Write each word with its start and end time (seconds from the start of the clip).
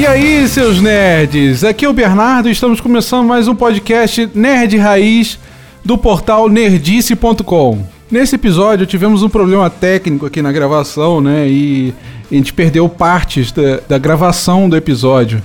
E 0.00 0.06
aí, 0.06 0.48
seus 0.48 0.80
nerds? 0.80 1.62
Aqui 1.62 1.84
é 1.84 1.88
o 1.88 1.92
Bernardo 1.92 2.48
e 2.48 2.52
estamos 2.52 2.80
começando 2.80 3.26
mais 3.26 3.46
um 3.46 3.54
podcast 3.54 4.30
Nerd 4.34 4.78
Raiz 4.78 5.38
do 5.84 5.98
portal 5.98 6.48
nerdice.com. 6.48 7.84
Nesse 8.10 8.34
episódio 8.34 8.86
tivemos 8.86 9.22
um 9.22 9.28
problema 9.28 9.68
técnico 9.68 10.24
aqui 10.24 10.40
na 10.40 10.50
gravação, 10.50 11.20
né? 11.20 11.46
E 11.46 11.92
a 12.32 12.34
gente 12.34 12.50
perdeu 12.54 12.88
partes 12.88 13.52
da, 13.52 13.80
da 13.86 13.98
gravação 13.98 14.70
do 14.70 14.74
episódio, 14.74 15.42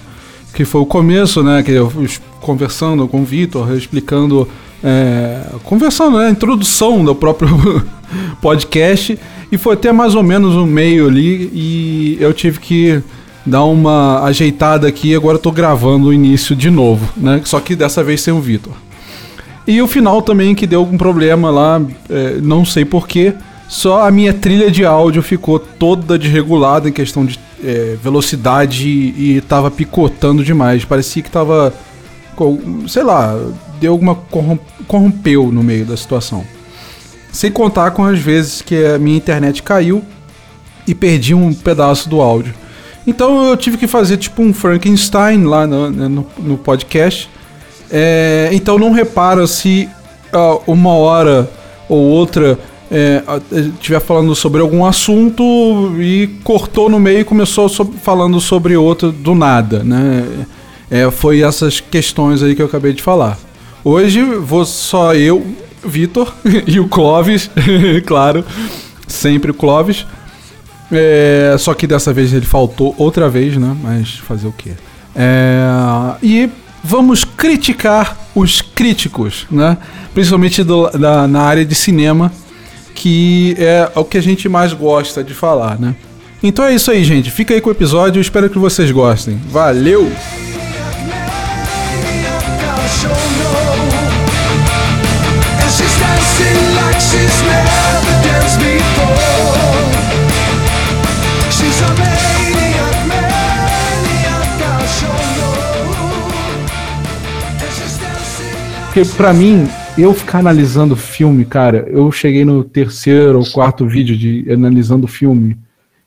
que 0.53 0.63
foi 0.63 0.79
o 0.79 0.85
começo, 0.85 1.43
né? 1.43 1.61
Que 1.61 1.71
eu 1.71 1.91
conversando 2.39 3.09
com 3.09 3.23
o 3.23 3.25
Vitor, 3.25 3.75
explicando, 3.75 4.47
é, 4.81 5.47
conversando, 5.65 6.17
né? 6.17 6.27
A 6.27 6.31
introdução 6.31 7.03
do 7.03 7.13
próprio 7.13 7.85
podcast 8.41 9.19
e 9.51 9.57
foi 9.57 9.73
até 9.73 9.91
mais 9.91 10.15
ou 10.15 10.23
menos 10.23 10.55
o 10.55 10.65
meio 10.65 11.09
ali 11.09 11.51
e 11.53 12.17
eu 12.21 12.33
tive 12.33 12.59
que 12.59 13.03
dar 13.45 13.63
uma 13.65 14.23
ajeitada 14.23 14.87
aqui. 14.87 15.15
Agora 15.15 15.35
eu 15.35 15.41
tô 15.41 15.51
gravando 15.51 16.07
o 16.07 16.13
início 16.13 16.55
de 16.55 16.69
novo, 16.69 17.07
né? 17.15 17.41
Só 17.45 17.59
que 17.59 17.75
dessa 17.75 18.03
vez 18.03 18.21
sem 18.21 18.33
o 18.33 18.39
Vitor. 18.39 18.73
E 19.67 19.81
o 19.81 19.87
final 19.87 20.21
também 20.21 20.53
que 20.53 20.67
deu 20.67 20.79
algum 20.79 20.97
problema 20.97 21.49
lá, 21.49 21.81
é, 22.09 22.37
não 22.41 22.63
sei 22.63 22.85
porquê. 22.85 23.33
Só 23.67 24.05
a 24.05 24.11
minha 24.11 24.31
trilha 24.31 24.69
de 24.69 24.85
áudio 24.85 25.23
ficou 25.23 25.57
toda 25.57 26.19
desregulada 26.19 26.87
em 26.87 26.91
questão 26.91 27.25
de 27.25 27.39
é, 27.63 27.97
velocidade 28.01 28.87
e, 28.87 29.41
tava 29.41 29.71
picotando 29.71 30.43
demais. 30.43 30.85
Parecia 30.85 31.23
que 31.23 31.31
tava. 31.31 31.73
Sei 32.87 33.01
lá, 33.01 33.35
deu 33.79 33.93
alguma. 33.93 34.15
corrompeu 34.87 35.51
no 35.51 35.63
meio 35.63 35.85
da 35.85 35.97
situação. 35.97 36.45
Sem 37.31 37.51
contar 37.51 37.91
com 37.91 38.03
as 38.03 38.19
vezes 38.19 38.61
que 38.61 38.85
a 38.85 38.99
minha 38.99 39.17
internet 39.17 39.63
caiu 39.63 40.03
e 40.87 40.93
perdi 40.93 41.33
um 41.33 41.53
pedaço 41.53 42.07
do 42.07 42.21
áudio. 42.21 42.53
Então 43.07 43.49
eu 43.49 43.57
tive 43.57 43.77
que 43.77 43.87
fazer 43.87 44.17
tipo 44.17 44.41
um 44.41 44.53
Frankenstein 44.53 45.43
lá 45.43 45.67
no, 45.67 45.89
no, 45.89 46.27
no 46.37 46.57
podcast. 46.57 47.29
É, 47.91 48.49
então 48.51 48.79
não 48.79 48.91
repara 48.91 49.45
se 49.45 49.87
uh, 50.33 50.61
uma 50.65 50.93
hora 50.93 51.49
ou 51.87 51.99
outra 51.99 52.57
estiver 53.51 53.97
é, 53.97 53.99
falando 53.99 54.35
sobre 54.35 54.61
algum 54.61 54.85
assunto 54.85 55.43
e 55.99 56.27
cortou 56.43 56.89
no 56.89 56.99
meio 56.99 57.19
e 57.19 57.23
começou 57.23 57.67
sobre, 57.67 57.97
falando 57.97 58.39
sobre 58.39 58.77
outro 58.77 59.11
do 59.11 59.33
nada, 59.33 59.83
né? 59.83 60.45
É, 60.89 61.09
foi 61.09 61.41
essas 61.41 61.79
questões 61.79 62.43
aí 62.43 62.55
que 62.55 62.61
eu 62.61 62.67
acabei 62.67 62.93
de 62.93 63.01
falar. 63.01 63.37
Hoje 63.83 64.21
vou 64.23 64.65
só 64.65 65.15
eu, 65.15 65.45
Vitor 65.83 66.31
e 66.67 66.79
o 66.79 66.87
Clóvis, 66.87 67.49
claro, 68.05 68.45
sempre 69.07 69.51
o 69.51 69.53
Clóvis. 69.53 70.05
É, 70.91 71.55
só 71.57 71.73
que 71.73 71.87
dessa 71.87 72.13
vez 72.13 72.33
ele 72.33 72.45
faltou 72.45 72.93
outra 72.97 73.29
vez, 73.29 73.57
né? 73.57 73.75
Mas 73.81 74.15
fazer 74.15 74.47
o 74.47 74.51
quê? 74.51 74.71
É, 75.15 75.65
e 76.21 76.49
vamos 76.83 77.23
criticar 77.23 78.17
os 78.35 78.61
críticos, 78.61 79.47
né? 79.49 79.77
Principalmente 80.13 80.63
do, 80.63 80.89
da, 80.91 81.27
na 81.27 81.41
área 81.41 81.65
de 81.65 81.73
cinema, 81.73 82.31
que 82.93 83.55
é 83.57 83.89
o 83.95 84.05
que 84.05 84.17
a 84.17 84.21
gente 84.21 84.47
mais 84.47 84.73
gosta 84.73 85.23
de 85.23 85.33
falar, 85.33 85.79
né? 85.79 85.95
Então 86.43 86.63
é 86.63 86.75
isso 86.75 86.91
aí, 86.91 87.03
gente. 87.03 87.31
Fica 87.31 87.53
aí 87.53 87.61
com 87.61 87.69
o 87.69 87.71
episódio. 87.71 88.21
Espero 88.21 88.49
que 88.49 88.59
vocês 88.59 88.91
gostem. 88.91 89.39
Valeu! 89.49 90.11
Porque 108.95 109.13
pra 109.17 109.33
mim, 109.33 109.67
eu 109.97 110.13
ficar 110.13 110.39
analisando 110.39 110.95
filme, 110.95 111.43
cara, 111.43 111.85
eu 111.89 112.09
cheguei 112.13 112.45
no 112.45 112.63
terceiro 112.63 113.39
ou 113.39 113.51
quarto 113.51 113.85
vídeo 113.85 114.15
de 114.15 114.49
analisando 114.49 115.05
filme. 115.05 115.57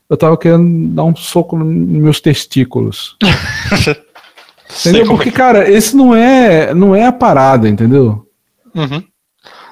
Eu 0.09 0.17
tava 0.17 0.39
querendo 0.39 0.89
dar 0.95 1.05
um 1.05 1.15
soco 1.15 1.59
nos 1.59 1.67
meus 2.03 2.19
testículos. 2.19 3.15
entendeu? 4.81 5.05
Porque, 5.05 5.29
é. 5.29 5.33
cara, 5.33 5.71
esse 5.71 5.95
não 5.95 6.15
é, 6.15 6.73
não 6.73 6.97
é 6.97 7.05
a 7.05 7.13
parada, 7.13 7.69
entendeu? 7.69 8.27
Uhum. 8.75 9.03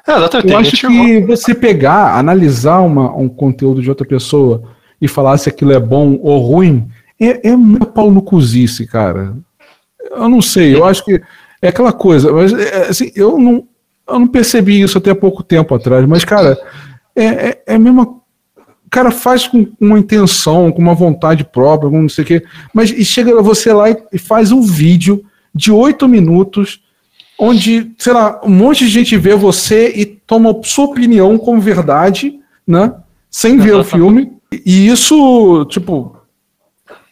É, 0.07 0.51
eu 0.53 0.59
acho 0.59 0.77
que 0.87 1.21
você 1.23 1.55
pegar, 1.55 2.19
analisar 2.19 2.81
uma, 2.81 3.17
um 3.17 3.31
conteúdo 3.31 3.81
de 3.81 3.89
outra 3.89 4.07
pessoa 4.07 4.63
e 5.01 5.09
falar 5.09 5.39
se 5.39 5.49
aquilo 5.49 5.73
é 5.73 5.81
bom 5.81 6.19
ou 6.23 6.39
ruim, 6.39 6.87
é, 7.19 7.49
é 7.49 7.57
muito 7.57 7.87
pau 7.87 8.11
no 8.11 8.21
cozice, 8.21 8.87
cara. 8.87 9.35
Eu 10.11 10.29
não 10.29 10.43
sei, 10.43 10.75
eu 10.75 10.85
acho 10.85 11.03
que 11.03 11.23
é 11.67 11.71
aquela 11.71 11.93
coisa, 11.93 12.33
mas 12.33 12.53
é, 12.53 12.89
assim, 12.89 13.11
eu 13.15 13.39
não, 13.39 13.67
eu 14.09 14.19
não 14.19 14.27
percebi 14.27 14.81
isso 14.81 14.99
até 14.99 15.13
pouco 15.15 15.43
tempo 15.43 15.75
atrás, 15.75 16.07
mas, 16.07 16.25
cara, 16.25 16.59
é, 17.15 17.25
é, 17.25 17.63
é 17.67 17.75
a 17.75 17.79
mesma. 17.79 18.03
O 18.05 18.91
cara 18.91 19.11
faz 19.11 19.49
com 19.49 19.67
uma 19.81 19.99
intenção, 19.99 20.71
com 20.71 20.81
uma 20.81 20.95
vontade 20.95 21.45
própria, 21.45 21.91
com 21.91 22.03
não 22.03 22.09
sei 22.09 22.23
o 22.23 22.27
quê, 22.27 22.45
mas 22.73 22.91
e 22.91 23.05
chega 23.05 23.43
você 23.43 23.73
lá 23.73 23.87
e 23.91 24.19
faz 24.19 24.53
um 24.53 24.63
vídeo 24.63 25.25
de 25.53 25.73
oito 25.73 26.09
minutos, 26.09 26.81
onde, 27.39 27.93
sei 27.99 28.13
lá, 28.13 28.41
um 28.45 28.51
monte 28.51 28.85
de 28.85 28.91
gente 28.91 29.17
vê 29.17 29.35
você 29.35 29.93
e 29.95 30.07
toma 30.07 30.55
sua 30.63 30.85
opinião 30.85 31.37
como 31.37 31.61
verdade, 31.61 32.39
né? 32.67 32.95
Sem 33.29 33.59
ver 33.59 33.75
o 33.75 33.85
filme. 33.85 34.33
E 34.65 34.87
isso, 34.87 35.67
tipo, 35.69 36.16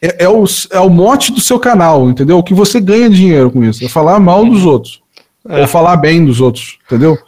é, 0.04 0.24
é, 0.24 0.28
o, 0.28 0.44
é 0.70 0.80
o 0.80 0.90
mote 0.90 1.32
do 1.32 1.40
seu 1.40 1.58
canal, 1.58 2.10
entendeu? 2.10 2.36
O 2.38 2.42
que 2.42 2.52
você 2.52 2.78
ganha 2.78 3.08
dinheiro 3.08 3.50
com 3.50 3.64
isso. 3.64 3.84
É 3.84 3.88
falar 3.88 4.20
mal 4.20 4.44
dos 4.44 4.66
outros. 4.66 5.02
É. 5.48 5.62
Ou 5.62 5.66
falar 5.66 5.96
bem 5.96 6.24
dos 6.24 6.40
outros, 6.40 6.78
entendeu? 6.86 7.18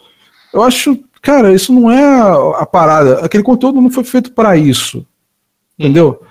Eu 0.53 0.62
acho, 0.62 0.98
cara, 1.22 1.53
isso 1.53 1.72
não 1.72 1.91
é 1.91 2.60
a 2.60 2.66
parada. 2.66 3.20
Aquele 3.25 3.42
conteúdo 3.42 3.81
não 3.81 3.91
foi 3.91 4.04
feito 4.04 4.32
para 4.32 4.56
isso. 4.56 5.06
Entendeu? 5.78 6.22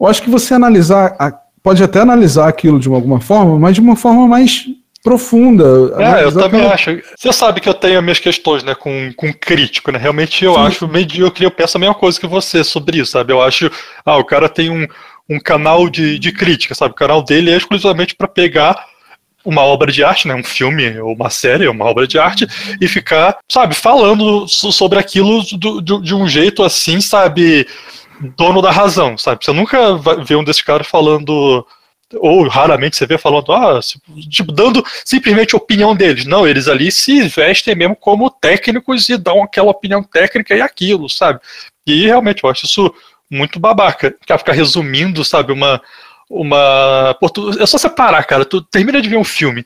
Eu 0.00 0.06
acho 0.06 0.22
que 0.22 0.30
você 0.30 0.54
analisar, 0.54 1.16
pode 1.62 1.82
até 1.82 2.00
analisar 2.00 2.48
aquilo 2.48 2.78
de 2.78 2.88
alguma 2.88 3.20
forma, 3.20 3.58
mas 3.58 3.74
de 3.74 3.80
uma 3.80 3.96
forma 3.96 4.26
mais 4.26 4.66
profunda. 5.02 5.64
É, 5.98 6.24
eu 6.24 6.32
também 6.32 6.60
aquela... 6.60 6.74
acho. 6.74 7.02
Você 7.16 7.32
sabe 7.32 7.60
que 7.60 7.68
eu 7.68 7.74
tenho 7.74 7.98
as 7.98 8.04
minhas 8.04 8.18
questões, 8.18 8.62
né, 8.62 8.74
com, 8.74 9.12
com 9.16 9.32
crítico, 9.32 9.90
né? 9.90 9.98
Realmente 9.98 10.44
eu 10.44 10.54
Sim. 10.54 10.60
acho 10.60 10.88
medíocre, 10.88 11.44
eu 11.44 11.50
penso 11.50 11.76
a 11.76 11.80
mesma 11.80 11.94
coisa 11.94 12.20
que 12.20 12.26
você 12.26 12.62
sobre 12.62 12.98
isso, 12.98 13.12
sabe? 13.12 13.32
Eu 13.32 13.42
acho, 13.42 13.70
ah, 14.04 14.16
o 14.16 14.24
cara 14.24 14.48
tem 14.48 14.70
um, 14.70 14.86
um 15.28 15.38
canal 15.38 15.88
de, 15.88 16.18
de 16.18 16.32
crítica, 16.32 16.74
sabe? 16.74 16.92
O 16.92 16.96
canal 16.96 17.22
dele 17.22 17.50
é 17.50 17.56
exclusivamente 17.56 18.14
para 18.14 18.28
pegar 18.28 18.86
uma 19.44 19.62
obra 19.62 19.90
de 19.90 20.04
arte, 20.04 20.28
né, 20.28 20.34
um 20.34 20.44
filme 20.44 20.98
ou 21.00 21.14
uma 21.14 21.30
série, 21.30 21.66
uma 21.68 21.84
obra 21.84 22.06
de 22.06 22.18
arte, 22.18 22.46
e 22.80 22.86
ficar, 22.86 23.38
sabe, 23.50 23.74
falando 23.74 24.46
sobre 24.48 24.98
aquilo 24.98 25.42
do, 25.58 25.80
do, 25.80 26.00
de 26.00 26.14
um 26.14 26.28
jeito 26.28 26.62
assim, 26.62 27.00
sabe, 27.00 27.66
dono 28.36 28.62
da 28.62 28.70
razão, 28.70 29.18
sabe? 29.18 29.44
Você 29.44 29.52
nunca 29.52 29.96
vê 30.24 30.36
um 30.36 30.44
desses 30.44 30.62
caras 30.62 30.86
falando, 30.86 31.66
ou 32.14 32.46
raramente 32.46 32.96
você 32.96 33.06
vê 33.06 33.18
falando, 33.18 33.52
ah, 33.52 33.80
tipo, 34.28 34.52
dando 34.52 34.84
simplesmente 35.04 35.56
opinião 35.56 35.94
deles. 35.94 36.24
Não, 36.24 36.46
eles 36.46 36.68
ali 36.68 36.92
se 36.92 37.22
vestem 37.22 37.74
mesmo 37.74 37.96
como 37.96 38.30
técnicos 38.30 39.08
e 39.08 39.16
dão 39.16 39.42
aquela 39.42 39.70
opinião 39.70 40.02
técnica 40.02 40.54
e 40.54 40.60
aquilo, 40.60 41.08
sabe? 41.08 41.40
E 41.84 42.06
realmente 42.06 42.44
eu 42.44 42.50
acho 42.50 42.66
isso 42.66 42.94
muito 43.32 43.58
babaca. 43.58 44.14
Ficar, 44.20 44.38
ficar 44.38 44.52
resumindo, 44.52 45.24
sabe, 45.24 45.52
uma. 45.52 45.80
uma 46.28 47.16
pô, 47.18 47.28
tu, 47.30 47.62
é 47.62 47.66
só 47.66 47.78
separar, 47.78 48.22
cara. 48.24 48.44
Tu 48.44 48.60
termina 48.62 49.00
de 49.00 49.08
ver 49.08 49.16
um 49.16 49.24
filme. 49.24 49.64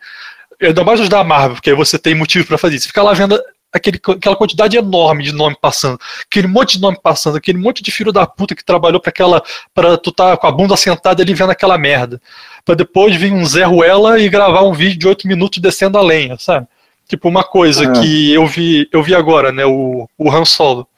Ainda 0.63 0.85
mais 0.85 1.01
os 1.01 1.09
da 1.09 1.23
Marvel, 1.23 1.57
porque 1.57 1.71
aí 1.71 1.77
você 1.77 1.99
tem 1.99 2.15
motivo 2.15 2.47
para 2.47 2.57
fazer 2.57 2.77
isso. 2.77 2.87
Fica 2.87 3.03
lá 3.03 3.13
vendo 3.13 3.39
aquele, 3.73 4.01
aquela 4.09 4.37
quantidade 4.37 4.77
enorme 4.77 5.23
de 5.23 5.33
nome 5.33 5.57
passando, 5.61 5.99
aquele 6.25 6.47
monte 6.47 6.77
de 6.77 6.83
nome 6.83 6.99
passando, 7.03 7.37
aquele 7.37 7.59
monte 7.59 7.83
de 7.83 7.91
filho 7.91 8.13
da 8.13 8.27
puta 8.27 8.55
que 8.55 8.65
trabalhou 8.65 9.01
para 9.01 9.11
aquela. 9.11 9.43
para 9.75 9.99
tu 9.99 10.13
tá 10.13 10.37
com 10.37 10.47
a 10.47 10.53
bunda 10.53 10.77
sentada 10.77 11.23
ali 11.23 11.35
vendo 11.35 11.51
aquela 11.51 11.77
merda. 11.77 12.21
para 12.65 12.75
depois 12.75 13.15
vir 13.17 13.33
um 13.33 13.45
Zé 13.45 13.65
Ruela 13.65 14.19
e 14.19 14.29
gravar 14.29 14.63
um 14.63 14.73
vídeo 14.73 14.99
de 14.99 15.09
8 15.09 15.29
minutos 15.29 15.59
descendo 15.61 15.99
a 15.99 16.03
lenha, 16.03 16.37
sabe? 16.39 16.67
Tipo, 17.09 17.29
uma 17.29 17.45
coisa 17.45 17.85
é. 17.85 17.93
que 17.93 18.33
eu 18.33 18.47
vi, 18.47 18.89
eu 18.93 19.03
vi 19.03 19.15
agora, 19.15 19.53
né? 19.53 19.65
O, 19.65 20.09
o 20.19 20.31
Han 20.31 20.45
Solo. 20.45 20.89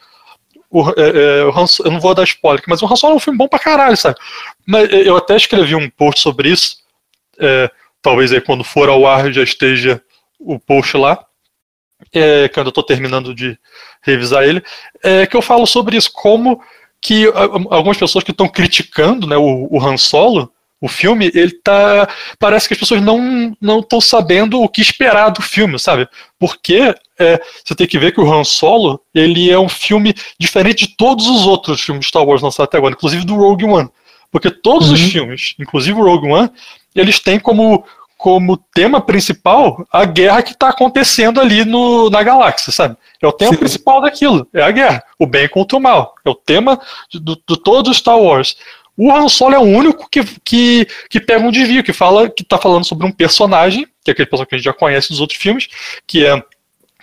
O, 0.71 0.89
é, 0.91 1.41
é, 1.41 1.45
o 1.45 1.51
Han, 1.51 1.65
eu 1.85 1.91
não 1.91 2.01
vou 2.01 2.15
dar 2.15 2.25
spoiler, 2.25 2.63
mas 2.69 2.83
o 2.83 2.87
Han 2.87 2.97
Solo 2.97 3.15
é 3.15 3.17
um 3.17 3.21
filme 3.21 3.39
bom 3.39 3.49
pra 3.49 3.59
caralho, 3.59 3.97
sabe? 3.97 4.17
Mas 4.67 4.91
é, 4.93 5.09
eu 5.09 5.17
até 5.17 5.37
escrevi 5.37 5.75
um 5.75 5.89
post 5.89 6.21
sobre 6.21 6.51
isso. 6.51 6.77
É, 7.39 7.71
talvez 8.03 8.33
aí 8.33 8.41
quando 8.41 8.65
for 8.65 8.89
ao 8.89 9.07
ar 9.07 9.33
já 9.33 9.43
esteja 9.43 10.03
o 10.39 10.59
post 10.59 10.97
lá. 10.97 11.25
É, 12.15 12.49
que 12.49 12.59
eu 12.59 12.69
estou 12.69 12.85
terminando 12.85 13.35
de 13.35 13.59
revisar 14.03 14.45
ele. 14.45 14.63
É, 15.03 15.27
que 15.27 15.37
eu 15.37 15.43
falo 15.43 15.67
sobre 15.67 15.97
isso, 15.97 16.13
como 16.13 16.63
que 17.01 17.27
algumas 17.71 17.97
pessoas 17.97 18.25
que 18.25 18.31
estão 18.31 18.49
criticando 18.49 19.27
né, 19.27 19.37
o, 19.37 19.69
o 19.71 19.85
Han 19.85 19.97
Solo 19.97 20.53
o 20.81 20.89
filme, 20.89 21.31
ele 21.35 21.53
tá. 21.53 22.09
Parece 22.39 22.69
que 22.69 22.75
as 22.75 22.81
pessoas 22.81 23.03
não 23.03 23.57
não 23.61 23.81
estão 23.81 24.01
sabendo 24.01 24.61
o 24.63 24.69
que 24.69 24.81
esperar 24.81 25.31
do 25.31 25.43
filme, 25.43 25.79
sabe? 25.79 26.09
Porque 26.39 26.95
é, 27.19 27.41
você 27.65 27.75
tem 27.75 27.87
que 27.87 27.99
ver 27.99 28.13
que 28.13 28.21
o 28.21 28.33
Han 28.33 28.45
Solo 28.45 29.01
ele 29.13 29.51
é 29.51 29.59
um 29.59 29.69
filme 29.69 30.15
diferente 30.39 30.87
de 30.87 30.97
todos 30.97 31.27
os 31.27 31.47
outros 31.47 31.81
filmes 31.81 32.03
de 32.03 32.09
Star 32.09 32.25
Wars 32.25 32.43
lançados 32.43 32.69
até 32.69 32.79
agora, 32.79 32.95
inclusive 32.95 33.25
do 33.25 33.35
Rogue 33.35 33.65
One. 33.65 33.91
Porque 34.31 34.51
todos 34.51 34.89
uhum. 34.89 34.95
os 34.95 35.01
filmes, 35.01 35.55
inclusive 35.59 35.99
o 35.99 36.05
Rogue 36.05 36.31
One, 36.31 36.51
eles 36.95 37.19
têm 37.19 37.41
como, 37.41 37.85
como 38.17 38.57
tema 38.75 39.01
principal 39.01 39.85
a 39.91 40.05
guerra 40.05 40.43
que 40.43 40.53
está 40.53 40.69
acontecendo 40.69 41.41
ali 41.41 41.65
no, 41.65 42.09
na 42.11 42.23
galáxia, 42.23 42.73
sabe? 42.73 42.97
É 43.21 43.27
o 43.27 43.33
tema 43.33 43.53
Sim. 43.53 43.59
principal 43.59 44.01
daquilo, 44.01 44.47
é 44.53 44.63
a 44.63 44.71
guerra, 44.71 45.03
o 45.19 45.27
bem 45.27 45.49
contra 45.49 45.77
o 45.77 45.81
mal. 45.81 46.15
É 46.25 46.31
o 46.31 46.35
tema 46.35 46.81
de, 47.11 47.19
de 47.19 47.63
todo 47.65 47.93
Star 47.93 48.19
Wars. 48.19 48.57
O 48.99 49.13
Han 49.15 49.29
Solo 49.29 49.55
é 49.55 49.59
o 49.59 49.63
único 49.63 50.11
que, 50.11 50.25
que, 50.45 50.89
que 51.09 51.21
pega 51.21 51.47
um 51.47 51.53
desvio, 51.53 51.85
que 51.85 51.93
fala 51.93 52.29
que 52.29 52.43
está 52.43 52.59
falando 52.59 52.85
sobre 52.85 53.07
um 53.07 53.13
personagem, 53.13 53.87
que 54.05 54.11
é 54.11 54.13
aquele 54.13 54.27
personagem 54.27 54.49
que 54.49 54.55
a 54.57 54.59
gente 54.59 54.65
já 54.65 54.73
conhece 54.73 55.11
dos 55.11 55.21
outros 55.21 55.39
filmes, 55.39 55.69
que 56.05 56.27
é 56.27 56.43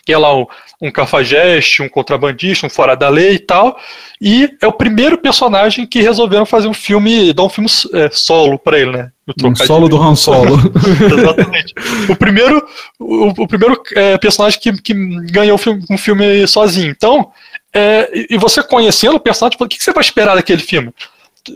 que 0.06 0.14
é 0.14 0.18
lá 0.18 0.38
um, 0.38 0.46
um 0.80 0.92
cafajeste, 0.92 1.82
um 1.82 1.90
contrabandista, 1.90 2.68
um 2.68 2.70
fora 2.70 2.96
da 2.96 3.10
lei 3.10 3.34
e 3.34 3.40
tal. 3.40 3.76
E 4.22 4.48
é 4.62 4.68
o 4.68 4.72
primeiro 4.72 5.18
personagem 5.18 5.88
que 5.88 6.00
resolveram 6.00 6.46
fazer 6.46 6.68
um 6.68 6.76
filme, 6.76 7.34
dar 7.34 7.42
um 7.42 7.50
filme 7.50 7.68
é, 7.92 8.10
solo 8.12 8.60
para 8.60 8.80
ele, 8.80 8.92
né? 8.92 9.12
Um 9.44 9.56
solo 9.56 9.90
do 9.90 10.00
Han 10.00 10.16
Solo. 10.16 10.60
Exatamente. 11.12 11.74
O 12.08 12.16
primeiro, 12.16 12.64
o, 13.00 13.30
o 13.30 13.48
primeiro 13.48 13.82
é, 13.96 14.16
personagem 14.20 14.60
que, 14.60 14.80
que 14.80 14.94
ganhou 15.32 15.56
um 15.56 15.58
filme, 15.58 15.84
um 15.90 15.98
filme 15.98 16.48
sozinho. 16.48 16.92
Então, 16.92 17.32
é, 17.74 18.08
e 18.30 18.38
você 18.38 18.62
conhecendo 18.62 19.16
o 19.16 19.20
personagem, 19.20 19.58
o 19.60 19.68
que, 19.68 19.78
que 19.78 19.84
você 19.84 19.92
vai 19.92 20.04
esperar 20.04 20.36
daquele 20.36 20.62
filme? 20.62 20.94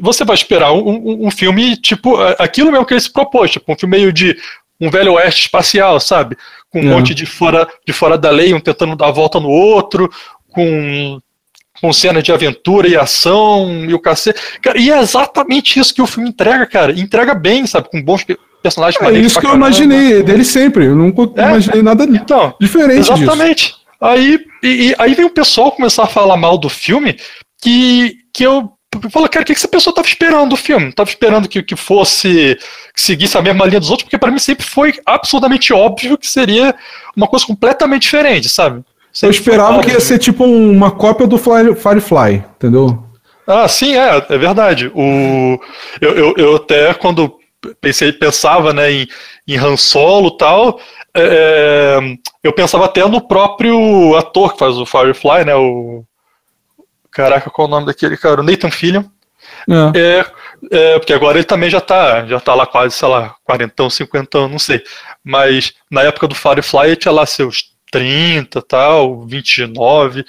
Você 0.02 0.24
vai 0.24 0.36
esperar 0.36 0.72
um, 0.72 0.88
um, 0.88 1.28
um 1.28 1.32
filme, 1.32 1.76
tipo, 1.78 2.18
aquilo 2.38 2.72
mesmo 2.72 2.86
que 2.86 2.94
ele 2.94 3.02
se 3.02 3.12
propôs, 3.12 3.52
tipo, 3.52 3.72
um 3.72 3.78
filme 3.78 3.98
meio 3.98 4.14
de 4.14 4.38
um 4.80 4.90
velho 4.90 5.14
oeste 5.14 5.42
espacial, 5.42 6.00
sabe? 6.00 6.38
Com 6.70 6.82
um 6.82 6.90
é. 6.90 6.94
monte 6.94 7.14
de 7.14 7.26
fora, 7.26 7.68
de 7.86 7.92
fora 7.92 8.18
da 8.18 8.30
lei, 8.30 8.54
um 8.54 8.60
tentando 8.60 8.96
dar 8.96 9.08
a 9.08 9.12
volta 9.12 9.40
no 9.40 9.50
outro, 9.50 10.10
com, 10.50 11.20
com 11.82 11.94
cena 11.94 12.22
de 12.22 12.32
aventura 12.32 12.88
e 12.88 12.96
ação 12.96 13.86
e 13.86 13.94
o 13.94 14.00
cacete. 14.00 14.40
Cara, 14.62 14.80
e 14.80 14.90
é 14.90 15.00
exatamente 15.00 15.80
isso 15.80 15.94
que 15.94 16.02
o 16.02 16.08
filme 16.08 16.30
entrega, 16.30 16.66
cara. 16.66 16.98
Entrega 16.98 17.34
bem, 17.34 17.66
sabe? 17.66 17.90
Com 17.90 18.02
bons 18.02 18.26
personagens. 18.62 19.02
É 19.02 19.20
isso 19.20 19.40
que 19.40 19.48
eu 19.48 19.56
imaginei 19.56 20.24
dele 20.24 20.46
sempre. 20.46 20.86
Eu 20.86 20.96
nunca 20.96 21.42
é, 21.42 21.48
imaginei 21.50 21.82
nada 21.82 22.04
então, 22.06 22.54
diferente 22.60 23.12
Exatamente. 23.12 23.66
Disso. 23.66 23.80
Aí, 24.02 24.40
e, 24.64 24.68
e, 24.68 24.96
aí 24.98 25.14
vem 25.14 25.26
o 25.26 25.30
pessoal 25.30 25.74
começar 25.74 26.04
a 26.04 26.08
falar 26.08 26.38
mal 26.38 26.58
do 26.58 26.70
filme 26.70 27.18
que, 27.62 28.16
que 28.34 28.46
eu 28.46 28.72
Fala, 29.12 29.30
cara, 29.30 29.44
o 29.44 29.46
que 29.46 29.52
essa 29.52 29.68
pessoa 29.68 29.92
estava 29.92 30.08
esperando 30.08 30.50
do 30.50 30.58
filme? 30.58 30.90
Estava 30.90 31.10
esperando 31.10 31.48
que, 31.48 31.62
que 31.62 31.76
fosse 31.76 32.58
que 32.94 33.00
seguisse 33.00 33.38
a 33.38 33.42
mesma 33.42 33.66
linha 33.66 33.80
dos 33.80 33.92
outros, 33.92 34.06
porque 34.06 34.18
para 34.18 34.32
mim 34.32 34.40
sempre 34.40 34.66
foi 34.66 34.96
absolutamente 35.06 35.72
óbvio 35.72 36.18
que 36.18 36.28
seria 36.28 36.76
uma 37.16 37.28
coisa 37.28 37.46
completamente 37.46 38.04
diferente, 38.04 38.50
sabe? 38.50 38.84
Sempre 39.14 39.36
eu 39.36 39.40
esperava 39.40 39.84
que 39.84 39.92
ia 39.92 40.00
ser 40.00 40.18
tipo 40.18 40.44
uma 40.44 40.90
cópia 40.90 41.28
do 41.28 41.38
Firefly, 41.38 42.44
entendeu? 42.56 43.04
Ah, 43.46 43.68
sim, 43.68 43.96
é, 43.96 44.26
é 44.30 44.38
verdade. 44.38 44.92
O, 44.96 45.60
eu, 46.02 46.12
eu, 46.16 46.34
eu 46.38 46.56
até 46.56 46.94
quando 46.94 47.36
pensei, 47.80 48.12
pensava 48.12 48.74
né, 48.74 48.92
em, 48.92 49.08
em 49.48 49.58
Han 49.58 49.78
Solo 49.78 50.30
e 50.30 50.38
tal, 50.38 50.80
é, 51.14 52.00
é, 52.00 52.00
eu 52.44 52.54
pensava 52.54 52.86
até 52.86 53.06
no 53.08 53.28
próprio 53.28 54.16
ator 54.16 54.54
que 54.54 54.60
faz 54.60 54.78
o 54.78 54.86
Firefly, 54.86 55.46
né? 55.46 55.56
O 55.56 56.04
Caraca, 57.12 57.50
qual 57.50 57.68
o 57.68 57.72
nome 57.72 57.86
daquele 57.86 58.18
cara? 58.18 58.42
O 58.42 58.44
Nathan 58.44 58.72
Fillion. 58.72 59.04
É. 59.68 60.00
é. 60.00 60.26
É, 60.72 61.00
porque 61.00 61.14
agora 61.14 61.38
ele 61.38 61.46
também 61.46 61.70
já 61.70 61.80
tá, 61.80 62.26
já 62.26 62.38
tá 62.38 62.54
lá 62.54 62.66
quase, 62.66 62.94
sei 62.94 63.08
lá, 63.08 63.34
40, 63.46 63.90
50 63.90 64.38
anos, 64.38 64.52
não 64.52 64.60
sei. 64.60 64.84
Mas 65.24 65.74
na 65.90 66.02
época 66.02 66.28
do 66.28 66.36
Firefly 66.36 66.88
ele 66.88 66.96
tinha 66.98 67.14
lá 67.14 67.26
seus 67.26 67.72
30, 67.92 68.62
tal, 68.62 69.26
29. 69.26 70.26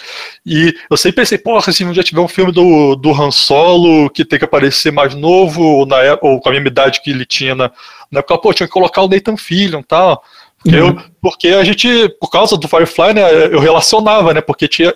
E 0.47 0.75
eu 0.91 0.97
sempre 0.97 1.17
pensei, 1.17 1.37
porra, 1.37 1.73
se 1.73 1.85
um 1.85 1.93
dia 1.93 2.03
tiver 2.03 2.21
um 2.21 2.29
filme 2.29 2.53
do, 2.53 2.97
do 2.97 3.11
Han 3.13 3.31
Solo 3.31 4.09
que 4.11 4.25
tem 4.25 4.39
que 4.39 4.45
aparecer 4.45 4.93
mais 4.93 5.15
novo, 5.15 5.63
ou, 5.63 5.87
na, 5.87 5.97
ou 6.23 6.41
com 6.41 6.49
a 6.49 6.53
mesma 6.53 6.69
idade 6.69 7.03
que 7.03 7.11
ele 7.11 7.27
tinha 7.27 7.55
na, 7.55 7.71
na 8.11 8.21
época, 8.21 8.39
pô, 8.39 8.55
tinha 8.55 8.67
que 8.67 8.73
colocar 8.73 9.03
o 9.03 9.09
Nathan 9.09 9.37
Fillion 9.37 9.81
e 9.81 9.85
tal. 9.85 10.23
Uhum. 10.65 10.75
Eu, 10.75 11.03
porque 11.21 11.49
a 11.49 11.65
gente, 11.65 12.09
por 12.21 12.31
causa 12.31 12.57
do 12.57 12.69
Firefly, 12.69 13.15
né, 13.15 13.47
eu 13.47 13.61
relacionava, 13.61 14.35
né, 14.35 14.41
porque 14.41 14.69
tinha, 14.69 14.93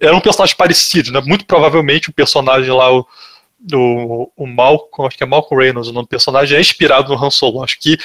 era 0.00 0.14
um 0.14 0.20
personagem 0.20 0.56
parecido, 0.56 1.12
né? 1.12 1.20
Muito 1.24 1.44
provavelmente 1.46 2.10
o 2.10 2.12
personagem 2.12 2.72
lá, 2.72 2.92
o, 2.92 3.06
o, 3.72 4.30
o 4.36 4.46
Malcolm, 4.46 5.06
acho 5.06 5.16
que 5.16 5.24
é 5.24 5.26
Malcolm 5.26 5.62
Reynolds, 5.62 5.90
o 5.90 5.92
nome 5.92 6.06
do 6.06 6.10
personagem, 6.10 6.56
é 6.56 6.60
inspirado 6.60 7.14
no 7.14 7.24
Han 7.24 7.30
Solo. 7.30 7.62
Acho 7.62 7.78
que 7.80 7.96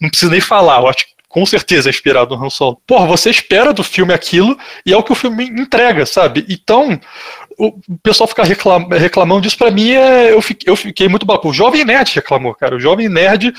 não 0.00 0.08
precisa 0.08 0.30
nem 0.30 0.40
falar, 0.40 0.80
eu 0.80 0.88
acho 0.88 1.06
que 1.06 1.12
com 1.28 1.46
certeza 1.46 1.88
é 1.88 1.90
inspirado 1.90 2.36
no 2.36 2.44
Han 2.44 2.50
Solo. 2.50 2.80
Porra, 2.86 3.06
você 3.06 3.30
espera 3.30 3.72
do 3.72 3.82
filme 3.82 4.12
aquilo 4.12 4.56
e 4.84 4.92
é 4.92 4.96
o 4.96 5.02
que 5.02 5.12
o 5.12 5.16
filme 5.16 5.44
entrega, 5.44 6.04
sabe? 6.04 6.44
Então, 6.48 7.00
o 7.58 7.72
pessoal 8.02 8.28
ficar 8.28 8.44
reclam, 8.44 8.86
reclamando 8.88 9.40
disso 9.40 9.56
pra 9.56 9.70
mim, 9.70 9.92
é, 9.92 10.32
eu, 10.32 10.42
fiquei, 10.42 10.70
eu 10.70 10.76
fiquei 10.76 11.08
muito 11.08 11.24
bom. 11.24 11.40
O 11.44 11.52
Jovem 11.52 11.84
Nerd 11.84 12.14
reclamou, 12.14 12.54
cara. 12.54 12.76
O 12.76 12.80
Jovem 12.80 13.08
Nerd 13.08 13.52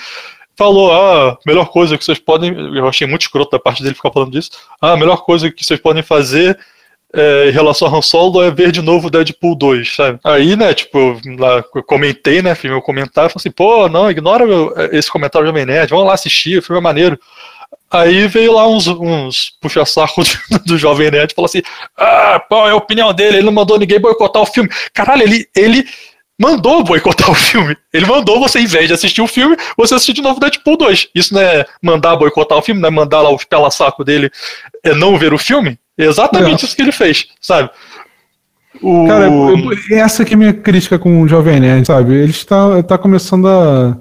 falou, 0.55 0.91
ah, 0.93 1.37
melhor 1.45 1.65
coisa 1.65 1.97
que 1.97 2.05
vocês 2.05 2.19
podem. 2.19 2.53
Eu 2.75 2.87
achei 2.87 3.07
muito 3.07 3.23
escroto 3.23 3.51
da 3.51 3.59
parte 3.59 3.81
dele 3.81 3.95
ficar 3.95 4.11
falando 4.11 4.31
disso. 4.31 4.51
Ah, 4.79 4.91
a 4.91 4.97
melhor 4.97 5.23
coisa 5.25 5.51
que 5.51 5.65
vocês 5.65 5.79
podem 5.79 6.03
fazer 6.03 6.57
é, 7.15 7.49
em 7.49 7.51
relação 7.51 7.87
a 7.87 7.95
Han 7.95 8.01
Solo 8.01 8.41
é 8.41 8.49
ver 8.49 8.71
de 8.71 8.81
novo 8.81 9.09
Deadpool 9.09 9.55
2, 9.55 9.95
sabe? 9.95 10.19
Aí, 10.23 10.55
né, 10.55 10.73
tipo, 10.73 11.19
lá, 11.37 11.63
eu 11.75 11.83
comentei, 11.83 12.41
né, 12.41 12.55
fiz 12.55 12.71
meu 12.71 12.81
comentário, 12.81 13.29
falei 13.29 13.41
assim, 13.41 13.51
pô, 13.51 13.87
não, 13.87 14.09
ignora 14.09 14.45
meu, 14.45 14.73
esse 14.91 15.11
comentário 15.11 15.45
do 15.45 15.49
Jovem 15.49 15.65
Nerd, 15.65 15.91
vamos 15.91 16.07
lá 16.07 16.13
assistir, 16.13 16.57
o 16.57 16.61
filme 16.61 16.79
é 16.79 16.83
maneiro. 16.83 17.19
Aí 17.91 18.27
veio 18.27 18.53
lá 18.53 18.67
uns, 18.67 18.87
uns 18.87 19.51
puxa-saco 19.61 20.23
do 20.65 20.77
Jovem 20.77 21.11
Nerd 21.11 21.31
e 21.31 21.35
falou 21.35 21.45
assim, 21.45 21.61
ah, 21.95 22.43
pô, 22.49 22.67
é 22.67 22.71
a 22.71 22.75
opinião 22.75 23.13
dele, 23.13 23.37
ele 23.37 23.45
não 23.45 23.53
mandou 23.53 23.77
ninguém 23.77 23.99
boicotar 23.99 24.41
o 24.41 24.47
filme. 24.47 24.69
Caralho, 24.91 25.21
ele, 25.21 25.47
ele 25.55 25.87
mandou 26.39 26.83
boicotar 26.83 27.29
o 27.29 27.35
filme. 27.35 27.77
Ele 27.93 28.07
mandou 28.07 28.39
você, 28.39 28.59
em 28.59 28.65
vez 28.65 28.87
de 28.87 28.93
assistir 28.93 29.21
o 29.21 29.27
filme, 29.27 29.55
você 29.77 29.93
assistir 29.93 30.13
de 30.13 30.21
novo 30.21 30.39
Deadpool 30.39 30.77
2. 30.77 31.09
Isso 31.13 31.33
não 31.33 31.41
é 31.41 31.65
mandar 31.81 32.15
boicotar 32.15 32.57
o 32.57 32.61
filme, 32.61 32.81
não 32.81 32.87
é 32.87 32.91
mandar 32.91 33.21
lá 33.21 33.29
os 33.29 33.43
pela-saco 33.43 34.03
dele 34.03 34.31
é 34.83 34.93
não 34.93 35.17
ver 35.17 35.33
o 35.33 35.37
filme? 35.37 35.79
É 35.97 36.05
exatamente 36.05 36.63
é. 36.63 36.65
isso 36.65 36.75
que 36.75 36.81
ele 36.81 36.91
fez, 36.91 37.27
sabe? 37.39 37.69
O... 38.81 39.07
Cara, 39.07 39.29
essa 39.91 40.23
aqui 40.23 40.33
é 40.33 40.35
a 40.35 40.37
minha 40.37 40.53
crítica 40.53 40.97
com 40.97 41.21
o 41.21 41.27
Jovem 41.27 41.59
Nerd, 41.59 41.85
sabe? 41.85 42.15
Ele 42.15 42.31
está 42.31 42.81
tá 42.83 42.97
começando 42.97 43.47
a 43.47 43.97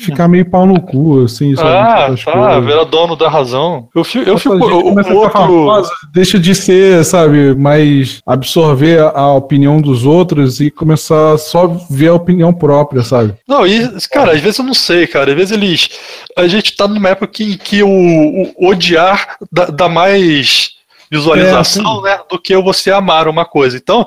ficar 0.00 0.28
meio 0.28 0.44
pau 0.48 0.66
no 0.66 0.80
cu, 0.80 1.24
assim. 1.24 1.54
Sabe? 1.54 1.68
Ah, 1.68 2.14
tá, 2.24 2.60
vira 2.60 2.84
dono 2.84 3.14
da 3.14 3.28
razão. 3.28 3.88
Eu, 3.94 4.02
fico. 4.02 4.28
Eu 4.28 4.38
fico 4.38 4.54
o, 4.54 5.66
outro... 5.66 5.90
deixa 6.12 6.38
de 6.38 6.54
ser, 6.54 7.04
sabe, 7.04 7.54
mais 7.54 8.20
absorver 8.26 9.00
a 9.14 9.34
opinião 9.34 9.80
dos 9.80 10.04
outros 10.04 10.60
e 10.60 10.70
começar 10.70 11.38
só 11.38 11.66
ver 11.90 12.08
a 12.08 12.14
opinião 12.14 12.52
própria, 12.52 13.02
sabe? 13.02 13.34
Não, 13.46 13.66
e, 13.66 13.88
cara, 14.10 14.32
às 14.32 14.40
vezes 14.40 14.58
eu 14.58 14.64
não 14.64 14.74
sei, 14.74 15.06
cara. 15.06 15.30
Às 15.30 15.36
vezes 15.36 15.52
eles. 15.52 15.88
A 16.36 16.46
gente 16.48 16.76
tá 16.76 16.88
numa 16.88 17.10
época 17.10 17.42
em 17.42 17.56
que 17.56 17.82
o, 17.82 17.88
o 17.88 18.68
odiar 18.68 19.36
dá, 19.52 19.66
dá 19.66 19.88
mais 19.88 20.70
visualização, 21.10 22.06
é, 22.06 22.10
né, 22.10 22.20
do 22.30 22.38
que 22.38 22.56
você 22.56 22.90
amar 22.90 23.26
uma 23.26 23.44
coisa. 23.44 23.76
Então, 23.76 24.06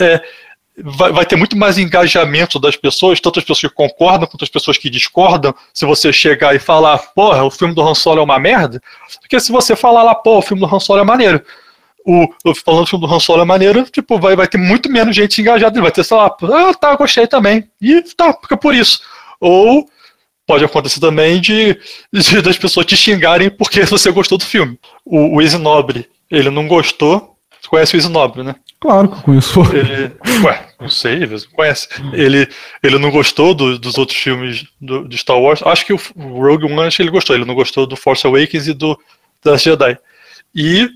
é, 0.00 0.20
vai, 0.82 1.12
vai, 1.12 1.26
ter 1.26 1.36
muito 1.36 1.56
mais 1.56 1.78
engajamento 1.78 2.58
das 2.58 2.76
pessoas, 2.76 3.20
tanto 3.20 3.38
as 3.38 3.44
pessoas 3.44 3.72
que 3.72 3.76
concordam 3.76 4.28
quanto 4.28 4.44
as 4.44 4.48
pessoas 4.48 4.78
que 4.78 4.88
discordam, 4.88 5.54
se 5.72 5.84
você 5.84 6.12
chegar 6.12 6.54
e 6.54 6.58
falar, 6.58 6.98
porra, 7.14 7.44
o 7.44 7.50
filme 7.50 7.74
do 7.74 7.82
Han 7.82 7.94
Solo 7.94 8.20
é 8.20 8.24
uma 8.24 8.38
merda, 8.38 8.80
porque 9.20 9.40
se 9.40 9.50
você 9.50 9.74
falar 9.74 10.02
lá, 10.02 10.14
pô, 10.14 10.38
o 10.38 10.42
filme 10.42 10.60
do 10.60 10.74
Han 10.74 10.80
Solo 10.80 11.00
é 11.00 11.04
maneiro. 11.04 11.42
O, 12.06 12.26
falando 12.64 12.84
do 12.84 12.86
filme 12.86 13.06
do 13.06 13.12
Han 13.12 13.20
Solo 13.20 13.42
é 13.42 13.44
maneiro, 13.44 13.84
tipo, 13.84 14.18
vai, 14.18 14.34
vai 14.34 14.46
ter 14.46 14.58
muito 14.58 14.90
menos 14.90 15.14
gente 15.14 15.40
engajada, 15.40 15.80
vai 15.80 15.90
ter, 15.90 16.04
sei 16.04 16.16
lá, 16.16 16.26
ah, 16.26 16.74
tá, 16.74 16.96
gostei 16.96 17.26
também. 17.26 17.68
E 17.80 18.00
tá, 18.16 18.32
fica 18.32 18.56
por 18.56 18.74
isso. 18.74 19.00
Ou 19.40 19.86
pode 20.46 20.64
acontecer 20.64 20.98
também 20.98 21.38
de, 21.38 21.78
de, 22.10 22.40
das 22.40 22.56
pessoas 22.56 22.86
te 22.86 22.96
xingarem 22.96 23.50
porque 23.50 23.84
você 23.86 24.10
gostou 24.10 24.38
do 24.38 24.44
filme. 24.44 24.78
O, 25.04 25.36
o 25.36 25.42
Isinobre, 25.42 26.08
ele 26.30 26.48
não 26.48 26.66
gostou. 26.66 27.36
Você 27.60 27.68
conhece 27.68 27.94
o 27.94 27.98
Isinobre, 27.98 28.42
né? 28.42 28.54
Claro 28.80 29.08
que 29.08 29.16
eu 29.16 29.22
conheço. 29.22 29.60
Ele, 29.74 30.12
ué, 30.44 30.67
não 30.80 30.88
sei, 30.88 31.26
vezes 31.26 31.46
conhece. 31.46 31.88
Ele, 32.12 32.48
ele 32.82 32.98
não 32.98 33.10
gostou 33.10 33.54
do, 33.54 33.78
dos 33.78 33.98
outros 33.98 34.18
filmes 34.18 34.64
do, 34.80 35.08
de 35.08 35.18
Star 35.18 35.38
Wars. 35.38 35.60
Acho 35.64 35.84
que 35.84 35.92
o 35.92 36.00
Rogue 36.16 36.66
One 36.66 36.80
acho 36.82 36.96
que 36.96 37.02
ele 37.02 37.10
gostou. 37.10 37.34
Ele 37.34 37.44
não 37.44 37.54
gostou 37.54 37.86
do 37.86 37.96
Force 37.96 38.26
Awakens 38.26 38.68
e 38.68 38.74
do 38.74 38.98
das 39.42 39.62
Jedi. 39.62 39.98
E 40.54 40.88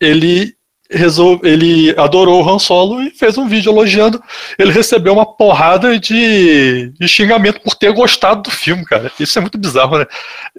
ele 0.00 0.54
resolve, 0.90 1.48
ele 1.48 1.94
adorou 1.98 2.42
o 2.42 2.48
Han 2.48 2.58
Solo 2.58 3.02
e 3.02 3.10
fez 3.10 3.36
um 3.38 3.48
vídeo 3.48 3.70
elogiando. 3.70 4.22
Ele 4.58 4.70
recebeu 4.70 5.12
uma 5.12 5.26
porrada 5.26 5.98
de, 5.98 6.92
de 6.98 7.08
xingamento 7.08 7.60
por 7.60 7.74
ter 7.74 7.92
gostado 7.92 8.42
do 8.42 8.50
filme, 8.50 8.84
cara. 8.84 9.10
Isso 9.18 9.38
é 9.38 9.40
muito 9.40 9.58
bizarro, 9.58 9.98
né? 9.98 10.06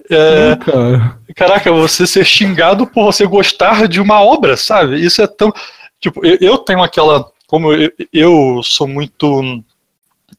É, 0.10 0.58
cara. 0.58 1.20
Caraca, 1.36 1.72
você 1.72 2.06
ser 2.08 2.26
xingado 2.26 2.88
por 2.88 3.06
você 3.06 3.26
gostar 3.26 3.88
de 3.88 4.02
uma 4.02 4.22
obra, 4.22 4.58
sabe? 4.58 5.00
Isso 5.00 5.22
é 5.22 5.28
tão. 5.28 5.54
Tipo, 6.00 6.26
eu, 6.26 6.38
eu 6.42 6.58
tenho 6.58 6.82
aquela. 6.82 7.26
Como 7.48 7.72
eu, 7.74 7.92
eu 8.12 8.62
sou 8.64 8.88
muito 8.88 9.64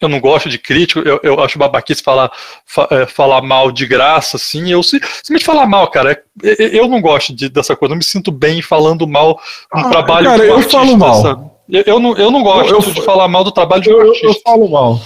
eu 0.01 0.09
não 0.09 0.21
gosto 0.21 0.49
de 0.49 0.59
crítico, 0.59 1.01
eu, 1.01 1.19
eu 1.23 1.41
acho 1.41 1.59
babaquice 1.59 2.03
falar, 2.03 2.31
fa, 2.67 2.87
é, 2.91 3.07
falar 3.07 3.41
mal 3.41 3.73
de 3.73 3.87
graça, 3.87 4.37
assim, 4.37 4.71
eu 4.71 4.83
se, 4.83 5.01
me 5.31 5.41
falar 5.41 5.67
mal, 5.67 5.89
cara, 5.91 6.23
eu 6.43 6.87
não 6.89 7.01
gosto 7.01 7.35
de, 7.35 7.49
dessa 7.49 7.75
coisa, 7.75 7.95
eu 7.95 7.99
me 7.99 8.05
sinto 8.05 8.31
bem 8.31 8.61
falando 8.61 9.07
mal 9.07 9.41
no 9.75 9.87
ah, 9.87 9.89
trabalho 9.89 10.27
cara, 10.27 10.45
eu 10.45 10.57
artista, 10.57 10.79
falo 10.79 10.99
mal. 10.99 11.63
Eu, 11.69 11.83
eu, 11.87 12.01
não, 12.01 12.17
eu 12.17 12.31
não 12.31 12.43
gosto 12.43 12.75
eu, 12.75 12.81
de 12.81 13.03
falar 13.03 13.27
mal 13.27 13.43
do 13.43 13.51
trabalho 13.51 13.83
de 13.83 13.91
um 13.91 13.93
eu, 13.93 14.09
artista. 14.09 14.27
Eu 14.27 14.35
falo 14.45 14.69
mal. 14.69 15.01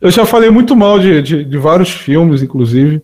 Eu 0.00 0.10
já 0.10 0.26
falei 0.26 0.50
muito 0.50 0.74
mal 0.74 0.98
de, 0.98 1.22
de, 1.22 1.44
de 1.44 1.58
vários 1.58 1.90
filmes, 1.90 2.42
inclusive. 2.42 3.02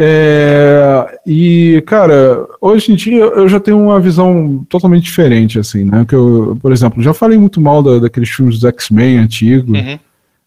É, 0.00 1.18
e, 1.26 1.82
cara, 1.84 2.46
hoje 2.60 2.92
em 2.92 2.94
dia 2.94 3.24
eu 3.24 3.48
já 3.48 3.58
tenho 3.58 3.82
uma 3.82 3.98
visão 3.98 4.64
totalmente 4.68 5.02
diferente, 5.02 5.58
assim, 5.58 5.82
né? 5.82 6.04
Que 6.08 6.14
eu, 6.14 6.56
por 6.62 6.70
exemplo, 6.70 7.02
já 7.02 7.12
falei 7.12 7.36
muito 7.36 7.60
mal 7.60 7.82
da, 7.82 7.98
daqueles 7.98 8.28
filmes 8.28 8.60
dos 8.60 8.64
X-Men 8.70 9.18
antigos, 9.18 9.76
uhum. 9.76 9.98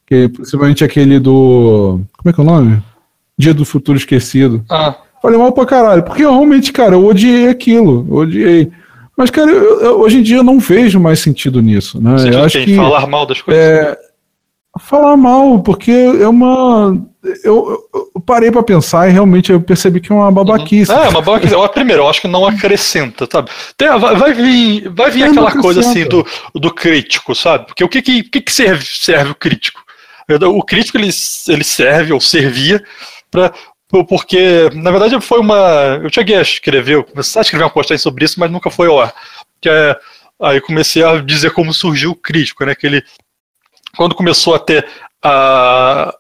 que 0.08 0.30
principalmente 0.30 0.86
aquele 0.86 1.20
do. 1.20 2.00
Como 2.18 2.30
é 2.30 2.34
que 2.34 2.40
é 2.40 2.44
o 2.44 2.48
nome? 2.48 2.82
Dia 3.38 3.54
do 3.54 3.66
Futuro 3.66 3.98
Esquecido. 3.98 4.64
Ah. 4.70 4.96
Falei 5.22 5.38
mal 5.38 5.52
pra 5.52 5.66
caralho, 5.66 6.04
porque 6.04 6.22
realmente, 6.22 6.72
cara, 6.72 6.96
eu 6.96 7.06
odiei 7.06 7.50
aquilo, 7.50 8.08
eu 8.10 8.16
odiei. 8.16 8.72
Mas, 9.18 9.30
cara, 9.30 9.52
eu, 9.52 9.82
eu, 9.82 10.00
hoje 10.00 10.20
em 10.20 10.24
dia 10.24 10.38
eu 10.38 10.44
não 10.44 10.60
vejo 10.60 10.98
mais 10.98 11.20
sentido 11.20 11.62
nisso, 11.62 12.02
né? 12.02 12.14
Você 12.14 12.30
eu 12.30 12.44
acho 12.44 12.64
que 12.64 12.76
falar 12.76 13.06
mal 13.06 13.26
das 13.26 13.42
coisas? 13.42 13.62
É, 13.62 13.98
falar 14.80 15.18
mal, 15.18 15.60
porque 15.60 15.92
é 15.92 16.28
uma. 16.28 16.98
Eu, 17.44 17.88
eu 17.94 18.22
parei 18.26 18.52
para 18.52 18.64
pensar 18.64 19.08
e 19.08 19.12
realmente 19.12 19.52
eu 19.52 19.62
percebi 19.62 20.00
que 20.00 20.12
é 20.12 20.16
uma 20.16 20.32
babaquice. 20.32 20.92
Uhum. 20.92 20.98
É, 20.98 21.10
uma 21.10 21.22
babaquice. 21.22 21.54
Primeiro, 21.72 22.04
eu 22.04 22.10
acho 22.10 22.22
que 22.22 22.28
não 22.28 22.46
acrescenta, 22.46 23.28
sabe? 23.32 23.52
Tem, 23.78 23.88
vai, 24.00 24.16
vai 24.16 24.34
vir, 24.34 24.90
vai 24.90 25.12
vir 25.12 25.24
é, 25.24 25.28
aquela 25.28 25.52
coisa 25.62 25.82
assim 25.82 26.06
do, 26.06 26.26
do 26.56 26.74
crítico, 26.74 27.36
sabe? 27.36 27.68
Porque 27.68 27.84
o 27.84 27.90
que, 27.90 28.02
que, 28.02 28.24
que, 28.24 28.42
que 28.42 28.52
serve, 28.52 28.86
serve 28.86 29.32
o 29.32 29.36
crítico? 29.36 29.84
O 30.30 30.64
crítico 30.64 30.98
ele, 30.98 31.10
ele 31.50 31.64
serve 31.64 32.14
ou 32.14 32.22
servia 32.22 32.84
para 33.30 33.54
porque, 34.08 34.70
na 34.74 34.90
verdade, 34.90 35.20
foi 35.20 35.40
uma. 35.40 36.00
Eu 36.02 36.10
cheguei 36.10 36.38
a 36.38 36.42
escrever, 36.42 37.04
comecei 37.04 37.40
a 37.40 37.44
escrever 37.44 37.66
uma 37.66 37.70
postagem 37.70 38.02
sobre 38.02 38.24
isso, 38.24 38.40
mas 38.40 38.50
nunca 38.50 38.70
foi 38.72 38.88
ao 38.88 39.02
ar. 39.02 39.14
Que 39.60 39.70
é, 39.70 40.00
aí 40.42 40.62
comecei 40.62 41.04
a 41.04 41.18
dizer 41.18 41.52
como 41.52 41.74
surgiu 41.74 42.12
o 42.12 42.16
crítico, 42.16 42.64
né? 42.64 42.74
Que 42.74 42.88
ele 42.88 43.04
quando 43.98 44.16
começou 44.16 44.56
a 44.56 44.60
ter 44.60 44.88
a, 45.22 46.16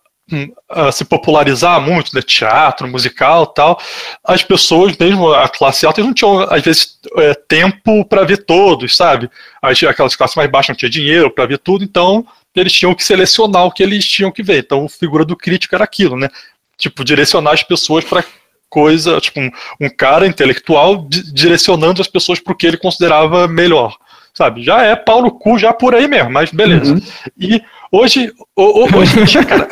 a 0.69 0.91
se 0.91 1.03
popularizar 1.03 1.81
muito, 1.81 2.15
né, 2.15 2.21
teatro, 2.21 2.87
musical 2.87 3.45
tal, 3.47 3.79
as 4.23 4.43
pessoas, 4.43 4.95
mesmo 4.97 5.31
a 5.33 5.47
classe 5.47 5.85
alta, 5.85 6.01
não 6.01 6.13
tinham, 6.13 6.41
às 6.41 6.61
vezes, 6.61 6.99
é, 7.17 7.33
tempo 7.33 8.05
para 8.05 8.23
ver 8.23 8.45
todos, 8.45 8.95
sabe? 8.95 9.29
As, 9.61 9.81
aquelas 9.83 10.15
classes 10.15 10.35
mais 10.35 10.49
baixas 10.49 10.69
não 10.69 10.75
tinham 10.75 10.89
dinheiro 10.89 11.31
para 11.31 11.45
ver 11.45 11.57
tudo, 11.57 11.83
então 11.83 12.25
eles 12.55 12.73
tinham 12.73 12.93
que 12.93 13.03
selecionar 13.03 13.65
o 13.65 13.71
que 13.71 13.83
eles 13.83 14.05
tinham 14.05 14.31
que 14.31 14.43
ver. 14.43 14.59
Então, 14.59 14.85
a 14.85 14.89
figura 14.89 15.23
do 15.23 15.35
crítico 15.35 15.75
era 15.75 15.83
aquilo, 15.83 16.17
né? 16.17 16.29
Tipo, 16.77 17.03
direcionar 17.03 17.53
as 17.53 17.63
pessoas 17.63 18.03
para 18.03 18.23
coisa, 18.69 19.19
tipo, 19.19 19.39
um, 19.39 19.51
um 19.81 19.89
cara 19.89 20.25
intelectual 20.25 21.07
direcionando 21.33 22.01
as 22.01 22.07
pessoas 22.07 22.39
para 22.39 22.53
o 22.53 22.55
que 22.55 22.65
ele 22.65 22.77
considerava 22.77 23.47
melhor 23.47 23.95
sabe? 24.33 24.63
Já 24.63 24.81
é 24.81 24.95
pau 24.95 25.21
no 25.21 25.31
cu, 25.31 25.57
já 25.57 25.73
por 25.73 25.93
aí 25.93 26.07
mesmo, 26.07 26.31
mas 26.31 26.51
beleza. 26.51 26.93
Uhum. 26.93 27.01
E 27.37 27.61
hoje, 27.91 28.33
hoje 28.55 29.45
cara, 29.45 29.67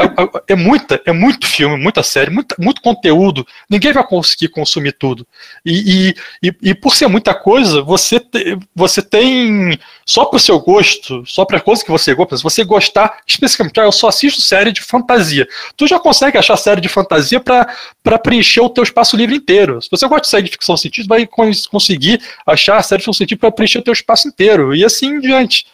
é, 0.47 0.55
muita, 0.55 1.01
é 1.05 1.11
muito 1.11 1.47
filme, 1.47 1.77
muita 1.77 2.03
série, 2.03 2.29
muito, 2.29 2.55
muito 2.59 2.81
conteúdo, 2.81 3.45
ninguém 3.69 3.93
vai 3.93 4.05
conseguir 4.05 4.49
consumir 4.49 4.93
tudo. 4.93 5.25
E, 5.65 6.13
e, 6.43 6.53
e, 6.61 6.75
por 6.75 6.95
ser 6.95 7.07
muita 7.07 7.33
coisa, 7.33 7.81
você, 7.81 8.19
te, 8.19 8.57
você 8.75 9.01
tem, 9.01 9.79
só 10.05 10.25
pro 10.25 10.39
seu 10.39 10.59
gosto, 10.59 11.23
só 11.25 11.45
pra 11.45 11.59
coisa 11.59 11.83
que 11.83 11.91
você 11.91 12.13
gosta, 12.13 12.37
se 12.37 12.43
você 12.43 12.63
gostar, 12.63 13.19
especificamente, 13.25 13.79
ah, 13.79 13.83
eu 13.83 13.91
só 13.91 14.07
assisto 14.09 14.41
série 14.41 14.71
de 14.71 14.81
fantasia. 14.81 15.47
Tu 15.77 15.87
já 15.87 15.99
consegue 15.99 16.37
achar 16.37 16.57
série 16.57 16.81
de 16.81 16.89
fantasia 16.89 17.39
para 17.39 18.19
preencher 18.19 18.61
o 18.61 18.69
teu 18.69 18.83
espaço 18.83 19.15
livre 19.15 19.35
inteiro. 19.35 19.81
Se 19.81 19.89
você 19.89 20.07
gosta 20.07 20.21
de 20.21 20.27
série 20.27 20.43
de 20.43 20.51
ficção 20.51 20.75
científica, 20.75 21.15
vai 21.15 21.27
conseguir 21.69 22.21
achar 22.45 22.81
série 22.83 22.99
de 22.99 23.03
ficção 23.03 23.13
científica 23.13 23.47
para 23.47 23.55
preencher 23.55 23.79
o 23.79 23.83
teu 23.83 23.93
espaço 23.93 24.27
inteiro. 24.27 24.75
E 24.75 24.83
assim 24.83 25.07
em 25.15 25.19
diante. 25.19 25.65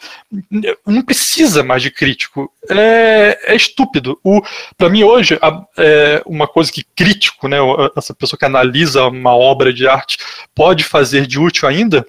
Não 0.85 1.01
precisa 1.01 1.63
mais 1.63 1.81
de 1.81 1.91
crítico. 1.91 2.34
É, 2.69 3.53
é 3.53 3.55
estúpido. 3.55 4.19
Para 4.77 4.89
mim, 4.89 5.03
hoje, 5.03 5.37
a, 5.41 5.61
é 5.77 6.21
uma 6.25 6.47
coisa 6.47 6.71
que 6.71 6.83
crítico, 6.95 7.47
né, 7.47 7.57
essa 7.95 8.13
pessoa 8.13 8.37
que 8.37 8.45
analisa 8.45 9.05
uma 9.05 9.35
obra 9.35 9.73
de 9.73 9.87
arte, 9.87 10.17
pode 10.53 10.83
fazer 10.83 11.25
de 11.27 11.39
útil 11.39 11.67
ainda, 11.67 12.05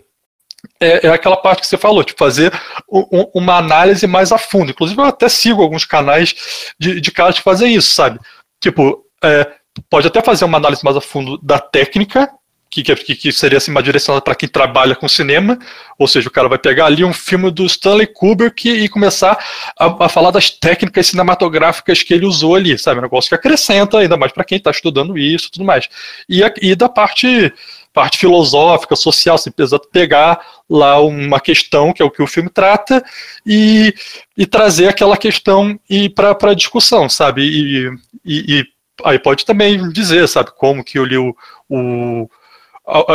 é, 0.80 1.06
é, 1.06 1.10
aquela 1.10 1.36
parte 1.36 1.60
que 1.60 1.66
você 1.66 1.76
falou, 1.76 2.02
de 2.02 2.14
fazer 2.16 2.52
um, 2.90 3.30
uma 3.34 3.56
análise 3.56 4.06
mais 4.06 4.32
a 4.32 4.38
fundo. 4.38 4.70
Inclusive, 4.70 5.00
eu 5.00 5.06
até 5.06 5.28
sigo 5.28 5.62
alguns 5.62 5.84
canais 5.84 6.34
de, 6.78 7.00
de 7.00 7.10
caras 7.10 7.36
que 7.36 7.42
fazem 7.42 7.74
isso, 7.74 7.92
sabe? 7.92 8.18
Tipo, 8.60 9.04
é, 9.22 9.50
pode 9.88 10.06
até 10.06 10.22
fazer 10.22 10.44
uma 10.44 10.58
análise 10.58 10.84
mais 10.84 10.96
a 10.96 11.00
fundo 11.00 11.38
da 11.38 11.58
técnica, 11.58 12.30
que, 12.70 12.82
que, 12.82 13.14
que 13.14 13.32
seria 13.32 13.58
assim, 13.58 13.70
uma 13.70 13.82
direcionada 13.82 14.22
para 14.22 14.34
quem 14.34 14.48
trabalha 14.48 14.94
com 14.94 15.08
cinema, 15.08 15.58
ou 15.98 16.06
seja, 16.06 16.28
o 16.28 16.32
cara 16.32 16.48
vai 16.48 16.58
pegar 16.58 16.86
ali 16.86 17.04
um 17.04 17.12
filme 17.12 17.50
do 17.50 17.64
Stanley 17.64 18.06
Kubrick 18.06 18.68
e 18.68 18.88
começar 18.88 19.38
a, 19.78 20.04
a 20.04 20.08
falar 20.08 20.30
das 20.30 20.50
técnicas 20.50 21.06
cinematográficas 21.06 22.02
que 22.02 22.12
ele 22.12 22.26
usou 22.26 22.54
ali, 22.54 22.78
sabe? 22.78 22.98
Um 22.98 23.02
negócio 23.02 23.28
que 23.28 23.34
acrescenta, 23.34 23.98
ainda 23.98 24.16
mais 24.16 24.32
para 24.32 24.44
quem 24.44 24.58
está 24.58 24.70
estudando 24.70 25.16
isso 25.16 25.50
tudo 25.50 25.64
mais. 25.64 25.88
E, 26.28 26.42
e 26.60 26.74
da 26.74 26.88
parte 26.88 27.52
parte 27.96 28.18
filosófica, 28.18 28.94
social, 28.94 29.38
você 29.38 29.50
precisa 29.50 29.78
pegar 29.78 30.38
lá 30.68 31.00
uma 31.00 31.40
questão, 31.40 31.94
que 31.94 32.02
é 32.02 32.04
o 32.04 32.10
que 32.10 32.22
o 32.22 32.26
filme 32.26 32.50
trata, 32.50 33.02
e, 33.46 33.94
e 34.36 34.44
trazer 34.44 34.88
aquela 34.88 35.16
questão 35.16 35.80
para 36.14 36.50
a 36.50 36.54
discussão, 36.54 37.08
sabe? 37.08 37.40
E, 37.40 37.90
e, 38.22 38.58
e, 38.58 38.66
aí 39.02 39.18
pode 39.18 39.46
também 39.46 39.88
dizer, 39.88 40.28
sabe, 40.28 40.50
como 40.54 40.84
que 40.84 40.98
eu 40.98 41.06
li 41.06 41.16
o, 41.16 41.34
o 41.70 42.28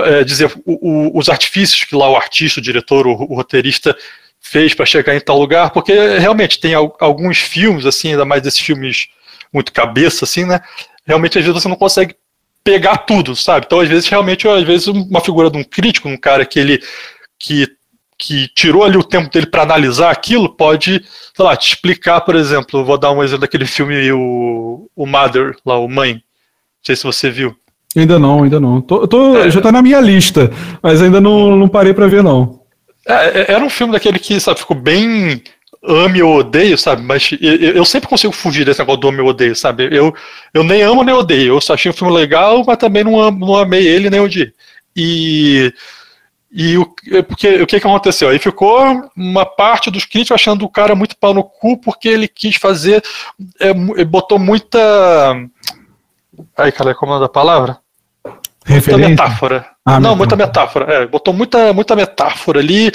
é, 0.05 0.23
dizer 0.23 0.51
o, 0.65 1.11
o, 1.15 1.17
os 1.17 1.29
artifícios 1.29 1.83
que 1.83 1.95
lá 1.95 2.09
o 2.09 2.15
artista, 2.15 2.59
o 2.59 2.63
diretor, 2.63 3.07
o, 3.07 3.11
o 3.11 3.35
roteirista 3.35 3.95
fez 4.39 4.73
para 4.73 4.85
chegar 4.85 5.15
em 5.15 5.19
tal 5.19 5.39
lugar, 5.39 5.69
porque 5.69 5.93
realmente 6.17 6.59
tem 6.59 6.73
alguns 6.73 7.37
filmes, 7.37 7.85
assim, 7.85 8.11
ainda 8.11 8.25
mais 8.25 8.41
desses 8.41 8.59
filmes 8.59 9.07
muito 9.53 9.71
cabeça, 9.71 10.25
assim, 10.25 10.45
né? 10.45 10.59
Realmente 11.05 11.37
às 11.37 11.45
vezes 11.45 11.61
você 11.61 11.69
não 11.69 11.75
consegue 11.75 12.15
pegar 12.63 12.97
tudo, 12.97 13.35
sabe? 13.35 13.65
Então 13.65 13.79
às 13.79 13.87
vezes 13.87 14.07
realmente 14.07 14.47
às 14.47 14.63
vezes 14.63 14.87
uma 14.87 15.21
figura 15.21 15.49
de 15.49 15.57
um 15.57 15.63
crítico, 15.63 16.09
um 16.09 16.17
cara 16.17 16.45
que 16.45 16.59
ele 16.59 16.81
que 17.39 17.67
que 18.21 18.47
tirou 18.49 18.83
ali 18.83 18.97
o 18.97 19.03
tempo 19.03 19.31
dele 19.31 19.47
para 19.47 19.63
analisar 19.63 20.11
aquilo, 20.11 20.47
pode, 20.47 21.03
sei 21.35 21.43
lá, 21.43 21.57
te 21.57 21.69
explicar, 21.69 22.21
por 22.21 22.35
exemplo, 22.35 22.85
vou 22.85 22.95
dar 22.95 23.11
um 23.11 23.23
exemplo 23.23 23.41
daquele 23.41 23.65
filme 23.65 24.11
o, 24.11 24.87
o 24.95 25.07
Mother, 25.07 25.55
lá 25.65 25.79
o 25.79 25.89
Mãe. 25.89 26.13
Não 26.13 26.21
sei 26.83 26.95
se 26.95 27.03
você 27.03 27.31
viu. 27.31 27.57
Ainda 27.95 28.17
não, 28.17 28.43
ainda 28.43 28.59
não. 28.59 28.81
Tô, 28.81 29.07
tô 29.07 29.37
é. 29.37 29.51
Já 29.51 29.61
tá 29.61 29.71
na 29.71 29.81
minha 29.81 29.99
lista, 29.99 30.51
mas 30.81 31.01
ainda 31.01 31.19
não, 31.19 31.55
não 31.55 31.67
parei 31.67 31.93
para 31.93 32.07
ver, 32.07 32.23
não. 32.23 32.61
É, 33.07 33.13
é, 33.13 33.51
era 33.53 33.63
um 33.63 33.69
filme 33.69 33.93
daquele 33.93 34.19
que, 34.19 34.39
sabe, 34.39 34.59
ficou 34.59 34.77
bem 34.77 35.41
ame 35.83 36.21
ou 36.21 36.37
odeio, 36.37 36.77
sabe? 36.77 37.01
Mas 37.01 37.31
eu, 37.41 37.55
eu, 37.75 37.85
sempre 37.85 38.07
consigo 38.07 38.31
fugir 38.31 38.65
desse 38.65 38.79
negócio 38.79 39.01
do 39.01 39.07
ame 39.09 39.21
ou 39.21 39.29
odeio, 39.29 39.55
sabe? 39.55 39.89
Eu, 39.91 40.13
eu 40.53 40.63
nem 40.63 40.81
amo 40.83 41.03
nem 41.03 41.13
odeio. 41.13 41.55
Eu 41.55 41.61
só 41.61 41.73
achei 41.73 41.89
o 41.89 41.93
filme 41.93 42.13
legal, 42.13 42.63
mas 42.65 42.77
também 42.77 43.03
não, 43.03 43.31
não 43.31 43.55
amei 43.55 43.85
ele 43.87 44.09
nem 44.09 44.19
odiei. 44.19 44.53
E. 44.95 45.73
E 46.53 46.77
o, 46.77 46.85
porque, 47.29 47.61
o 47.61 47.65
que, 47.65 47.79
que 47.79 47.87
aconteceu? 47.87 48.27
Aí 48.27 48.37
ficou 48.37 49.09
uma 49.15 49.45
parte 49.45 49.89
dos 49.89 50.03
críticos 50.03 50.35
achando 50.35 50.65
o 50.65 50.69
cara 50.69 50.93
muito 50.93 51.15
pau 51.17 51.33
no 51.33 51.45
cu 51.45 51.77
porque 51.77 52.09
ele 52.09 52.27
quis 52.27 52.57
fazer. 52.57 53.01
É, 53.57 53.73
botou 54.03 54.37
muita. 54.37 55.33
Aí, 56.57 56.71
cara, 56.73 56.93
como 56.93 57.13
é 57.13 57.23
a 57.23 57.29
palavra? 57.29 57.80
Muita 58.67 58.95
metáfora. 58.95 59.65
Ah, 59.83 59.99
não, 59.99 60.15
muita 60.15 60.35
metáfora. 60.35 60.93
É, 60.93 61.07
botou 61.07 61.33
muita, 61.33 61.73
muita 61.73 61.95
metáfora 61.95 62.59
ali 62.59 62.91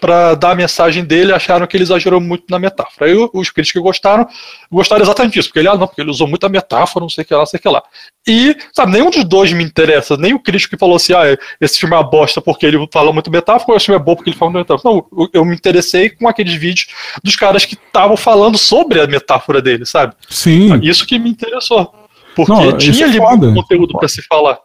para 0.00 0.34
dar 0.34 0.52
a 0.52 0.54
mensagem 0.54 1.04
dele, 1.04 1.34
acharam 1.34 1.66
que 1.66 1.76
ele 1.76 1.84
exagerou 1.84 2.18
muito 2.18 2.44
na 2.48 2.58
metáfora. 2.58 3.10
Aí 3.10 3.14
os 3.14 3.50
críticos 3.50 3.72
que 3.72 3.78
gostaram, 3.78 4.26
gostaram 4.72 5.02
exatamente 5.02 5.34
disso, 5.34 5.48
porque 5.48 5.58
ele, 5.58 5.68
ah, 5.68 5.76
não, 5.76 5.86
porque 5.86 6.00
ele 6.00 6.10
usou 6.10 6.26
muita 6.26 6.48
metáfora, 6.48 7.02
não 7.02 7.10
sei 7.10 7.24
o 7.24 7.26
que 7.26 7.34
lá, 7.34 7.40
não 7.40 7.46
sei 7.46 7.58
o 7.58 7.60
que 7.60 7.68
lá. 7.68 7.82
E, 8.26 8.56
sabe, 8.72 8.92
nenhum 8.92 9.10
dos 9.10 9.24
dois 9.24 9.52
me 9.52 9.62
interessa, 9.62 10.16
nem 10.16 10.32
o 10.32 10.40
crítico 10.40 10.74
que 10.74 10.80
falou 10.80 10.96
assim, 10.96 11.12
ah, 11.12 11.36
esse 11.60 11.78
filme 11.78 11.94
é 11.94 11.98
uma 11.98 12.10
bosta 12.10 12.40
porque 12.40 12.64
ele 12.64 12.88
fala 12.90 13.12
muito 13.12 13.30
metáfora, 13.30 13.72
ou 13.72 13.76
esse 13.76 13.86
filme 13.86 14.00
é 14.00 14.02
bom 14.02 14.16
porque 14.16 14.30
ele 14.30 14.38
fala 14.38 14.52
muito 14.52 14.66
metáfora. 14.66 14.94
Não, 14.94 15.28
eu, 15.34 15.44
me 15.44 15.54
interessei 15.54 16.08
com 16.08 16.26
aqueles 16.26 16.54
vídeos 16.54 16.86
dos 17.22 17.36
caras 17.36 17.66
que 17.66 17.74
estavam 17.74 18.16
falando 18.16 18.56
sobre 18.56 19.02
a 19.02 19.06
metáfora 19.06 19.60
dele, 19.60 19.84
sabe? 19.84 20.14
Sim. 20.30 20.80
Isso 20.82 21.06
que 21.06 21.18
me 21.18 21.28
interessou. 21.28 21.94
Porque 22.34 22.52
não, 22.52 22.78
tinha 22.78 23.04
é 23.04 23.08
ali 23.08 23.20
muito 23.20 23.54
conteúdo 23.54 23.98
para 23.98 24.08
se 24.08 24.22
falar. 24.22 24.58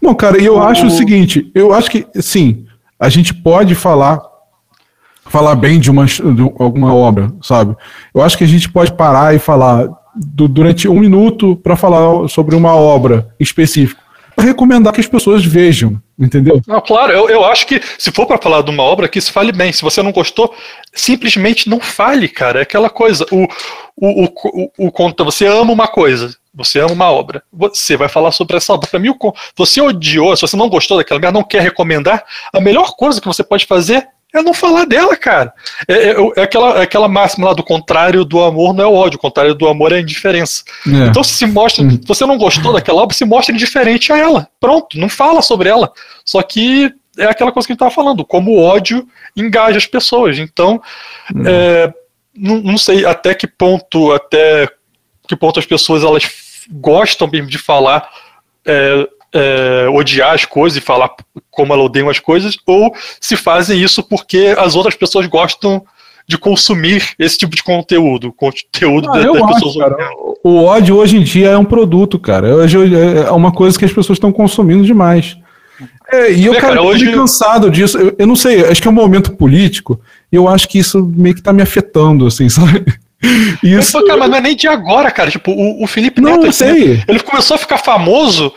Não, 0.00 0.14
cara, 0.14 0.42
eu 0.42 0.56
o... 0.56 0.62
acho 0.62 0.86
o 0.86 0.90
seguinte, 0.90 1.50
eu 1.54 1.72
acho 1.72 1.90
que, 1.90 2.06
sim, 2.14 2.66
a 2.98 3.08
gente 3.08 3.32
pode 3.34 3.74
falar 3.74 4.20
falar 5.26 5.54
bem 5.54 5.78
de, 5.78 5.90
uma, 5.90 6.06
de 6.06 6.42
alguma 6.58 6.92
obra, 6.92 7.32
sabe? 7.40 7.76
Eu 8.12 8.20
acho 8.20 8.36
que 8.36 8.42
a 8.42 8.48
gente 8.48 8.68
pode 8.68 8.92
parar 8.92 9.32
e 9.32 9.38
falar 9.38 9.88
do, 10.14 10.48
durante 10.48 10.88
um 10.88 10.98
minuto 10.98 11.54
para 11.56 11.76
falar 11.76 12.28
sobre 12.28 12.56
uma 12.56 12.74
obra 12.74 13.28
específica. 13.38 14.00
Para 14.34 14.44
recomendar 14.44 14.92
que 14.92 15.00
as 15.00 15.06
pessoas 15.06 15.44
vejam, 15.44 16.00
entendeu? 16.18 16.60
Não, 16.66 16.80
claro, 16.80 17.12
eu, 17.12 17.28
eu 17.28 17.44
acho 17.44 17.66
que 17.66 17.80
se 17.98 18.10
for 18.10 18.26
para 18.26 18.38
falar 18.38 18.62
de 18.62 18.70
uma 18.70 18.82
obra, 18.82 19.08
que 19.08 19.20
se 19.20 19.30
fale 19.30 19.52
bem. 19.52 19.72
Se 19.72 19.82
você 19.82 20.02
não 20.02 20.12
gostou, 20.12 20.54
simplesmente 20.92 21.68
não 21.68 21.78
fale, 21.78 22.28
cara. 22.28 22.60
É 22.60 22.62
aquela 22.62 22.88
coisa. 22.88 23.26
O, 23.30 23.44
o, 23.96 24.24
o, 24.24 24.70
o, 24.78 24.88
o, 24.88 25.24
você 25.24 25.46
ama 25.46 25.72
uma 25.72 25.86
coisa, 25.86 26.34
você 26.52 26.80
ama 26.80 26.92
uma 26.92 27.10
obra. 27.10 27.42
Você 27.52 27.96
vai 27.96 28.08
falar 28.08 28.32
sobre 28.32 28.56
essa 28.56 28.72
obra. 28.72 28.88
Para 28.88 28.98
mim, 28.98 29.14
você 29.56 29.80
odiou, 29.80 30.34
se 30.36 30.42
você 30.42 30.56
não 30.56 30.68
gostou 30.68 30.96
daquela 30.96 31.20
merda, 31.20 31.38
não 31.38 31.46
quer 31.46 31.62
recomendar, 31.62 32.24
a 32.52 32.60
melhor 32.60 32.94
coisa 32.96 33.20
que 33.20 33.26
você 33.26 33.42
pode 33.42 33.66
fazer 33.66 34.08
é 34.32 34.42
não 34.42 34.54
falar 34.54 34.84
dela, 34.84 35.16
cara. 35.16 35.52
É, 35.88 36.10
é, 36.10 36.16
é, 36.36 36.42
aquela, 36.42 36.78
é 36.78 36.82
aquela 36.82 37.08
máxima 37.08 37.48
lá 37.48 37.54
do 37.54 37.64
contrário 37.64 38.24
do 38.24 38.40
amor 38.40 38.72
não 38.72 38.84
é 38.84 38.86
o 38.86 38.94
ódio, 38.94 39.16
o 39.16 39.20
contrário 39.20 39.54
do 39.54 39.66
amor 39.66 39.92
é 39.92 39.96
a 39.96 40.00
indiferença. 40.00 40.62
É. 40.86 41.08
Então 41.08 41.22
se 41.24 41.46
mostra, 41.46 41.88
se 41.88 42.00
você 42.06 42.24
não 42.24 42.38
gostou 42.38 42.72
daquela 42.72 43.02
obra, 43.02 43.14
se 43.14 43.24
mostra 43.24 43.54
indiferente 43.54 44.12
a 44.12 44.18
ela. 44.18 44.48
Pronto, 44.60 44.98
não 44.98 45.08
fala 45.08 45.42
sobre 45.42 45.68
ela. 45.68 45.92
Só 46.24 46.42
que 46.42 46.92
é 47.18 47.24
aquela 47.24 47.50
coisa 47.50 47.66
que 47.66 47.72
a 47.72 47.74
gente 47.74 47.82
estava 47.82 47.90
falando, 47.90 48.24
como 48.24 48.52
o 48.52 48.62
ódio 48.62 49.06
engaja 49.36 49.78
as 49.78 49.86
pessoas. 49.86 50.38
Então, 50.38 50.80
hum. 51.34 51.42
é, 51.44 51.92
não, 52.36 52.60
não 52.60 52.78
sei 52.78 53.04
até 53.04 53.34
que 53.34 53.48
ponto, 53.48 54.12
até 54.12 54.68
que 55.30 55.36
ponto 55.36 55.60
as 55.60 55.66
pessoas 55.66 56.02
elas 56.02 56.28
gostam 56.72 57.28
mesmo 57.28 57.48
de 57.48 57.56
falar 57.56 58.08
é, 58.66 59.08
é, 59.32 59.88
odiar 59.88 60.34
as 60.34 60.44
coisas 60.44 60.76
e 60.76 60.80
falar 60.80 61.08
como 61.48 61.72
ela 61.72 61.84
odeia 61.84 62.10
as 62.10 62.18
coisas, 62.18 62.58
ou 62.66 62.92
se 63.20 63.36
fazem 63.36 63.80
isso 63.80 64.02
porque 64.02 64.56
as 64.58 64.74
outras 64.74 64.96
pessoas 64.96 65.28
gostam 65.28 65.84
de 66.26 66.36
consumir 66.36 67.14
esse 67.16 67.38
tipo 67.38 67.54
de 67.54 67.62
conteúdo, 67.62 68.32
conteúdo 68.32 69.08
ah, 69.08 69.12
das, 69.12 69.24
das 69.24 69.54
pessoas. 69.54 69.76
Acho, 69.76 69.78
cara, 69.78 70.10
o 70.42 70.64
ódio 70.64 70.96
hoje 70.96 71.16
em 71.16 71.22
dia 71.22 71.50
é 71.50 71.56
um 71.56 71.64
produto, 71.64 72.18
cara. 72.18 72.56
Hoje 72.56 72.76
é 73.24 73.30
uma 73.30 73.52
coisa 73.52 73.78
que 73.78 73.84
as 73.84 73.92
pessoas 73.92 74.16
estão 74.16 74.32
consumindo 74.32 74.84
demais. 74.84 75.36
É, 76.12 76.32
e 76.32 76.44
eu, 76.44 76.54
é, 76.54 76.60
cara, 76.60 76.74
cara 76.74 76.82
hoje... 76.82 77.12
cansado 77.12 77.70
disso. 77.70 77.98
Eu, 77.98 78.16
eu, 78.18 78.26
não 78.26 78.34
sei, 78.34 78.64
acho 78.64 78.82
que 78.82 78.88
é 78.88 78.90
um 78.90 78.94
momento 78.94 79.36
político, 79.36 80.00
e 80.30 80.34
eu 80.34 80.48
acho 80.48 80.68
que 80.68 80.78
isso 80.78 81.04
meio 81.04 81.36
que 81.36 81.42
tá 81.42 81.52
me 81.52 81.62
afetando, 81.62 82.26
assim, 82.26 82.48
sabe? 82.50 82.84
Isso... 83.62 83.98
Mas, 83.98 84.06
cara, 84.06 84.18
mas 84.18 84.30
não 84.30 84.38
é 84.38 84.40
nem 84.40 84.56
de 84.56 84.66
agora, 84.66 85.10
cara. 85.10 85.30
Tipo, 85.30 85.52
o, 85.52 85.82
o 85.82 85.86
Felipe 85.86 86.20
Neto, 86.20 86.44
não, 86.44 86.52
sei. 86.52 87.02
ele 87.06 87.20
começou 87.20 87.54
a 87.54 87.58
ficar 87.58 87.78
famoso 87.78 88.52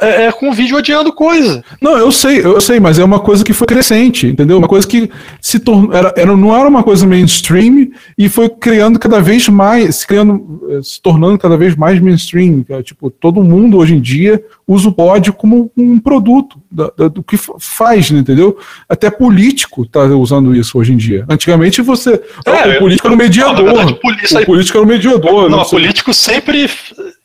é, 0.00 0.26
é, 0.26 0.32
com 0.32 0.52
vídeo 0.52 0.76
odiando 0.76 1.12
coisa. 1.12 1.62
Não, 1.80 1.98
eu 1.98 2.12
sei, 2.12 2.38
eu 2.38 2.60
sei, 2.60 2.78
mas 2.78 3.00
é 3.00 3.04
uma 3.04 3.18
coisa 3.18 3.44
que 3.44 3.52
foi 3.52 3.66
crescente, 3.66 4.28
entendeu? 4.28 4.56
Uma 4.56 4.68
coisa 4.68 4.86
que 4.86 5.10
se 5.40 5.58
tornou. 5.58 5.92
Era, 5.92 6.14
era, 6.16 6.36
não 6.36 6.56
era 6.56 6.68
uma 6.68 6.84
coisa 6.84 7.04
mainstream 7.04 7.88
e 8.16 8.28
foi 8.28 8.48
criando 8.48 8.98
cada 8.98 9.20
vez 9.20 9.48
mais, 9.48 9.96
se 9.96 10.06
criando, 10.06 10.62
eh, 10.70 10.80
se 10.82 11.02
tornando 11.02 11.36
cada 11.36 11.56
vez 11.56 11.74
mais 11.74 12.00
mainstream. 12.00 12.64
É, 12.68 12.80
tipo, 12.82 13.10
todo 13.10 13.42
mundo 13.42 13.76
hoje 13.76 13.94
em 13.94 14.00
dia 14.00 14.42
usa 14.68 14.88
o 14.88 15.02
ódio 15.02 15.32
como 15.32 15.70
um 15.76 15.98
produto 15.98 16.62
da, 16.70 16.90
da, 16.96 17.08
do 17.08 17.22
que 17.22 17.36
faz, 17.58 18.10
entendeu? 18.10 18.56
Até 18.88 19.10
político 19.10 19.82
está 19.82 20.04
usando 20.04 20.54
isso 20.54 20.78
hoje 20.78 20.92
em 20.92 20.96
dia. 20.96 21.24
Antigamente 21.28 21.82
você. 21.82 22.22
É, 22.46 22.76
o 22.76 22.78
político 22.78 23.08
era 23.08 23.14
o 23.14 23.18
mediador. 23.18 23.64
Não, 23.64 23.74
verdade, 23.74 23.92
o 23.92 24.46
político 24.46 24.78
era 24.78 24.86
o 24.86 24.88
mediador. 24.88 25.50
Não, 25.50 25.62
o 25.62 25.68
político 25.68 26.14
sempre, 26.14 26.70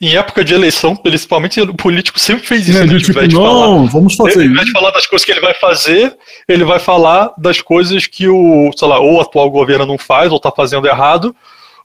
em 0.01 0.15
época 0.15 0.43
de 0.43 0.55
eleição, 0.55 0.95
principalmente, 0.95 1.61
o 1.61 1.73
político 1.75 2.19
sempre 2.19 2.46
fez 2.47 2.67
isso. 2.67 2.85
Né? 2.85 2.99
Tipo, 2.99 3.21
não, 3.21 3.43
falar, 3.43 3.91
vamos 3.91 4.15
fazer 4.15 4.45
Em 4.45 4.53
vez 4.53 4.65
de 4.65 4.71
falar 4.71 4.91
das 4.91 5.05
coisas 5.05 5.25
que 5.25 5.31
ele 5.31 5.41
vai 5.41 5.53
fazer, 5.53 6.15
ele 6.47 6.63
vai 6.63 6.79
falar 6.79 7.33
das 7.37 7.61
coisas 7.61 8.07
que 8.07 8.27
o, 8.27 8.71
sei 8.75 8.87
lá, 8.87 8.99
ou 8.99 9.15
o 9.15 9.21
atual 9.21 9.49
governo 9.49 9.85
não 9.85 9.97
faz, 9.97 10.31
ou 10.31 10.37
está 10.37 10.51
fazendo 10.51 10.87
errado, 10.87 11.35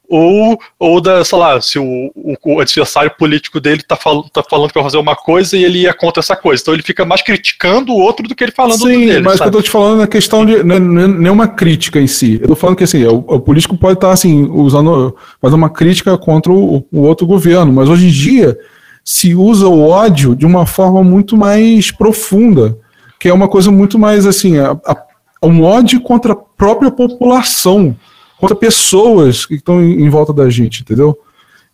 ou, 0.08 0.60
ou 0.78 1.00
da, 1.00 1.24
sei 1.24 1.38
lá, 1.38 1.60
se 1.60 1.78
o, 1.78 2.12
o 2.14 2.60
adversário 2.60 3.10
político 3.18 3.58
dele 3.58 3.80
está 3.80 3.96
fal 3.96 4.22
tá 4.24 4.42
falando 4.42 4.68
que 4.68 4.74
vai 4.74 4.82
fazer 4.82 4.98
uma 4.98 5.16
coisa 5.16 5.56
e 5.56 5.64
ele 5.64 5.80
ia 5.80 5.94
contra 5.94 6.20
essa 6.20 6.36
coisa. 6.36 6.60
Então 6.60 6.74
ele 6.74 6.82
fica 6.82 7.04
mais 7.04 7.22
criticando 7.22 7.92
o 7.92 7.98
outro 7.98 8.28
do 8.28 8.34
que 8.34 8.44
ele 8.44 8.52
falando 8.52 8.78
Sim, 8.78 9.06
dele. 9.06 9.22
mas 9.22 9.36
o 9.36 9.42
que 9.42 9.48
eu 9.48 9.52
tô 9.52 9.62
te 9.62 9.70
falando 9.70 10.02
é 10.02 10.06
questão 10.06 10.44
de. 10.44 10.62
Não 10.62 11.24
é, 11.24 11.28
é 11.28 11.30
uma 11.30 11.48
crítica 11.48 11.98
em 11.98 12.06
si. 12.06 12.38
Eu 12.42 12.48
tô 12.48 12.54
falando 12.54 12.76
que 12.76 12.84
assim, 12.84 13.04
o, 13.04 13.24
o 13.26 13.40
político 13.40 13.76
pode 13.76 13.94
estar 13.94 14.08
tá, 14.08 14.12
assim, 14.12 14.44
usando. 14.50 15.16
fazendo 15.40 15.56
uma 15.56 15.70
crítica 15.70 16.18
contra 16.18 16.52
o, 16.52 16.86
o 16.92 17.00
outro 17.00 17.26
governo, 17.26 17.72
mas 17.72 17.88
hoje 17.88 18.08
em 18.08 18.10
dia 18.10 18.58
se 19.04 19.34
usa 19.34 19.66
o 19.66 19.88
ódio 19.88 20.34
de 20.34 20.46
uma 20.46 20.66
forma 20.66 21.02
muito 21.02 21.36
mais 21.36 21.90
profunda, 21.90 22.78
que 23.18 23.28
é 23.28 23.34
uma 23.34 23.48
coisa 23.48 23.70
muito 23.70 23.98
mais 23.98 24.26
assim, 24.26 24.58
a, 24.58 24.72
a, 24.72 24.96
um 25.42 25.62
ódio 25.62 26.00
contra 26.00 26.32
a 26.32 26.36
própria 26.36 26.90
população, 26.90 27.96
contra 28.38 28.56
pessoas 28.56 29.46
que 29.46 29.54
estão 29.54 29.82
em, 29.82 30.02
em 30.02 30.08
volta 30.08 30.32
da 30.32 30.48
gente, 30.48 30.82
entendeu? 30.82 31.18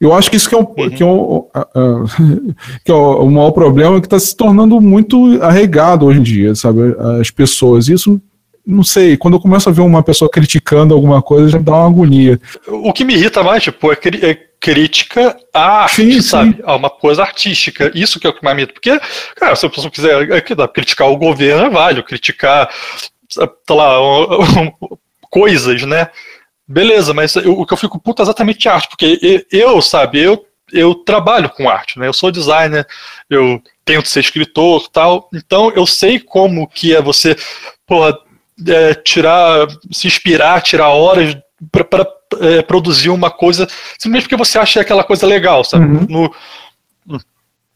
Eu 0.00 0.14
acho 0.14 0.30
que 0.30 0.36
isso 0.36 0.48
que 0.48 0.54
é, 0.54 0.58
um, 0.58 0.60
uhum. 0.60 0.90
que 0.90 1.02
é, 1.02 1.06
um, 1.06 1.44
que 2.84 2.92
é 2.92 2.94
o 2.94 3.28
maior 3.28 3.50
problema 3.50 4.00
que 4.00 4.06
está 4.06 4.18
se 4.18 4.36
tornando 4.36 4.80
muito 4.80 5.42
arregado 5.42 6.06
hoje 6.06 6.20
em 6.20 6.22
dia, 6.22 6.54
sabe? 6.54 6.94
As 7.20 7.30
pessoas. 7.30 7.88
Isso, 7.88 8.20
não 8.64 8.84
sei, 8.84 9.16
quando 9.16 9.34
eu 9.34 9.40
começo 9.40 9.68
a 9.68 9.72
ver 9.72 9.80
uma 9.80 10.02
pessoa 10.02 10.30
criticando 10.30 10.94
alguma 10.94 11.20
coisa, 11.20 11.48
já 11.48 11.58
dá 11.58 11.72
uma 11.72 11.86
agonia. 11.86 12.40
O 12.68 12.92
que 12.92 13.04
me 13.04 13.14
irrita 13.14 13.42
mais, 13.42 13.64
tipo, 13.64 13.90
é, 13.90 13.98
é 14.22 14.47
crítica 14.60 15.36
à 15.52 15.82
arte, 15.82 15.96
sim, 15.96 16.20
sabe? 16.20 16.56
Sim. 16.56 16.62
A 16.64 16.76
uma 16.76 16.90
coisa 16.90 17.22
artística. 17.22 17.90
Isso 17.94 18.18
que 18.18 18.26
é 18.26 18.30
o 18.30 18.32
que 18.32 18.44
mais 18.44 18.56
me. 18.56 18.66
Porque, 18.66 18.98
cara, 19.36 19.54
se 19.56 19.66
a 19.66 19.70
pessoa 19.70 19.90
quiser 19.90 20.30
é, 20.30 20.40
criticar 20.68 21.08
o 21.08 21.16
governo, 21.16 21.66
é 21.66 21.70
válido. 21.70 22.04
Criticar, 22.04 22.68
lá, 23.70 23.98
coisas, 25.30 25.82
né? 25.82 26.08
Beleza, 26.66 27.14
mas 27.14 27.34
o 27.36 27.64
que 27.64 27.72
eu 27.72 27.78
fico 27.78 27.98
puto 27.98 28.20
é 28.20 28.24
exatamente 28.24 28.68
arte, 28.68 28.88
porque 28.88 29.46
eu, 29.50 29.80
sabe, 29.80 30.20
eu, 30.20 30.44
eu 30.70 30.94
trabalho 30.94 31.48
com 31.48 31.68
arte, 31.68 31.98
né? 31.98 32.06
Eu 32.06 32.12
sou 32.12 32.30
designer, 32.30 32.86
eu 33.30 33.62
tento 33.86 34.06
ser 34.06 34.20
escritor 34.20 34.86
tal, 34.88 35.30
então 35.32 35.72
eu 35.74 35.86
sei 35.86 36.20
como 36.20 36.68
que 36.68 36.94
é 36.94 37.00
você, 37.00 37.34
porra, 37.86 38.18
é, 38.66 38.94
tirar, 38.94 39.66
se 39.90 40.06
inspirar, 40.06 40.60
tirar 40.60 40.88
horas 40.90 41.38
para 41.72 42.06
é, 42.40 42.62
produzir 42.62 43.10
uma 43.10 43.30
coisa, 43.30 43.68
simplesmente 43.98 44.22
porque 44.22 44.36
você 44.36 44.58
acha 44.58 44.80
aquela 44.80 45.04
coisa 45.04 45.26
legal, 45.26 45.64
sabe? 45.64 45.84
Uhum. 45.84 46.06
No, 46.08 47.20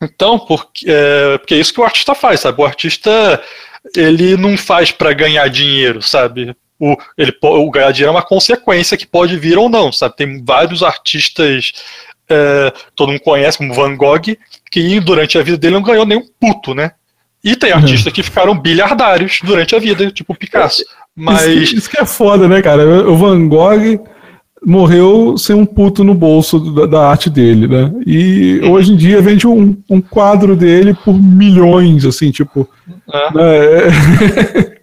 então, 0.00 0.38
porque, 0.38 0.84
é, 0.88 1.38
porque 1.38 1.54
é 1.54 1.58
isso 1.58 1.72
que 1.72 1.80
o 1.80 1.84
artista 1.84 2.14
faz, 2.14 2.40
sabe? 2.40 2.60
O 2.60 2.66
artista, 2.66 3.42
ele 3.96 4.36
não 4.36 4.56
faz 4.56 4.90
para 4.90 5.12
ganhar 5.12 5.48
dinheiro, 5.48 6.02
sabe? 6.02 6.56
o, 6.82 6.96
ele, 7.16 7.32
o 7.40 7.70
ganhar 7.70 7.92
dinheiro 7.92 8.08
é 8.08 8.16
uma 8.16 8.26
consequência 8.26 8.96
que 8.96 9.06
pode 9.06 9.36
vir 9.36 9.56
ou 9.56 9.68
não, 9.68 9.92
sabe? 9.92 10.16
Tem 10.16 10.44
vários 10.44 10.82
artistas 10.82 11.72
é, 12.28 12.72
todo 12.96 13.10
mundo 13.10 13.20
conhece, 13.20 13.58
como 13.58 13.72
Van 13.72 13.96
Gogh, 13.96 14.36
que 14.70 15.00
durante 15.00 15.38
a 15.38 15.42
vida 15.42 15.56
dele 15.56 15.74
não 15.74 15.82
ganhou 15.82 16.04
nenhum 16.04 16.26
puto, 16.40 16.74
né? 16.74 16.92
E 17.44 17.54
tem 17.54 17.70
uhum. 17.70 17.78
artistas 17.78 18.06
uhum. 18.06 18.12
que 18.12 18.22
ficaram 18.22 18.58
bilhardários 18.58 19.38
durante 19.44 19.76
a 19.76 19.78
vida, 19.78 20.10
tipo 20.10 20.34
Picasso. 20.34 20.84
Mas... 21.14 21.42
Isso, 21.46 21.76
isso, 21.76 21.90
que 21.90 22.00
é 22.00 22.06
foda, 22.06 22.48
né, 22.48 22.60
cara? 22.62 22.82
O 23.08 23.16
Van 23.16 23.46
Gogh 23.46 24.04
morreu 24.64 25.36
sem 25.36 25.54
um 25.56 25.66
puto 25.66 26.04
no 26.04 26.14
bolso 26.14 26.58
da, 26.72 26.86
da 26.86 27.08
arte 27.08 27.28
dele, 27.28 27.66
né? 27.66 27.92
E 28.06 28.60
hoje 28.64 28.92
em 28.92 28.96
dia 28.96 29.20
vende 29.20 29.46
um, 29.46 29.76
um 29.90 30.00
quadro 30.00 30.54
dele 30.54 30.94
por 30.94 31.14
milhões, 31.14 32.04
assim, 32.04 32.30
tipo. 32.30 32.68
É. 33.12 33.30
Né? 33.32 34.82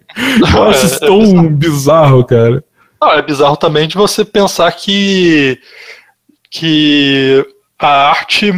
Eu 0.54 0.64
acho 0.64 0.86
isso 0.86 1.04
é, 1.04 1.06
é 1.06 1.08
tão 1.08 1.20
bizarro. 1.20 1.50
bizarro, 1.50 2.24
cara. 2.24 2.64
Não, 3.00 3.12
é 3.12 3.22
bizarro 3.22 3.56
também 3.56 3.88
de 3.88 3.94
você 3.94 4.24
pensar 4.24 4.70
que, 4.72 5.58
que 6.50 7.44
a 7.78 8.10
arte, 8.10 8.52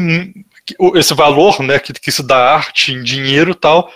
esse 0.95 1.15
valor 1.15 1.61
né, 1.63 1.79
que, 1.79 1.93
que 1.93 2.11
se 2.11 2.23
dá 2.23 2.55
arte 2.55 2.93
em 2.93 3.03
dinheiro 3.03 3.53
e 3.53 3.55
tal, 3.55 3.89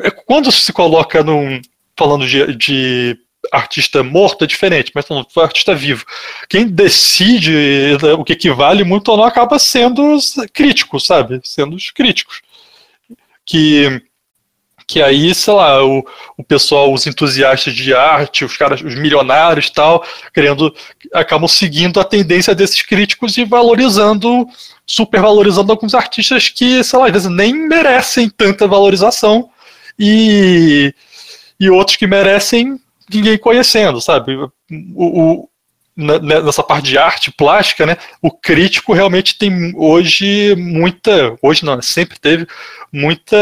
é, 0.00 0.10
quando 0.10 0.50
se 0.50 0.72
coloca 0.72 1.22
num. 1.22 1.60
falando 1.98 2.26
de, 2.26 2.56
de 2.56 3.18
artista 3.52 4.02
morto 4.02 4.44
é 4.44 4.46
diferente, 4.46 4.92
mas 4.94 5.06
falando 5.06 5.26
artista 5.36 5.74
vivo. 5.74 6.04
Quem 6.48 6.66
decide 6.66 7.98
né, 8.02 8.12
o 8.14 8.24
que 8.24 8.32
equivale 8.32 8.84
muito 8.84 9.08
ou 9.10 9.16
não 9.16 9.24
acaba 9.24 9.58
sendo 9.58 10.14
os 10.14 10.34
críticos, 10.52 11.06
sabe? 11.06 11.40
Sendo 11.44 11.76
os 11.76 11.90
críticos. 11.90 12.40
Que 13.44 14.02
que 14.90 15.00
aí, 15.00 15.32
sei 15.36 15.54
lá, 15.54 15.84
o, 15.84 16.04
o 16.36 16.42
pessoal, 16.42 16.92
os 16.92 17.06
entusiastas 17.06 17.72
de 17.72 17.94
arte, 17.94 18.44
os 18.44 18.56
caras, 18.56 18.82
os 18.82 18.96
milionários 18.96 19.68
e 19.68 19.72
tal, 19.72 20.04
querendo, 20.34 20.74
acabam 21.14 21.46
seguindo 21.46 22.00
a 22.00 22.04
tendência 22.04 22.56
desses 22.56 22.82
críticos 22.82 23.36
e 23.36 23.44
valorizando, 23.44 24.48
supervalorizando 24.84 25.70
alguns 25.70 25.94
artistas 25.94 26.48
que, 26.48 26.82
sei 26.82 26.98
lá, 26.98 27.06
às 27.06 27.12
vezes 27.12 27.30
nem 27.30 27.54
merecem 27.54 28.28
tanta 28.28 28.66
valorização 28.66 29.48
e, 29.96 30.92
e 31.60 31.70
outros 31.70 31.96
que 31.96 32.08
merecem 32.08 32.76
ninguém 33.12 33.38
conhecendo, 33.38 34.00
sabe? 34.00 34.34
O, 34.34 34.50
o, 34.94 35.48
nessa 35.96 36.62
parte 36.62 36.86
de 36.86 36.98
arte 36.98 37.30
plástica, 37.30 37.84
né, 37.84 37.96
o 38.22 38.30
crítico 38.30 38.92
realmente 38.92 39.36
tem 39.36 39.72
hoje 39.76 40.54
muita, 40.56 41.36
hoje 41.42 41.64
não, 41.64 41.80
sempre 41.82 42.18
teve 42.18 42.46
muita 42.92 43.36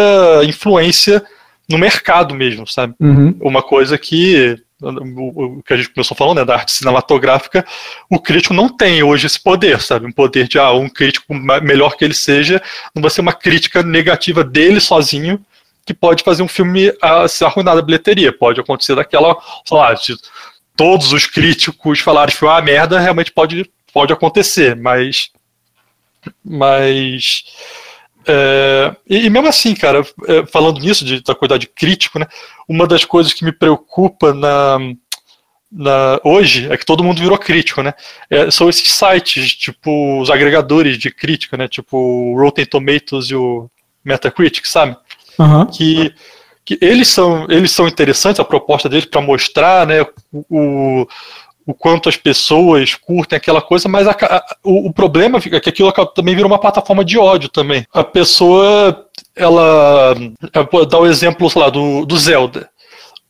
influência 0.44 1.24
no 1.68 1.78
mercado 1.78 2.35
mesmo, 2.35 2.66
sabe? 2.66 2.94
Uhum. 2.98 3.37
Uma 3.40 3.62
coisa 3.62 3.98
que 3.98 4.59
o, 4.81 5.61
que 5.62 5.72
a 5.72 5.76
gente 5.76 5.90
começou 5.90 6.16
falando, 6.16 6.38
né, 6.38 6.44
da 6.44 6.54
arte 6.54 6.72
cinematográfica, 6.72 7.66
o 8.09 8.18
crítico 8.18 8.54
não 8.54 8.68
tem 8.68 9.02
hoje 9.02 9.26
esse 9.26 9.40
poder, 9.40 9.81
sabe? 9.81 10.07
Um 10.07 10.12
poder 10.12 10.46
de, 10.46 10.59
ah, 10.59 10.72
um 10.72 10.88
crítico, 10.88 11.35
melhor 11.35 11.96
que 11.96 12.04
ele 12.04 12.14
seja, 12.14 12.62
não 12.94 13.02
vai 13.02 13.11
ser 13.11 13.20
uma 13.20 13.33
crítica 13.33 13.83
negativa 13.83 14.44
dele 14.44 14.81
sozinho 14.81 15.40
que 15.88 15.94
pode 15.94 16.22
fazer 16.22 16.42
um 16.42 16.48
filme 16.48 16.92
a 17.01 17.27
se 17.27 17.42
arruinar 17.46 17.74
da 17.74 17.81
bilheteria. 17.81 18.31
Pode 18.31 18.61
acontecer 18.61 18.94
daquela, 18.94 19.35
sei 19.64 19.74
lá, 19.74 19.94
de 19.94 20.14
todos 20.77 21.14
os 21.14 21.24
críticos 21.24 22.01
falarem 22.01 22.31
que 22.31 22.38
foi 22.38 22.46
uma 22.46 22.61
merda, 22.61 23.01
realmente 23.01 23.33
pode, 23.33 23.70
pode 23.90 24.12
acontecer, 24.12 24.77
mas. 24.77 25.31
Mas 26.44 27.44
é, 28.27 28.94
e, 29.09 29.24
e, 29.24 29.31
mesmo 29.31 29.48
assim, 29.48 29.74
cara, 29.74 30.07
é, 30.27 30.44
falando 30.44 30.79
nisso, 30.79 31.07
de, 31.07 31.22
da 31.22 31.35
cuidado 31.35 31.66
crítico, 31.74 32.18
né, 32.18 32.27
uma 32.68 32.87
das 32.87 33.03
coisas 33.03 33.33
que 33.33 33.46
me 33.46 33.53
preocupa 33.53 34.35
na, 34.35 34.79
na, 35.72 36.20
hoje 36.22 36.70
é 36.70 36.77
que 36.77 36.85
todo 36.85 37.03
mundo 37.03 37.22
virou 37.22 37.38
crítico, 37.38 37.83
né? 37.83 37.94
É, 38.29 38.51
são 38.51 38.68
esses 38.68 38.90
sites, 38.90 39.55
tipo 39.55 40.20
os 40.20 40.29
agregadores 40.29 40.98
de 40.98 41.11
crítica, 41.11 41.57
né? 41.57 41.66
Tipo 41.66 41.96
o 41.96 42.38
Rotten 42.38 42.66
Tomatoes 42.66 43.31
e 43.31 43.35
o 43.35 43.70
Metacritic, 44.05 44.66
sabe? 44.66 44.94
Uhum. 45.38 45.66
Que, 45.66 46.14
que 46.64 46.79
eles, 46.81 47.09
são, 47.09 47.46
eles 47.48 47.70
são 47.70 47.87
interessantes, 47.87 48.40
a 48.40 48.44
proposta 48.44 48.88
deles 48.88 49.05
para 49.05 49.20
mostrar 49.20 49.87
né, 49.87 50.05
o, 50.33 51.07
o 51.66 51.74
quanto 51.74 52.09
as 52.09 52.16
pessoas 52.16 52.94
curtem 52.94 53.37
aquela 53.37 53.62
coisa, 53.62 53.88
mas 53.88 54.07
a, 54.07 54.12
a, 54.12 54.57
o, 54.64 54.88
o, 54.88 54.92
problema 54.92 55.38
é 55.38 55.61
que 55.61 55.68
aquilo 55.68 55.92
também 56.14 56.35
vira 56.35 56.46
uma 56.46 56.59
plataforma 56.59 57.05
de 57.05 57.18
ódio 57.18 57.48
também. 57.48 57.87
A 57.92 58.03
pessoa, 58.03 59.07
ela, 59.37 60.14
dá 60.88 60.98
o 60.98 61.07
exemplo, 61.07 61.48
sei 61.48 61.62
lá, 61.62 61.70
do, 61.70 62.05
do 62.05 62.18
Zelda 62.18 62.68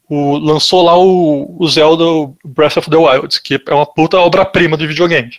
o, 0.08 0.38
lançou 0.38 0.82
lá 0.82 0.98
o, 0.98 1.56
o 1.58 1.68
Zelda 1.68 2.04
Breath 2.44 2.78
of 2.78 2.90
the 2.90 2.96
Wild, 2.96 3.42
que 3.42 3.60
é 3.66 3.74
uma 3.74 3.86
puta 3.86 4.18
obra-prima 4.18 4.76
dos 4.76 4.88
videogames. 4.88 5.38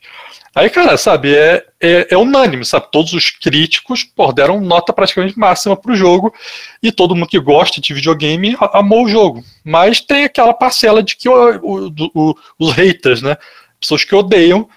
Aí, 0.54 0.70
cara, 0.70 0.98
sabe, 0.98 1.36
é, 1.36 1.64
é, 1.80 2.08
é, 2.12 2.18
unânime, 2.18 2.66
sabe? 2.66 2.88
Todos 2.92 3.14
os 3.14 3.30
críticos 3.30 4.04
pô, 4.04 4.32
deram 4.32 4.60
nota 4.60 4.92
praticamente 4.92 5.38
máxima 5.38 5.76
pro 5.76 5.96
jogo 5.96 6.34
e 6.82 6.92
todo 6.92 7.16
mundo 7.16 7.28
que 7.28 7.40
gosta 7.40 7.80
de 7.80 7.94
videogame 7.94 8.58
amou 8.74 9.06
o 9.06 9.10
jogo. 9.10 9.44
Mas 9.64 10.02
tem 10.02 10.24
aquela 10.24 10.54
parcela 10.54 11.04
de 11.04 11.16
que 11.16 11.30
o, 11.30 11.60
o, 11.62 11.94
o, 12.14 12.36
os 12.58 12.74
haters, 12.74 13.22
né? 13.22 13.38
Pessoas 13.80 14.04
que 14.04 14.16
odeiam 14.16 14.68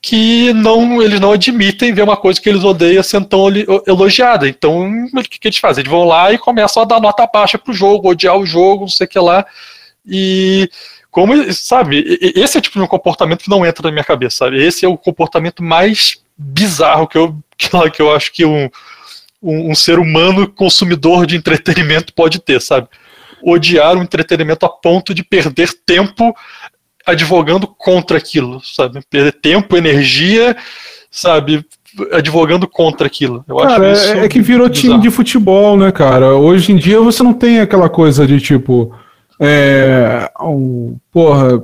que 0.00 0.52
não 0.52 1.02
eles 1.02 1.18
não 1.20 1.32
admitem 1.32 1.92
ver 1.92 2.02
uma 2.02 2.16
coisa 2.16 2.40
que 2.40 2.48
eles 2.48 2.64
odeiam 2.64 3.02
sendo 3.02 3.26
tão 3.26 3.48
elogiada. 3.86 4.48
Então, 4.48 4.88
o 5.12 5.22
que, 5.22 5.38
que 5.38 5.48
eles 5.48 5.58
fazem? 5.58 5.82
Eles 5.82 5.90
vão 5.90 6.04
lá 6.04 6.32
e 6.32 6.38
começam 6.38 6.82
a 6.82 6.86
dar 6.86 7.00
nota 7.00 7.26
baixa 7.26 7.58
pro 7.58 7.72
jogo, 7.72 8.08
odiar 8.08 8.36
o 8.36 8.46
jogo, 8.46 8.82
não 8.82 8.88
sei 8.88 9.06
o 9.06 9.10
que 9.10 9.18
lá. 9.18 9.44
E 10.06 10.70
como, 11.10 11.52
sabe, 11.52 12.18
esse 12.20 12.56
é 12.56 12.60
o 12.60 12.62
tipo 12.62 12.78
de 12.78 12.84
um 12.84 12.88
comportamento 12.88 13.42
que 13.42 13.50
não 13.50 13.64
entra 13.64 13.88
na 13.88 13.92
minha 13.92 14.04
cabeça, 14.04 14.36
sabe? 14.36 14.62
Esse 14.62 14.84
é 14.84 14.88
o 14.88 14.96
comportamento 14.96 15.62
mais 15.62 16.22
bizarro 16.36 17.08
que 17.08 17.18
eu, 17.18 17.36
que 17.92 18.02
eu 18.02 18.14
acho 18.14 18.32
que 18.32 18.44
um, 18.44 18.68
um, 19.42 19.70
um 19.70 19.74
ser 19.74 19.98
humano 19.98 20.46
consumidor 20.46 21.26
de 21.26 21.36
entretenimento 21.36 22.12
pode 22.12 22.40
ter, 22.40 22.60
sabe? 22.60 22.88
Odiar 23.42 23.96
o 23.96 24.02
entretenimento 24.02 24.66
a 24.66 24.68
ponto 24.68 25.14
de 25.14 25.24
perder 25.24 25.70
tempo 25.86 26.34
advogando 27.06 27.66
contra 27.66 28.18
aquilo, 28.18 28.60
sabe? 28.62 29.00
Perder 29.08 29.32
tempo, 29.32 29.76
energia, 29.76 30.56
sabe? 31.10 31.64
Advogando 32.12 32.68
contra 32.68 33.06
aquilo. 33.06 33.44
Eu 33.48 33.56
cara, 33.56 33.92
acho 33.92 34.12
é, 34.12 34.24
é 34.24 34.28
que 34.28 34.42
virou 34.42 34.68
bizarro. 34.68 34.88
time 34.88 35.00
de 35.00 35.10
futebol, 35.10 35.76
né, 35.76 35.90
cara? 35.90 36.34
Hoje 36.34 36.72
em 36.72 36.76
dia 36.76 37.00
você 37.00 37.22
não 37.22 37.32
tem 37.32 37.60
aquela 37.60 37.88
coisa 37.88 38.26
de 38.26 38.40
tipo. 38.40 38.94
É, 39.40 40.30
um, 40.40 40.96
porra, 41.12 41.62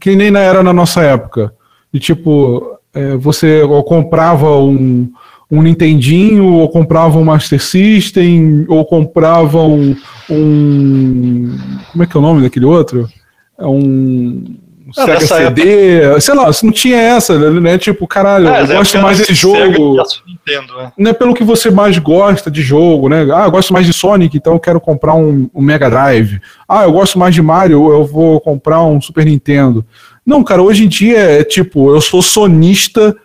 que 0.00 0.14
nem 0.14 0.34
era 0.34 0.62
na 0.62 0.72
nossa 0.72 1.02
época. 1.02 1.52
De 1.92 1.98
tipo, 1.98 2.78
é, 2.94 3.16
você 3.16 3.62
comprava 3.86 4.56
um, 4.58 5.10
um 5.50 5.62
Nintendinho, 5.62 6.44
ou 6.44 6.68
comprava 6.68 7.18
um 7.18 7.24
Master 7.24 7.60
System, 7.60 8.64
ou 8.68 8.84
comprava 8.84 9.62
um, 9.62 9.96
um. 10.30 11.56
Como 11.90 12.04
é 12.04 12.06
que 12.06 12.16
é 12.16 12.20
o 12.20 12.22
nome 12.22 12.42
daquele 12.42 12.66
outro? 12.66 13.08
É 13.58 13.66
um 13.66 14.56
ah, 14.96 15.06
Sega 15.06 15.20
CD, 15.20 16.00
época... 16.00 16.20
sei 16.20 16.34
lá, 16.34 16.50
não 16.62 16.72
tinha 16.72 16.96
essa, 16.96 17.38
né? 17.60 17.78
Tipo, 17.78 18.06
caralho, 18.06 18.48
é, 18.48 18.62
eu 18.62 18.66
gosto 18.66 18.98
mais 18.98 19.18
desse 19.18 19.34
jogo. 19.34 20.02
Nintendo, 20.26 20.76
né? 20.76 20.92
Não 20.96 21.10
é 21.10 21.14
pelo 21.14 21.34
que 21.34 21.44
você 21.44 21.70
mais 21.70 21.98
gosta 21.98 22.50
de 22.50 22.62
jogo, 22.62 23.08
né? 23.08 23.26
Ah, 23.32 23.44
eu 23.44 23.50
gosto 23.50 23.72
mais 23.72 23.86
de 23.86 23.92
Sonic, 23.92 24.36
então 24.36 24.54
eu 24.54 24.60
quero 24.60 24.80
comprar 24.80 25.14
um, 25.14 25.48
um 25.54 25.62
Mega 25.62 25.88
Drive. 25.88 26.40
Ah, 26.68 26.84
eu 26.84 26.92
gosto 26.92 27.18
mais 27.18 27.34
de 27.34 27.42
Mario, 27.42 27.92
eu 27.92 28.04
vou 28.04 28.40
comprar 28.40 28.82
um 28.82 29.00
Super 29.00 29.24
Nintendo. 29.24 29.84
Não, 30.24 30.44
cara, 30.44 30.62
hoje 30.62 30.84
em 30.84 30.88
dia 30.88 31.18
é 31.18 31.44
tipo, 31.44 31.94
eu 31.94 32.00
sou 32.00 32.22
sonista, 32.22 33.16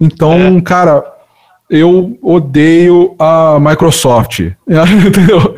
então, 0.00 0.58
é. 0.58 0.60
cara, 0.60 1.04
eu 1.72 2.18
odeio 2.20 3.14
a 3.18 3.58
Microsoft. 3.58 4.40
Entendeu? 4.68 5.56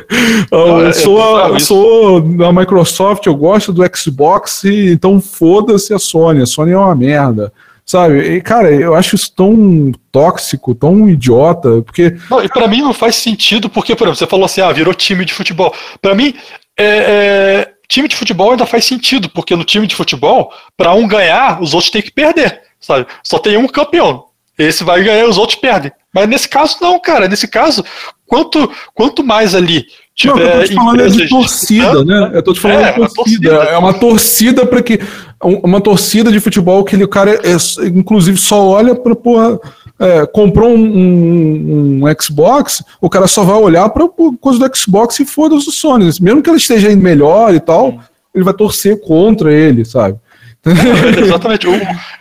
Eu 0.48 0.92
sou, 0.92 1.58
sou 1.58 2.20
da 2.20 2.52
Microsoft, 2.52 3.26
eu 3.26 3.34
gosto 3.34 3.72
do 3.72 3.82
Xbox, 3.96 4.64
então 4.64 5.20
foda-se 5.20 5.92
a 5.92 5.98
Sony. 5.98 6.40
A 6.40 6.46
Sony 6.46 6.70
é 6.70 6.78
uma 6.78 6.94
merda. 6.94 7.52
Sabe? 7.84 8.36
E, 8.36 8.40
cara, 8.40 8.70
eu 8.70 8.94
acho 8.94 9.16
isso 9.16 9.32
tão 9.34 9.90
tóxico, 10.12 10.72
tão 10.72 11.10
idiota, 11.10 11.82
porque. 11.82 12.16
Não, 12.30 12.42
e 12.42 12.48
pra 12.48 12.68
mim 12.68 12.80
não 12.80 12.94
faz 12.94 13.16
sentido, 13.16 13.68
porque, 13.68 13.96
por 13.96 14.04
exemplo, 14.04 14.18
você 14.18 14.26
falou 14.26 14.46
assim, 14.46 14.60
ah, 14.60 14.72
virou 14.72 14.94
time 14.94 15.24
de 15.24 15.34
futebol. 15.34 15.74
Pra 16.00 16.14
mim, 16.14 16.32
é, 16.78 16.86
é, 16.86 17.72
time 17.88 18.06
de 18.06 18.14
futebol 18.14 18.52
ainda 18.52 18.64
faz 18.64 18.84
sentido, 18.84 19.28
porque 19.28 19.56
no 19.56 19.64
time 19.64 19.86
de 19.88 19.96
futebol, 19.96 20.50
para 20.76 20.94
um 20.94 21.08
ganhar, 21.08 21.60
os 21.60 21.74
outros 21.74 21.90
têm 21.90 22.00
que 22.00 22.12
perder. 22.12 22.62
Sabe? 22.80 23.06
Só 23.22 23.38
tem 23.38 23.56
um 23.56 23.66
campeão. 23.66 24.26
Esse 24.58 24.84
vai 24.84 25.02
ganhar, 25.02 25.26
os 25.26 25.38
outros 25.38 25.58
perdem. 25.58 25.90
Mas 26.14 26.28
nesse 26.28 26.48
caso, 26.48 26.76
não, 26.80 27.00
cara. 27.00 27.26
Nesse 27.26 27.48
caso, 27.48 27.84
quanto, 28.26 28.70
quanto 28.94 29.24
mais 29.24 29.54
ali 29.54 29.84
tiver. 30.14 30.34
Não, 30.34 30.42
eu 30.44 30.60
tô 30.60 30.68
te 30.68 30.74
falando 30.74 31.00
é 31.00 31.08
de 31.08 31.28
torcida, 31.28 32.04
né? 32.04 32.30
Eu 32.34 32.42
tô 32.42 32.52
te 32.52 32.60
falando 32.60 32.84
é, 32.84 32.92
de 32.92 33.14
torcida. 33.14 33.50
É 33.50 33.78
uma 33.78 33.94
torcida 33.94 34.66
para 34.66 34.82
que. 34.82 35.00
Uma 35.42 35.80
torcida 35.80 36.30
de 36.30 36.40
futebol 36.40 36.84
que 36.84 36.96
ele, 36.96 37.04
o 37.04 37.08
cara, 37.08 37.34
é, 37.34 37.86
inclusive, 37.86 38.38
só 38.38 38.64
olha 38.64 38.94
pra 38.94 39.14
porra. 39.14 39.58
É, 39.96 40.26
comprou 40.26 40.70
um, 40.70 40.84
um, 40.84 42.04
um, 42.04 42.14
Xbox, 42.20 42.82
o 43.00 43.08
cara 43.08 43.28
só 43.28 43.44
vai 43.44 43.54
olhar 43.56 43.88
para 43.90 44.08
coisa 44.40 44.58
do 44.58 44.76
Xbox 44.76 45.20
e 45.20 45.24
foda-se 45.24 45.68
o 45.68 45.72
Sony. 45.72 46.10
Mesmo 46.20 46.42
que 46.42 46.50
ele 46.50 46.56
esteja 46.56 46.90
indo 46.90 47.02
melhor 47.02 47.54
e 47.54 47.60
tal, 47.60 48.00
ele 48.34 48.44
vai 48.44 48.54
torcer 48.54 49.00
contra 49.00 49.52
ele, 49.52 49.84
sabe? 49.84 50.18
É, 50.66 51.20
exatamente. 51.20 51.68
o, 51.68 51.72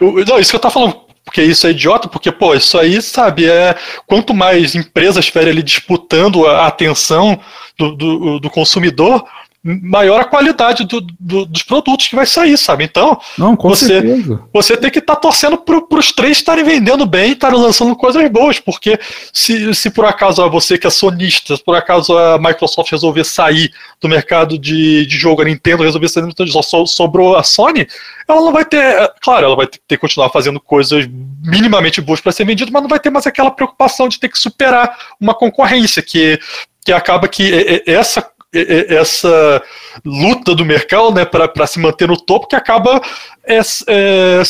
o, 0.02 0.26
não, 0.26 0.40
isso 0.40 0.52
que 0.52 0.56
eu 0.56 0.60
tava 0.60 0.74
falando 0.74 1.03
porque 1.24 1.42
isso 1.42 1.66
é 1.66 1.72
idiota, 1.72 2.08
porque, 2.08 2.32
pô, 2.32 2.54
isso 2.54 2.78
aí, 2.78 3.02
sabe, 3.02 3.50
é 3.50 3.76
quanto 4.06 4.34
mais 4.34 4.76
empresas 4.76 5.18
estiverem 5.24 5.52
ali 5.52 5.64
disputando 5.64 6.46
a 6.46 6.68
atenção 6.68 7.40
do, 7.78 7.96
do, 7.96 8.40
do 8.40 8.50
consumidor, 8.50 9.24
maior 9.64 10.20
a 10.20 10.26
qualidade 10.26 10.84
do, 10.84 11.00
do, 11.18 11.46
dos 11.46 11.64
produtos 11.64 12.08
que 12.08 12.16
vai 12.16 12.26
sair, 12.26 12.58
sabe? 12.58 12.84
Então, 12.84 13.18
Não, 13.38 13.56
você, 13.56 14.04
você 14.52 14.76
tem 14.76 14.92
que 14.92 15.00
estar 15.00 15.16
tá 15.16 15.22
torcendo 15.22 15.58
para 15.58 15.98
os 15.98 16.12
três 16.12 16.38
estarem 16.38 16.66
vendendo 16.66 17.06
bem 17.06 17.30
e 17.30 17.32
estarem 17.34 17.58
lançando 17.58 17.96
coisas 17.96 18.30
boas, 18.30 18.60
porque 18.60 19.00
se, 19.32 19.74
se 19.74 19.90
por 19.90 20.04
acaso 20.04 20.48
você 20.50 20.78
que 20.78 20.86
é 20.86 20.90
sonista, 20.90 21.56
se 21.56 21.64
por 21.64 21.78
acaso 21.78 22.18
a 22.18 22.38
Microsoft 22.38 22.92
resolver 22.92 23.24
sair 23.24 23.72
do 24.02 24.10
mercado 24.10 24.60
de, 24.60 25.06
de 25.06 25.18
jogo, 25.18 25.42
a 25.42 25.46
Nintendo 25.46 25.84
resolver 25.84 26.10
sair 26.10 26.26
do 26.26 26.48
só 26.48 26.62
so, 26.62 26.86
sobrou 26.86 27.38
a 27.38 27.44
Sony, 27.44 27.88
ela 28.28 28.42
não 28.42 28.52
vai 28.52 28.66
ter, 28.66 29.14
claro, 29.22 29.46
ela 29.46 29.56
vai 29.56 29.68
ter 29.68 29.80
que 29.88 29.98
continuar 29.98 30.30
fazendo 30.30 30.60
coisas 30.60 31.08
minimamente 31.42 32.02
boas 32.02 32.20
para 32.20 32.34
ser 32.34 32.44
vendido, 32.44 32.72
mas 32.72 32.82
não 32.82 32.90
vai 32.90 33.00
ter 33.00 33.10
mais 33.10 33.26
aquela 33.26 33.52
preocupação 33.52 34.10
de 34.10 34.20
ter 34.20 34.28
que 34.28 34.38
superar 34.38 34.98
uma 35.22 35.34
concorrência 35.34 36.02
que 36.02 36.38
que 36.86 36.92
acaba 36.92 37.28
que 37.28 37.82
essa 37.86 38.30
essa 38.54 39.64
luta 40.06 40.54
do 40.54 40.64
mercado 40.64 41.12
né, 41.12 41.26
para 41.26 41.68
se 41.68 41.80
manter 41.80 42.08
no 42.08 42.20
topo 42.20 42.48
que 42.48 42.56
acaba 42.56 43.02
é, 43.46 43.60
é, 43.88 44.44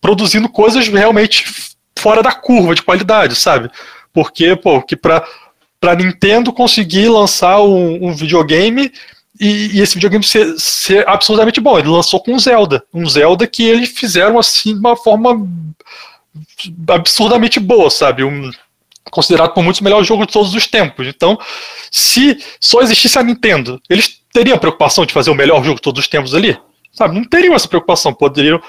produzindo 0.00 0.48
coisas 0.48 0.86
realmente 0.88 1.46
fora 1.98 2.22
da 2.22 2.32
curva 2.32 2.74
de 2.74 2.82
qualidade, 2.82 3.34
sabe? 3.34 3.70
Porque, 4.12 4.54
pô, 4.56 4.82
que 4.82 4.96
para 4.96 5.24
Nintendo 5.96 6.52
conseguir 6.52 7.08
lançar 7.08 7.60
um, 7.60 8.08
um 8.08 8.14
videogame 8.14 8.92
e, 9.38 9.76
e, 9.76 9.80
esse 9.80 9.94
videogame 9.94 10.24
ser, 10.24 10.54
ser 10.58 11.08
absolutamente 11.08 11.60
bom. 11.60 11.78
Ele 11.78 11.88
lançou 11.88 12.22
com 12.22 12.38
Zelda. 12.38 12.82
Um 12.92 13.06
Zelda 13.08 13.46
que 13.46 13.62
eles 13.62 13.90
fizeram 13.90 14.38
assim 14.38 14.72
de 14.72 14.78
uma 14.78 14.96
forma 14.96 15.46
absurdamente 16.88 17.60
boa, 17.60 17.90
sabe? 17.90 18.24
Um, 18.24 18.50
considerado 19.10 19.52
por 19.52 19.62
muitos 19.62 19.80
o 19.80 19.84
melhor 19.84 20.02
jogo 20.04 20.26
de 20.26 20.32
todos 20.32 20.54
os 20.54 20.66
tempos. 20.66 21.06
Então, 21.06 21.38
se 21.90 22.38
só 22.60 22.80
existisse 22.80 23.18
a 23.18 23.22
Nintendo, 23.22 23.80
eles 23.88 24.20
teriam 24.32 24.58
preocupação 24.58 25.06
de 25.06 25.12
fazer 25.12 25.30
o 25.30 25.34
melhor 25.34 25.62
jogo 25.64 25.76
de 25.76 25.82
todos 25.82 26.00
os 26.00 26.08
tempos 26.08 26.34
ali? 26.34 26.58
Sabe, 26.92 27.14
não 27.14 27.24
teriam 27.24 27.54
essa 27.54 27.68
preocupação, 27.68 28.12
poderiam, 28.14 28.60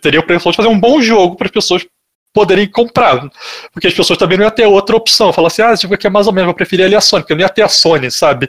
teriam 0.00 0.22
preocupação 0.22 0.52
de 0.52 0.56
fazer 0.56 0.68
um 0.68 0.78
bom 0.78 1.00
jogo 1.00 1.36
para 1.36 1.46
as 1.46 1.52
pessoas 1.52 1.84
poderem 2.32 2.66
comprar. 2.66 3.28
Porque 3.72 3.86
as 3.86 3.94
pessoas 3.94 4.18
também 4.18 4.38
não 4.38 4.44
iam 4.44 4.50
ter 4.50 4.66
outra 4.66 4.96
opção. 4.96 5.32
Falar 5.32 5.48
assim, 5.48 5.62
ah, 5.62 5.72
esse 5.72 5.82
jogo 5.82 5.94
aqui 5.94 6.06
é 6.06 6.10
mais 6.10 6.26
ou 6.26 6.32
menos, 6.32 6.46
vou 6.46 6.54
preferir 6.54 6.86
ali 6.86 6.94
a 6.94 7.00
Sony, 7.00 7.24
eu 7.28 7.36
não 7.36 7.42
ia 7.42 7.48
ter 7.48 7.62
a 7.62 7.68
Sony, 7.68 8.10
sabe? 8.10 8.48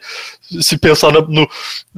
Se 0.61 0.77
pensar 0.77 1.11
no. 1.11 1.27
no 1.27 1.49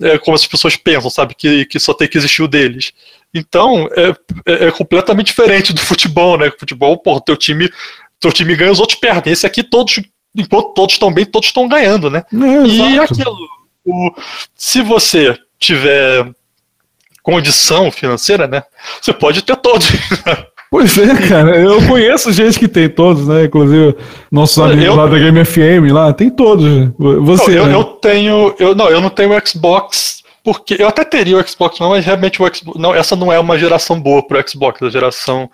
é, 0.02 0.18
como 0.18 0.36
as 0.36 0.46
pessoas 0.46 0.76
pensam, 0.76 1.10
sabe? 1.10 1.36
Que, 1.36 1.66
que 1.66 1.80
só 1.80 1.94
tem 1.94 2.08
que 2.08 2.18
existir 2.18 2.42
o 2.42 2.48
deles. 2.48 2.92
Então, 3.34 3.90
é, 3.92 4.16
é, 4.46 4.68
é 4.68 4.72
completamente 4.72 5.28
diferente 5.28 5.74
do 5.74 5.82
futebol, 5.82 6.38
né? 6.38 6.52
Futebol, 6.58 6.98
pô, 6.98 7.20
teu 7.20 7.36
time 7.36 7.70
seu 8.22 8.32
time 8.32 8.56
ganha, 8.56 8.72
os 8.72 8.80
outros 8.80 9.00
perdem. 9.00 9.34
Esse 9.34 9.46
aqui, 9.46 9.64
todos, 9.64 10.02
enquanto 10.36 10.74
todos 10.74 10.96
estão 10.96 11.14
bem, 11.14 11.26
todos 11.26 11.50
estão 11.50 11.68
ganhando, 11.68 12.10
né? 12.10 12.24
É, 12.34 12.68
e 12.68 13.00
aquilo, 13.00 13.36
o, 13.86 14.12
se 14.56 14.82
você 14.82 15.38
tiver 15.60 16.28
condição 17.24 17.92
financeira, 17.92 18.48
né? 18.48 18.64
Você 19.02 19.14
pode 19.14 19.42
ter 19.42 19.56
todos. 19.58 19.88
Pois 20.72 20.98
é, 20.98 21.16
cara. 21.30 21.56
Eu 21.58 21.88
conheço 21.88 22.34
gente 22.34 22.60
que 22.60 22.68
tem 22.68 22.90
todos, 22.90 23.28
né? 23.28 23.46
Inclusive 23.46 23.96
nossos 24.30 24.58
amigos 24.58 24.84
eu, 24.84 24.96
lá 24.96 25.06
da 25.06 25.18
Game 25.18 25.46
FM 25.46 25.94
lá, 25.94 26.12
tem 26.12 26.30
todos. 26.30 26.66
Você. 26.98 27.52
Não, 27.52 27.58
eu, 27.58 27.66
né? 27.68 27.74
eu, 27.76 27.84
tenho. 27.84 28.56
Eu, 28.60 28.76
não, 28.76 28.90
eu 28.90 29.00
não 29.00 29.10
tenho 29.10 29.32
Xbox 29.48 30.24
porque 30.46 30.76
eu 30.78 30.88
até 30.88 31.04
teria 31.04 31.38
o 31.38 31.48
Xbox 31.48 31.80
mas 31.80 32.06
realmente 32.06 32.42
o 32.42 32.46
Xbox, 32.54 32.80
não, 32.80 32.94
essa 32.94 33.16
não 33.16 33.34
é 33.34 33.40
uma 33.40 33.58
geração 33.58 34.00
boa 34.00 34.26
pro 34.26 34.44
Xbox, 34.48 34.82
a 34.84 34.90
geração 34.92 35.50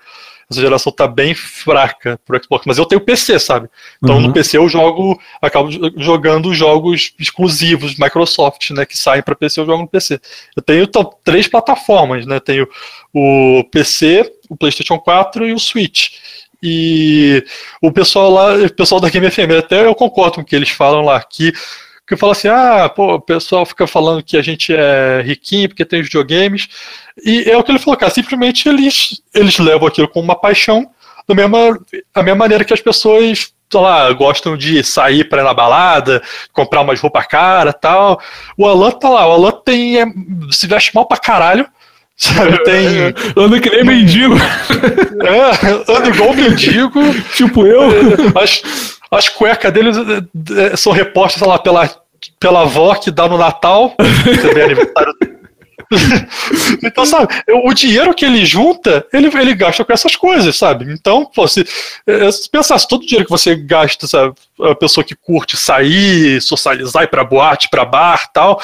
essa 0.52 0.62
geração 0.62 0.92
tá 0.92 1.08
bem 1.08 1.34
fraca 1.34 2.20
pro 2.26 2.42
Xbox, 2.44 2.66
mas 2.66 2.78
eu 2.78 2.86
tenho 2.86 3.02
PC, 3.02 3.40
sabe? 3.40 3.70
Então 4.04 4.16
uhum. 4.16 4.22
no 4.22 4.34
PC 4.34 4.58
eu 4.58 4.68
jogo, 4.68 5.20
acabo 5.42 5.70
jogando 5.98 6.54
jogos 6.54 7.14
exclusivos 7.18 7.98
Microsoft, 7.98 8.72
né, 8.72 8.86
que 8.86 8.98
saem 8.98 9.24
para 9.24 9.36
PC, 9.36 9.62
eu 9.62 9.66
jogo 9.66 9.84
no 9.84 9.88
PC. 9.88 10.20
Eu 10.56 10.62
tenho 10.62 10.84
então, 10.84 11.10
três 11.24 11.48
plataformas, 11.48 12.26
né? 12.26 12.40
Tenho 12.40 12.68
o 13.14 13.64
PC, 13.72 14.32
o 14.50 14.56
PlayStation 14.56 15.00
4 15.00 15.48
e 15.48 15.54
o 15.54 15.60
Switch. 15.60 16.10
E 16.62 17.44
o 17.82 17.92
pessoal 17.92 18.30
lá, 18.30 18.54
o 18.54 18.74
pessoal 18.74 19.02
da 19.02 19.10
Game 19.10 19.30
FM, 19.30 19.58
até 19.58 19.86
eu 19.86 19.96
concordo 19.96 20.36
com 20.36 20.42
o 20.42 20.46
que 20.46 20.56
eles 20.56 20.70
falam 20.70 21.02
lá, 21.02 21.22
que 21.24 21.52
que 22.08 22.18
fala 22.18 22.34
assim, 22.34 22.48
ah, 22.48 22.90
pô, 22.90 23.16
o 23.16 23.22
pessoal 23.22 23.66
fica 23.66 23.88
falando 23.88 24.24
que 24.24 24.36
a 24.36 24.42
gente 24.42 24.74
é 24.74 25.22
riquinho 25.22 25.70
porque 25.70 25.86
tem 25.86 26.02
videogames, 26.02 26.68
e 27.24 27.50
é 27.50 27.56
o 27.58 27.64
que 27.64 27.72
ele 27.72 27.80
falou, 27.80 27.98
cara, 27.98 28.12
simplesmente 28.12 28.68
eles, 28.68 29.22
eles 29.34 29.58
levam 29.60 29.88
aquilo 29.88 30.08
com 30.08 30.20
uma 30.20 30.36
paixão, 30.36 30.90
da 31.28 31.36
mesma, 31.36 31.80
a 32.14 32.24
mesma 32.24 32.40
maneira 32.40 32.66
que 32.66 32.74
as 32.74 32.82
pessoas, 32.82 33.54
sei 33.72 33.80
lá, 33.80 34.12
gostam 34.12 34.58
de 34.58 34.84
sair 34.84 35.24
para 35.30 35.42
ir 35.42 35.46
na 35.46 35.54
balada, 35.54 36.22
comprar 36.52 36.82
umas 36.82 37.00
roupas 37.00 37.28
caras 37.28 37.76
tal. 37.80 38.20
O 38.58 38.66
Alan 38.66 38.92
tá 38.92 39.08
lá, 39.08 39.28
o 39.28 39.32
Alan 39.32 39.52
tem, 39.64 40.02
é, 40.02 40.06
se 40.52 40.68
veste 40.68 40.94
mal 40.94 41.06
pra 41.06 41.18
caralho, 41.18 41.66
Sabe, 42.22 42.64
tem. 42.64 42.88
Anda 43.36 43.60
que 43.60 43.70
nem 43.70 43.84
mendigo. 43.84 44.36
É, 44.36 45.92
anda 45.92 46.10
igual 46.10 46.36
mendigo. 46.36 47.00
Tipo 47.36 47.66
eu. 47.66 47.90
As, 48.40 48.62
as 49.12 49.28
cuecas 49.28 49.74
dele 49.74 49.92
é, 50.58 50.76
são 50.76 50.92
repostas, 50.94 51.40
sei 51.40 51.48
lá, 51.48 51.60
pela 51.60 52.02
pela 52.40 52.62
avó 52.62 52.94
que 52.96 53.10
dá 53.10 53.28
no 53.28 53.38
Natal. 53.38 53.96
aniversário. 54.00 55.42
então, 56.84 57.06
sabe, 57.06 57.28
o 57.66 57.74
dinheiro 57.74 58.14
que 58.14 58.24
ele 58.24 58.46
junta, 58.46 59.06
ele, 59.12 59.28
ele 59.28 59.54
gasta 59.54 59.84
com 59.84 59.92
essas 59.92 60.16
coisas, 60.16 60.56
sabe? 60.56 60.92
Então, 60.92 61.26
pô, 61.26 61.48
se, 61.48 61.66
se 61.66 62.50
pensasse 62.50 62.88
todo 62.88 63.02
o 63.02 63.06
dinheiro 63.06 63.26
que 63.26 63.32
você 63.32 63.56
gasta, 63.56 64.08
sabe, 64.08 64.34
a 64.62 64.76
pessoa 64.76 65.04
que 65.04 65.16
curte 65.16 65.58
sair, 65.58 66.42
socializar, 66.42 67.04
ir 67.04 67.08
pra 67.08 67.26
boate, 67.26 67.70
pra 67.70 67.84
bar 67.84 68.32
tal, 68.32 68.62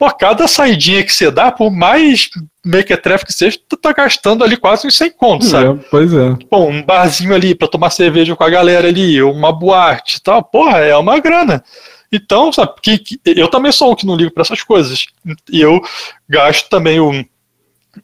pô, 0.00 0.10
cada 0.10 0.48
saidinha 0.48 1.04
que 1.04 1.12
você 1.12 1.30
dá, 1.30 1.52
por 1.52 1.70
mais 1.70 2.30
mequetrefe 2.64 3.26
que 3.26 3.34
seja, 3.34 3.58
tu 3.68 3.76
tá 3.76 3.92
gastando 3.92 4.42
ali 4.42 4.56
quase 4.56 4.86
uns 4.86 4.96
100 4.96 5.10
contos, 5.10 5.48
sabe? 5.48 5.78
É, 5.78 5.84
pois 5.90 6.10
é. 6.14 6.38
Bom, 6.50 6.70
um 6.70 6.82
barzinho 6.82 7.34
ali 7.34 7.54
pra 7.54 7.68
tomar 7.68 7.90
cerveja 7.90 8.34
com 8.34 8.42
a 8.42 8.48
galera 8.48 8.88
ali, 8.88 9.22
uma 9.22 9.52
boate 9.52 10.16
e 10.16 10.22
tal, 10.22 10.42
porra, 10.42 10.78
é 10.78 10.96
uma 10.96 11.20
grana. 11.20 11.62
Então, 12.10 12.50
sabe, 12.50 12.72
que, 12.82 12.98
que, 12.98 13.20
eu 13.26 13.46
também 13.48 13.70
sou 13.70 13.92
um 13.92 13.94
que 13.94 14.06
não 14.06 14.16
ligo 14.16 14.32
para 14.32 14.40
essas 14.40 14.62
coisas. 14.62 15.06
E 15.52 15.60
eu 15.60 15.82
gasto 16.26 16.70
também 16.70 16.98
o, 16.98 17.12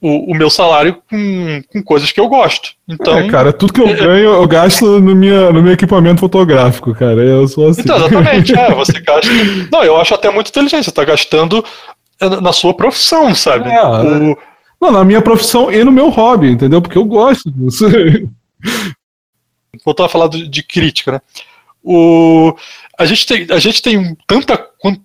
o, 0.01 0.33
o, 0.33 0.35
meu 0.35 0.51
salário 0.51 1.01
com, 1.09 1.62
com 1.72 1.83
coisas 1.83 2.11
que 2.11 2.20
eu 2.20 2.29
gosto. 2.29 2.70
Então, 2.88 3.18
é, 3.18 3.29
cara, 3.29 3.53
tudo 3.53 3.72
que 3.72 3.81
eu 3.81 3.87
ganho, 3.87 4.33
eu 4.33 4.49
gasto 4.49 5.01
no, 5.01 5.14
minha, 5.14 5.53
no 5.53 5.62
meu 5.62 5.72
equipamento 5.72 6.20
fotográfico, 6.20 6.94
cara. 6.94 7.22
Eu 7.22 7.46
sou 7.46 7.68
assim. 7.68 7.83
Então, 7.83 7.96
exatamente, 7.96 8.57
é, 8.59 8.75
você 8.75 9.01
gasta. 9.01 9.31
Não, 9.70 9.85
eu 9.85 9.96
acho 10.01 10.14
até 10.14 10.31
muito 10.31 10.49
inteligente, 10.49 10.85
você 10.85 10.90
está 10.90 11.05
gastando 11.05 11.64
na 12.42 12.53
sua 12.53 12.75
profissão, 12.75 13.35
sabe? 13.35 13.68
É, 13.70 13.85
o... 13.85 14.37
Não, 14.81 14.90
na 14.90 15.05
minha 15.05 15.22
profissão 15.22 15.70
e 15.72 15.83
no 15.85 15.92
meu 15.92 16.09
hobby, 16.09 16.51
entendeu? 16.51 16.83
Porque 16.83 16.99
eu 16.99 17.05
gosto 17.05 17.51
disso. 17.51 17.87
Voltou 19.85 20.07
a 20.07 20.09
falar 20.09 20.29
de 20.29 20.62
crítica, 20.62 21.12
né? 21.12 21.20
O, 21.83 22.53
a, 22.99 23.05
gente 23.05 23.27
tem, 23.27 23.46
a 23.51 23.59
gente 23.59 23.81
tem 23.81 24.16
tanta, 24.27 24.59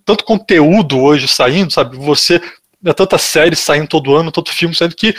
tanto 0.04 0.24
conteúdo 0.24 1.00
hoje 1.00 1.28
saindo, 1.28 1.72
sabe? 1.72 1.96
Você. 1.98 2.42
É 2.86 2.94
tanta 2.94 3.18
série 3.18 3.56
saindo 3.56 3.88
todo 3.88 4.16
ano, 4.16 4.32
tanto 4.32 4.52
filme 4.52 4.76
saindo 4.76 4.96
que 4.96 5.16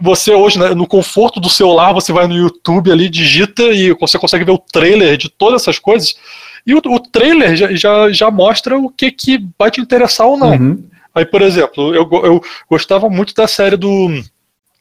você 0.00 0.32
hoje, 0.32 0.58
né, 0.58 0.74
no 0.74 0.86
conforto 0.86 1.40
do 1.40 1.50
seu 1.50 1.72
lar, 1.72 1.92
você 1.92 2.12
vai 2.12 2.26
no 2.28 2.36
YouTube 2.36 2.92
ali, 2.92 3.08
digita 3.08 3.62
e 3.62 3.92
você 3.92 4.18
consegue 4.18 4.44
ver 4.44 4.52
o 4.52 4.58
trailer 4.58 5.16
de 5.16 5.28
todas 5.28 5.62
essas 5.62 5.78
coisas. 5.78 6.16
E 6.64 6.74
o, 6.74 6.78
o 6.78 7.00
trailer 7.00 7.56
já, 7.56 7.74
já, 7.74 8.12
já, 8.12 8.30
mostra 8.30 8.78
o 8.78 8.90
que, 8.90 9.10
que 9.10 9.44
vai 9.58 9.70
te 9.70 9.80
interessar 9.80 10.26
ou 10.26 10.36
não. 10.36 10.52
Uhum. 10.52 10.84
Aí, 11.14 11.26
por 11.26 11.42
exemplo, 11.42 11.94
eu, 11.94 12.08
eu 12.24 12.40
gostava 12.70 13.10
muito 13.10 13.34
da 13.34 13.48
série 13.48 13.76
do, 13.76 14.08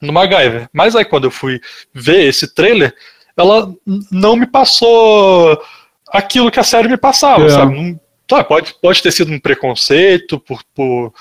do 0.01 0.13
MacGyver. 0.13 0.69
Mas 0.71 0.95
aí 0.95 1.05
quando 1.05 1.25
eu 1.25 1.31
fui 1.31 1.59
ver 1.93 2.25
esse 2.25 2.53
trailer, 2.53 2.93
ela 3.35 3.73
não 4.11 4.35
me 4.35 4.45
passou 4.45 5.59
aquilo 6.09 6.51
que 6.51 6.59
a 6.59 6.63
série 6.63 6.87
me 6.87 6.97
passava, 6.97 7.45
é. 7.45 7.49
sabe? 7.49 7.75
Não, 7.75 7.99
tá, 8.27 8.43
pode, 8.43 8.75
pode 8.81 9.01
ter 9.01 9.11
sido 9.11 9.31
um 9.31 9.39
preconceito 9.39 10.39
por, 10.39 10.61
por, 10.75 11.13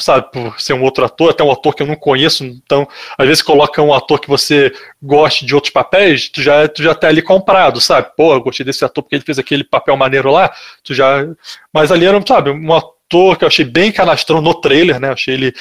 sabe, 0.00 0.30
por 0.32 0.60
ser 0.60 0.72
um 0.72 0.82
outro 0.82 1.04
ator, 1.04 1.30
até 1.30 1.42
um 1.42 1.50
ator 1.50 1.74
que 1.74 1.82
eu 1.82 1.86
não 1.86 1.96
conheço, 1.96 2.44
então, 2.44 2.86
às 3.16 3.26
vezes 3.26 3.42
coloca 3.42 3.82
um 3.82 3.94
ator 3.94 4.20
que 4.20 4.28
você 4.28 4.72
goste 5.02 5.46
de 5.46 5.54
outros 5.54 5.72
papéis, 5.72 6.28
tu 6.28 6.42
já, 6.42 6.66
tu 6.68 6.82
já 6.82 6.94
tá 6.94 7.08
ali 7.08 7.22
comprado, 7.22 7.80
sabe? 7.80 8.08
Pô, 8.16 8.34
eu 8.34 8.42
gostei 8.42 8.64
desse 8.64 8.84
ator 8.84 9.02
porque 9.02 9.16
ele 9.16 9.24
fez 9.24 9.38
aquele 9.38 9.64
papel 9.64 9.96
maneiro 9.96 10.30
lá, 10.30 10.52
tu 10.82 10.94
já... 10.94 11.26
Mas 11.72 11.92
ali 11.92 12.06
era, 12.06 12.20
sabe, 12.26 12.50
um 12.50 12.72
ator 12.72 13.36
que 13.36 13.44
eu 13.44 13.48
achei 13.48 13.64
bem 13.64 13.92
canastrão 13.92 14.40
no 14.40 14.54
trailer, 14.60 14.98
né? 15.00 15.10
Achei 15.10 15.34
ele... 15.34 15.54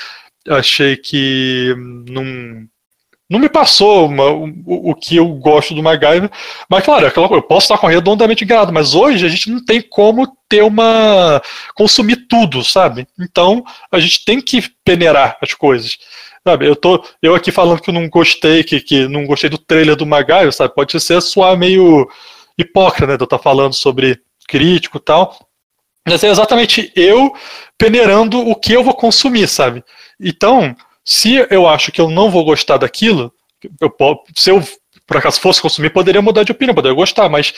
Achei 0.49 0.97
que 0.97 1.73
não 2.09 2.67
não 3.33 3.39
me 3.39 3.49
passou 3.49 4.05
uma, 4.05 4.29
o, 4.29 4.91
o, 4.91 4.95
que 4.95 5.15
eu 5.15 5.27
gosto 5.27 5.73
do 5.73 5.81
MacGyver, 5.81 6.29
mas 6.69 6.85
claro, 6.85 7.07
é 7.07 7.11
eu 7.11 7.41
posso 7.41 7.65
estar 7.65 7.79
com 7.79 7.87
redondamente 7.87 8.43
enganado, 8.43 8.71
mas 8.71 8.93
hoje 8.93 9.25
a 9.25 9.29
gente 9.29 9.49
não 9.49 9.65
tem 9.65 9.81
como 9.81 10.37
ter 10.47 10.61
uma. 10.61 11.41
consumir 11.73 12.27
tudo, 12.27 12.63
sabe? 12.63 13.07
Então 13.19 13.63
a 13.91 13.99
gente 13.99 14.23
tem 14.23 14.39
que 14.39 14.63
peneirar 14.85 15.35
as 15.41 15.51
coisas. 15.55 15.97
Sabe, 16.47 16.67
eu 16.67 16.75
tô 16.75 17.03
eu 17.23 17.33
aqui 17.33 17.51
falando 17.51 17.81
que 17.81 17.89
eu 17.89 17.93
não 17.93 18.07
gostei, 18.07 18.63
que, 18.63 18.79
que 18.79 19.07
não 19.07 19.25
gostei 19.25 19.49
do 19.49 19.57
trailer 19.57 19.95
do 19.95 20.05
MacGyver, 20.05 20.53
sabe? 20.53 20.75
Pode 20.75 20.99
ser 20.99 21.19
soar 21.19 21.57
meio 21.57 22.07
hipócrita, 22.55 23.07
né? 23.07 23.17
De 23.17 23.23
eu 23.23 23.25
estar 23.25 23.39
falando 23.39 23.73
sobre 23.73 24.19
crítico 24.47 24.97
e 24.97 25.01
tal. 25.01 25.35
Mas 26.07 26.23
é 26.23 26.27
exatamente 26.27 26.91
eu 26.95 27.33
peneirando 27.79 28.47
o 28.47 28.55
que 28.55 28.73
eu 28.73 28.83
vou 28.83 28.93
consumir, 28.93 29.47
sabe? 29.47 29.83
Então, 30.19 30.75
se 31.03 31.45
eu 31.49 31.67
acho 31.67 31.91
que 31.91 31.99
eu 31.99 32.09
não 32.09 32.29
vou 32.29 32.43
gostar 32.45 32.77
daquilo, 32.77 33.31
eu, 33.79 33.93
se 34.35 34.49
eu 34.49 34.63
por 35.05 35.17
acaso 35.17 35.39
fosse 35.39 35.61
consumir, 35.61 35.89
poderia 35.89 36.21
mudar 36.21 36.43
de 36.43 36.51
opinião, 36.51 36.75
poderia 36.75 36.95
gostar, 36.95 37.29
mas 37.29 37.53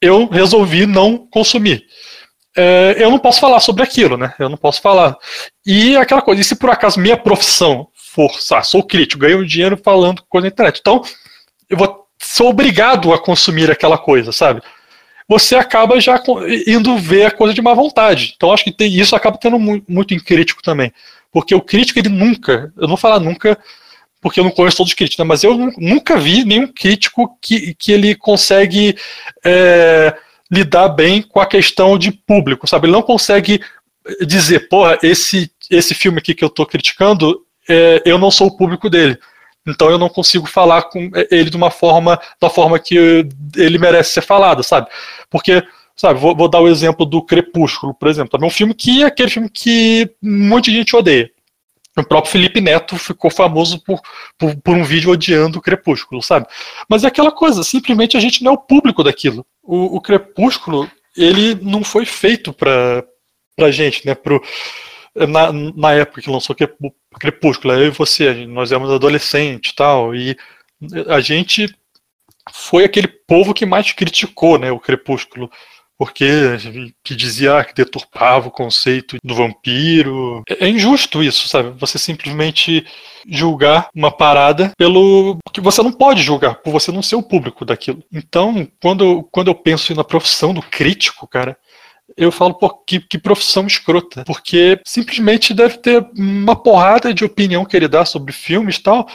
eu 0.00 0.26
resolvi 0.26 0.86
não 0.86 1.18
consumir. 1.18 1.84
É, 2.56 2.96
eu 2.98 3.10
não 3.10 3.18
posso 3.18 3.40
falar 3.40 3.60
sobre 3.60 3.82
aquilo, 3.82 4.16
né? 4.16 4.34
Eu 4.38 4.48
não 4.48 4.56
posso 4.56 4.80
falar. 4.80 5.16
E 5.64 5.96
aquela 5.96 6.22
coisa, 6.22 6.40
e 6.40 6.44
se 6.44 6.56
por 6.56 6.70
acaso 6.70 6.98
minha 6.98 7.16
profissão 7.16 7.88
for, 7.94 8.30
ah, 8.52 8.62
sou 8.62 8.82
crítico, 8.82 9.20
ganho 9.20 9.46
dinheiro 9.46 9.76
falando 9.76 10.22
coisa 10.28 10.46
na 10.46 10.52
internet, 10.52 10.78
então 10.80 11.02
eu 11.68 11.76
vou, 11.76 12.06
sou 12.20 12.48
obrigado 12.48 13.12
a 13.12 13.18
consumir 13.18 13.70
aquela 13.70 13.96
coisa, 13.96 14.32
sabe? 14.32 14.62
Você 15.28 15.54
acaba 15.54 16.00
já 16.00 16.20
indo 16.66 16.98
ver 16.98 17.26
a 17.26 17.30
coisa 17.30 17.54
de 17.54 17.62
má 17.62 17.72
vontade. 17.72 18.32
Então 18.34 18.52
acho 18.52 18.64
que 18.64 18.72
tem, 18.72 18.92
isso 18.92 19.14
acaba 19.14 19.38
tendo 19.38 19.60
muito, 19.60 19.90
muito 19.90 20.12
em 20.12 20.18
crítico 20.18 20.60
também. 20.60 20.92
Porque 21.32 21.54
o 21.54 21.60
crítico, 21.60 21.98
ele 21.98 22.08
nunca, 22.08 22.72
eu 22.76 22.82
não 22.82 22.88
vou 22.88 22.96
falar 22.96 23.20
nunca, 23.20 23.58
porque 24.20 24.40
eu 24.40 24.44
não 24.44 24.50
conheço 24.50 24.76
todos 24.76 24.90
os 24.90 24.96
críticos, 24.96 25.24
né, 25.24 25.28
mas 25.28 25.42
eu 25.42 25.56
nunca 25.78 26.18
vi 26.18 26.44
nenhum 26.44 26.66
crítico 26.66 27.38
que, 27.40 27.74
que 27.74 27.92
ele 27.92 28.14
consegue 28.14 28.96
é, 29.44 30.14
lidar 30.50 30.88
bem 30.88 31.22
com 31.22 31.40
a 31.40 31.46
questão 31.46 31.96
de 31.96 32.12
público, 32.12 32.66
sabe? 32.66 32.86
Ele 32.86 32.92
não 32.92 33.02
consegue 33.02 33.60
dizer, 34.26 34.68
porra, 34.68 34.98
esse, 35.02 35.50
esse 35.70 35.94
filme 35.94 36.18
aqui 36.18 36.34
que 36.34 36.44
eu 36.44 36.48
estou 36.48 36.66
criticando, 36.66 37.44
é, 37.68 38.02
eu 38.04 38.18
não 38.18 38.30
sou 38.30 38.48
o 38.48 38.56
público 38.56 38.90
dele. 38.90 39.18
Então 39.66 39.90
eu 39.90 39.98
não 39.98 40.08
consigo 40.08 40.46
falar 40.46 40.82
com 40.82 41.10
ele 41.30 41.50
de 41.50 41.56
uma 41.56 41.70
forma, 41.70 42.20
da 42.40 42.50
forma 42.50 42.78
que 42.78 43.26
ele 43.56 43.78
merece 43.78 44.14
ser 44.14 44.22
falado, 44.22 44.62
sabe? 44.62 44.88
Porque 45.28 45.62
Sabe, 46.00 46.18
vou, 46.18 46.34
vou, 46.34 46.48
dar 46.48 46.60
o 46.60 46.68
exemplo 46.68 47.04
do 47.04 47.20
Crepúsculo, 47.20 47.92
por 47.92 48.08
exemplo. 48.08 48.30
Também 48.30 48.46
é 48.46 48.48
um 48.48 48.54
filme 48.54 48.72
que 48.72 49.02
é 49.02 49.06
aquele 49.06 49.28
filme 49.28 49.50
que 49.50 50.10
muita 50.22 50.70
gente 50.70 50.96
odeia. 50.96 51.30
O 51.94 52.02
próprio 52.02 52.32
Felipe 52.32 52.58
Neto 52.58 52.96
ficou 52.96 53.30
famoso 53.30 53.84
por, 53.84 54.00
por, 54.38 54.56
por, 54.62 54.74
um 54.74 54.82
vídeo 54.82 55.10
odiando 55.10 55.58
o 55.58 55.60
Crepúsculo, 55.60 56.22
sabe? 56.22 56.46
Mas 56.88 57.04
é 57.04 57.08
aquela 57.08 57.30
coisa, 57.30 57.62
simplesmente 57.62 58.16
a 58.16 58.20
gente 58.20 58.42
não 58.42 58.52
é 58.52 58.54
o 58.54 58.58
público 58.58 59.04
daquilo. 59.04 59.44
O, 59.62 59.96
o 59.96 60.00
Crepúsculo, 60.00 60.90
ele 61.14 61.54
não 61.56 61.84
foi 61.84 62.06
feito 62.06 62.50
pra, 62.50 63.04
pra 63.54 63.70
gente, 63.70 64.06
né? 64.06 64.14
Pro, 64.14 64.42
na, 65.14 65.52
na 65.52 65.92
época 65.92 66.22
que 66.22 66.30
lançou 66.30 66.56
o 66.80 67.18
Crepúsculo, 67.18 67.74
eu 67.74 67.88
e 67.88 67.90
você, 67.90 68.46
nós 68.46 68.72
éramos 68.72 68.90
adolescentes 68.90 69.70
e 69.70 69.74
tal, 69.74 70.14
e 70.14 70.34
a 71.08 71.20
gente 71.20 71.68
foi 72.50 72.84
aquele 72.84 73.08
povo 73.08 73.52
que 73.52 73.66
mais 73.66 73.92
criticou 73.92 74.58
né, 74.58 74.72
o 74.72 74.80
Crepúsculo 74.80 75.50
porque 76.00 76.56
que 77.04 77.14
dizia 77.14 77.62
que 77.62 77.74
deturpava 77.74 78.48
o 78.48 78.50
conceito 78.50 79.18
do 79.22 79.34
vampiro. 79.34 80.42
É, 80.48 80.64
é 80.64 80.68
injusto 80.70 81.22
isso, 81.22 81.46
sabe? 81.46 81.78
Você 81.78 81.98
simplesmente 81.98 82.86
julgar 83.28 83.90
uma 83.94 84.10
parada 84.10 84.72
pelo 84.78 85.36
que 85.52 85.60
você 85.60 85.82
não 85.82 85.92
pode 85.92 86.22
julgar, 86.22 86.54
por 86.54 86.70
você 86.70 86.90
não 86.90 87.02
ser 87.02 87.16
o 87.16 87.22
público 87.22 87.66
daquilo. 87.66 88.02
Então, 88.10 88.66
quando, 88.80 89.28
quando 89.30 89.48
eu 89.48 89.54
penso 89.54 89.94
na 89.94 90.02
profissão 90.02 90.54
do 90.54 90.62
crítico, 90.62 91.28
cara, 91.28 91.54
eu 92.16 92.32
falo, 92.32 92.54
pô, 92.54 92.70
que, 92.70 92.98
que 93.00 93.18
profissão 93.18 93.66
escrota. 93.66 94.24
Porque 94.24 94.80
simplesmente 94.86 95.52
deve 95.52 95.76
ter 95.76 96.02
uma 96.16 96.56
porrada 96.56 97.12
de 97.12 97.26
opinião 97.26 97.66
que 97.66 97.76
ele 97.76 97.88
dá 97.88 98.06
sobre 98.06 98.32
filmes 98.32 98.76
e 98.76 98.82
tal, 98.82 99.06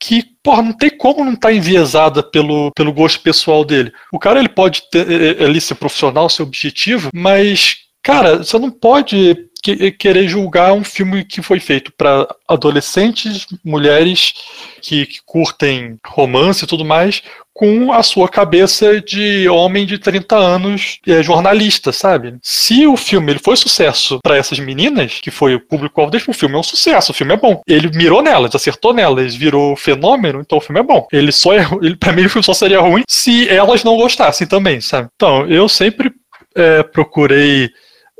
que, 0.00 0.24
porra, 0.42 0.62
não 0.62 0.72
tem 0.72 0.90
como 0.90 1.24
não 1.24 1.34
estar 1.34 1.48
tá 1.48 1.54
enviesada 1.54 2.22
pelo, 2.22 2.70
pelo 2.72 2.92
gosto 2.92 3.20
pessoal 3.20 3.64
dele. 3.64 3.92
O 4.12 4.18
cara, 4.18 4.38
ele 4.38 4.48
pode 4.48 4.82
ter, 4.90 5.40
eh, 5.40 5.44
ali 5.44 5.60
ser 5.60 5.74
profissional, 5.74 6.28
ser 6.28 6.42
objetivo, 6.42 7.10
mas, 7.12 7.78
cara, 8.02 8.38
você 8.38 8.58
não 8.58 8.70
pode 8.70 9.48
que, 9.62 9.90
querer 9.92 10.28
julgar 10.28 10.72
um 10.72 10.84
filme 10.84 11.24
que 11.24 11.42
foi 11.42 11.60
feito 11.60 11.92
para 11.96 12.28
adolescentes, 12.46 13.46
mulheres 13.64 14.34
que, 14.80 15.06
que, 15.06 15.20
curtem 15.24 15.98
romance 16.06 16.64
e 16.64 16.66
tudo 16.66 16.84
mais, 16.84 17.22
com 17.58 17.92
a 17.92 18.04
sua 18.04 18.28
cabeça 18.28 19.00
de 19.00 19.48
homem 19.48 19.84
de 19.84 19.98
30 19.98 20.36
anos, 20.36 21.00
é, 21.04 21.20
jornalista, 21.24 21.90
sabe? 21.90 22.36
Se 22.40 22.86
o 22.86 22.96
filme 22.96 23.32
ele 23.32 23.40
foi 23.40 23.56
sucesso 23.56 24.20
para 24.22 24.36
essas 24.36 24.60
meninas, 24.60 25.18
que 25.20 25.28
foi 25.28 25.56
o 25.56 25.60
público-alvo 25.60 26.16
o 26.28 26.32
filme 26.32 26.54
é 26.54 26.58
um 26.58 26.62
sucesso, 26.62 27.10
o 27.10 27.14
filme 27.14 27.34
é 27.34 27.36
bom. 27.36 27.60
Ele 27.66 27.90
mirou 27.96 28.22
nelas, 28.22 28.54
acertou 28.54 28.94
nelas, 28.94 29.34
virou 29.34 29.74
fenômeno, 29.74 30.40
então 30.40 30.58
o 30.58 30.60
filme 30.60 30.78
é 30.78 30.84
bom. 30.84 31.08
Ele 31.12 31.32
só 31.32 31.52
é, 31.52 31.66
ele, 31.82 31.96
pra 31.96 32.12
mim 32.12 32.26
o 32.26 32.30
filme 32.30 32.44
só 32.44 32.54
seria 32.54 32.78
ruim 32.78 33.02
se 33.08 33.48
elas 33.48 33.82
não 33.82 33.96
gostassem 33.96 34.46
também, 34.46 34.80
sabe? 34.80 35.08
Então, 35.16 35.44
eu 35.48 35.68
sempre 35.68 36.12
é, 36.54 36.84
procurei 36.84 37.70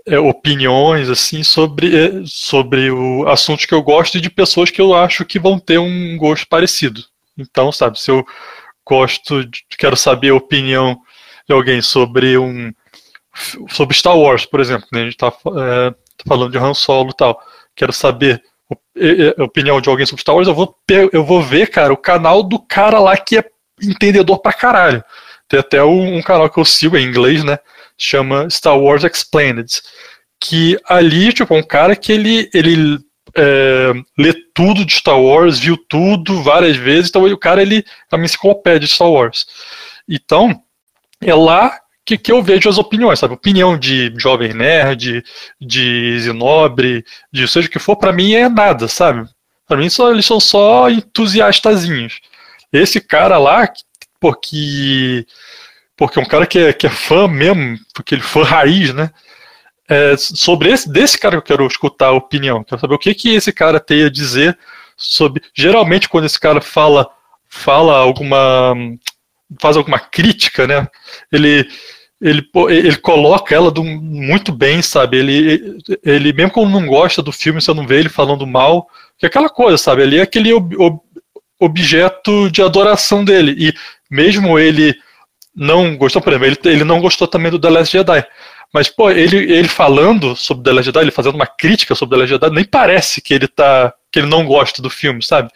é, 0.04 0.18
opiniões 0.18 1.08
assim 1.08 1.44
sobre, 1.44 1.96
é, 1.96 2.10
sobre 2.26 2.90
o 2.90 3.28
assuntos 3.28 3.66
que 3.66 3.74
eu 3.74 3.82
gosto 3.82 4.18
e 4.18 4.20
de 4.20 4.30
pessoas 4.30 4.68
que 4.68 4.80
eu 4.80 4.94
acho 4.94 5.24
que 5.24 5.38
vão 5.38 5.60
ter 5.60 5.78
um 5.78 6.16
gosto 6.16 6.44
parecido. 6.48 7.04
Então, 7.38 7.70
sabe, 7.70 8.00
se 8.00 8.10
eu 8.10 8.26
gosto, 8.88 9.44
de, 9.44 9.64
quero 9.78 9.96
saber 9.96 10.30
a 10.30 10.34
opinião 10.34 10.98
de 11.46 11.54
alguém 11.54 11.82
sobre 11.82 12.38
um 12.38 12.72
sobre 13.68 13.96
Star 13.96 14.16
Wars, 14.16 14.44
por 14.44 14.58
exemplo, 14.58 14.88
né? 14.92 15.02
a 15.02 15.04
gente 15.04 15.14
está 15.14 15.28
é, 15.28 15.90
tá 15.90 16.24
falando 16.26 16.50
de 16.50 16.58
Han 16.58 16.74
Solo 16.74 17.10
e 17.10 17.16
tal, 17.16 17.40
quero 17.76 17.92
saber 17.92 18.42
a 19.38 19.44
opinião 19.44 19.80
de 19.80 19.88
alguém 19.88 20.04
sobre 20.04 20.22
Star 20.22 20.34
Wars, 20.34 20.48
eu 20.48 20.54
vou, 20.54 20.76
eu 21.12 21.24
vou 21.24 21.40
ver, 21.40 21.70
cara, 21.70 21.92
o 21.92 21.96
canal 21.96 22.42
do 22.42 22.58
cara 22.58 22.98
lá 22.98 23.16
que 23.16 23.38
é 23.38 23.44
entendedor 23.80 24.40
pra 24.40 24.52
caralho. 24.52 25.04
Tem 25.46 25.60
até 25.60 25.82
um, 25.82 26.18
um 26.18 26.22
canal 26.22 26.50
que 26.50 26.58
eu 26.58 26.64
sigo 26.64 26.96
em 26.96 27.06
inglês, 27.06 27.44
né? 27.44 27.58
chama 27.98 28.48
Star 28.48 28.78
Wars 28.78 29.02
Explained, 29.02 29.82
que 30.40 30.78
ali, 30.86 31.32
tipo, 31.32 31.54
um 31.54 31.62
cara 31.62 31.96
que 31.96 32.12
ele, 32.12 32.48
ele 32.54 32.98
é, 33.38 33.92
lê 34.18 34.32
tudo 34.52 34.84
de 34.84 34.92
Star 34.92 35.20
Wars, 35.20 35.58
viu 35.58 35.76
tudo 35.76 36.42
várias 36.42 36.76
vezes, 36.76 37.08
então 37.08 37.24
o 37.24 37.38
cara, 37.38 37.62
ele 37.62 37.84
é 38.10 38.16
uma 38.16 38.24
enciclopédia 38.24 38.80
de 38.80 38.88
Star 38.88 39.10
Wars. 39.10 39.46
Então, 40.08 40.62
é 41.20 41.34
lá 41.34 41.78
que, 42.04 42.16
que 42.16 42.32
eu 42.32 42.42
vejo 42.42 42.68
as 42.68 42.78
opiniões, 42.78 43.18
sabe? 43.18 43.34
Opinião 43.34 43.78
de 43.78 44.12
jovem 44.16 44.54
nerd, 44.54 45.22
de 45.60 46.20
zinobre, 46.20 47.04
de 47.30 47.46
seja 47.46 47.68
o 47.68 47.70
que 47.70 47.78
for, 47.78 47.96
para 47.96 48.12
mim 48.12 48.32
é 48.32 48.48
nada, 48.48 48.88
sabe? 48.88 49.28
Para 49.66 49.76
mim 49.76 49.90
só, 49.90 50.10
eles 50.10 50.24
são 50.24 50.40
só 50.40 50.88
entusiastazinhos. 50.88 52.20
Esse 52.72 53.00
cara 53.00 53.38
lá, 53.38 53.68
porque 54.18 55.26
porque 55.96 56.20
um 56.20 56.24
cara 56.24 56.46
que 56.46 56.58
é, 56.58 56.72
que 56.72 56.86
é 56.86 56.90
fã 56.90 57.26
mesmo, 57.26 57.76
porque 57.92 58.14
ele 58.14 58.22
fã 58.22 58.42
raiz, 58.44 58.94
né? 58.94 59.10
É, 59.88 60.16
sobre 60.18 60.70
esse, 60.70 60.90
desse 60.90 61.18
cara 61.18 61.34
eu 61.36 61.42
quero 61.42 61.66
escutar 61.66 62.08
a 62.08 62.12
opinião. 62.12 62.62
Quero 62.62 62.80
saber 62.80 62.94
o 62.94 62.98
que, 62.98 63.14
que 63.14 63.34
esse 63.34 63.52
cara 63.52 63.80
tem 63.80 64.04
a 64.04 64.10
dizer 64.10 64.58
sobre. 64.96 65.42
Geralmente, 65.54 66.08
quando 66.08 66.26
esse 66.26 66.38
cara 66.38 66.60
fala, 66.60 67.08
fala 67.48 67.96
alguma. 67.96 68.74
faz 69.60 69.76
alguma 69.76 69.98
crítica, 69.98 70.66
né? 70.66 70.86
Ele. 71.32 71.66
Ele, 72.20 72.42
ele 72.68 72.96
coloca 72.96 73.54
ela 73.54 73.70
do, 73.70 73.84
muito 73.84 74.50
bem, 74.50 74.82
sabe? 74.82 75.18
Ele, 75.18 75.78
ele, 76.02 76.32
mesmo 76.32 76.50
quando 76.50 76.68
não 76.68 76.84
gosta 76.84 77.22
do 77.22 77.30
filme, 77.30 77.60
você 77.60 77.72
não 77.72 77.86
vê 77.86 78.00
ele 78.00 78.08
falando 78.08 78.44
mal, 78.44 78.88
que 79.16 79.24
é 79.24 79.28
aquela 79.28 79.48
coisa, 79.48 79.78
sabe? 79.78 80.02
Ali 80.02 80.18
é 80.18 80.22
aquele 80.22 80.52
ob, 80.52 80.76
ob, 80.76 80.98
objeto 81.60 82.50
de 82.50 82.60
adoração 82.60 83.24
dele. 83.24 83.54
E 83.56 83.72
mesmo 84.10 84.58
ele 84.58 84.96
não 85.54 85.96
gostou, 85.96 86.20
por 86.20 86.32
exemplo, 86.32 86.58
ele, 86.64 86.74
ele 86.74 86.84
não 86.84 87.00
gostou 87.00 87.28
também 87.28 87.52
do 87.52 87.58
The 87.58 87.70
Last 87.70 87.96
Jedi. 87.96 88.26
Mas, 88.72 88.88
pô, 88.88 89.10
ele, 89.10 89.36
ele 89.36 89.68
falando 89.68 90.36
sobre 90.36 90.64
The 90.64 90.72
Last 90.72 90.86
Jedi, 90.86 91.00
ele 91.00 91.10
fazendo 91.10 91.34
uma 91.34 91.46
crítica 91.46 91.94
sobre 91.94 92.16
The 92.16 92.20
Last 92.20 92.34
Jedi, 92.34 92.54
nem 92.54 92.64
parece 92.64 93.20
que 93.20 93.32
ele 93.32 93.48
tá. 93.48 93.92
que 94.12 94.18
ele 94.18 94.28
não 94.28 94.44
gosta 94.44 94.82
do 94.82 94.90
filme, 94.90 95.22
sabe? 95.22 95.50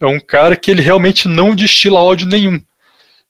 É 0.00 0.06
um 0.06 0.18
cara 0.18 0.56
que 0.56 0.70
ele 0.70 0.82
realmente 0.82 1.28
não 1.28 1.54
destila 1.54 2.00
ódio 2.00 2.26
nenhum. 2.26 2.60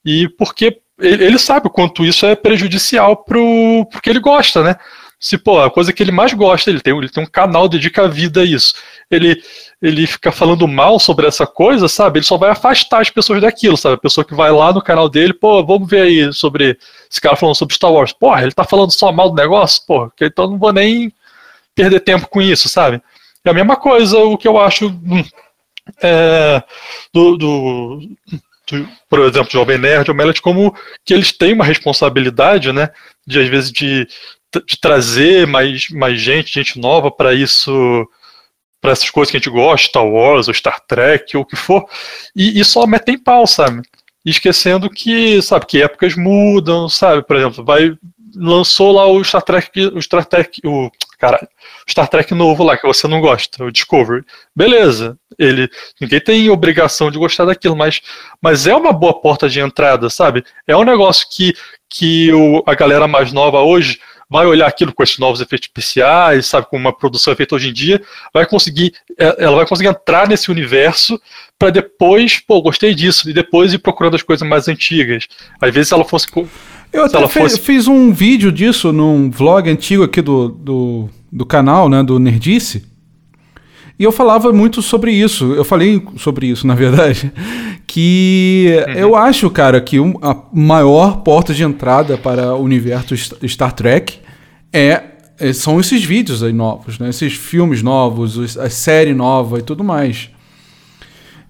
E 0.05 0.29
porque 0.29 0.79
ele, 0.99 1.25
ele 1.25 1.39
sabe 1.39 1.67
o 1.67 1.71
quanto 1.71 2.05
isso 2.05 2.25
é 2.27 2.37
prejudicial 2.37 3.17
pro, 3.25 3.87
pro 3.91 4.01
que 4.01 4.11
ele 4.11 4.21
gosta, 4.21 4.63
né? 4.63 4.77
Se, 5.19 5.39
pô, 5.39 5.61
a 5.61 5.71
coisa 5.71 5.93
que 5.93 6.03
ele 6.03 6.13
mais 6.13 6.35
gosta, 6.35 6.71
ele 6.71 6.81
tem, 6.81 6.97
ele 6.97 7.09
tem 7.09 7.23
um 7.23 7.27
canal, 7.27 7.69
dedica 7.69 8.05
a 8.05 8.09
vida 8.09 8.43
a 8.43 8.45
isso. 8.45 8.75
Ele, 9.11 9.43
ele 9.85 10.07
fica 10.07 10.33
falando 10.33 10.67
mal 10.67 10.99
sobre 10.99 11.27
essa 11.27 11.47
coisa, 11.47 11.89
sabe? 11.89 12.19
Ele 12.19 12.25
só 12.25 12.39
vai 12.39 12.49
afastar 12.49 13.03
as 13.03 13.11
pessoas 13.11 13.43
daquilo, 13.43 13.77
sabe? 13.77 13.97
A 13.97 13.99
pessoa 13.99 14.25
que 14.25 14.35
vai 14.35 14.51
lá 14.51 14.73
no 14.73 14.81
canal 14.81 15.11
dele, 15.11 15.35
pô, 15.35 15.63
vamos 15.63 15.87
ver 15.87 16.01
aí 16.01 16.33
sobre 16.33 16.79
esse 17.11 17.21
cara 17.21 17.37
falando 17.37 17.55
sobre 17.55 17.75
Star 17.75 17.93
Wars. 17.93 18.11
Porra, 18.11 18.43
ele 18.43 18.53
tá 18.53 18.65
falando 18.65 18.91
só 18.93 19.13
mal 19.13 19.29
do 19.29 19.37
negócio? 19.37 19.83
Pô, 19.87 20.11
então 20.19 20.49
não 20.49 20.59
vou 20.59 20.73
nem 20.73 21.13
perder 21.75 22.01
tempo 22.01 22.27
com 22.29 22.41
isso, 22.41 22.67
sabe? 22.67 23.03
É 23.45 23.51
a 23.51 23.53
mesma 23.53 23.77
coisa 23.77 24.17
o 24.21 24.39
que 24.39 24.49
eu 24.49 24.59
acho 24.59 24.87
hum, 24.87 25.23
é, 26.03 26.63
do, 27.13 27.37
do, 27.37 27.99
do, 28.67 28.89
por 29.07 29.21
exemplo, 29.21 29.51
Jovem 29.51 29.77
Nerd 29.77 30.11
ou 30.11 30.17
como 30.41 30.75
que 31.05 31.13
eles 31.13 31.31
têm 31.31 31.53
uma 31.53 31.65
responsabilidade, 31.65 32.73
né? 32.73 32.89
De 33.27 33.39
às 33.39 33.49
vezes 33.49 33.71
de, 33.71 34.09
de 34.67 34.81
trazer 34.81 35.47
mais, 35.47 35.91
mais 35.91 36.19
gente, 36.19 36.55
gente 36.55 36.81
nova 36.81 37.11
para 37.11 37.35
isso 37.35 38.09
para 38.85 38.93
essas 38.93 39.09
coisas 39.09 39.31
que 39.31 39.39
a 39.39 39.41
gente 39.41 39.49
gosta, 39.49 39.89
Star 39.89 40.07
Wars, 40.07 40.47
ou 40.47 40.53
Star 40.53 40.79
Trek, 40.87 41.35
ou 41.39 41.43
o 41.43 41.47
que 41.47 41.57
for, 41.57 41.87
e, 42.37 42.61
e 42.61 42.63
só 42.67 42.87
metem 42.87 43.17
pau, 43.17 43.47
sabe? 43.47 43.81
E 44.23 44.29
esquecendo 44.29 44.91
que, 44.91 45.41
sabe, 45.41 45.65
que 45.65 45.83
épocas 45.83 46.15
mudam, 46.15 46.87
sabe? 46.87 47.23
Por 47.23 47.35
exemplo, 47.35 47.65
vai 47.65 47.97
lançou 48.37 48.93
lá 48.93 49.07
o 49.07 49.25
Star 49.25 49.41
Trek, 49.41 49.71
o 49.87 50.03
Star 50.03 50.27
Trek, 50.27 50.61
o 50.67 50.91
cara, 51.19 51.49
o 51.87 51.91
Star 51.91 52.09
Trek 52.09 52.35
novo 52.35 52.63
lá 52.63 52.77
que 52.77 52.87
você 52.87 53.09
não 53.09 53.23
gosta, 53.23 53.65
o 53.65 53.73
Discovery. 53.73 54.23
Beleza, 54.55 55.17
ele, 55.39 55.71
ninguém 55.99 56.21
tem 56.21 56.51
obrigação 56.51 57.11
de 57.11 57.19
gostar 57.19 57.47
daquilo, 57.47 57.77
mas, 57.77 58.03
mas 58.43 58.67
é 58.67 58.75
uma 58.75 58.93
boa 58.93 59.19
porta 59.19 59.49
de 59.49 59.61
entrada, 59.61 60.11
sabe? 60.11 60.45
É 60.67 60.77
um 60.77 60.85
negócio 60.85 61.27
que 61.31 61.55
que 61.89 62.33
o, 62.33 62.61
a 62.67 62.75
galera 62.75 63.07
mais 63.07 63.33
nova 63.33 63.61
hoje 63.61 64.01
vai 64.29 64.47
olhar 64.47 64.67
aquilo 64.67 64.93
com 64.93 65.03
esses 65.03 65.19
novos 65.19 65.41
efeitos 65.41 65.69
especiais, 65.69 66.47
sabe, 66.47 66.67
com 66.69 66.77
uma 66.77 66.93
produção 66.93 67.35
feita 67.37 67.55
hoje 67.55 67.69
em 67.69 67.73
dia, 67.73 68.03
vai 68.33 68.47
conseguir, 68.47 68.93
é, 69.19 69.45
ela 69.45 69.57
vai 69.57 69.67
conseguir 69.67 69.89
entrar 69.89 70.29
nesse 70.29 70.51
universo 70.51 71.21
para 71.59 71.71
depois, 71.71 72.39
pô, 72.41 72.61
gostei 72.61 72.95
disso, 72.95 73.29
e 73.29 73.33
depois 73.33 73.73
ir 73.73 73.79
procurando 73.79 74.17
as 74.17 74.23
coisas 74.23 74.47
mais 74.47 74.69
antigas. 74.69 75.27
Às 75.61 75.73
vezes 75.73 75.93
ela 75.93 76.05
fosse 76.05 76.29
eu 76.93 77.05
até 77.05 77.27
fosse... 77.29 77.61
fiz 77.61 77.89
um 77.89 78.13
vídeo 78.13 78.53
disso 78.53 78.93
num 78.93 79.29
vlog 79.29 79.69
antigo 79.69 80.05
aqui 80.05 80.23
do, 80.23 80.49
do, 80.49 81.09
do 81.31 81.45
canal, 81.45 81.89
né, 81.89 82.03
do 82.05 82.21
Nerdice. 82.21 82.87
E 83.99 84.03
eu 84.03 84.11
falava 84.11 84.53
muito 84.53 84.83
sobre 84.83 85.13
isso. 85.13 85.53
Eu 85.53 85.65
falei 85.65 86.03
sobre 86.17 86.47
isso, 86.47 86.67
na 86.69 86.75
verdade. 86.75 87.33
Que 87.87 88.83
uhum. 88.89 88.93
eu 88.95 89.17
acho, 89.17 89.49
cara, 89.51 89.81
que 89.81 89.99
a 90.21 90.37
maior 90.53 91.19
porta 91.19 91.55
de 91.55 91.63
entrada 91.63 92.19
para 92.19 92.55
o 92.55 92.63
universo 92.63 93.15
Star 93.47 93.73
Trek 93.73 94.19
é, 94.73 95.03
é 95.39 95.53
são 95.53 95.79
esses 95.79 96.05
vídeos 96.05 96.43
aí 96.43 96.53
novos, 96.53 96.99
né? 96.99 97.09
Esses 97.09 97.35
filmes 97.35 97.83
novos, 97.83 98.59
a 98.59 98.69
série 98.69 99.15
nova 99.15 99.59
e 99.59 99.63
tudo 99.63 99.85
mais. 99.85 100.31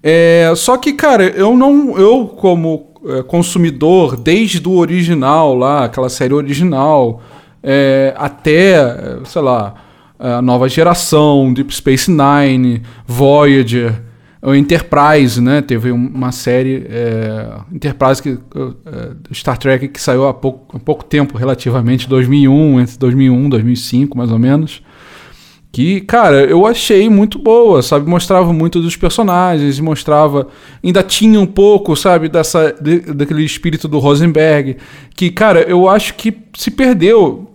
É, 0.03 0.53
só 0.55 0.77
que, 0.77 0.93
cara, 0.93 1.23
eu 1.23 1.57
não. 1.57 1.97
Eu, 1.97 2.27
como 2.27 2.93
é, 3.07 3.23
consumidor, 3.23 4.15
desde 4.15 4.61
o 4.67 4.73
original 4.73 5.55
lá, 5.55 5.85
aquela 5.85 6.09
série 6.09 6.33
original, 6.33 7.23
é, 7.63 8.13
até, 8.15 8.77
sei 9.25 9.41
lá 9.41 9.84
a 10.19 10.41
nova 10.41 10.67
geração, 10.69 11.53
Deep 11.53 11.73
Space 11.73 12.09
Nine, 12.09 12.81
Voyager, 13.05 14.01
Enterprise, 14.53 15.41
né? 15.41 15.61
Teve 15.61 15.91
uma 15.91 16.31
série 16.31 16.85
é, 16.87 17.57
Enterprise 17.71 18.21
que 18.21 18.37
é, 18.85 19.33
Star 19.33 19.57
Trek 19.57 19.87
que 19.87 19.99
saiu 19.99 20.27
há 20.27 20.33
pouco, 20.33 20.77
há 20.77 20.79
pouco 20.79 21.03
tempo, 21.03 21.37
relativamente 21.37 22.07
2001, 22.07 22.79
entre 22.81 22.97
2001 22.97 23.45
e 23.45 23.49
2005, 23.49 24.17
mais 24.17 24.31
ou 24.31 24.37
menos. 24.37 24.83
Que, 25.71 25.99
cara, 25.99 26.45
eu 26.45 26.65
achei 26.65 27.09
muito 27.09 27.37
boa, 27.37 27.81
sabe? 27.81 28.09
Mostrava 28.09 28.53
muito 28.53 28.79
dos 28.81 28.95
personagens, 28.95 29.77
mostrava. 29.79 30.47
Ainda 30.81 31.03
tinha 31.03 31.37
um 31.37 31.45
pouco, 31.45 31.97
sabe, 31.97 32.29
dessa, 32.29 32.73
de, 32.79 32.99
daquele 33.13 33.43
espírito 33.43 33.85
do 33.85 33.99
Rosenberg. 33.99 34.77
Que, 35.13 35.29
cara, 35.29 35.63
eu 35.63 35.89
acho 35.89 36.13
que 36.13 36.33
se 36.55 36.71
perdeu 36.71 37.54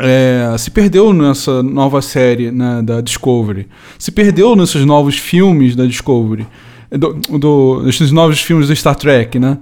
é, 0.00 0.56
se 0.56 0.70
perdeu 0.70 1.12
nessa 1.12 1.62
nova 1.62 2.00
série 2.00 2.50
né, 2.50 2.80
da 2.82 3.00
Discovery, 3.00 3.68
se 3.98 4.10
perdeu 4.10 4.56
nesses 4.56 4.84
novos 4.84 5.18
filmes 5.18 5.76
da 5.76 5.84
Discovery, 5.84 6.46
do, 6.90 7.14
do, 7.38 7.82
nesses 7.84 8.10
novos 8.10 8.40
filmes 8.40 8.68
do 8.68 8.74
Star 8.74 8.96
Trek, 8.96 9.38
né? 9.38 9.58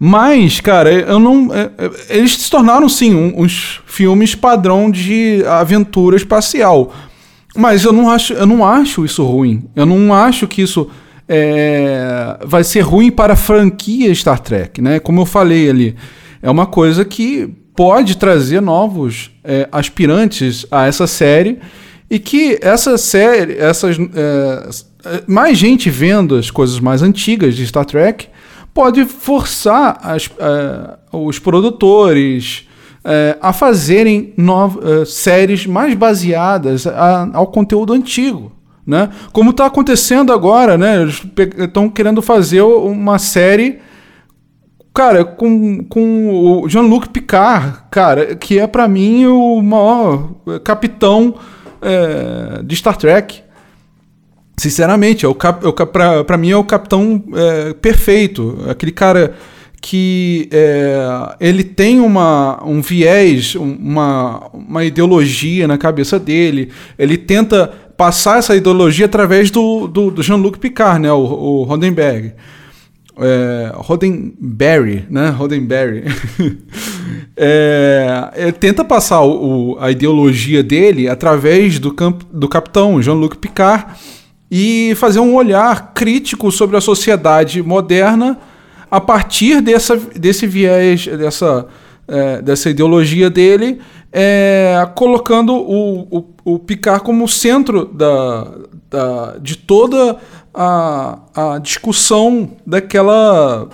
Mas, 0.00 0.60
cara, 0.60 0.92
eu 0.92 1.18
não. 1.18 1.52
É, 1.52 1.70
é, 1.76 2.18
eles 2.18 2.36
se 2.36 2.50
tornaram, 2.50 2.88
sim, 2.88 3.14
uns 3.36 3.80
filmes 3.86 4.34
padrão 4.34 4.90
de 4.90 5.42
aventura 5.44 6.16
espacial. 6.16 6.92
Mas 7.56 7.84
eu 7.84 7.92
não 7.92 8.08
acho, 8.08 8.32
eu 8.32 8.46
não 8.46 8.64
acho 8.64 9.04
isso 9.04 9.24
ruim. 9.24 9.64
Eu 9.74 9.86
não 9.86 10.14
acho 10.14 10.46
que 10.46 10.62
isso 10.62 10.88
é, 11.28 12.38
vai 12.44 12.62
ser 12.62 12.80
ruim 12.80 13.10
para 13.10 13.32
a 13.32 13.36
franquia 13.36 14.14
Star 14.14 14.38
Trek, 14.38 14.80
né? 14.80 15.00
Como 15.00 15.20
eu 15.20 15.26
falei 15.26 15.68
ali, 15.68 15.96
é 16.40 16.48
uma 16.48 16.66
coisa 16.66 17.04
que 17.04 17.52
pode 17.78 18.16
trazer 18.16 18.60
novos 18.60 19.30
é, 19.44 19.68
aspirantes 19.70 20.66
a 20.68 20.86
essa 20.86 21.06
série 21.06 21.60
e 22.10 22.18
que 22.18 22.58
essa 22.60 22.98
série, 22.98 23.56
essas 23.56 23.96
é, 23.96 25.22
mais 25.28 25.56
gente 25.56 25.88
vendo 25.88 26.34
as 26.34 26.50
coisas 26.50 26.80
mais 26.80 27.02
antigas 27.02 27.54
de 27.54 27.64
Star 27.64 27.84
Trek 27.84 28.26
pode 28.74 29.04
forçar 29.04 29.96
as, 30.02 30.28
é, 30.40 30.98
os 31.12 31.38
produtores 31.38 32.66
é, 33.04 33.38
a 33.40 33.52
fazerem 33.52 34.34
é, 34.36 35.04
séries 35.04 35.64
mais 35.64 35.94
baseadas 35.94 36.84
a, 36.84 37.30
ao 37.32 37.46
conteúdo 37.46 37.92
antigo. 37.92 38.50
Né? 38.84 39.08
Como 39.32 39.50
está 39.50 39.66
acontecendo 39.66 40.32
agora, 40.32 40.76
né? 40.76 41.02
Eles 41.02 41.22
estão 41.58 41.88
querendo 41.88 42.20
fazer 42.22 42.62
uma 42.62 43.20
série, 43.20 43.78
cara, 44.98 45.24
com, 45.24 45.84
com 45.84 46.28
o 46.64 46.68
Jean-Luc 46.68 47.10
Picard, 47.10 47.84
cara, 47.88 48.34
que 48.34 48.58
é 48.58 48.66
para 48.66 48.88
mim 48.88 49.26
o 49.26 49.62
maior 49.62 50.32
capitão 50.64 51.36
é, 51.80 52.60
de 52.64 52.74
Star 52.74 52.96
Trek. 52.96 53.42
Sinceramente, 54.56 55.24
é 55.24 55.28
o 55.28 55.36
cap, 55.36 55.64
é 55.64 55.68
o, 55.68 55.72
pra, 55.72 56.24
pra 56.24 56.36
mim 56.36 56.50
é 56.50 56.56
o 56.56 56.64
capitão 56.64 57.22
é, 57.32 57.74
perfeito. 57.74 58.58
Aquele 58.68 58.90
cara 58.90 59.34
que 59.80 60.48
é, 60.50 61.36
ele 61.38 61.62
tem 61.62 62.00
uma, 62.00 62.60
um 62.66 62.80
viés, 62.80 63.54
uma, 63.54 64.50
uma 64.52 64.84
ideologia 64.84 65.68
na 65.68 65.78
cabeça 65.78 66.18
dele. 66.18 66.72
Ele 66.98 67.16
tenta 67.16 67.72
passar 67.96 68.40
essa 68.40 68.56
ideologia 68.56 69.06
através 69.06 69.48
do, 69.48 69.86
do, 69.86 70.10
do 70.10 70.24
Jean-Luc 70.24 70.58
Picard, 70.58 71.00
né? 71.00 71.12
O, 71.12 71.20
o 71.20 71.62
Rodenberg. 71.62 72.32
É, 73.20 73.72
Roddenberry, 73.74 75.04
né? 75.10 75.28
Roddenberry. 75.30 76.04
é, 77.36 78.30
é, 78.34 78.52
tenta 78.52 78.84
passar 78.84 79.22
o, 79.22 79.72
o, 79.72 79.78
a 79.80 79.90
ideologia 79.90 80.62
dele 80.62 81.08
através 81.08 81.78
do, 81.78 81.92
camp, 81.92 82.22
do 82.32 82.48
capitão 82.48 83.02
Jean-Luc 83.02 83.36
Picard 83.38 83.86
e 84.50 84.94
fazer 84.96 85.20
um 85.20 85.34
olhar 85.34 85.92
crítico 85.92 86.50
sobre 86.50 86.76
a 86.76 86.80
sociedade 86.80 87.62
moderna 87.62 88.38
a 88.90 89.00
partir 89.00 89.60
dessa, 89.60 89.96
desse 89.96 90.46
viés, 90.46 91.06
dessa, 91.06 91.66
é, 92.06 92.40
dessa 92.40 92.70
ideologia 92.70 93.28
dele 93.28 93.80
é, 94.12 94.88
colocando 94.94 95.54
o, 95.54 96.18
o, 96.18 96.24
o 96.44 96.58
Picard 96.58 97.02
como 97.02 97.28
centro 97.28 97.84
da, 97.84 98.48
da, 98.90 99.36
de 99.38 99.56
toda 99.56 100.18
a, 100.54 101.18
a 101.34 101.58
discussão 101.58 102.50
daquela, 102.66 103.68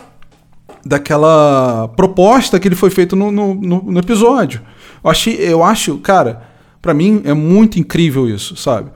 daquela 0.85 1.89
proposta 1.97 2.59
que 2.59 2.69
ele 2.69 2.75
foi 2.75 2.91
feito 2.91 3.15
no, 3.17 3.31
no, 3.31 3.55
no 3.55 3.99
episódio. 3.99 4.61
Eu, 5.03 5.11
achei, 5.11 5.35
eu 5.37 5.63
acho, 5.63 5.99
cara, 5.99 6.43
para 6.81 6.95
mim 6.95 7.23
é 7.25 7.35
muito 7.35 7.79
incrível 7.79 8.29
isso, 8.29 8.57
sabe? 8.57 8.91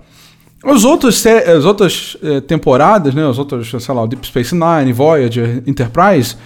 Os 0.65 0.85
outros, 0.85 1.25
as 1.25 1.65
outras 1.65 2.17
eh, 2.23 2.41
temporadas, 2.41 3.15
né, 3.15 3.25
os 3.27 3.39
outros, 3.39 3.71
sei 3.71 3.95
lá, 3.95 4.05
Deep 4.07 4.27
Space 4.27 4.55
Nine, 4.55 4.93
Voyager, 4.93 5.63
Enterprise, 5.67 6.37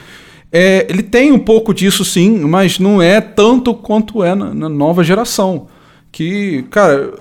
é, 0.52 0.86
ele 0.88 1.02
tem 1.02 1.32
um 1.32 1.38
pouco 1.38 1.72
disso 1.72 2.04
sim, 2.04 2.40
mas 2.40 2.78
não 2.78 3.00
é 3.00 3.22
tanto 3.22 3.72
quanto 3.72 4.22
é 4.22 4.34
na, 4.34 4.52
na 4.52 4.68
nova 4.68 5.02
geração. 5.02 5.66
Que, 6.12 6.64
cara, 6.64 7.14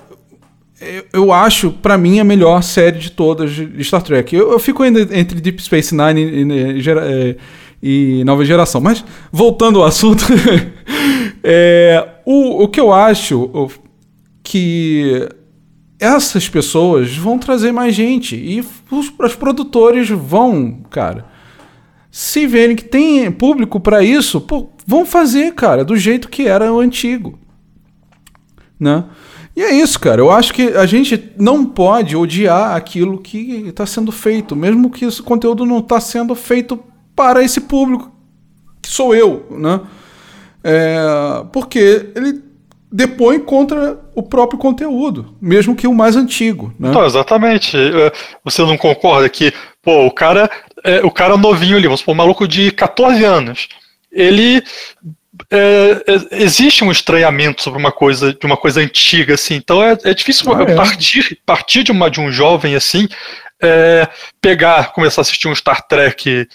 eu, 1.12 1.32
acho, 1.32 1.70
para 1.70 1.96
mim, 1.96 2.18
a 2.20 2.24
melhor 2.24 2.62
série 2.62 2.98
de 2.98 3.10
todas 3.10 3.50
de 3.50 3.84
Star 3.84 4.02
Trek. 4.02 4.34
Eu, 4.34 4.52
eu 4.52 4.58
fico 4.58 4.82
ainda 4.82 5.00
entre 5.16 5.40
Deep 5.40 5.62
Space 5.62 5.94
Nine 5.94 6.20
e, 6.20 6.80
e, 6.80 6.90
é, 6.90 7.36
e 7.82 8.24
nova 8.24 8.44
geração. 8.44 8.80
Mas, 8.80 9.04
voltando 9.30 9.80
ao 9.80 9.86
assunto, 9.86 10.24
é, 11.42 12.08
o, 12.24 12.64
o 12.64 12.68
que 12.68 12.80
eu 12.80 12.92
acho 12.92 13.70
que 14.42 15.28
essas 15.98 16.48
pessoas 16.48 17.16
vão 17.16 17.38
trazer 17.38 17.72
mais 17.72 17.94
gente 17.94 18.34
e 18.34 18.60
os, 18.90 19.12
os 19.18 19.34
produtores 19.34 20.08
vão, 20.08 20.80
cara 20.90 21.32
se 22.12 22.46
verem 22.46 22.76
que 22.76 22.84
tem 22.84 23.32
público 23.32 23.80
para 23.80 24.04
isso, 24.04 24.38
pô, 24.38 24.68
vão 24.86 25.06
fazer, 25.06 25.54
cara, 25.54 25.82
do 25.82 25.96
jeito 25.96 26.28
que 26.28 26.46
era 26.46 26.70
o 26.70 26.78
antigo. 26.78 27.38
Né? 28.78 29.02
E 29.54 29.62
é 29.62 29.74
isso, 29.74 29.98
cara. 30.00 30.20
Eu 30.20 30.30
acho 30.30 30.52
que 30.52 30.68
a 30.68 30.86
gente 30.86 31.32
não 31.38 31.64
pode 31.64 32.16
odiar 32.16 32.74
aquilo 32.74 33.18
que 33.18 33.66
está 33.68 33.84
sendo 33.84 34.10
feito, 34.10 34.56
mesmo 34.56 34.90
que 34.90 35.04
esse 35.04 35.22
conteúdo 35.22 35.66
não 35.66 35.78
está 35.78 36.00
sendo 36.00 36.34
feito 36.34 36.82
para 37.14 37.42
esse 37.42 37.60
público, 37.60 38.10
que 38.80 38.88
sou 38.88 39.14
eu, 39.14 39.46
né? 39.50 39.80
É, 40.64 41.44
porque 41.52 42.10
ele 42.14 42.42
depõe 42.90 43.38
contra 43.40 43.98
o 44.14 44.22
próprio 44.22 44.58
conteúdo, 44.58 45.34
mesmo 45.40 45.74
que 45.74 45.86
o 45.86 45.94
mais 45.94 46.16
antigo. 46.16 46.72
Né? 46.78 46.90
Então, 46.90 47.04
exatamente. 47.04 47.76
É, 47.76 48.12
você 48.44 48.62
não 48.62 48.76
concorda 48.76 49.28
que, 49.28 49.52
pô, 49.82 50.06
o 50.06 50.10
cara 50.10 50.50
é, 50.84 51.04
o 51.04 51.10
cara 51.10 51.36
novinho 51.36 51.76
ali, 51.76 51.86
vamos 51.86 52.00
supor, 52.00 52.14
um 52.14 52.18
maluco 52.18 52.46
de 52.46 52.70
14 52.72 53.24
anos, 53.24 53.68
ele 54.10 54.62
é, 55.54 56.02
é, 56.06 56.42
existe 56.42 56.82
um 56.82 56.90
estranhamento 56.90 57.62
sobre 57.62 57.78
uma 57.78 57.92
coisa 57.92 58.32
de 58.32 58.46
uma 58.46 58.56
coisa 58.56 58.80
antiga 58.80 59.34
assim. 59.34 59.56
Então 59.56 59.82
é, 59.84 59.98
é 60.02 60.14
difícil 60.14 60.50
ah, 60.50 60.62
é. 60.62 60.74
partir 60.74 61.38
partir 61.44 61.82
de 61.82 61.92
uma 61.92 62.10
de 62.10 62.20
um 62.20 62.32
jovem 62.32 62.74
assim 62.74 63.06
é, 63.62 64.08
pegar 64.40 64.92
começar 64.92 65.20
a 65.20 65.22
assistir 65.22 65.48
um 65.48 65.54
Star 65.54 65.86
Trek 65.86 66.48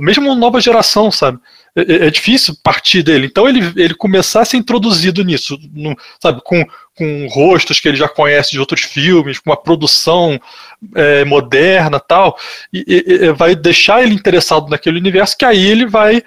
mesmo 0.00 0.24
uma 0.24 0.34
nova 0.34 0.58
geração 0.58 1.10
sabe? 1.10 1.38
É, 1.76 2.08
difícil 2.08 2.54
partir 2.62 3.02
dele. 3.02 3.26
Então 3.26 3.46
ele 3.46 3.60
ele 3.76 3.94
começar 3.94 4.40
a 4.40 4.44
ser 4.44 4.56
introduzido 4.56 5.22
nisso 5.22 5.58
no, 5.74 5.94
sabe? 6.18 6.40
Com 6.42 6.64
com 6.96 7.26
rostos 7.26 7.80
que 7.80 7.88
ele 7.88 7.96
já 7.96 8.08
conhece 8.08 8.52
de 8.52 8.60
outros 8.60 8.82
filmes, 8.82 9.38
com 9.38 9.50
uma 9.50 9.56
produção 9.56 10.40
é, 10.94 11.24
moderna 11.24 11.98
tal, 11.98 12.38
e, 12.72 12.84
e, 12.86 13.24
e, 13.24 13.32
vai 13.32 13.56
deixar 13.56 14.02
ele 14.02 14.14
interessado 14.14 14.70
naquele 14.70 14.98
universo, 14.98 15.36
que 15.36 15.44
aí 15.44 15.66
ele 15.66 15.86
vai 15.86 16.22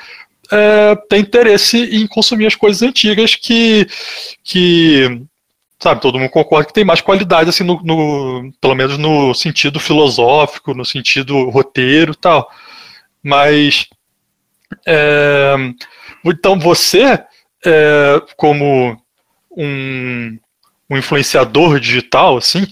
é, 0.51 0.95
ter 1.09 1.17
interesse 1.17 1.77
em 1.77 2.07
consumir 2.07 2.47
as 2.47 2.55
coisas 2.55 2.81
antigas 2.81 3.35
que, 3.35 3.87
que 4.43 5.21
sabe, 5.79 6.01
todo 6.01 6.19
mundo 6.19 6.29
concorda 6.29 6.67
que 6.67 6.73
tem 6.73 6.85
mais 6.85 7.01
qualidade, 7.01 7.49
assim, 7.49 7.63
no, 7.63 7.81
no 7.83 8.51
pelo 8.59 8.75
menos 8.75 8.97
no 8.97 9.33
sentido 9.33 9.79
filosófico, 9.79 10.73
no 10.73 10.85
sentido 10.85 11.49
roteiro 11.49 12.15
tal. 12.15 12.49
Mas, 13.23 13.87
é, 14.85 15.55
então 16.25 16.59
você, 16.59 17.23
é, 17.65 18.21
como 18.35 18.97
um 19.51 20.37
um 20.89 20.97
influenciador 20.97 21.79
digital, 21.79 22.37
assim, 22.37 22.65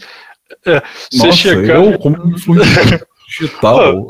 é, 0.65 0.81
você 1.11 1.27
Nossa, 1.27 1.37
chegar. 1.37 1.75
Eu, 1.75 1.99
como 1.99 2.29
influenciador 2.29 3.05
digital. 3.39 4.07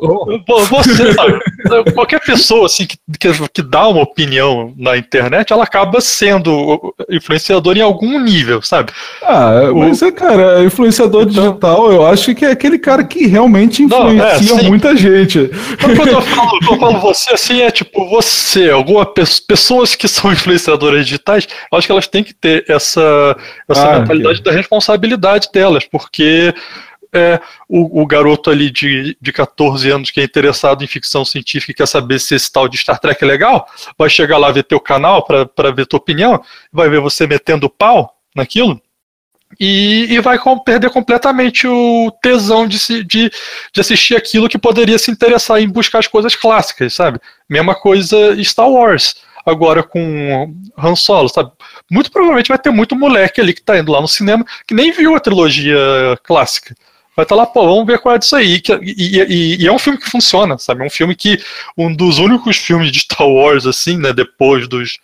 Você 0.69 1.13
sabe, 1.13 1.91
qualquer 1.93 2.19
pessoa 2.21 2.65
assim 2.65 2.85
que, 2.85 2.97
que, 3.19 3.61
dá 3.61 3.87
uma 3.87 4.01
opinião 4.01 4.73
na 4.77 4.97
internet, 4.97 5.51
ela 5.51 5.63
acaba 5.63 5.99
sendo 6.01 6.93
influenciador 7.09 7.77
em 7.77 7.81
algum 7.81 8.19
nível, 8.19 8.61
sabe? 8.61 8.91
Ah, 9.21 9.69
o... 9.71 9.79
mas 9.79 10.01
é, 10.01 10.11
cara, 10.11 10.63
influenciador 10.63 11.23
então... 11.23 11.49
digital, 11.49 11.91
eu 11.91 12.05
acho 12.05 12.33
que 12.35 12.45
é 12.45 12.51
aquele 12.51 12.77
cara 12.77 13.03
que 13.03 13.27
realmente 13.27 13.83
influencia 13.83 14.55
Não, 14.55 14.59
é, 14.59 14.63
muita 14.63 14.95
gente. 14.95 15.49
Quando 15.95 16.07
eu 16.07 16.21
falo, 16.21 16.59
eu 16.71 16.79
falo 16.79 16.99
você 16.99 17.33
assim, 17.33 17.61
é 17.61 17.71
tipo 17.71 18.07
você, 18.09 18.69
algumas 18.69 19.07
pessoas 19.39 19.95
que 19.95 20.07
são 20.07 20.31
influenciadoras 20.33 21.05
digitais, 21.05 21.47
eu 21.71 21.77
acho 21.77 21.87
que 21.87 21.91
elas 21.91 22.07
têm 22.07 22.23
que 22.23 22.33
ter 22.33 22.65
essa, 22.67 23.35
essa 23.67 23.89
ah, 23.89 23.99
mentalidade 23.99 24.43
da 24.43 24.51
responsabilidade 24.51 25.49
delas, 25.53 25.85
porque 25.85 26.53
é 27.15 27.39
o, 27.67 28.01
o, 28.01 28.05
garoto 28.05 28.49
ali 28.49 28.69
de, 28.69 29.17
de 29.19 29.31
14 29.31 29.89
anos 29.89 30.11
que 30.11 30.19
é 30.19 30.23
interessado 30.23 30.83
em 30.83 30.87
ficção 30.87 31.23
científica 31.23 31.71
e 31.71 31.75
quer 31.75 31.87
saber 31.87 32.19
se 32.19 32.35
esse 32.35 32.51
tal 32.51 32.67
de 32.67 32.77
Star 32.77 32.99
Trek 32.99 33.23
é 33.23 33.27
legal, 33.27 33.67
vai 33.97 34.09
chegar 34.09 34.37
lá 34.37 34.51
ver 34.51 34.63
teu 34.63 34.79
canal 34.79 35.25
para 35.25 35.71
ver 35.71 35.85
tua 35.85 35.97
opinião, 35.97 36.41
vai 36.71 36.89
ver 36.89 36.99
você 36.99 37.25
metendo 37.25 37.69
pau 37.69 38.15
naquilo. 38.35 38.81
E, 39.59 40.07
e 40.09 40.19
vai 40.19 40.37
com, 40.37 40.59
perder 40.59 40.89
completamente 40.89 41.65
o 41.65 42.11
tesão 42.21 42.67
de, 42.67 42.77
se, 42.77 43.03
de, 43.03 43.31
de 43.71 43.81
assistir 43.81 44.15
aquilo 44.15 44.49
que 44.49 44.57
poderia 44.57 44.97
se 44.99 45.11
interessar 45.11 45.61
em 45.61 45.69
buscar 45.69 45.99
as 45.99 46.07
coisas 46.07 46.35
clássicas, 46.35 46.93
sabe? 46.93 47.19
Mesma 47.49 47.73
coisa 47.73 48.17
Star 48.43 48.69
Wars 48.69 49.15
agora 49.45 49.83
com 49.83 50.53
Han 50.77 50.95
Solo, 50.95 51.29
sabe? 51.29 51.51
Muito 51.89 52.11
provavelmente 52.11 52.49
vai 52.49 52.57
ter 52.57 52.71
muito 52.71 52.95
moleque 52.95 53.39
ali 53.39 53.53
que 53.53 53.61
tá 53.61 53.77
indo 53.77 53.91
lá 53.91 54.01
no 54.01 54.07
cinema 54.07 54.43
que 54.67 54.73
nem 54.73 54.91
viu 54.91 55.15
a 55.15 55.19
trilogia 55.19 55.77
clássica 56.23 56.75
vai 57.15 57.23
estar 57.23 57.35
tá 57.35 57.35
lá, 57.35 57.45
pô, 57.45 57.65
vamos 57.65 57.85
ver 57.85 57.99
qual 57.99 58.15
é 58.15 58.19
disso 58.19 58.35
aí. 58.35 58.61
E, 58.81 59.21
e, 59.21 59.63
e, 59.63 59.67
é 59.67 59.71
um 59.71 59.79
filme 59.79 59.99
que 59.99 60.09
funciona, 60.09 60.57
sabe? 60.57 60.83
É 60.83 60.85
um 60.85 60.89
filme 60.89 61.15
que, 61.15 61.41
um 61.77 61.93
dos 61.95 62.19
únicos 62.19 62.57
filmes 62.57 62.91
de 62.91 62.99
Star 62.99 63.27
Wars, 63.27 63.65
assim, 63.65 63.97
né, 63.97 64.13
depois 64.13 64.67
dos. 64.67 64.99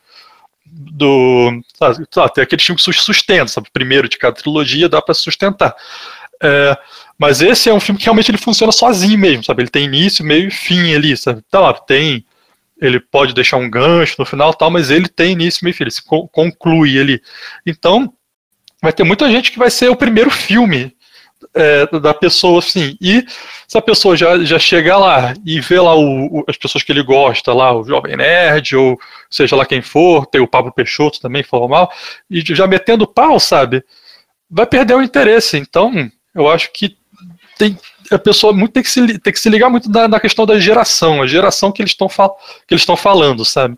Do. 0.65 1.61
Sabe, 1.77 2.05
tem 2.33 2.43
aquele 2.43 2.61
filme 2.61 2.79
que 2.79 3.01
sustenta, 3.01 3.47
sabe? 3.47 3.69
Primeiro 3.71 4.09
de 4.09 4.17
cada 4.17 4.35
trilogia 4.35 4.89
dá 4.89 5.01
para 5.01 5.13
sustentar. 5.13 5.75
É, 6.43 6.77
mas 7.17 7.41
esse 7.41 7.69
é 7.69 7.73
um 7.73 7.79
filme 7.79 7.99
que 7.99 8.05
realmente 8.05 8.31
ele 8.31 8.37
funciona 8.37 8.71
sozinho 8.71 9.17
mesmo, 9.17 9.43
sabe? 9.43 9.63
Ele 9.63 9.69
tem 9.69 9.85
início, 9.85 10.25
meio 10.25 10.47
e 10.47 10.51
fim 10.51 10.93
ali, 10.93 11.15
sabe? 11.15 11.41
Tá 11.49 11.59
lá, 11.59 11.73
tem 11.73 12.25
ele 12.81 12.99
pode 12.99 13.35
deixar 13.35 13.57
um 13.57 13.69
gancho 13.69 14.15
no 14.17 14.25
final 14.25 14.51
tal, 14.55 14.71
mas 14.71 14.89
ele 14.89 15.07
tem 15.07 15.33
início, 15.33 15.63
meio 15.63 15.75
fim, 15.75 15.83
ele 15.83 15.91
se 15.91 16.01
conclui 16.03 16.99
ali. 16.99 17.21
Então, 17.63 18.11
vai 18.81 18.91
ter 18.91 19.03
muita 19.03 19.29
gente 19.29 19.51
que 19.51 19.59
vai 19.59 19.69
ser 19.69 19.89
o 19.89 19.95
primeiro 19.95 20.31
filme 20.31 20.91
é, 21.53 21.85
da 21.99 22.13
pessoa, 22.13 22.59
assim, 22.59 22.97
e 23.01 23.25
se 23.67 23.77
a 23.77 23.81
pessoa 23.81 24.15
já, 24.15 24.39
já 24.43 24.57
chegar 24.57 24.97
lá 24.97 25.33
e 25.45 25.59
vê 25.59 25.79
lá 25.79 25.95
o, 25.95 26.39
o, 26.39 26.45
as 26.47 26.57
pessoas 26.57 26.83
que 26.83 26.91
ele 26.91 27.03
gosta, 27.03 27.53
lá 27.53 27.73
o 27.73 27.83
Jovem 27.83 28.15
Nerd, 28.15 28.75
ou 28.75 28.99
seja 29.29 29.55
lá 29.55 29.65
quem 29.65 29.81
for, 29.81 30.25
tem 30.25 30.41
o 30.41 30.47
Pablo 30.47 30.71
Peixoto 30.71 31.19
também, 31.19 31.43
formal, 31.43 31.91
e 32.29 32.41
já 32.55 32.67
metendo 32.67 33.07
pau, 33.07 33.39
sabe, 33.39 33.83
vai 34.49 34.65
perder 34.65 34.95
o 34.95 35.01
interesse. 35.01 35.57
Então, 35.57 36.09
eu 36.33 36.49
acho 36.49 36.71
que 36.71 36.95
tem, 37.57 37.77
a 38.09 38.17
pessoa 38.17 38.53
muito 38.53 38.73
tem 38.73 38.83
que 38.83 38.89
se, 38.89 39.19
tem 39.19 39.33
que 39.33 39.39
se 39.39 39.49
ligar 39.49 39.69
muito 39.69 39.89
na, 39.89 40.07
na 40.07 40.19
questão 40.19 40.45
da 40.45 40.59
geração, 40.59 41.21
a 41.21 41.27
geração 41.27 41.71
que 41.71 41.81
eles 41.81 41.91
estão 41.91 42.07
que 42.07 42.73
eles 42.73 42.85
falando, 42.97 43.43
sabe? 43.45 43.77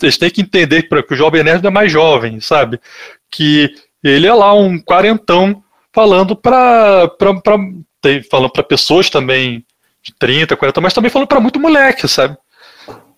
Eles 0.00 0.16
têm 0.16 0.30
que 0.30 0.40
entender 0.40 0.82
que 0.82 1.14
o 1.14 1.16
jovem 1.16 1.42
nerd 1.42 1.66
é 1.66 1.70
mais 1.70 1.90
jovem, 1.90 2.40
sabe? 2.40 2.80
Que 3.28 3.74
ele 4.02 4.26
é 4.26 4.32
lá 4.34 4.54
um 4.54 4.78
quarentão 4.80 5.62
falando 5.92 6.34
para 6.34 7.10
falando 8.30 8.50
para 8.50 8.62
pessoas 8.62 9.08
também 9.08 9.64
de 10.02 10.12
30, 10.18 10.56
40, 10.56 10.80
mas 10.80 10.92
também 10.92 11.10
falando 11.10 11.28
para 11.28 11.40
muito 11.40 11.60
moleque, 11.60 12.08
sabe? 12.08 12.36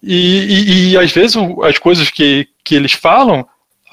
E, 0.03 0.13
e, 0.13 0.93
e, 0.93 0.99
às 0.99 1.11
vezes 1.11 1.35
as 1.63 1.79
coisas 1.79 2.11
que, 2.11 2.47
que 2.63 2.75
eles 2.75 2.93
falam 2.93 3.47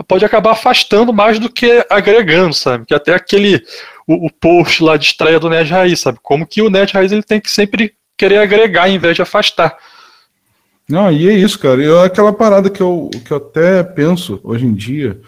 pode 0.08 0.26
acabar 0.26 0.52
afastando 0.52 1.14
mais 1.14 1.40
do 1.40 1.50
que 1.50 1.86
agregando, 1.90 2.54
sabe? 2.54 2.86
Que 2.86 2.94
até 2.94 3.14
aquele 3.14 3.64
o, 4.06 4.26
o 4.26 4.32
post 4.32 4.84
lá 4.84 4.98
de 4.98 5.06
estreia 5.06 5.40
do 5.40 5.50
Nerd 5.50 5.72
Raiz, 5.72 6.00
sabe? 6.00 6.20
Como 6.22 6.46
que 6.46 6.62
o 6.62 6.70
Nerd 6.70 6.92
Raiz 6.92 7.12
ele 7.12 7.24
tem 7.24 7.40
que 7.40 7.50
sempre 7.50 7.94
querer 8.18 8.40
agregar 8.40 8.90
em 8.90 8.98
vez 8.98 9.16
de 9.16 9.22
afastar. 9.22 9.78
Não, 10.90 11.12
e 11.12 11.30
é 11.30 11.34
isso, 11.34 11.58
cara. 11.58 11.82
E 11.82 12.06
aquela 12.06 12.34
parada 12.34 12.70
que 12.70 12.82
eu, 12.82 13.10
que 13.26 13.32
eu 13.32 13.38
até 13.38 13.84
penso 13.84 14.42
hoje 14.44 14.66
em 14.66 14.74
dia. 14.74 15.22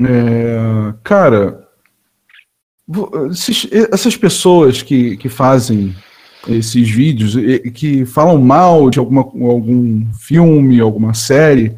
É, 0.00 0.94
cara, 1.02 1.66
essas 3.90 4.16
pessoas 4.16 4.82
que, 4.82 5.16
que 5.16 5.28
fazem 5.28 5.94
esses 6.48 6.90
vídeos, 6.90 7.34
que 7.74 8.04
falam 8.04 8.40
mal 8.40 8.90
de 8.90 8.98
alguma, 8.98 9.22
algum 9.22 10.04
filme, 10.14 10.80
alguma 10.80 11.14
série, 11.14 11.76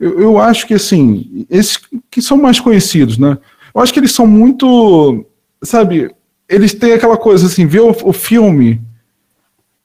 eu, 0.00 0.20
eu 0.20 0.38
acho 0.38 0.66
que 0.66 0.74
assim, 0.74 1.46
esses 1.50 1.78
que 2.10 2.22
são 2.22 2.36
mais 2.36 2.58
conhecidos, 2.58 3.18
né? 3.18 3.38
Eu 3.74 3.80
acho 3.80 3.92
que 3.92 4.00
eles 4.00 4.12
são 4.12 4.26
muito 4.26 5.26
sabe, 5.62 6.10
eles 6.48 6.72
têm 6.72 6.92
aquela 6.92 7.16
coisa 7.16 7.46
assim, 7.46 7.66
vê 7.66 7.80
o, 7.80 7.90
o 7.90 8.12
filme, 8.12 8.80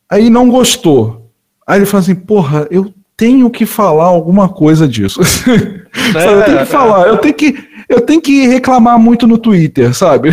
aí 0.10 0.30
não 0.30 0.50
gostou. 0.50 1.32
Aí 1.66 1.80
ele 1.80 1.86
fala 1.86 2.04
assim, 2.04 2.16
porra, 2.16 2.68
eu 2.70 2.94
tenho 3.16 3.50
que 3.50 3.66
falar 3.66 4.06
alguma 4.06 4.50
coisa 4.50 4.88
disso. 4.88 5.22
É, 5.22 5.26
sabe, 6.12 6.34
eu 6.34 6.44
tenho 6.44 6.58
que 6.58 6.64
é, 6.64 6.66
falar, 6.66 7.08
é. 7.08 7.10
eu 7.10 7.18
tenho 7.18 7.34
que, 7.34 7.52
eu 7.92 8.02
tenho 8.02 8.22
que 8.22 8.48
reclamar 8.48 8.98
muito 8.98 9.28
no 9.28 9.38
Twitter, 9.38 9.94
sabe? 9.94 10.30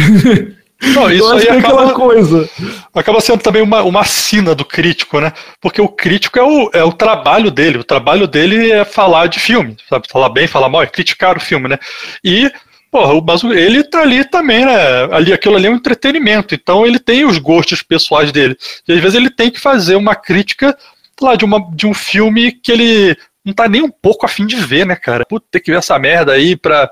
Não, 0.95 1.11
isso 1.11 1.29
aí 1.33 1.49
acaba, 1.49 1.59
aquela 1.59 1.93
coisa. 1.93 2.49
acaba 2.95 3.21
sendo 3.21 3.43
também 3.43 3.61
uma, 3.61 3.83
uma 3.83 4.05
sina 4.05 4.55
do 4.55 4.65
crítico, 4.65 5.21
né? 5.21 5.33
Porque 5.61 5.81
o 5.81 5.89
crítico 5.89 6.39
é 6.39 6.43
o, 6.43 6.71
é 6.73 6.85
o 6.85 6.93
trabalho 6.93 7.51
dele. 7.51 7.79
O 7.79 7.85
trabalho 7.85 8.29
dele 8.29 8.71
é 8.71 8.85
falar 8.85 9.27
de 9.27 9.41
filme, 9.41 9.77
sabe? 9.89 10.07
Falar 10.09 10.29
bem, 10.29 10.47
falar 10.47 10.69
mal, 10.69 10.83
é 10.83 10.87
criticar 10.87 11.37
o 11.37 11.41
filme, 11.41 11.69
né? 11.69 11.79
E 12.25 12.51
Porra, 12.91 13.23
mas 13.27 13.45
ele 13.45 13.85
tá 13.85 14.01
ali 14.01 14.25
também, 14.25 14.65
né? 14.65 14.73
Ali, 15.13 15.33
aquilo 15.33 15.57
ali 15.57 15.67
é 15.67 15.71
um 15.71 15.75
entretenimento, 15.75 16.55
então 16.55 16.87
ele 16.87 16.99
tem 16.99 17.25
os 17.25 17.37
gostos 17.37 17.83
pessoais 17.83 18.33
dele. 18.33 18.57
E 18.87 18.93
às 18.93 19.01
vezes 19.01 19.15
ele 19.15 19.29
tem 19.29 19.51
que 19.51 19.61
fazer 19.61 19.95
uma 19.95 20.15
crítica 20.15 20.77
lá 21.21 21.37
de, 21.37 21.45
uma, 21.45 21.61
de 21.75 21.87
um 21.87 21.93
filme 21.93 22.51
que 22.51 22.73
ele 22.73 23.17
não 23.45 23.53
tá 23.53 23.69
nem 23.69 23.83
um 23.83 23.91
pouco 23.91 24.25
afim 24.25 24.47
de 24.47 24.57
ver, 24.57 24.87
né, 24.87 24.97
cara? 24.97 25.25
Puta, 25.29 25.47
ter 25.51 25.61
que 25.61 25.71
ver 25.71 25.79
essa 25.79 25.99
merda 25.99 26.33
aí 26.33 26.57
pra. 26.57 26.91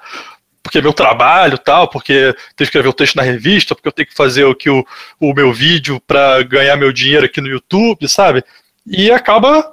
Porque 0.67 0.79
é 0.79 0.83
meu 0.83 0.93
trabalho 0.93 1.57
tal, 1.57 1.87
porque 1.87 2.13
tenho 2.13 2.35
que 2.57 2.65
escrever 2.65 2.89
o 2.89 2.93
texto 2.93 3.15
na 3.15 3.23
revista, 3.23 3.73
porque 3.73 3.87
eu 3.87 3.93
tenho 3.93 4.09
que 4.09 4.15
fazer 4.15 4.45
aqui 4.51 4.69
o, 4.69 4.85
o 5.21 5.33
meu 5.33 5.53
vídeo 5.53 6.03
para 6.05 6.43
ganhar 6.43 6.77
meu 6.77 6.93
dinheiro 6.93 7.25
aqui 7.25 7.41
no 7.41 7.47
YouTube, 7.47 8.09
sabe? 8.09 8.43
E 8.85 9.13
acaba 9.13 9.65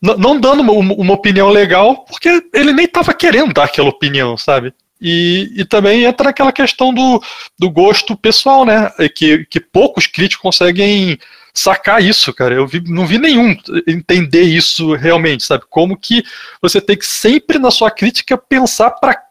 não 0.00 0.40
dando 0.40 0.60
uma, 0.62 0.72
uma, 0.72 1.12
opinião 1.12 1.50
legal, 1.50 2.06
porque 2.06 2.42
ele 2.54 2.72
nem 2.72 2.88
tava 2.88 3.12
querendo 3.12 3.52
dar 3.52 3.64
aquela 3.64 3.90
opinião, 3.90 4.34
sabe? 4.34 4.72
E, 4.98 5.52
e 5.56 5.64
também 5.66 6.04
entra 6.04 6.24
naquela 6.24 6.52
questão 6.52 6.92
do, 6.92 7.22
do 7.58 7.70
gosto 7.70 8.16
pessoal, 8.16 8.64
né? 8.64 8.90
Que, 9.14 9.44
que 9.44 9.60
poucos 9.60 10.06
críticos 10.06 10.42
conseguem 10.42 11.18
sacar 11.52 12.02
isso, 12.02 12.32
cara. 12.32 12.54
Eu 12.54 12.66
vi, 12.66 12.82
não 12.86 13.06
vi 13.06 13.18
nenhum 13.18 13.54
entender 13.86 14.42
isso 14.42 14.94
realmente, 14.94 15.44
sabe? 15.44 15.64
Como 15.68 15.98
que 15.98 16.24
você 16.62 16.80
tem 16.80 16.96
que 16.96 17.06
sempre 17.06 17.58
na 17.58 17.70
sua 17.70 17.90
crítica 17.90 18.38
pensar 18.38 18.90
para 18.92 19.29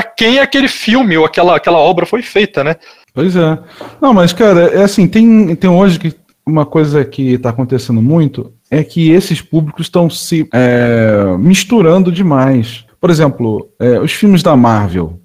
quem 0.00 0.38
aquele 0.38 0.68
filme 0.68 1.18
ou 1.18 1.24
aquela, 1.24 1.56
aquela 1.56 1.78
obra 1.78 2.06
foi 2.06 2.22
feita, 2.22 2.62
né? 2.62 2.76
Pois 3.12 3.34
é. 3.34 3.58
Não, 4.00 4.14
mas, 4.14 4.32
cara, 4.32 4.68
é 4.68 4.84
assim, 4.84 5.08
tem, 5.08 5.56
tem 5.56 5.68
hoje 5.68 5.98
que 5.98 6.14
uma 6.46 6.64
coisa 6.64 7.04
que 7.04 7.34
está 7.34 7.50
acontecendo 7.50 8.00
muito 8.00 8.52
é 8.70 8.82
que 8.82 9.10
esses 9.10 9.40
públicos 9.40 9.86
estão 9.86 10.08
se 10.08 10.48
é, 10.52 11.36
misturando 11.38 12.10
demais. 12.10 12.84
Por 13.00 13.10
exemplo, 13.10 13.68
é, 13.78 13.98
os 14.00 14.12
filmes 14.12 14.42
da 14.42 14.56
Marvel. 14.56 15.20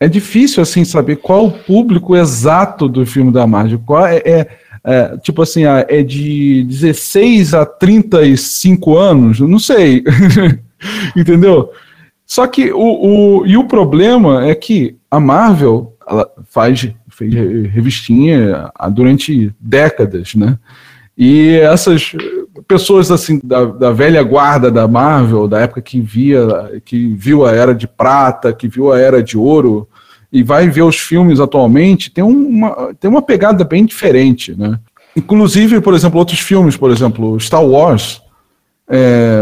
É 0.00 0.06
difícil 0.08 0.62
assim 0.62 0.84
saber 0.84 1.16
qual 1.16 1.46
o 1.46 1.50
público 1.50 2.14
exato 2.14 2.88
do 2.88 3.04
filme 3.06 3.32
da 3.32 3.46
Marvel. 3.46 3.80
Qual 3.84 4.06
é, 4.06 4.18
é, 4.18 4.48
é 4.84 5.16
tipo 5.18 5.42
assim, 5.42 5.64
é 5.64 6.02
de 6.02 6.62
16 6.64 7.54
a 7.54 7.64
35 7.64 8.96
anos? 8.96 9.40
Não 9.40 9.58
sei. 9.58 10.04
Entendeu? 11.16 11.72
Só 12.28 12.46
que 12.46 12.70
o, 12.70 12.78
o, 13.40 13.46
e 13.46 13.56
o 13.56 13.64
problema 13.64 14.46
é 14.46 14.54
que 14.54 14.96
a 15.10 15.18
Marvel 15.18 15.96
ela 16.06 16.30
faz 16.50 16.88
fez 17.08 17.34
revistinha 17.34 18.70
durante 18.92 19.52
décadas, 19.58 20.34
né? 20.34 20.56
E 21.16 21.56
essas 21.56 22.12
pessoas 22.68 23.10
assim 23.10 23.40
da, 23.42 23.64
da, 23.64 23.90
velha 23.90 24.22
guarda 24.22 24.70
da 24.70 24.86
Marvel, 24.86 25.48
da 25.48 25.58
época 25.58 25.82
que 25.82 26.00
via, 26.00 26.80
que 26.84 27.12
viu 27.14 27.44
a 27.44 27.50
era 27.50 27.74
de 27.74 27.88
prata, 27.88 28.52
que 28.52 28.68
viu 28.68 28.92
a 28.92 29.00
era 29.00 29.20
de 29.20 29.36
ouro 29.36 29.88
e 30.32 30.44
vai 30.44 30.68
ver 30.68 30.82
os 30.82 30.96
filmes 30.96 31.40
atualmente, 31.40 32.10
tem 32.10 32.22
uma, 32.22 32.94
tem 33.00 33.10
uma 33.10 33.22
pegada 33.22 33.64
bem 33.64 33.84
diferente, 33.84 34.54
né? 34.56 34.78
Inclusive, 35.16 35.80
por 35.80 35.94
exemplo, 35.94 36.18
outros 36.20 36.38
filmes, 36.38 36.76
por 36.76 36.92
exemplo, 36.92 37.40
Star 37.40 37.64
Wars, 37.64 38.22
é, 38.88 39.38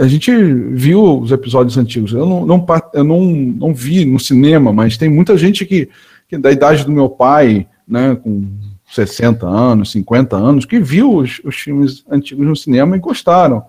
a 0.00 0.06
gente 0.06 0.32
viu 0.32 1.20
os 1.20 1.30
episódios 1.30 1.76
antigos. 1.76 2.12
Eu 2.12 2.24
não, 2.24 2.46
não, 2.46 2.66
eu 2.94 3.04
não, 3.04 3.20
não 3.20 3.74
vi 3.74 4.04
no 4.04 4.18
cinema, 4.18 4.72
mas 4.72 4.96
tem 4.96 5.10
muita 5.10 5.36
gente 5.36 5.66
que, 5.66 5.88
que 6.26 6.38
da 6.38 6.50
idade 6.50 6.84
do 6.84 6.92
meu 6.92 7.08
pai, 7.08 7.66
né, 7.86 8.16
com 8.16 8.46
60 8.90 9.46
anos, 9.46 9.90
50 9.92 10.36
anos, 10.36 10.64
que 10.64 10.80
viu 10.80 11.16
os, 11.16 11.40
os 11.44 11.56
filmes 11.56 12.02
antigos 12.10 12.46
no 12.46 12.56
cinema 12.56 12.96
e 12.96 13.00
gostaram. 13.00 13.62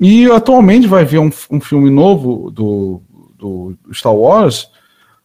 E 0.00 0.30
atualmente 0.30 0.86
vai 0.86 1.04
ver 1.04 1.18
um, 1.18 1.30
um 1.50 1.60
filme 1.60 1.90
novo 1.90 2.50
do, 2.50 3.02
do 3.38 3.76
Star 3.92 4.14
Wars, 4.14 4.70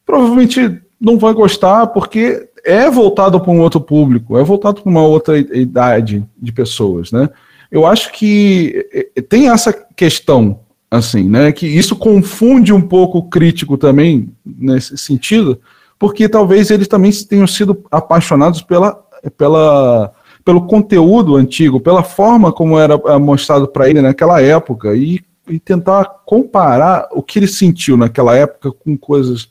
provavelmente 0.06 0.82
não 1.00 1.18
vai 1.18 1.34
gostar 1.34 1.88
porque 1.88 2.50
é 2.66 2.90
voltado 2.90 3.40
para 3.40 3.52
um 3.52 3.62
outro 3.62 3.80
público, 3.80 4.38
é 4.38 4.44
voltado 4.44 4.82
para 4.82 4.90
uma 4.90 5.02
outra 5.02 5.38
idade 5.38 6.26
de 6.38 6.52
pessoas, 6.52 7.12
né? 7.12 7.30
Eu 7.72 7.86
acho 7.86 8.12
que 8.12 8.88
é, 8.94 9.08
é, 9.16 9.22
tem 9.22 9.50
essa 9.50 9.74
questão, 9.74 10.62
assim, 10.90 11.24
né? 11.24 11.52
Que 11.52 11.68
isso 11.68 11.96
confunde 11.96 12.74
um 12.74 12.82
pouco 12.82 13.20
o 13.20 13.30
crítico 13.30 13.78
também 13.78 14.30
nesse 14.46 14.98
sentido, 14.98 15.60
porque 16.00 16.30
talvez 16.30 16.72
eles 16.72 16.88
também 16.88 17.12
tenham 17.12 17.48
sido 17.48 17.84
apaixonados 17.92 18.62
pela, 18.62 19.04
pela, 19.38 20.14
pelo 20.46 20.68
conteúdo 20.68 21.36
antigo, 21.36 21.80
pela 21.80 22.04
forma 22.04 22.52
como 22.52 22.80
era 22.80 22.98
mostrado 23.20 23.68
para 23.68 23.90
ele 23.90 24.02
naquela 24.02 24.42
época 24.42 24.96
e, 24.96 25.22
e 25.50 25.60
tentar 25.60 26.06
comparar 26.26 27.08
o 27.12 27.22
que 27.22 27.40
ele 27.40 27.48
sentiu 27.48 27.98
naquela 27.98 28.36
época 28.36 28.72
com 28.72 28.98
coisas 28.98 29.50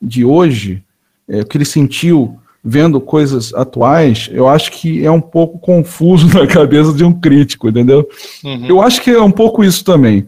de 0.00 0.24
hoje, 0.24 0.84
é, 1.28 1.40
o 1.40 1.46
que 1.46 1.58
ele 1.58 1.64
sentiu 1.64 2.38
vendo 2.64 3.00
coisas 3.00 3.54
atuais, 3.54 4.28
eu 4.32 4.48
acho 4.48 4.72
que 4.72 5.04
é 5.04 5.10
um 5.10 5.20
pouco 5.20 5.58
confuso 5.58 6.26
na 6.36 6.46
cabeça 6.46 6.92
de 6.92 7.04
um 7.04 7.12
crítico, 7.12 7.68
entendeu? 7.68 8.08
Uhum. 8.44 8.66
Eu 8.66 8.82
acho 8.82 9.00
que 9.02 9.10
é 9.10 9.20
um 9.20 9.30
pouco 9.30 9.64
isso 9.64 9.84
também. 9.84 10.26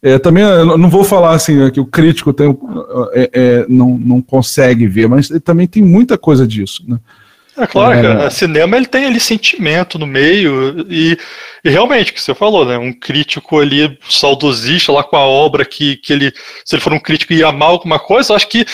É, 0.00 0.18
também 0.18 0.44
não 0.44 0.88
vou 0.88 1.02
falar 1.02 1.32
assim 1.32 1.56
né, 1.56 1.70
que 1.70 1.80
o 1.80 1.86
crítico 1.86 2.32
tem, 2.32 2.56
é, 3.12 3.30
é, 3.32 3.66
não, 3.68 3.98
não 3.98 4.22
consegue 4.22 4.86
ver, 4.86 5.08
mas 5.08 5.28
também 5.42 5.66
tem 5.66 5.82
muita 5.82 6.16
coisa 6.16 6.46
disso. 6.46 6.84
Né? 6.86 6.98
É 7.58 7.66
claro, 7.66 7.98
é. 7.98 8.02
cara. 8.02 8.30
Cinema 8.30 8.76
ele 8.76 8.86
tem 8.86 9.04
ali 9.04 9.18
sentimento 9.18 9.98
no 9.98 10.06
meio 10.06 10.86
e, 10.88 11.18
e 11.64 11.68
realmente, 11.68 12.12
o 12.12 12.14
que 12.14 12.22
você 12.22 12.34
falou, 12.34 12.64
né? 12.64 12.78
Um 12.78 12.92
crítico 12.92 13.58
ali 13.58 13.98
saudosista 14.08 14.92
lá 14.92 15.02
com 15.02 15.16
a 15.16 15.26
obra 15.26 15.64
que, 15.64 15.96
que 15.96 16.12
ele, 16.12 16.32
se 16.64 16.76
ele 16.76 16.82
for 16.82 16.92
um 16.92 17.00
crítico 17.00 17.32
e 17.32 17.42
amar 17.42 17.70
alguma 17.70 17.98
coisa, 17.98 18.34
acho 18.34 18.48
que 18.48 18.64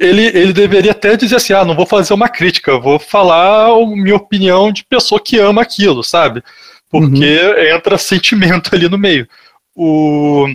ele, 0.00 0.26
ele 0.26 0.52
deveria 0.52 0.92
até 0.92 1.16
dizer 1.16 1.36
assim, 1.36 1.52
ah, 1.52 1.64
não 1.64 1.74
vou 1.74 1.86
fazer 1.86 2.14
uma 2.14 2.28
crítica, 2.28 2.78
vou 2.78 2.98
falar 2.98 3.66
a 3.66 3.86
minha 3.86 4.16
opinião 4.16 4.72
de 4.72 4.84
pessoa 4.84 5.20
que 5.20 5.38
ama 5.38 5.60
aquilo, 5.60 6.02
sabe? 6.02 6.42
Porque 6.90 7.08
uhum. 7.08 7.76
entra 7.76 7.96
sentimento 7.98 8.74
ali 8.74 8.88
no 8.88 8.98
meio. 8.98 9.28
O, 9.76 10.46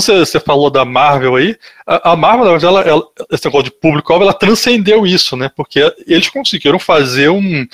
você, 0.00 0.18
você 0.18 0.40
falou 0.40 0.70
da 0.70 0.84
Marvel 0.84 1.36
aí, 1.36 1.56
a, 1.86 2.12
a 2.12 2.16
Marvel, 2.16 2.44
na 2.44 2.50
verdade, 2.52 2.66
ela, 2.66 2.80
ela, 2.82 3.02
esse 3.30 3.44
negócio 3.44 3.64
de 3.64 3.70
público 3.70 4.12
ela 4.12 4.32
transcendeu 4.32 5.06
isso, 5.06 5.36
né? 5.36 5.50
Porque 5.54 5.94
eles 6.06 6.28
conseguiram 6.28 6.78
fazer 6.78 7.28
um, 7.28 7.66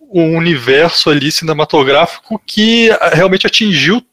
um 0.00 0.36
universo 0.36 1.10
ali 1.10 1.30
cinematográfico 1.30 2.40
que 2.44 2.90
realmente 3.12 3.46
atingiu 3.46 4.04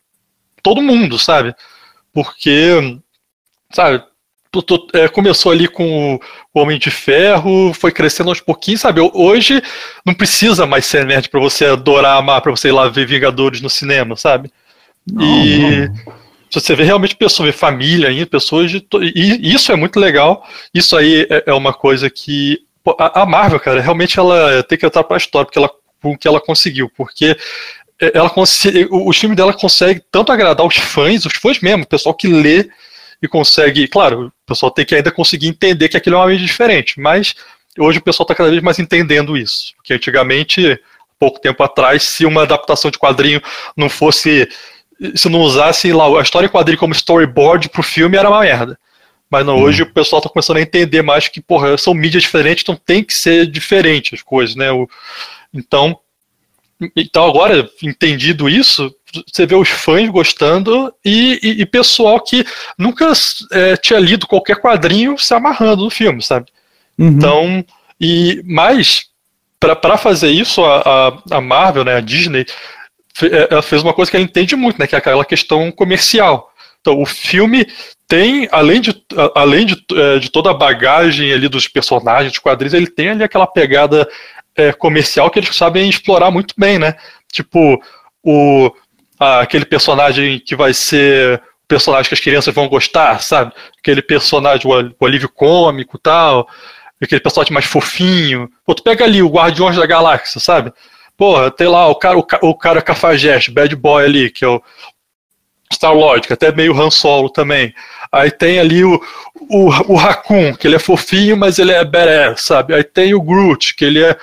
todo 0.62 0.82
mundo, 0.82 1.18
sabe? 1.18 1.56
Porque, 2.14 3.00
sabe, 3.72 4.04
é, 4.94 5.08
começou 5.08 5.52
ali 5.52 5.68
com 5.68 6.20
o 6.54 6.60
Homem 6.60 6.80
de 6.80 6.90
Ferro, 6.90 7.74
foi 7.74 7.92
crescendo 7.92 8.30
aos 8.30 8.40
pouquinhos, 8.40 8.82
sabe? 8.82 9.02
Hoje 9.14 9.62
não 10.06 10.14
precisa 10.14 10.66
mais 10.66 10.86
ser 10.86 11.06
nerd 11.06 11.30
para 11.30 11.40
você 11.40 11.66
adorar 11.66 12.18
amar, 12.18 12.42
para 12.42 12.52
você 12.52 12.70
ir 12.70 12.72
lá 12.72 12.88
ver 12.90 13.06
Vingadores 13.06 13.62
no 13.62 13.70
cinema, 13.70 14.16
sabe? 14.16 14.52
Não, 15.10 15.24
e 15.24 15.88
não. 15.88 16.17
Você 16.52 16.76
vê 16.76 16.84
realmente 16.84 17.16
pessoas, 17.16 17.48
vê 17.48 17.52
família 17.52 18.10
aí, 18.10 18.26
pessoas 18.26 18.72
de. 18.72 18.86
E 19.16 19.54
isso 19.54 19.72
é 19.72 19.76
muito 19.76 20.00
legal. 20.00 20.48
Isso 20.74 20.96
aí 20.96 21.28
é, 21.30 21.44
é 21.48 21.54
uma 21.54 21.74
coisa 21.74 22.10
que. 22.10 22.60
A 22.98 23.26
Marvel, 23.26 23.60
cara, 23.60 23.82
realmente 23.82 24.18
ela 24.18 24.64
tem 24.64 24.78
que 24.78 24.86
entrar 24.86 25.04
pra 25.04 25.18
história, 25.18 25.46
porque 25.46 25.60
ela, 25.60 25.70
com 26.02 26.14
o 26.14 26.18
que 26.18 26.26
ela 26.26 26.40
conseguiu. 26.40 26.90
Porque 26.96 27.36
é, 28.02 28.12
ela 28.14 28.30
consegue, 28.30 28.88
o 28.90 29.12
filme 29.12 29.36
dela 29.36 29.54
consegue 29.54 30.02
tanto 30.12 30.32
agradar 30.32 30.66
os 30.66 30.78
fãs, 30.78 31.26
os 31.26 31.34
fãs 31.34 31.60
mesmo, 31.60 31.84
o 31.84 31.88
pessoal 31.88 32.16
que 32.16 32.28
lê 32.28 32.70
e 33.22 33.28
consegue. 33.28 33.88
Claro, 33.88 34.28
o 34.28 34.32
pessoal 34.46 34.72
tem 34.72 34.86
que 34.86 34.96
ainda 34.96 35.12
conseguir 35.12 35.48
entender 35.48 35.90
que 35.90 35.98
aquilo 35.98 36.16
é 36.16 36.20
uma 36.20 36.28
mídia 36.28 36.46
diferente, 36.46 37.00
mas 37.00 37.36
hoje 37.78 38.00
o 38.00 38.02
pessoal 38.02 38.26
está 38.26 38.36
cada 38.36 38.50
vez 38.50 38.62
mais 38.62 38.80
entendendo 38.80 39.36
isso. 39.36 39.74
Porque 39.76 39.94
antigamente, 39.94 40.80
pouco 41.20 41.40
tempo 41.40 41.62
atrás, 41.64 42.04
se 42.04 42.26
uma 42.26 42.44
adaptação 42.44 42.92
de 42.92 43.00
quadrinho 43.00 43.42
não 43.76 43.90
fosse 43.90 44.48
se 45.16 45.30
não 45.30 45.42
usasse 45.42 45.92
lá 45.92 46.06
a 46.20 46.22
história 46.22 46.48
em 46.48 46.50
quadrinho 46.50 46.80
como 46.80 46.94
storyboard 46.94 47.70
pro 47.70 47.84
filme 47.84 48.18
era 48.18 48.30
uma 48.30 48.42
merda. 48.42 48.78
Mas 49.30 49.46
não, 49.46 49.62
hoje 49.62 49.84
hum. 49.84 49.86
o 49.86 49.94
pessoal 49.94 50.22
tá 50.22 50.30
começando 50.30 50.58
a 50.58 50.62
entender 50.62 51.02
mais 51.02 51.28
que, 51.28 51.42
porra, 51.42 51.78
são 51.78 51.94
mídias 51.94 52.24
diferentes, 52.24 52.64
então 52.64 52.76
tem 52.76 53.04
que 53.04 53.14
ser 53.14 53.46
diferente 53.46 54.16
as 54.16 54.22
coisas, 54.22 54.56
né? 54.56 54.72
O, 54.72 54.88
então, 55.54 56.00
então 56.96 57.26
agora, 57.26 57.70
entendido 57.84 58.48
isso, 58.48 58.94
você 59.32 59.46
vê 59.46 59.56
os 59.56 59.70
fãs 59.70 60.10
gostando 60.10 60.94
e, 61.04 61.40
e, 61.44 61.62
e 61.62 61.66
pessoal 61.66 62.20
que 62.22 62.46
nunca 62.78 63.12
é, 63.52 63.76
tinha 63.76 64.00
lido 64.00 64.28
qualquer 64.28 64.62
quadrinho 64.62 65.18
se 65.18 65.34
amarrando 65.34 65.84
no 65.84 65.90
filme, 65.90 66.22
sabe? 66.22 66.48
Uhum. 66.98 67.08
Então, 67.08 67.66
e 68.00 68.42
mais 68.46 69.08
para 69.60 69.98
fazer 69.98 70.30
isso, 70.30 70.64
a, 70.64 71.20
a, 71.32 71.42
Marvel, 71.42 71.84
né, 71.84 71.96
a 71.96 72.00
Disney, 72.00 72.46
ela 73.50 73.62
fez 73.62 73.82
uma 73.82 73.94
coisa 73.94 74.10
que 74.12 74.18
ela 74.18 74.26
entende 74.26 74.56
muito, 74.56 74.80
né? 74.80 74.88
Que 74.88 74.96
é 74.96 74.98
aquela 74.98 75.26
questão 75.26 75.72
comercial. 75.72 76.52
Então, 76.82 77.02
o 77.02 77.06
filme 77.06 77.68
tem, 78.08 78.48
além 78.52 78.80
de, 78.80 79.04
além 79.36 79.66
de, 79.66 79.84
é, 79.94 80.20
de 80.20 80.30
toda 80.30 80.52
a 80.52 80.54
bagagem 80.54 81.34
ali 81.34 81.50
dos 81.50 81.68
personagens, 81.68 82.32
dos 82.32 82.40
quadrinhos, 82.40 82.74
ele 82.74 82.88
tem 82.88 83.10
ali 83.10 83.24
aquela 83.24 83.46
pegada 83.46 84.08
é, 84.56 84.72
comercial 84.72 85.30
que 85.30 85.40
eles 85.40 85.56
sabem 85.56 85.90
explorar 85.90 86.32
muito 86.32 86.54
bem, 86.58 86.80
né? 86.80 86.96
Tipo, 87.32 87.82
o, 88.24 88.72
aquele 89.20 89.66
personagem 89.66 90.40
que 90.40 90.56
vai 90.56 90.74
ser 90.74 91.42
o 91.66 91.68
personagem 91.68 92.08
que 92.08 92.14
as 92.14 92.22
crianças 92.22 92.54
vão 92.54 92.70
gostar, 92.70 93.22
sabe? 93.22 93.52
Aquele 93.80 94.02
personagem, 94.02 94.66
o, 94.66 94.96
o 95.00 95.06
alívio 95.06 95.30
cômico 95.30 95.98
tal, 95.98 96.48
aquele 97.02 97.22
personagem 97.22 97.54
mais 97.54 97.66
fofinho. 97.66 98.50
Ou 98.66 98.74
tu 98.74 98.84
pega 98.84 99.04
ali 99.04 99.22
o 99.22 99.30
Guardiões 99.30 99.76
da 99.76 99.86
Galáxia, 99.86 100.40
sabe? 100.40 100.72
Porra, 101.18 101.50
tem 101.50 101.68
lá 101.68 101.88
o 101.88 101.96
cara, 101.96 102.18
o, 102.18 102.26
o 102.44 102.56
cara 102.56 102.82
cafajeste, 102.82 103.52
bad 103.52 103.76
boy 103.76 104.06
ali, 104.06 104.30
que 104.30 104.46
é 104.46 104.48
o 104.48 104.62
Star-Lord, 105.74 106.28
que 106.28 106.34
é 106.34 106.36
até 106.36 106.52
meio 106.52 106.80
Han 106.80 106.92
Solo 106.92 107.30
também. 107.30 107.74
Aí 108.12 108.32
tem 108.32 108.60
ali 108.60 108.84
o, 108.84 109.02
o, 109.50 109.94
o 109.94 109.96
Raccoon, 109.96 110.56
que 110.56 110.68
ele 110.68 110.76
é 110.76 110.80
fofinho, 110.80 111.36
mas 111.36 111.58
ele 111.60 111.72
é 111.72 111.84
badass, 111.84 112.42
sabe? 112.42 112.74
Aí 112.74 112.84
tem 112.84 113.14
o 113.14 113.22
Groot, 113.22 113.76
que 113.76 113.84
ele 113.84 114.04
é 114.04 114.16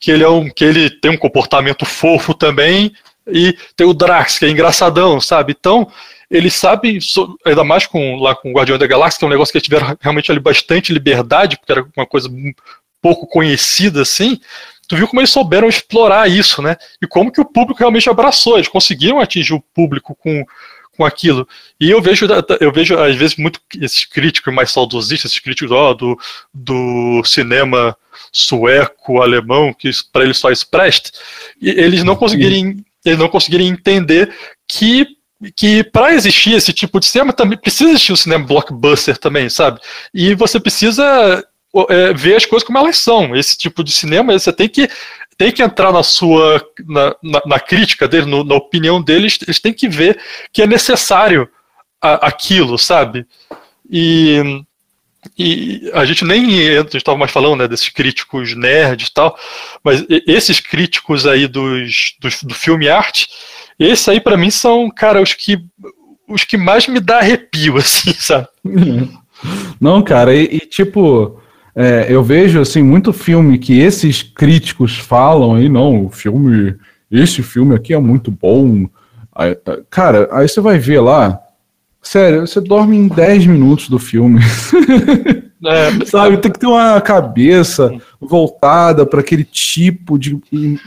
que 0.00 0.10
ele 0.10 0.24
é 0.24 0.28
um 0.28 0.50
que 0.50 0.64
ele 0.64 0.90
tem 0.90 1.12
um 1.12 1.16
comportamento 1.16 1.86
fofo 1.86 2.34
também, 2.34 2.92
e 3.26 3.56
tem 3.74 3.86
o 3.86 3.94
Drax, 3.94 4.38
que 4.38 4.44
é 4.44 4.50
engraçadão, 4.50 5.20
sabe? 5.20 5.54
Então, 5.58 5.90
eles 6.30 6.54
sabem, 6.54 6.98
ainda 7.44 7.64
mais 7.64 7.86
com 7.86 8.16
lá 8.16 8.34
com 8.34 8.50
o 8.50 8.52
Guardião 8.52 8.76
da 8.76 8.86
Galáxia, 8.86 9.18
que 9.18 9.24
é 9.24 9.28
um 9.28 9.30
negócio 9.30 9.52
que 9.52 9.58
eles 9.58 9.64
tiveram 9.64 9.96
realmente 10.00 10.30
ali 10.30 10.40
bastante 10.40 10.92
liberdade, 10.92 11.56
porque 11.56 11.72
era 11.72 11.86
uma 11.96 12.06
coisa 12.06 12.28
pouco 13.00 13.26
conhecida 13.26 14.02
assim, 14.02 14.40
tu 14.86 14.96
viu 14.96 15.08
como 15.08 15.20
eles 15.20 15.30
souberam 15.30 15.68
explorar 15.68 16.28
isso, 16.28 16.62
né? 16.62 16.76
E 17.00 17.06
como 17.06 17.30
que 17.32 17.40
o 17.40 17.44
público 17.44 17.80
realmente 17.80 18.08
abraçou, 18.08 18.56
eles 18.56 18.68
conseguiram 18.68 19.20
atingir 19.20 19.54
o 19.54 19.60
público 19.60 20.14
com, 20.14 20.44
com 20.96 21.04
aquilo. 21.04 21.46
E 21.80 21.90
eu 21.90 22.00
vejo, 22.00 22.26
eu 22.60 22.72
vejo 22.72 22.98
às 22.98 23.16
vezes 23.16 23.36
muito 23.36 23.60
esses 23.80 24.04
críticos 24.04 24.52
mais 24.52 24.70
saudosistas, 24.70 25.30
esses 25.30 25.42
críticos 25.42 25.70
ó, 25.70 25.94
do, 25.94 26.18
do 26.52 27.22
cinema 27.24 27.96
sueco, 28.32 29.22
alemão, 29.22 29.72
que 29.72 29.90
para 30.12 30.24
eles 30.24 30.38
só 30.38 30.50
isso 30.50 30.68
presta, 30.68 31.10
e 31.60 31.70
eles 31.70 32.02
não 32.02 32.16
conseguirem, 32.16 32.84
eles 33.04 33.18
não 33.18 33.28
conseguirem 33.28 33.68
entender 33.68 34.32
que 34.68 35.06
que 35.56 35.84
para 35.84 36.14
existir 36.14 36.52
esse 36.52 36.72
tipo 36.72 36.98
de 36.98 37.06
cinema 37.06 37.32
também 37.32 37.58
precisa 37.58 37.90
existir 37.90 38.12
o 38.12 38.16
cinema 38.16 38.46
blockbuster 38.46 39.18
também, 39.18 39.50
sabe? 39.50 39.78
E 40.14 40.34
você 40.34 40.58
precisa 40.58 41.44
é, 41.88 42.12
ver 42.12 42.36
as 42.36 42.46
coisas 42.46 42.66
como 42.66 42.78
elas 42.78 42.98
são. 42.98 43.34
Esse 43.34 43.56
tipo 43.56 43.82
de 43.82 43.92
cinema, 43.92 44.38
você 44.38 44.52
tem 44.52 44.68
que, 44.68 44.88
tem 45.36 45.50
que 45.52 45.62
entrar 45.62 45.92
na 45.92 46.02
sua 46.02 46.64
na, 46.86 47.14
na, 47.22 47.42
na 47.46 47.60
crítica 47.60 48.06
dele, 48.06 48.26
no, 48.26 48.44
na 48.44 48.54
opinião 48.54 49.02
deles, 49.02 49.38
eles 49.42 49.60
têm 49.60 49.72
que 49.72 49.88
ver 49.88 50.18
que 50.52 50.62
é 50.62 50.66
necessário 50.66 51.48
a, 52.00 52.26
aquilo, 52.28 52.78
sabe? 52.78 53.26
E, 53.90 54.62
e 55.38 55.90
a 55.94 56.04
gente 56.04 56.24
nem 56.24 56.48
estava 56.94 57.18
mais 57.18 57.32
falando 57.32 57.56
né, 57.56 57.68
desses 57.68 57.88
críticos 57.88 58.54
nerds 58.54 59.08
e 59.08 59.12
tal, 59.12 59.38
mas 59.82 60.04
esses 60.26 60.60
críticos 60.60 61.26
aí 61.26 61.46
dos, 61.46 62.14
dos 62.20 62.42
do 62.42 62.54
filme 62.54 62.88
arte, 62.88 63.28
esses 63.78 64.08
aí 64.08 64.20
para 64.20 64.36
mim 64.36 64.50
são, 64.50 64.90
cara, 64.90 65.20
os 65.20 65.34
que 65.34 65.58
os 66.26 66.44
que 66.44 66.56
mais 66.56 66.86
me 66.86 67.00
dá 67.00 67.18
arrepio, 67.18 67.76
assim, 67.78 68.12
sabe? 68.12 68.48
Não, 69.80 70.02
cara, 70.02 70.34
e, 70.34 70.44
e 70.44 70.60
tipo, 70.60 71.40
é, 71.74 72.06
eu 72.08 72.22
vejo 72.22 72.60
assim 72.60 72.82
muito 72.82 73.12
filme 73.12 73.58
que 73.58 73.78
esses 73.80 74.22
críticos 74.22 74.98
falam 74.98 75.54
aí, 75.54 75.68
não, 75.68 76.06
o 76.06 76.10
filme, 76.10 76.76
esse 77.10 77.42
filme 77.42 77.74
aqui 77.74 77.92
é 77.92 77.98
muito 77.98 78.30
bom. 78.30 78.88
Aí, 79.34 79.56
cara, 79.90 80.28
aí 80.30 80.48
você 80.48 80.60
vai 80.60 80.78
ver 80.78 81.00
lá, 81.00 81.40
sério, 82.00 82.46
você 82.46 82.60
dorme 82.60 82.96
em 82.96 83.08
10 83.08 83.46
minutos 83.46 83.88
do 83.88 83.98
filme. 83.98 84.40
É, 85.66 85.90
Sabe, 86.06 86.36
tem 86.36 86.52
que 86.52 86.58
ter 86.58 86.66
uma 86.66 87.00
cabeça 87.00 87.90
voltada 88.20 89.06
para 89.06 89.20
aquele 89.20 89.44
tipo 89.44 90.18
de, 90.18 90.38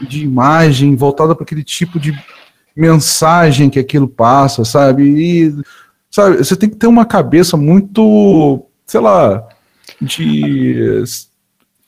de 0.08 0.24
imagem, 0.24 0.96
voltada 0.96 1.34
para 1.34 1.44
aquele 1.44 1.64
tipo 1.64 2.00
de 2.00 2.14
mensagem 2.76 3.70
que 3.70 3.80
aquilo 3.80 4.08
passa, 4.08 4.64
sabe? 4.64 5.04
E, 5.04 5.56
sabe, 6.12 6.38
você 6.38 6.56
tem 6.56 6.70
que 6.70 6.76
ter 6.76 6.88
uma 6.88 7.06
cabeça 7.06 7.58
muito, 7.58 8.66
sei 8.86 9.00
lá, 9.00 9.44
de 10.02 11.04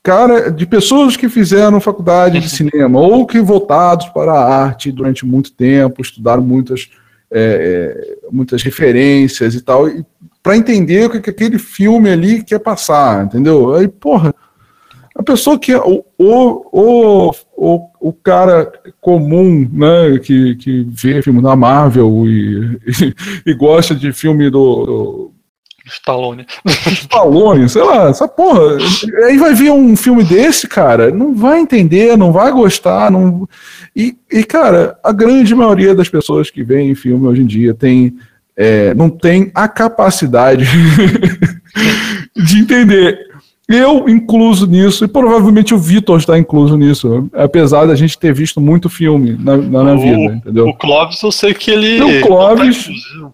cara, 0.02 0.50
de 0.50 0.66
pessoas 0.66 1.16
que 1.16 1.30
fizeram 1.30 1.80
faculdade 1.80 2.40
de 2.40 2.50
cinema 2.50 3.00
ou 3.00 3.26
que 3.26 3.40
voltados 3.40 4.08
para 4.10 4.34
a 4.34 4.64
arte 4.64 4.92
durante 4.92 5.26
muito 5.26 5.52
tempo, 5.52 6.02
estudaram 6.02 6.42
muitas, 6.42 6.90
é, 7.32 8.24
é 8.24 8.32
muitas 8.32 8.64
referências 8.64 9.56
e 9.56 9.62
tal, 9.62 9.88
para 10.42 10.58
entender 10.58 11.06
o 11.06 11.22
que 11.22 11.30
aquele 11.30 11.60
filme 11.60 12.10
ali 12.10 12.44
quer 12.44 12.60
passar, 12.60 13.26
entendeu? 13.26 13.76
Aí, 13.76 13.88
porra, 13.88 14.34
a 15.16 15.22
pessoa 15.22 15.60
que 15.60 15.74
é 15.74 15.78
o, 15.78 16.04
o, 16.18 17.34
o, 17.56 17.90
o 18.00 18.14
cara 18.14 18.72
comum, 19.02 19.70
né, 19.72 20.18
que, 20.24 20.56
que 20.56 20.88
vê 20.90 21.22
filme 21.22 21.42
da 21.42 21.58
Marvel 21.58 22.26
e, 22.26 22.80
e, 22.88 23.14
e 23.52 23.54
gosta 23.54 23.94
de 23.94 24.14
filme 24.14 24.50
do, 24.50 24.86
do 24.86 25.34
Stallone. 25.90 26.46
Stallone, 26.88 27.70
sei 27.70 27.84
lá, 27.84 28.10
essa 28.10 28.28
porra. 28.28 28.78
Aí 29.26 29.38
vai 29.38 29.54
vir 29.54 29.72
um 29.72 29.96
filme 29.96 30.24
desse, 30.24 30.68
cara, 30.68 31.12
não 31.12 31.34
vai 31.34 31.60
entender, 31.60 32.18
não 32.18 32.32
vai 32.32 32.52
gostar. 32.52 33.12
Não... 33.12 33.48
E, 33.96 34.16
e 34.32 34.44
cara, 34.44 34.98
a 35.04 35.12
grande 35.12 35.54
maioria 35.54 35.94
das 35.94 36.10
pessoas 36.10 36.50
que 36.50 36.64
veem 36.64 36.96
filme 36.96 37.28
hoje 37.28 37.42
em 37.42 37.46
dia 37.46 37.74
tem, 37.74 38.16
é, 38.56 38.94
não 38.94 39.10
tem 39.10 39.52
a 39.54 39.68
capacidade 39.68 40.66
de 42.36 42.60
entender. 42.60 43.29
Eu 43.70 44.10
incluso 44.10 44.66
nisso, 44.66 45.06
e 45.06 45.08
provavelmente 45.08 45.74
o 45.74 45.78
Vitor 45.78 46.18
está 46.18 46.38
incluso 46.38 46.76
nisso, 46.76 47.30
apesar 47.34 47.86
da 47.86 47.96
gente 47.96 48.18
ter 48.18 48.34
visto 48.34 48.60
muito 48.60 48.90
filme 48.90 49.38
na, 49.40 49.56
na, 49.56 49.84
na 49.84 49.94
O- 49.94 50.00
vida, 50.00 50.34
entendeu? 50.36 50.68
O 50.68 50.74
Clóvis, 50.76 51.22
eu 51.22 51.32
sei 51.32 51.54
que 51.54 51.70
ele. 51.70 52.02
O 52.02 52.22
Clóvis- 52.26 52.90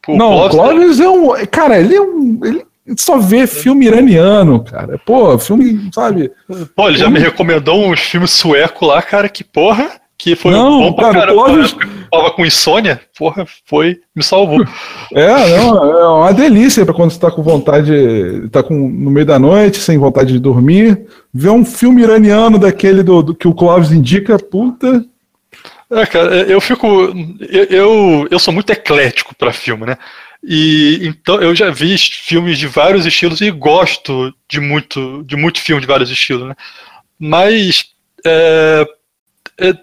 não, 0.10 0.46
o 0.46 0.50
Clóvis- 0.50 1.00
é 1.00 1.10
um. 1.10 1.30
Cara, 1.50 1.80
ele 1.80 1.96
é 1.96 2.02
um. 2.02 2.40
Ele 2.44 2.64
só 2.98 3.18
vê 3.18 3.48
filme 3.48 3.88
iraniano, 3.88 4.64
cara. 4.64 5.00
Pô, 5.06 5.40
filme, 5.40 5.90
sabe? 5.94 6.32
Pô, 6.76 6.88
ele 6.88 6.98
já 7.00 7.10
me 7.10 7.18
recomendou 7.20 7.84
uns 7.88 8.00
filmes 8.02 8.30
sueco 8.32 8.86
lá, 8.86 9.02
cara, 9.02 9.28
que 9.28 9.44
porra, 9.44 9.90
que 10.18 10.36
foi 10.36 10.52
Não, 10.52 10.80
bom 10.80 10.94
pra 10.94 11.12
cara, 11.12 11.36
caramba. 11.36 11.52
Eu 11.52 11.96
Tava 12.12 12.32
com 12.32 12.46
insônia, 12.46 13.02
porra, 13.18 13.46
foi, 13.66 14.00
me 14.16 14.24
salvou. 14.24 14.64
É, 15.14 15.58
não, 15.58 15.98
é 15.98 16.08
uma 16.08 16.34
delícia 16.34 16.84
pra 16.84 16.94
quando 16.94 17.12
você 17.12 17.20
tá 17.20 17.30
com 17.30 17.44
vontade, 17.44 18.50
tá 18.52 18.64
com, 18.64 18.74
no 18.74 19.12
meio 19.12 19.26
da 19.26 19.38
noite, 19.38 19.78
sem 19.78 19.98
vontade 19.98 20.34
de 20.34 20.40
dormir, 20.40 21.06
ver 21.34 21.50
um 21.50 21.64
filme 21.64 22.02
iraniano 22.02 22.58
daquele 22.58 23.04
do, 23.04 23.22
do 23.22 23.36
que 23.36 23.48
o 23.48 23.54
Clóvis 23.54 23.92
indica, 23.92 24.38
puta. 24.40 25.06
É, 25.92 26.06
cara, 26.06 26.36
eu 26.44 26.60
fico. 26.60 26.88
Eu, 27.48 27.64
eu, 27.70 28.28
eu 28.32 28.40
sou 28.40 28.54
muito 28.54 28.72
eclético 28.72 29.36
pra 29.36 29.54
filme, 29.54 29.86
né? 29.86 29.98
E 30.44 31.00
então 31.04 31.42
eu 31.42 31.56
já 31.56 31.70
vi 31.70 31.98
filmes 31.98 32.58
de 32.58 32.68
vários 32.68 33.06
estilos 33.06 33.42
e 33.42 33.52
gosto 33.52 34.34
de 34.50 34.60
muito, 34.60 35.24
de 35.24 35.36
muito 35.36 35.60
filme 35.60 35.82
de 35.82 35.88
vários 35.88 36.10
estilos, 36.10 36.48
né? 36.48 36.56
Mas 37.20 37.86
é, 38.26 38.86
é, 38.86 38.86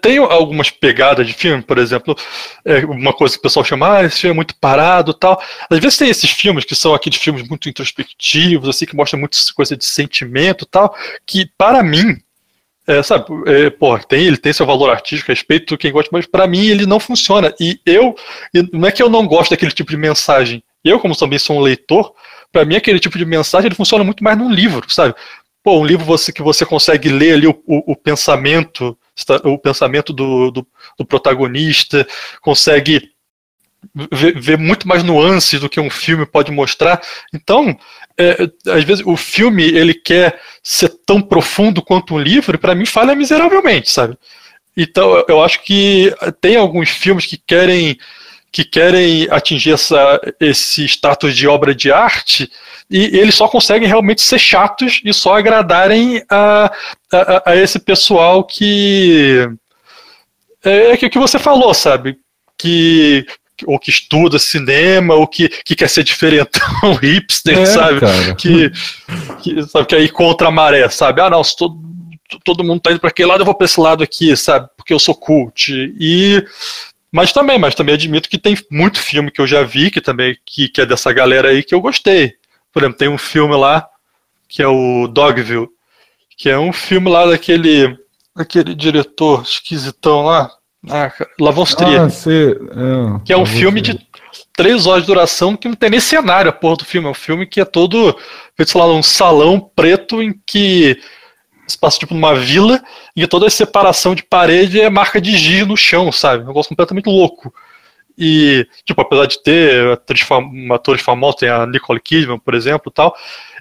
tem 0.01 0.19
algumas 0.19 0.69
pegadas 0.69 1.25
de 1.25 1.33
filme, 1.33 1.63
por 1.63 1.77
exemplo, 1.77 2.15
é, 2.63 2.85
uma 2.85 3.11
coisa 3.11 3.33
que 3.33 3.39
o 3.39 3.41
pessoal 3.41 3.65
chama, 3.65 3.97
ah, 3.97 4.03
esse 4.03 4.19
filme 4.19 4.33
é 4.33 4.35
muito 4.35 4.55
parado 4.55 5.13
tal. 5.13 5.41
Às 5.69 5.79
vezes 5.79 5.97
tem 5.97 6.09
esses 6.09 6.29
filmes 6.29 6.63
que 6.63 6.75
são 6.75 6.93
aqueles 6.93 7.17
filmes 7.17 7.47
muito 7.47 7.67
introspectivos, 7.67 8.69
assim, 8.69 8.85
que 8.85 8.95
mostram 8.95 9.19
muita 9.19 9.37
coisa 9.55 9.75
de 9.75 9.85
sentimento 9.85 10.65
tal, 10.65 10.95
que 11.25 11.49
para 11.57 11.81
mim, 11.81 12.17
é, 12.85 13.01
sabe, 13.01 13.25
é, 13.47 13.69
pô, 13.71 13.97
tem, 13.97 14.25
ele 14.25 14.37
tem 14.37 14.53
seu 14.53 14.65
valor 14.65 14.91
artístico, 14.91 15.31
respeito 15.31 15.77
quem 15.77 15.91
gosta, 15.91 16.09
mas 16.11 16.27
para 16.27 16.45
mim 16.45 16.67
ele 16.67 16.85
não 16.85 16.99
funciona. 16.99 17.53
E 17.59 17.79
eu, 17.85 18.15
não 18.71 18.87
é 18.87 18.91
que 18.91 19.01
eu 19.01 19.09
não 19.09 19.25
gosto 19.25 19.51
daquele 19.51 19.71
tipo 19.71 19.89
de 19.89 19.97
mensagem. 19.97 20.63
Eu, 20.83 20.99
como 20.99 21.15
também 21.15 21.39
sou 21.39 21.57
um 21.57 21.61
leitor, 21.61 22.13
para 22.51 22.63
mim 22.63 22.75
aquele 22.75 22.99
tipo 22.99 23.17
de 23.17 23.25
mensagem 23.25 23.67
ele 23.67 23.75
funciona 23.75 24.03
muito 24.03 24.23
mais 24.23 24.37
num 24.37 24.51
livro, 24.51 24.85
sabe? 24.91 25.15
Pô, 25.63 25.79
um 25.79 25.85
livro 25.85 26.05
você, 26.05 26.31
que 26.31 26.43
você 26.43 26.65
consegue 26.65 27.09
ler 27.09 27.35
ali 27.35 27.47
o, 27.47 27.63
o, 27.65 27.93
o 27.93 27.95
pensamento, 27.95 28.95
o 29.43 29.57
pensamento 29.57 30.11
do, 30.11 30.51
do, 30.51 30.67
do 30.97 31.05
protagonista, 31.05 32.07
consegue 32.41 33.11
ver, 34.11 34.39
ver, 34.39 34.57
muito 34.57 34.87
mais 34.87 35.03
nuances 35.03 35.59
do 35.59 35.69
que 35.69 35.79
um 35.79 35.89
filme 35.89 36.25
pode 36.25 36.51
mostrar. 36.51 37.01
Então, 37.33 37.77
é, 38.17 38.49
às 38.67 38.83
vezes 38.83 39.03
o 39.05 39.15
filme 39.15 39.63
ele 39.63 39.93
quer 39.93 40.39
ser 40.61 40.89
tão 41.05 41.21
profundo 41.21 41.81
quanto 41.81 42.15
um 42.15 42.19
livro, 42.19 42.57
para 42.57 42.75
mim 42.75 42.85
falha 42.85 43.15
miseravelmente, 43.15 43.89
sabe? 43.89 44.17
Então, 44.75 45.23
eu 45.27 45.43
acho 45.43 45.61
que 45.63 46.13
tem 46.41 46.55
alguns 46.55 46.89
filmes 46.89 47.25
que 47.25 47.37
querem 47.37 47.97
que 48.51 48.63
querem 48.63 49.27
atingir 49.31 49.71
essa, 49.71 50.21
esse 50.39 50.85
status 50.85 51.35
de 51.35 51.47
obra 51.47 51.73
de 51.73 51.91
arte 51.91 52.51
e 52.89 53.17
eles 53.17 53.35
só 53.35 53.47
conseguem 53.47 53.87
realmente 53.87 54.21
ser 54.21 54.39
chatos 54.39 55.01
e 55.03 55.13
só 55.13 55.37
agradarem 55.37 56.23
a, 56.29 56.71
a, 57.11 57.51
a 57.51 57.55
esse 57.55 57.79
pessoal 57.79 58.43
que 58.43 59.47
é 60.63 60.95
que, 60.95 61.09
que 61.09 61.19
você 61.19 61.37
falou, 61.37 61.73
sabe? 61.73 62.17
Que 62.57 63.25
ou 63.65 63.79
que 63.79 63.89
estuda 63.89 64.39
cinema, 64.39 65.13
ou 65.13 65.27
que, 65.27 65.47
que 65.47 65.75
quer 65.75 65.89
ser 65.89 66.03
diferentão, 66.03 66.93
hipster, 67.01 67.57
É, 67.57 67.65
sabe? 67.65 67.99
Que, 68.37 68.71
que, 69.41 69.63
sabe? 69.63 69.85
Que 69.85 69.95
aí 69.95 70.09
contra 70.09 70.47
a 70.47 70.51
maré, 70.51 70.89
sabe? 70.89 71.21
Ah, 71.21 71.29
não, 71.29 71.43
se 71.43 71.55
todo, 71.55 71.79
todo 72.43 72.63
mundo 72.63 72.81
tá 72.81 72.91
indo 72.91 72.99
para 72.99 73.09
aquele 73.09 73.29
lado, 73.29 73.41
eu 73.41 73.45
vou 73.45 73.55
para 73.55 73.65
esse 73.65 73.79
lado 73.79 74.03
aqui, 74.03 74.35
sabe? 74.35 74.67
Porque 74.75 74.93
eu 74.93 74.99
sou 74.99 75.15
cult. 75.15 75.71
E 75.99 76.43
mas 77.11 77.31
também, 77.31 77.59
mas 77.59 77.75
também 77.75 77.93
admito 77.93 78.27
que 78.27 78.39
tem 78.39 78.57
muito 78.71 78.99
filme 78.99 79.29
que 79.29 79.39
eu 79.39 79.45
já 79.45 79.61
vi 79.61 79.91
que 79.91 80.01
também 80.01 80.35
que, 80.43 80.67
que 80.67 80.81
é 80.81 80.85
dessa 80.85 81.13
galera 81.13 81.49
aí 81.49 81.63
que 81.63 81.75
eu 81.75 81.79
gostei. 81.79 82.33
Por 82.73 82.81
exemplo, 82.81 82.97
tem 82.97 83.07
um 83.07 83.17
filme 83.17 83.55
lá 83.55 83.87
que 84.49 84.61
é 84.61 84.67
o 84.67 85.07
Dogville, 85.07 85.69
que 86.37 86.49
é 86.49 86.57
um 86.57 86.73
filme 86.73 87.09
lá 87.09 87.25
daquele 87.25 87.97
aquele 88.35 88.73
diretor 88.75 89.43
esquisitão 89.43 90.23
lá, 90.23 90.51
ah, 90.89 91.11
vão 91.39 91.63
os 91.63 91.75
Trier, 91.75 92.01
Ah, 92.01 93.19
é, 93.19 93.19
que 93.23 93.31
é 93.31 93.37
um 93.37 93.45
filme 93.45 93.81
ver. 93.81 93.93
de 93.93 94.07
três 94.55 94.85
horas 94.85 95.03
de 95.03 95.07
duração 95.07 95.55
que 95.55 95.67
não 95.67 95.75
tem 95.75 95.89
nem 95.89 95.99
cenário 95.99 96.49
a 96.49 96.53
porra 96.53 96.77
do 96.77 96.85
filme. 96.85 97.07
É 97.07 97.11
um 97.11 97.15
filme 97.15 97.45
que 97.45 97.61
é 97.61 97.65
todo 97.65 98.17
feito, 98.55 98.71
sei 98.71 98.81
lá, 98.81 98.87
num 98.87 99.03
salão 99.03 99.59
preto 99.75 100.21
em 100.21 100.33
que 100.45 100.99
se 101.67 101.77
passa 101.77 101.99
tipo 101.99 102.13
numa 102.13 102.35
vila 102.35 102.81
e 103.15 103.25
toda 103.25 103.47
a 103.47 103.49
separação 103.49 104.13
de 104.13 104.23
parede 104.23 104.81
é 104.81 104.89
marca 104.89 105.21
de 105.21 105.37
giz 105.37 105.65
no 105.65 105.77
chão, 105.77 106.11
sabe? 106.11 106.43
Um 106.43 106.47
negócio 106.47 106.69
completamente 106.69 107.05
louco. 107.05 107.53
E, 108.17 108.67
tipo, 108.85 109.01
apesar 109.01 109.25
de 109.25 109.41
ter 109.41 109.91
atriz 109.91 110.21
fam 110.21 110.49
atores 110.71 111.01
famosos, 111.01 111.39
tem 111.39 111.49
a 111.49 111.65
Nicole 111.65 111.99
Kidman, 111.99 112.39
por 112.39 112.53
exemplo, 112.53 112.91
tal, 112.91 113.15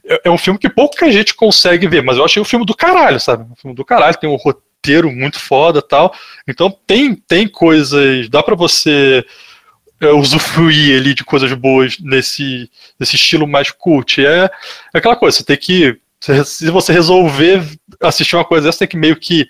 é, 0.05 0.23
é 0.25 0.31
um 0.31 0.39
filme 0.39 0.59
que 0.59 0.69
pouca 0.69 1.11
gente 1.11 1.35
consegue 1.35 1.87
ver, 1.87 2.03
mas 2.03 2.19
eu 2.19 2.25
achei 2.25 2.41
um 2.41 2.45
filme 2.45 2.67
do 2.67 2.77
caralho, 2.77 3.19
sabe? 3.19 3.51
Um 3.51 3.57
filme 3.57 3.75
do 3.75 3.85
caralho, 3.85 4.19
tem 4.19 4.29
um 4.29 4.37
roteiro 4.37 5.11
muito 5.11 5.39
foda 5.39 5.81
tal. 5.81 6.15
Então 6.47 6.75
tem, 6.87 7.15
tem 7.15 7.49
coisas, 7.49 8.29
dá 8.29 8.43
pra 8.43 8.55
você 8.55 9.25
é, 10.01 10.09
usufruir 10.11 10.99
ali 10.99 11.15
de 11.15 11.25
coisas 11.25 11.53
boas 11.53 11.97
nesse, 12.01 12.69
nesse 12.99 13.17
estilo 13.17 13.47
mais 13.47 13.71
cult. 13.71 14.25
É, 14.25 14.51
é 14.93 14.99
aquela 14.99 15.17
coisa, 15.17 15.39
você 15.39 15.45
tem 15.45 15.57
que. 15.57 15.99
Se 16.45 16.71
você 16.71 16.93
resolver 16.93 17.65
assistir 18.01 18.37
uma 18.37 18.45
coisa 18.45 18.67
dessa, 18.67 18.79
tem 18.79 18.89
que 18.89 18.97
meio 18.97 19.17
que 19.17 19.49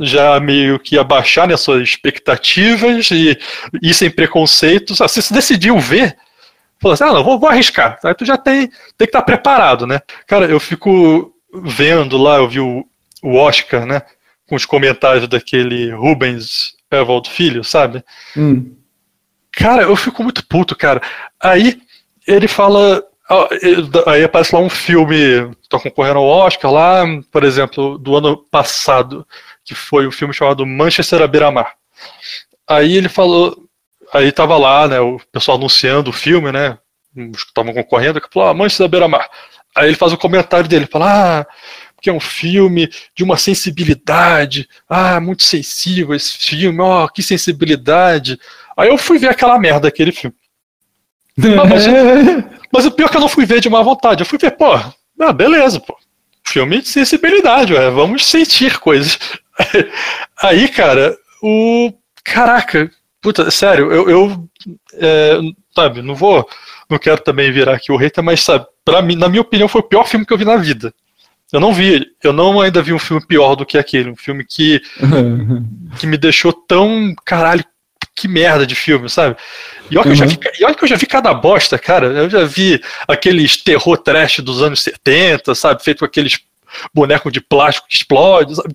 já 0.00 0.38
meio 0.40 0.78
que 0.78 0.98
abaixar 0.98 1.48
né, 1.48 1.56
suas 1.56 1.82
expectativas 1.82 3.10
e 3.10 3.38
ir 3.82 3.94
sem 3.94 4.10
preconceitos. 4.10 5.00
Ah, 5.00 5.08
se 5.08 5.32
decidiu 5.32 5.78
ver, 5.78 6.16
falou 6.80 6.94
assim, 6.94 7.04
ah, 7.04 7.12
não, 7.12 7.24
vou, 7.24 7.38
vou 7.38 7.48
arriscar. 7.48 7.98
Aí 8.04 8.14
tu 8.14 8.24
já 8.24 8.36
tem, 8.36 8.68
tem 8.68 8.74
que 8.98 9.04
estar 9.04 9.22
preparado, 9.22 9.86
né? 9.86 10.00
Cara, 10.26 10.46
eu 10.46 10.60
fico 10.60 11.32
vendo 11.52 12.16
lá, 12.16 12.36
eu 12.36 12.48
vi 12.48 12.60
o, 12.60 12.84
o 13.22 13.36
Oscar, 13.36 13.86
né? 13.86 14.02
Com 14.46 14.54
os 14.54 14.66
comentários 14.66 15.26
daquele 15.28 15.90
Rubens 15.92 16.74
Evaldo 16.90 17.28
Filho, 17.28 17.64
sabe? 17.64 18.04
Hum. 18.36 18.74
Cara, 19.52 19.82
eu 19.82 19.96
fico 19.96 20.22
muito 20.22 20.46
puto, 20.46 20.76
cara. 20.76 21.00
Aí 21.40 21.80
ele 22.26 22.46
fala. 22.46 23.02
Aí 24.06 24.22
aparece 24.22 24.54
lá 24.54 24.60
um 24.60 24.70
filme, 24.70 25.50
tá 25.68 25.80
concorrendo 25.80 26.18
ao 26.18 26.26
Oscar 26.26 26.70
lá, 26.70 27.04
por 27.32 27.42
exemplo, 27.42 27.98
do 27.98 28.14
ano 28.14 28.36
passado, 28.36 29.26
que 29.66 29.74
foi 29.74 30.06
um 30.06 30.12
filme 30.12 30.32
chamado 30.32 30.64
Manchester 30.64 31.20
à 31.20 31.26
beira-mar. 31.26 31.74
Aí 32.66 32.96
ele 32.96 33.08
falou. 33.08 33.64
Aí 34.14 34.30
tava 34.30 34.56
lá, 34.56 34.86
né, 34.86 35.00
o 35.00 35.20
pessoal 35.32 35.58
anunciando 35.58 36.10
o 36.10 36.12
filme, 36.12 36.52
né? 36.52 36.78
Os 37.16 37.42
que 37.42 37.50
estavam 37.50 37.74
concorrendo, 37.74 38.20
que 38.20 38.32
falou, 38.32 38.48
ah, 38.48 38.54
Manchester 38.54 38.86
à 38.86 38.88
beira-mar. 38.88 39.28
Aí 39.74 39.88
ele 39.88 39.96
faz 39.96 40.12
o 40.12 40.16
comentário 40.16 40.68
dele, 40.68 40.86
fala, 40.86 41.40
ah, 41.40 41.46
porque 41.96 42.08
é 42.08 42.12
um 42.12 42.20
filme 42.20 42.88
de 43.16 43.24
uma 43.24 43.36
sensibilidade, 43.36 44.68
ah, 44.88 45.20
muito 45.20 45.42
sensível 45.42 46.14
esse 46.14 46.38
filme, 46.38 46.80
ó, 46.80 47.08
que 47.08 47.22
sensibilidade. 47.22 48.38
Aí 48.76 48.88
eu 48.88 48.96
fui 48.96 49.18
ver 49.18 49.28
aquela 49.28 49.58
merda, 49.58 49.88
aquele 49.88 50.12
filme. 50.12 50.36
Ah, 51.38 51.64
mas, 51.68 51.84
mas 52.72 52.86
o 52.86 52.92
pior 52.92 53.06
é 53.06 53.08
que 53.08 53.16
eu 53.16 53.20
não 53.20 53.28
fui 53.28 53.44
ver 53.44 53.60
de 53.60 53.68
má 53.68 53.82
vontade. 53.82 54.22
Eu 54.22 54.26
fui 54.26 54.38
ver, 54.38 54.52
pô, 54.52 54.72
ah, 54.74 55.32
beleza, 55.32 55.80
pô. 55.80 55.96
Filme 56.44 56.80
de 56.80 56.88
sensibilidade, 56.88 57.74
ué, 57.74 57.90
vamos 57.90 58.24
sentir 58.24 58.78
coisas. 58.78 59.18
Aí, 60.42 60.68
cara, 60.68 61.16
o. 61.42 61.92
Caraca, 62.24 62.90
puta, 63.20 63.50
sério, 63.50 63.92
eu. 63.92 64.08
eu 64.10 64.48
é, 64.94 65.38
sabe, 65.74 66.02
não 66.02 66.14
vou. 66.14 66.48
Não 66.88 66.98
quero 66.98 67.20
também 67.20 67.50
virar 67.52 67.74
aqui 67.74 67.90
o 67.90 67.96
hater, 67.96 68.22
mas, 68.22 68.42
sabe, 68.42 68.66
pra 68.84 69.02
mim, 69.02 69.16
na 69.16 69.28
minha 69.28 69.42
opinião, 69.42 69.68
foi 69.68 69.80
o 69.80 69.84
pior 69.88 70.06
filme 70.06 70.24
que 70.24 70.32
eu 70.32 70.38
vi 70.38 70.44
na 70.44 70.56
vida. 70.56 70.92
Eu 71.52 71.60
não 71.60 71.72
vi, 71.72 72.04
eu 72.22 72.32
não 72.32 72.60
ainda 72.60 72.82
vi 72.82 72.92
um 72.92 72.98
filme 72.98 73.24
pior 73.24 73.54
do 73.54 73.64
que 73.64 73.78
aquele. 73.78 74.10
Um 74.10 74.16
filme 74.16 74.44
que 74.44 74.80
que 75.98 76.06
me 76.06 76.16
deixou 76.16 76.52
tão. 76.52 77.14
Caralho, 77.24 77.64
que 78.14 78.26
merda 78.26 78.66
de 78.66 78.74
filme, 78.74 79.08
sabe? 79.08 79.36
E 79.90 79.96
olha, 79.96 80.04
que 80.04 80.08
eu 80.10 80.14
já 80.16 80.24
Uhum. 80.24 80.30
vi, 80.30 80.38
e 80.60 80.64
olha 80.64 80.74
que 80.74 80.82
eu 80.84 80.88
já 80.88 80.96
vi 80.96 81.06
cada 81.06 81.32
bosta, 81.34 81.78
cara. 81.78 82.06
Eu 82.08 82.28
já 82.28 82.44
vi 82.44 82.80
aqueles 83.06 83.56
terror 83.58 83.96
trash 83.98 84.40
dos 84.40 84.62
anos 84.62 84.82
70, 84.82 85.54
sabe? 85.54 85.84
Feito 85.84 86.00
com 86.00 86.04
aqueles 86.04 86.38
bonecos 86.94 87.32
de 87.32 87.40
plástico 87.40 87.86
que 87.88 87.96
explode? 87.96 88.54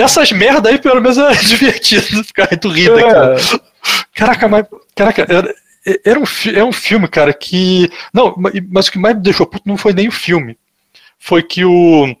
Essas 0.00 0.32
merda 0.32 0.68
aí, 0.68 0.78
pelo 0.78 1.00
menos, 1.00 1.16
é 1.18 1.32
divertido 1.34 2.24
ficar 2.24 2.48
muito 2.50 2.68
rindo, 2.68 2.98
cara. 2.98 3.36
Caraca, 4.14 4.48
mas. 4.48 4.66
Caraca, 4.96 5.26
era, 5.28 5.54
era 6.04 6.18
um, 6.20 6.24
é 6.54 6.64
um 6.64 6.72
filme, 6.72 7.06
cara, 7.08 7.32
que. 7.32 7.88
Não, 8.12 8.34
ma- 8.36 8.50
mas 8.70 8.88
o 8.88 8.92
que 8.92 8.98
mais 8.98 9.14
me 9.16 9.22
deixou 9.22 9.46
puto 9.46 9.68
não 9.68 9.76
foi 9.76 9.92
nem 9.92 10.08
o 10.08 10.12
filme. 10.12 10.58
Foi 11.18 11.42
que 11.42 11.64
o. 11.64 12.14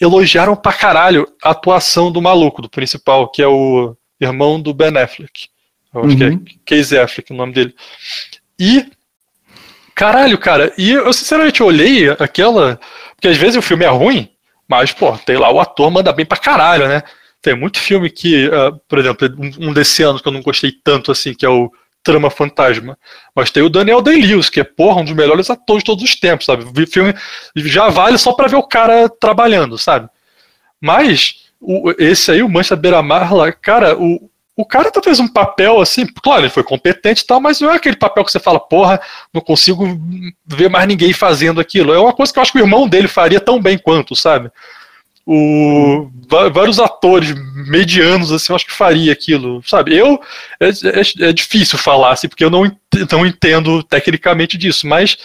Elogiaram 0.00 0.56
pra 0.56 0.72
caralho 0.72 1.26
a 1.42 1.50
atuação 1.50 2.10
do 2.10 2.20
maluco, 2.20 2.60
do 2.60 2.68
principal, 2.68 3.28
que 3.30 3.40
é 3.42 3.46
o 3.46 3.94
irmão 4.20 4.60
do 4.60 4.74
Ben 4.74 4.96
Affleck. 4.98 5.48
Eu 5.94 6.00
acho 6.04 6.16
Uhum. 6.16 6.38
que 6.38 6.74
é 6.74 6.76
Casey 6.78 6.98
Affleck 6.98 7.32
o 7.32 7.36
nome 7.36 7.52
dele. 7.52 7.74
E. 8.58 8.86
Caralho, 9.94 10.36
cara, 10.38 10.72
e 10.76 10.90
eu 10.90 11.12
sinceramente 11.12 11.62
olhei 11.62 12.08
aquela. 12.18 12.80
Porque 13.14 13.28
às 13.28 13.36
vezes 13.36 13.56
o 13.56 13.62
filme 13.62 13.84
é 13.84 13.88
ruim, 13.88 14.28
mas, 14.68 14.92
pô, 14.92 15.16
tem 15.18 15.36
lá 15.36 15.50
o 15.50 15.60
ator 15.60 15.90
manda 15.90 16.12
bem 16.12 16.26
pra 16.26 16.38
caralho, 16.38 16.88
né? 16.88 17.02
Tem 17.40 17.54
muito 17.54 17.78
filme 17.78 18.10
que, 18.10 18.48
uh, 18.48 18.78
por 18.88 18.98
exemplo, 18.98 19.28
um, 19.60 19.72
desse 19.72 20.02
ano 20.02 20.18
que 20.18 20.26
eu 20.26 20.32
não 20.32 20.40
gostei 20.40 20.72
tanto 20.72 21.12
assim, 21.12 21.34
que 21.34 21.44
é 21.44 21.48
o 21.48 21.70
Trama 22.02 22.30
Fantasma. 22.30 22.98
Mas 23.34 23.50
tem 23.50 23.62
o 23.62 23.68
Daniel 23.68 24.00
Day-Lewis, 24.00 24.48
que 24.48 24.60
é, 24.60 24.64
porra, 24.64 25.00
um 25.00 25.04
dos 25.04 25.14
melhores 25.14 25.50
atores 25.50 25.82
de 25.82 25.86
todos 25.86 26.04
os 26.04 26.16
tempos, 26.16 26.46
sabe? 26.46 26.64
O 26.64 26.86
filme 26.86 27.14
já 27.56 27.88
vale 27.88 28.16
só 28.16 28.32
pra 28.32 28.48
ver 28.48 28.56
o 28.56 28.62
cara 28.62 29.08
trabalhando, 29.08 29.76
sabe? 29.76 30.08
Mas, 30.80 31.44
o, 31.60 31.92
esse 31.98 32.30
aí, 32.30 32.42
o 32.42 32.48
Mancha 32.48 32.76
Beira-Mar, 32.76 33.34
lá, 33.34 33.52
cara, 33.52 33.96
o, 33.98 34.30
o 34.56 34.64
cara 34.64 34.90
tá 34.90 35.02
fez 35.02 35.18
um 35.18 35.26
papel 35.26 35.80
assim, 35.80 36.06
claro, 36.22 36.42
ele 36.42 36.50
foi 36.50 36.62
competente 36.62 37.22
e 37.22 37.26
tal, 37.26 37.40
mas 37.40 37.60
não 37.60 37.72
é 37.72 37.76
aquele 37.76 37.96
papel 37.96 38.24
que 38.24 38.30
você 38.30 38.38
fala, 38.38 38.60
porra, 38.60 39.00
não 39.32 39.40
consigo 39.40 39.84
ver 40.46 40.70
mais 40.70 40.86
ninguém 40.86 41.12
fazendo 41.12 41.60
aquilo. 41.60 41.92
É 41.92 41.98
uma 41.98 42.12
coisa 42.12 42.32
que 42.32 42.38
eu 42.38 42.42
acho 42.42 42.52
que 42.52 42.58
o 42.58 42.62
irmão 42.62 42.88
dele 42.88 43.08
faria 43.08 43.40
tão 43.40 43.60
bem 43.60 43.76
quanto, 43.76 44.14
sabe? 44.14 44.50
O, 45.26 46.08
vários 46.52 46.78
atores 46.78 47.34
medianos, 47.66 48.30
assim, 48.30 48.52
eu 48.52 48.56
acho 48.56 48.66
que 48.66 48.72
faria 48.72 49.12
aquilo, 49.12 49.60
sabe? 49.66 49.96
Eu, 49.96 50.20
é, 50.60 50.68
é, 50.68 51.28
é 51.28 51.32
difícil 51.32 51.78
falar, 51.78 52.12
assim, 52.12 52.28
porque 52.28 52.44
eu 52.44 52.50
não, 52.50 52.70
não 53.10 53.26
entendo 53.26 53.82
tecnicamente 53.82 54.56
disso, 54.56 54.86
mas, 54.86 55.16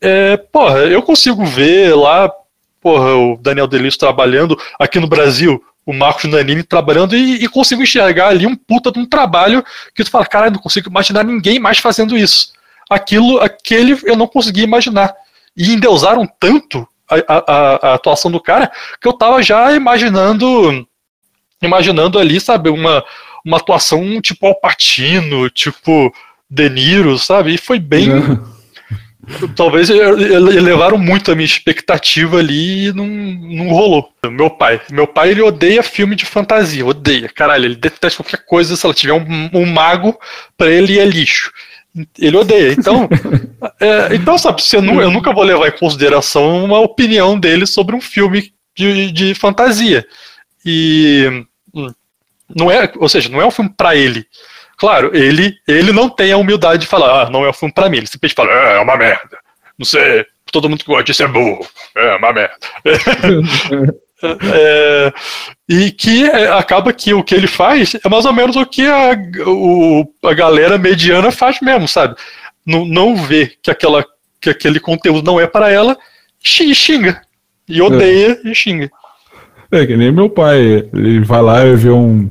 é, 0.00 0.36
porra, 0.36 0.80
eu 0.80 1.00
consigo 1.00 1.46
ver 1.46 1.94
lá, 1.94 2.30
porra, 2.82 3.14
o 3.14 3.38
Daniel 3.40 3.68
Delis 3.68 3.96
trabalhando 3.96 4.58
aqui 4.78 4.98
no 4.98 5.06
Brasil, 5.06 5.62
o 5.86 5.92
Marcos 5.92 6.28
Nanini 6.28 6.64
trabalhando 6.64 7.16
e, 7.16 7.44
e, 7.44 7.48
consigo 7.48 7.80
enxergar 7.80 8.28
ali 8.28 8.44
um 8.44 8.56
puta 8.56 8.90
de 8.90 8.98
um 8.98 9.06
trabalho 9.06 9.64
que 9.94 10.02
tu 10.02 10.10
fala, 10.10 10.26
cara, 10.26 10.50
não 10.50 10.58
consigo 10.58 10.90
imaginar 10.90 11.24
ninguém 11.24 11.60
mais 11.60 11.78
fazendo 11.78 12.18
isso. 12.18 12.52
Aquilo, 12.90 13.38
aquele 13.38 13.96
eu 14.02 14.16
não 14.16 14.26
conseguia 14.26 14.64
imaginar. 14.64 15.14
E 15.56 15.72
endeusaram 15.72 16.28
tanto 16.40 16.86
a, 17.08 17.14
a, 17.28 17.90
a 17.90 17.94
atuação 17.94 18.30
do 18.30 18.40
cara 18.40 18.70
que 19.00 19.06
eu 19.06 19.12
tava 19.12 19.40
já 19.42 19.72
imaginando 19.72 20.86
imaginando 21.62 22.18
ali, 22.18 22.40
sabe, 22.40 22.68
uma, 22.68 23.04
uma 23.44 23.56
atuação 23.56 24.20
tipo 24.20 24.44
Alpatino, 24.46 25.48
tipo 25.48 26.12
De 26.50 26.68
Niro, 26.68 27.16
sabe? 27.16 27.54
E 27.54 27.58
foi 27.58 27.78
bem. 27.78 28.10
Talvez 29.56 29.90
elevaram 29.90 30.96
muito 30.96 31.32
a 31.32 31.34
minha 31.34 31.44
expectativa 31.44 32.38
ali 32.38 32.88
e 32.88 32.92
não, 32.92 33.06
não 33.06 33.68
rolou. 33.68 34.08
Meu 34.30 34.48
pai. 34.48 34.80
Meu 34.90 35.06
pai, 35.06 35.30
ele 35.30 35.42
odeia 35.42 35.82
filme 35.82 36.14
de 36.14 36.24
fantasia. 36.24 36.86
Odeia. 36.86 37.28
Caralho, 37.28 37.64
ele 37.64 37.76
detesta 37.76 38.22
qualquer 38.22 38.44
coisa. 38.44 38.76
Se 38.76 38.86
ela 38.86 38.94
tiver 38.94 39.12
um, 39.12 39.50
um 39.52 39.66
mago, 39.66 40.18
pra 40.56 40.70
ele 40.70 40.98
é 40.98 41.04
lixo. 41.04 41.52
Ele 42.18 42.36
odeia. 42.36 42.72
Então, 42.72 43.08
é, 43.80 44.14
então 44.14 44.38
sabe, 44.38 44.62
você 44.62 44.80
não, 44.80 45.00
eu 45.00 45.10
nunca 45.10 45.32
vou 45.32 45.42
levar 45.42 45.68
em 45.68 45.78
consideração 45.78 46.64
uma 46.64 46.78
opinião 46.78 47.38
dele 47.38 47.66
sobre 47.66 47.96
um 47.96 48.00
filme 48.00 48.52
de, 48.76 49.10
de 49.10 49.34
fantasia. 49.34 50.06
E 50.64 51.44
hum, 51.74 51.92
não 52.54 52.70
é, 52.70 52.92
ou 52.96 53.08
seja, 53.08 53.28
não 53.28 53.40
é 53.40 53.46
um 53.46 53.50
filme 53.50 53.72
para 53.76 53.96
ele. 53.96 54.26
Claro, 54.76 55.10
ele, 55.16 55.54
ele 55.66 55.92
não 55.92 56.08
tem 56.08 56.32
a 56.32 56.36
humildade 56.36 56.82
de 56.82 56.88
falar, 56.88 57.22
ah, 57.22 57.30
não 57.30 57.44
é 57.44 57.50
um 57.50 57.52
filme 57.52 57.72
pra 57.72 57.88
mim. 57.88 57.98
Ele 57.98 58.06
simplesmente 58.06 58.36
fala, 58.36 58.52
é, 58.52 58.76
é 58.76 58.80
uma 58.80 58.96
merda. 58.96 59.38
Não 59.78 59.86
sei, 59.86 60.24
todo 60.52 60.68
mundo 60.68 60.80
que 60.80 60.86
gosta 60.86 61.04
disso 61.04 61.22
é 61.22 61.28
burro. 61.28 61.66
É 61.94 62.16
uma 62.16 62.32
merda. 62.32 62.56
É, 64.22 65.12
e 65.68 65.90
que 65.90 66.24
é, 66.24 66.48
acaba 66.48 66.90
que 66.90 67.12
o 67.12 67.22
que 67.22 67.34
ele 67.34 67.46
faz 67.46 67.94
é 68.02 68.08
mais 68.08 68.24
ou 68.24 68.32
menos 68.32 68.56
o 68.56 68.64
que 68.64 68.86
a, 68.86 69.10
o, 69.46 70.10
a 70.24 70.32
galera 70.32 70.78
mediana 70.78 71.30
faz 71.30 71.60
mesmo, 71.60 71.86
sabe? 71.86 72.16
Não, 72.64 72.86
não 72.86 73.14
vê 73.14 73.52
que, 73.62 73.70
aquela, 73.70 74.02
que 74.40 74.48
aquele 74.48 74.80
conteúdo 74.80 75.22
não 75.22 75.38
é 75.38 75.46
para 75.46 75.70
ela 75.70 75.98
e 76.42 76.74
xinga. 76.74 77.20
E 77.68 77.82
odeia 77.82 78.40
é. 78.42 78.48
e 78.48 78.54
xinga. 78.54 78.90
É 79.70 79.84
que 79.84 79.96
nem 79.96 80.10
meu 80.10 80.30
pai. 80.30 80.88
Ele 80.94 81.20
vai 81.20 81.42
lá 81.42 81.66
e 81.66 81.76
vê 81.76 81.90
um, 81.90 82.30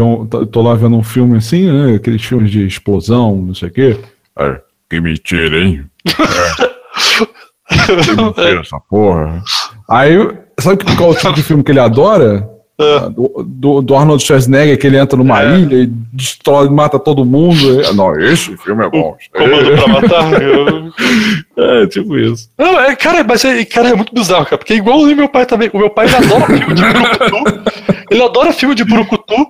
um, 0.00 0.26
tô 0.26 0.62
lá 0.62 0.74
vendo 0.74 0.96
um 0.96 1.02
filme 1.02 1.36
assim, 1.36 1.70
né? 1.70 1.96
Aqueles 1.96 2.22
filmes 2.22 2.50
de 2.50 2.66
explosão, 2.66 3.36
não 3.36 3.54
sei 3.54 3.68
o 3.68 3.72
quê. 3.72 3.98
É, 4.38 4.60
que 4.88 5.00
mentira, 5.00 5.58
hein? 5.58 5.84
É. 6.06 6.12
que 8.02 8.16
mentira 8.16 8.60
essa 8.60 8.80
porra. 8.80 9.42
Aí, 9.88 10.16
sabe 10.58 10.84
qual 10.96 11.10
é 11.10 11.12
o 11.12 11.16
tipo 11.16 11.32
de 11.34 11.42
filme 11.42 11.62
que 11.62 11.72
ele 11.72 11.80
adora? 11.80 12.48
É. 12.80 13.10
Do, 13.10 13.44
do, 13.46 13.82
do, 13.82 13.94
Arnold 13.94 14.22
Schwarzenegger, 14.22 14.78
que 14.78 14.86
ele 14.86 14.96
entra 14.96 15.16
numa 15.16 15.42
é. 15.42 15.58
ilha 15.58 15.82
e 15.82 15.86
destrói, 15.86 16.68
mata 16.68 16.98
todo 16.98 17.24
mundo. 17.24 17.82
Não, 17.94 18.18
esse 18.20 18.56
filme 18.56 18.84
é 18.84 18.90
bom. 18.90 19.16
Comando 19.32 19.76
pra 19.76 19.88
matar. 19.88 20.32
é, 21.82 21.86
tipo 21.86 22.16
isso. 22.18 22.50
Não, 22.58 22.80
é, 22.80 22.96
cara, 22.96 23.22
mas 23.22 23.44
é, 23.44 23.64
cara, 23.64 23.90
é 23.90 23.94
muito 23.94 24.14
bizarro, 24.14 24.44
cara. 24.44 24.58
Porque 24.58 24.74
igual 24.74 25.00
o 25.00 25.14
meu 25.14 25.28
pai 25.28 25.46
também. 25.46 25.70
O 25.72 25.78
meu 25.78 25.90
pai 25.90 26.06
adora 26.08 26.46
filme 26.46 26.74
de 26.74 26.82
Brucutu. 26.82 27.64
Ele 28.10 28.22
adora 28.22 28.52
filme 28.52 28.74
de 28.74 28.84
Brucutu. 28.84 29.48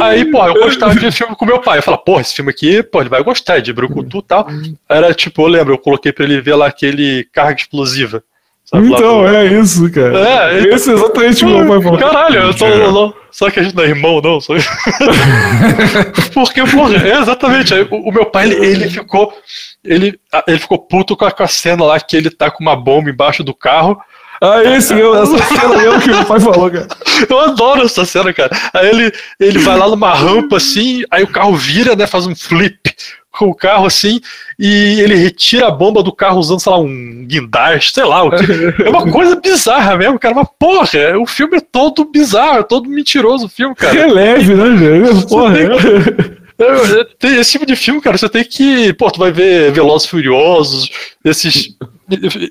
Aí, 0.00 0.30
pô, 0.30 0.46
eu 0.46 0.54
gostava 0.54 0.94
de 0.94 1.10
filme 1.10 1.36
com 1.36 1.44
meu 1.44 1.60
pai. 1.60 1.78
Eu 1.78 1.82
falava, 1.82 2.02
pô, 2.02 2.20
esse 2.20 2.34
filme 2.34 2.50
aqui, 2.50 2.82
pô, 2.82 3.00
ele 3.00 3.08
vai 3.08 3.22
gostar 3.22 3.60
de 3.60 3.72
Brucutu 3.72 4.18
e 4.18 4.22
tal. 4.22 4.46
Era 4.88 5.14
tipo, 5.14 5.42
eu 5.42 5.46
lembro, 5.46 5.74
eu 5.74 5.78
coloquei 5.78 6.12
pra 6.12 6.24
ele 6.24 6.40
ver 6.40 6.54
lá 6.54 6.66
aquele 6.66 7.24
carga 7.32 7.60
explosiva. 7.60 8.22
Sabe, 8.64 8.88
então, 8.88 9.28
é 9.28 9.46
isso, 9.46 9.90
cara. 9.92 10.18
É, 10.18 10.60
então, 10.60 10.76
esse 10.76 10.90
é 10.90 10.94
exatamente 10.94 11.44
o 11.44 11.48
meu 11.48 11.66
pai 11.66 11.82
falou. 11.82 11.98
Caralho, 11.98 12.40
eu 12.40 12.54
tô, 12.54 12.66
não, 12.66 13.14
só 13.30 13.50
que 13.50 13.60
a 13.60 13.62
gente 13.62 13.74
não 13.74 13.84
é 13.84 13.88
irmão, 13.88 14.20
não. 14.22 14.40
Só... 14.40 14.54
Porque, 16.32 16.62
porra, 16.64 16.96
é 16.96 17.18
exatamente. 17.18 17.74
O, 17.74 18.08
o, 18.08 18.12
meu 18.12 18.26
pai, 18.26 18.46
ele, 18.46 18.64
ele, 18.64 18.90
ficou. 18.90 19.32
Ele, 19.84 20.18
ele 20.46 20.58
ficou 20.58 20.78
puto 20.78 21.16
com 21.16 21.24
a, 21.24 21.30
com 21.30 21.42
a 21.42 21.48
cena 21.48 21.84
lá 21.84 22.00
que 22.00 22.16
ele 22.16 22.30
tá 22.30 22.50
com 22.50 22.62
uma 22.62 22.76
bomba 22.76 23.10
embaixo 23.10 23.42
do 23.42 23.52
carro. 23.52 24.00
Ah, 24.42 24.60
esse 24.76 24.92
eu, 24.92 25.14
essa 25.14 25.38
cena 25.54 25.74
eu 25.84 26.00
que 26.00 26.10
o 26.10 26.26
pai 26.26 26.40
falou, 26.40 26.68
cara. 26.68 26.88
Eu 27.30 27.38
adoro 27.38 27.84
essa 27.84 28.04
cena, 28.04 28.32
cara. 28.32 28.50
Aí 28.74 28.88
ele, 28.88 29.12
ele 29.38 29.58
vai 29.60 29.78
lá 29.78 29.88
numa 29.88 30.12
rampa 30.12 30.56
assim, 30.56 31.04
aí 31.12 31.22
o 31.22 31.28
carro 31.28 31.54
vira, 31.54 31.94
né? 31.94 32.08
Faz 32.08 32.26
um 32.26 32.34
flip 32.34 32.92
com 33.30 33.46
o 33.46 33.54
carro 33.54 33.86
assim, 33.86 34.20
e 34.58 35.00
ele 35.00 35.14
retira 35.14 35.68
a 35.68 35.70
bomba 35.70 36.02
do 36.02 36.12
carro 36.12 36.38
usando, 36.38 36.60
sei 36.60 36.72
lá, 36.72 36.78
um 36.78 37.24
guindaste, 37.24 37.94
sei 37.94 38.04
lá. 38.04 38.24
O. 38.24 38.30
É 38.34 38.90
uma 38.90 39.10
coisa 39.10 39.36
bizarra 39.36 39.96
mesmo, 39.96 40.18
cara. 40.18 40.34
Mas, 40.34 40.48
porra, 40.58 41.18
o 41.18 41.26
filme 41.26 41.58
é 41.58 41.60
todo 41.60 42.04
bizarro, 42.04 42.58
é 42.58 42.62
todo 42.64 42.90
mentiroso 42.90 43.46
o 43.46 43.48
filme, 43.48 43.76
cara. 43.76 43.96
É 43.96 44.06
leve, 44.06 44.54
né, 44.54 44.70
velho? 44.70 45.26
Porra. 45.28 45.54
Tem, 47.18 47.36
é, 47.36 47.40
esse 47.40 47.52
tipo 47.52 47.66
de 47.66 47.76
filme, 47.76 48.00
cara, 48.00 48.18
você 48.18 48.28
tem 48.28 48.44
que. 48.44 48.92
Pô, 48.94 49.10
tu 49.10 49.18
vai 49.18 49.32
ver 49.32 49.72
Velozes 49.72 50.06
Furiosos, 50.06 50.90
esses 51.24 51.76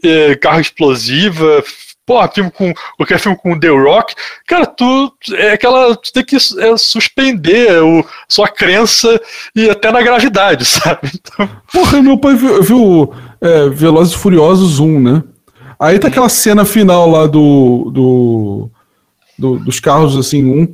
é, 0.04 0.36
carro 0.36 0.62
explosiva, 0.62 1.64
porra, 2.06 2.30
filme 2.30 2.52
com. 2.52 2.74
qualquer 2.98 3.20
filme 3.20 3.38
com 3.38 3.60
The 3.60 3.70
Rock, 3.70 4.14
cara, 4.46 4.66
tu 4.66 5.14
é 5.34 5.54
aquela. 5.54 5.96
Tu 5.96 6.12
tem 6.12 6.24
que 6.24 6.36
é, 6.36 6.78
suspender 6.78 7.82
o, 7.82 8.06
sua 8.28 8.48
crença 8.48 9.20
e 9.56 9.70
até 9.70 9.92
na 9.92 10.02
gravidade, 10.02 10.66
sabe? 10.66 11.12
Então... 11.14 11.50
Porra, 11.72 12.02
meu 12.02 12.18
pai 12.18 12.36
viu, 12.36 12.62
viu 12.62 13.14
é, 13.40 13.70
Velozes 13.70 14.14
Furiosos 14.14 14.80
1, 14.80 15.00
né? 15.00 15.24
Aí 15.80 15.98
tá 15.98 16.10
aquela 16.10 16.30
cena 16.30 16.64
final 16.64 17.10
lá 17.10 17.26
do, 17.26 17.90
do, 17.92 18.70
do, 19.38 19.60
dos 19.60 19.80
carros, 19.80 20.16
assim, 20.16 20.46
um 20.46 20.68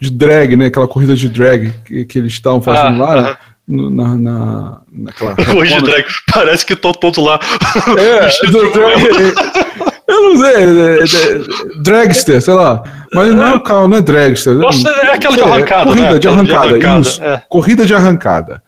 de 0.00 0.10
drag, 0.10 0.54
né? 0.54 0.66
Aquela 0.66 0.86
corrida 0.86 1.16
de 1.16 1.28
drag 1.28 1.72
que, 1.84 2.04
que 2.04 2.18
eles 2.18 2.32
estavam 2.34 2.62
fazendo 2.62 3.02
ah, 3.02 3.14
lá. 3.14 3.22
Né? 3.22 3.36
Na, 3.68 4.16
na, 4.16 4.80
naquela. 4.90 5.36
Hoje 5.56 5.74
de 5.74 5.82
drag, 5.82 6.06
parece 6.32 6.64
que 6.64 6.72
estão 6.72 6.92
todos 6.92 7.22
lá. 7.22 7.38
É, 7.98 8.30
eu 10.08 10.22
não 10.22 10.36
sei, 10.40 10.54
é, 10.54 10.98
é, 11.02 11.82
dragster, 11.82 12.40
sei 12.40 12.54
lá. 12.54 12.82
Mas 13.12 13.34
não 13.34 13.46
é 13.46 13.54
o 13.54 13.60
carro, 13.60 13.88
não 13.88 13.98
é 13.98 14.00
dragster. 14.00 14.54
Nossa, 14.54 14.88
é 14.88 15.12
aquela 15.12 15.36
de 15.36 15.42
arrancada. 15.42 15.84
corrida 15.84 16.12
né? 16.12 16.18
de 16.18 16.28
arrancada, 16.28 16.46
de 16.46 16.54
arrancada 16.54 17.00
isso. 17.00 17.22
É. 17.22 17.42
Corrida 17.48 17.86
de 17.86 17.94
arrancada. 17.94 18.62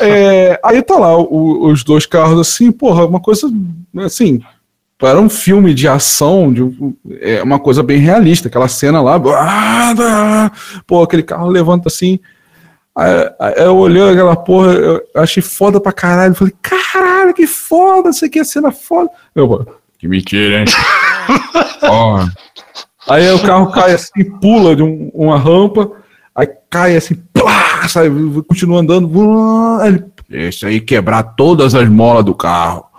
É, 0.00 0.58
aí 0.64 0.82
tá 0.82 0.96
lá 0.96 1.16
o, 1.16 1.66
os 1.66 1.82
dois 1.84 2.06
carros 2.06 2.38
assim, 2.38 2.72
porra, 2.72 3.06
uma 3.06 3.20
coisa 3.20 3.50
assim. 3.98 4.40
Para 4.98 5.20
um 5.20 5.28
filme 5.28 5.74
de 5.74 5.86
ação, 5.86 6.52
de, 6.52 6.68
é 7.20 7.40
uma 7.40 7.60
coisa 7.60 7.84
bem 7.84 7.98
realista. 7.98 8.48
Aquela 8.48 8.66
cena 8.66 9.00
lá, 9.00 9.20
pô, 10.84 11.02
aquele 11.02 11.22
carro 11.22 11.48
levanta 11.48 11.86
assim. 11.88 12.18
Aí, 12.98 13.54
eu 13.58 13.76
olhei 13.76 14.02
aquela 14.02 14.34
porra, 14.34 14.72
eu 14.72 15.06
achei 15.14 15.40
foda 15.40 15.80
pra 15.80 15.92
caralho. 15.92 16.34
Falei, 16.34 16.52
caralho, 16.60 17.32
que 17.32 17.46
foda, 17.46 18.10
isso 18.10 18.24
aqui 18.24 18.40
é 18.40 18.44
cena 18.44 18.72
foda. 18.72 19.08
Eu, 19.36 19.64
que 20.00 20.08
mentira, 20.08 20.58
hein? 20.58 20.64
oh. 21.88 22.28
Aí 23.08 23.30
o 23.30 23.40
carro 23.40 23.70
cai 23.70 23.92
assim, 23.92 24.24
pula 24.40 24.74
de 24.74 24.82
um, 24.82 25.12
uma 25.14 25.38
rampa, 25.38 25.92
aí 26.34 26.48
cai 26.68 26.96
assim, 26.96 27.14
plá, 27.32 27.86
sai, 27.86 28.10
continua 28.48 28.80
andando. 28.80 29.08
Ele, 29.84 30.04
Esse 30.28 30.66
aí 30.66 30.80
quebrar 30.80 31.22
todas 31.22 31.76
as 31.76 31.88
molas 31.88 32.24
do 32.24 32.34
carro. 32.34 32.84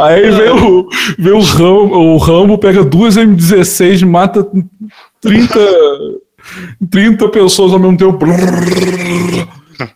Aí 0.00 0.30
vem 0.30 0.50
o, 0.50 0.88
vem 1.18 1.32
o, 1.32 1.40
Rambo, 1.40 1.94
o 1.94 2.16
Rambo, 2.16 2.58
pega 2.58 2.82
duas 2.82 3.16
M16, 3.16 4.04
mata 4.04 4.46
30 5.20 5.58
30 6.90 7.28
pessoas 7.28 7.72
ao 7.72 7.78
mesmo 7.78 7.96
tempo. 7.96 8.18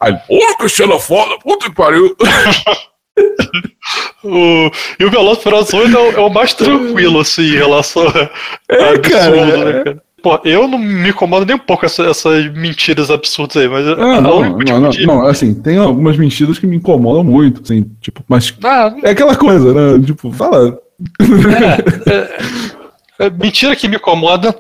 Aí, 0.01 0.15
porra, 0.29 0.57
que 0.59 0.69
cena 0.69 0.99
foda, 0.99 1.39
puta 1.39 1.69
que 1.69 1.75
pariu. 1.75 2.15
o, 4.25 4.71
e 4.99 5.05
o 5.05 5.11
Velociraptor 5.11 5.91
é, 5.91 5.99
o- 5.99 6.13
é 6.13 6.21
o 6.21 6.31
mais 6.31 6.55
tranquilo, 6.55 7.21
assim, 7.21 7.43
em 7.43 7.57
relação 7.57 8.07
a, 8.09 8.31
É, 8.71 8.89
absurdo, 8.95 9.11
cara, 9.11 9.47
né, 9.75 9.85
cara? 9.85 10.03
Pô, 10.23 10.39
eu 10.45 10.69
não 10.69 10.79
me 10.79 11.11
incomodo 11.11 11.45
nem 11.45 11.57
um 11.57 11.59
pouco 11.59 11.85
essa- 11.85 12.05
essas 12.05 12.47
mentiras 12.55 13.11
absurdas 13.11 13.57
aí, 13.57 13.69
mas 13.69 13.85
Ah, 13.89 14.19
a 14.19 14.21
não, 14.21 14.41
não, 14.41 14.59
tipo 14.59 14.81
não, 14.81 14.91
de- 14.91 15.05
não, 15.07 15.27
assim, 15.27 15.53
tem 15.53 15.79
algumas 15.79 16.17
mentiras 16.17 16.61
que 16.61 16.67
me 16.67 16.77
incomodam 16.77 17.25
muito, 17.25 17.61
assim, 17.63 17.85
tipo, 18.01 18.23
mas 18.29 18.55
Ah, 18.63 18.95
é 19.03 19.11
aquela 19.11 19.35
coisa, 19.35 19.75
né? 19.75 20.01
Tipo, 20.07 20.33
fala. 20.33 20.79
é, 23.19 23.31
mentira 23.31 23.75
que 23.75 23.89
me 23.89 23.97
incomoda 23.97 24.55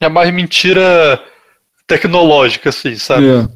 é 0.00 0.08
mais 0.08 0.32
mentira 0.32 1.20
tecnológica, 1.86 2.68
assim, 2.68 2.96
sabe? 2.96 3.28
É. 3.28 3.48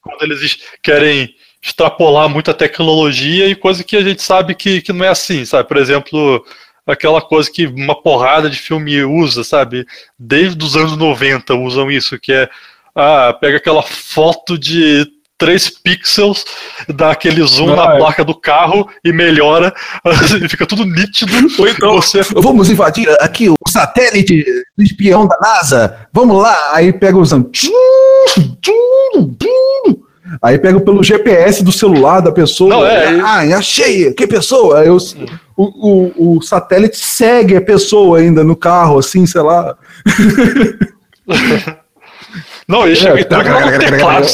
Quando 0.00 0.22
eles 0.22 0.58
querem 0.82 1.34
extrapolar 1.62 2.28
muito 2.28 2.50
a 2.50 2.54
tecnologia 2.54 3.46
e 3.46 3.54
coisa 3.54 3.84
que 3.84 3.96
a 3.96 4.02
gente 4.02 4.22
sabe 4.22 4.54
que, 4.54 4.80
que 4.80 4.92
não 4.92 5.04
é 5.04 5.08
assim, 5.08 5.44
sabe? 5.44 5.68
Por 5.68 5.76
exemplo, 5.76 6.44
aquela 6.86 7.20
coisa 7.20 7.50
que 7.50 7.66
uma 7.66 8.00
porrada 8.00 8.48
de 8.48 8.58
filme 8.58 9.02
usa, 9.04 9.44
sabe? 9.44 9.86
Desde 10.18 10.62
os 10.64 10.76
anos 10.76 10.96
90 10.96 11.54
usam 11.54 11.90
isso, 11.90 12.18
que 12.18 12.32
é 12.32 12.48
ah, 12.94 13.36
pega 13.38 13.58
aquela 13.58 13.82
foto 13.82 14.58
de 14.58 15.06
3 15.40 15.70
pixels, 15.82 16.44
dá 16.86 17.12
aquele 17.12 17.42
zoom 17.46 17.72
Ah, 17.72 17.76
na 17.76 17.94
é. 17.94 17.98
placa 17.98 18.22
do 18.22 18.34
carro 18.34 18.90
e 19.02 19.10
melhora, 19.10 19.72
e 20.44 20.48
fica 20.48 20.66
tudo 20.66 20.84
nítido. 20.84 21.32
Ou 21.58 21.66
então- 21.68 21.94
você 21.94 22.22
Vamos 22.34 22.68
invadir 22.68 23.08
aqui 23.22 23.48
o 23.48 23.54
satélite 23.70 24.44
do 24.76 24.82
espião 24.84 25.26
da 25.26 25.38
NASA. 25.40 26.06
Vamos 26.12 26.42
lá. 26.42 26.70
Aí 26.72 26.92
pega 26.92 27.16
os. 27.18 27.32
Aí 30.42 30.58
pega 30.58 30.80
pelo 30.80 31.02
GPS 31.02 31.62
do 31.64 31.72
celular 31.72 32.20
da 32.20 32.30
pessoa. 32.32 32.70
Não, 32.70 32.86
é- 32.86 33.20
Ah, 33.20 33.58
achei! 33.58 34.12
Que 34.14 34.26
pessoa? 34.26 34.80
Aí 34.80 34.88
os- 34.88 35.16
o, 35.56 35.64
o, 36.26 36.36
o 36.38 36.42
satélite 36.42 36.96
segue 36.96 37.56
a 37.56 37.60
pessoa 37.60 38.18
ainda 38.18 38.42
no 38.44 38.54
carro, 38.56 38.98
assim, 38.98 39.26
sei 39.26 39.40
lá. 39.42 39.76
Não, 42.68 42.86
ele 42.86 42.94
chega 42.94 43.20
e 43.20 43.24
tá, 43.24 43.42
teclado. 43.78 44.26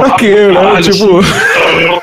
Pra 0.00 0.10
quê, 0.16 0.48
né? 0.48 0.82
Tipo. 0.82 1.20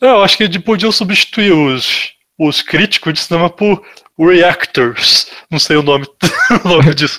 É, 0.00 0.06
eu 0.06 0.20
acho 0.22 0.36
que 0.36 0.58
podiam 0.58 0.90
substituir 0.90 1.52
os, 1.52 2.10
os 2.36 2.60
críticos 2.60 3.12
de 3.12 3.20
cinema 3.20 3.48
por 3.48 3.80
reactors. 4.18 5.28
Não 5.50 5.58
sei 5.58 5.76
o 5.76 5.82
nome, 5.82 6.06
o 6.64 6.68
nome 6.68 6.94
disso. 6.94 7.18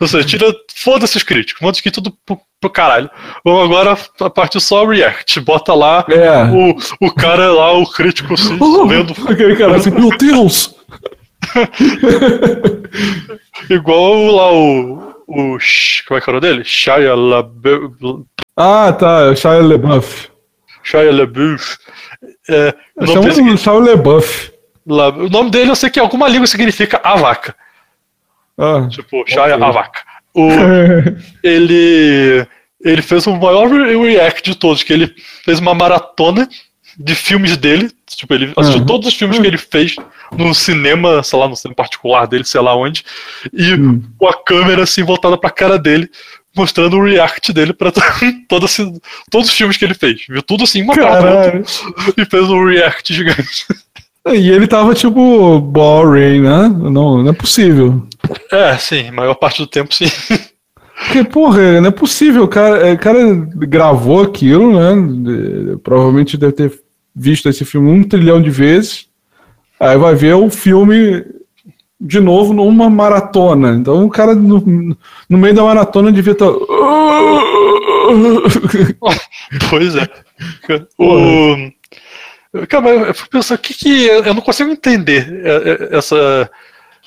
Ou 0.00 0.06
seja, 0.06 0.26
tira. 0.26 0.54
Foda-se 0.74 1.16
os 1.16 1.22
críticos, 1.22 1.60
manda 1.62 1.78
aqui 1.78 1.90
tudo 1.90 2.12
pro, 2.24 2.38
pro 2.60 2.70
caralho. 2.70 3.10
Vamos 3.44 3.64
agora 3.64 3.98
a 4.20 4.30
partir 4.30 4.60
só 4.60 4.84
react. 4.86 5.40
Bota 5.40 5.74
lá 5.74 6.04
É. 6.08 6.44
o, 6.44 6.76
o 7.06 7.14
cara 7.14 7.50
lá, 7.52 7.72
o 7.72 7.86
crítico 7.90 8.34
assim, 8.34 8.56
Oh, 8.60 8.86
vendo 8.86 9.14
aquele 9.28 9.56
cara 9.56 9.76
assim, 9.76 9.90
meu 9.90 10.10
Deus! 10.18 10.74
igual 13.70 14.26
lá 14.34 14.52
o. 14.52 15.14
o 15.26 15.58
como 16.06 16.18
é 16.18 16.20
que 16.20 16.30
era 16.30 16.30
o 16.30 16.32
nome 16.34 16.40
dele? 16.40 16.64
Shia 16.64 17.14
LaBeouf. 17.14 18.24
Ah, 18.56 18.92
tá, 18.92 19.34
Shia 19.34 19.60
LaBeouf. 19.62 20.28
Shia 20.82 21.12
LaBeouf. 21.12 21.76
É, 22.48 22.74
Chama 23.06 23.28
o 23.28 23.56
Shia 23.56 23.72
LaBeouf. 23.72 24.52
O 24.86 25.28
nome 25.28 25.50
dele 25.50 25.70
eu 25.70 25.76
sei 25.76 25.90
que 25.90 25.98
em 25.98 26.02
alguma 26.02 26.28
língua 26.28 26.46
significa 26.46 27.00
a 27.02 27.16
vaca. 27.16 27.54
Ah. 28.56 28.86
Tipo, 28.88 29.24
Shia 29.26 29.42
Ok. 29.42 29.64
a 29.64 29.70
vaca. 29.70 30.00
O, 30.32 30.48
ele, 31.42 32.46
ele 32.84 33.02
fez 33.02 33.26
o 33.26 33.36
maior 33.36 33.68
re- 33.68 33.96
react 33.96 34.50
de 34.50 34.56
todos, 34.56 34.82
que 34.82 34.92
ele 34.92 35.14
fez 35.44 35.58
uma 35.58 35.74
maratona 35.74 36.48
de 36.98 37.14
filmes 37.14 37.56
dele. 37.56 37.90
Tipo, 38.06 38.32
ele 38.34 38.52
assistiu 38.56 38.80
Uhum. 38.80 38.86
todos 38.86 39.08
os 39.08 39.14
filmes 39.14 39.38
que 39.38 39.46
ele 39.46 39.58
fez 39.58 39.96
no 40.32 40.54
cinema, 40.54 41.22
sei 41.22 41.38
lá, 41.38 41.48
no 41.48 41.56
cinema 41.56 41.74
particular 41.74 42.26
dele, 42.26 42.44
sei 42.44 42.60
lá 42.60 42.74
onde. 42.74 43.04
E 43.52 43.74
Hum. 43.74 44.02
com 44.18 44.28
a 44.28 44.44
câmera 44.44 44.82
assim 44.84 45.02
voltada 45.02 45.36
pra 45.36 45.50
cara 45.50 45.78
dele, 45.78 46.08
mostrando 46.56 46.96
o 46.96 47.04
react 47.04 47.52
dele 47.52 47.72
pra 47.74 47.90
todo, 48.48 48.64
esse- 48.66 49.00
todos 49.30 49.48
os 49.48 49.54
filmes 49.54 49.76
que 49.76 49.84
ele 49.84 49.94
fez. 49.94 50.22
Viu 50.28 50.42
tudo 50.42 50.64
assim, 50.64 50.82
uma 50.82 50.94
maratona 50.94 51.42
Caralho. 51.42 51.64
e 52.16 52.24
fez 52.24 52.44
um 52.48 52.64
react 52.66 53.12
gigante. 53.12 53.66
E 54.26 54.50
ele 54.50 54.66
tava 54.66 54.94
tipo 54.94 55.60
boring, 55.60 56.40
né? 56.40 56.68
Não, 56.68 57.22
não 57.22 57.28
é 57.28 57.32
possível. 57.32 58.06
É, 58.50 58.76
sim, 58.76 59.10
maior 59.10 59.34
parte 59.34 59.58
do 59.58 59.66
tempo 59.66 59.94
sim. 59.94 60.06
Porque, 60.98 61.22
porra, 61.24 61.80
não 61.80 61.88
é 61.88 61.92
possível. 61.92 62.44
O 62.44 62.48
cara, 62.48 62.92
o 62.92 62.98
cara 62.98 63.34
gravou 63.54 64.22
aquilo, 64.22 64.72
né? 64.72 65.76
Provavelmente 65.84 66.36
deve 66.36 66.52
ter 66.52 66.80
visto 67.14 67.48
esse 67.48 67.64
filme 67.64 67.90
um 67.90 68.02
trilhão 68.02 68.42
de 68.42 68.50
vezes. 68.50 69.06
Aí 69.78 69.96
vai 69.96 70.14
ver 70.14 70.34
o 70.34 70.50
filme 70.50 71.24
de 72.00 72.20
novo 72.20 72.52
numa 72.52 72.90
maratona. 72.90 73.74
Então 73.74 74.04
o 74.04 74.10
cara 74.10 74.34
no, 74.34 74.96
no 75.28 75.38
meio 75.38 75.54
da 75.54 75.62
maratona 75.62 76.10
devia 76.12 76.32
estar. 76.32 76.46
Pois 79.70 79.94
é. 79.94 80.08
O... 80.98 81.70
Cara, 82.68 82.88
eu 82.88 83.14
fico 83.14 83.30
pensando, 83.30 83.58
o 83.58 83.60
que 83.60 83.74
que. 83.74 84.06
Eu 84.06 84.34
não 84.34 84.40
consigo 84.40 84.70
entender 84.70 85.28
é, 85.44 85.94
é, 85.94 85.96
essa, 85.96 86.50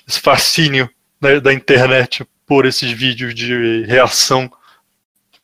esse 0.08 0.20
fascínio 0.20 0.90
da, 1.20 1.40
da 1.40 1.54
internet 1.54 2.26
por 2.46 2.66
esses 2.66 2.92
vídeos 2.92 3.34
de 3.34 3.84
reação 3.84 4.50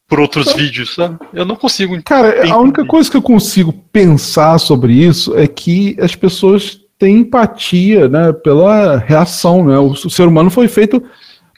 por 0.08 0.20
outros 0.20 0.54
vídeos, 0.54 0.94
sabe? 0.94 1.18
Eu 1.34 1.46
não 1.46 1.56
consigo 1.56 2.00
Cara, 2.04 2.48
a 2.52 2.58
única 2.58 2.86
coisa 2.86 3.10
que 3.10 3.18
eu 3.18 3.22
consigo 3.22 3.74
pensar 3.92 4.60
sobre 4.60 4.94
isso 4.94 5.36
é 5.38 5.48
que 5.48 5.96
as 6.00 6.16
pessoas 6.16 6.80
têm 6.98 7.18
empatia, 7.18 8.08
né, 8.08 8.32
pela 8.32 8.98
reação, 8.98 9.66
né? 9.66 9.78
O, 9.78 9.88
o 9.88 10.10
ser 10.10 10.28
humano 10.28 10.50
foi 10.50 10.68
feito 10.68 11.04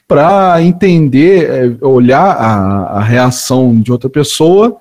para 0.06 0.62
entender, 0.62 1.50
é, 1.50 1.86
olhar 1.86 2.32
a, 2.32 2.98
a 2.98 3.02
reação 3.02 3.78
de 3.78 3.92
outra 3.92 4.08
pessoa 4.08 4.80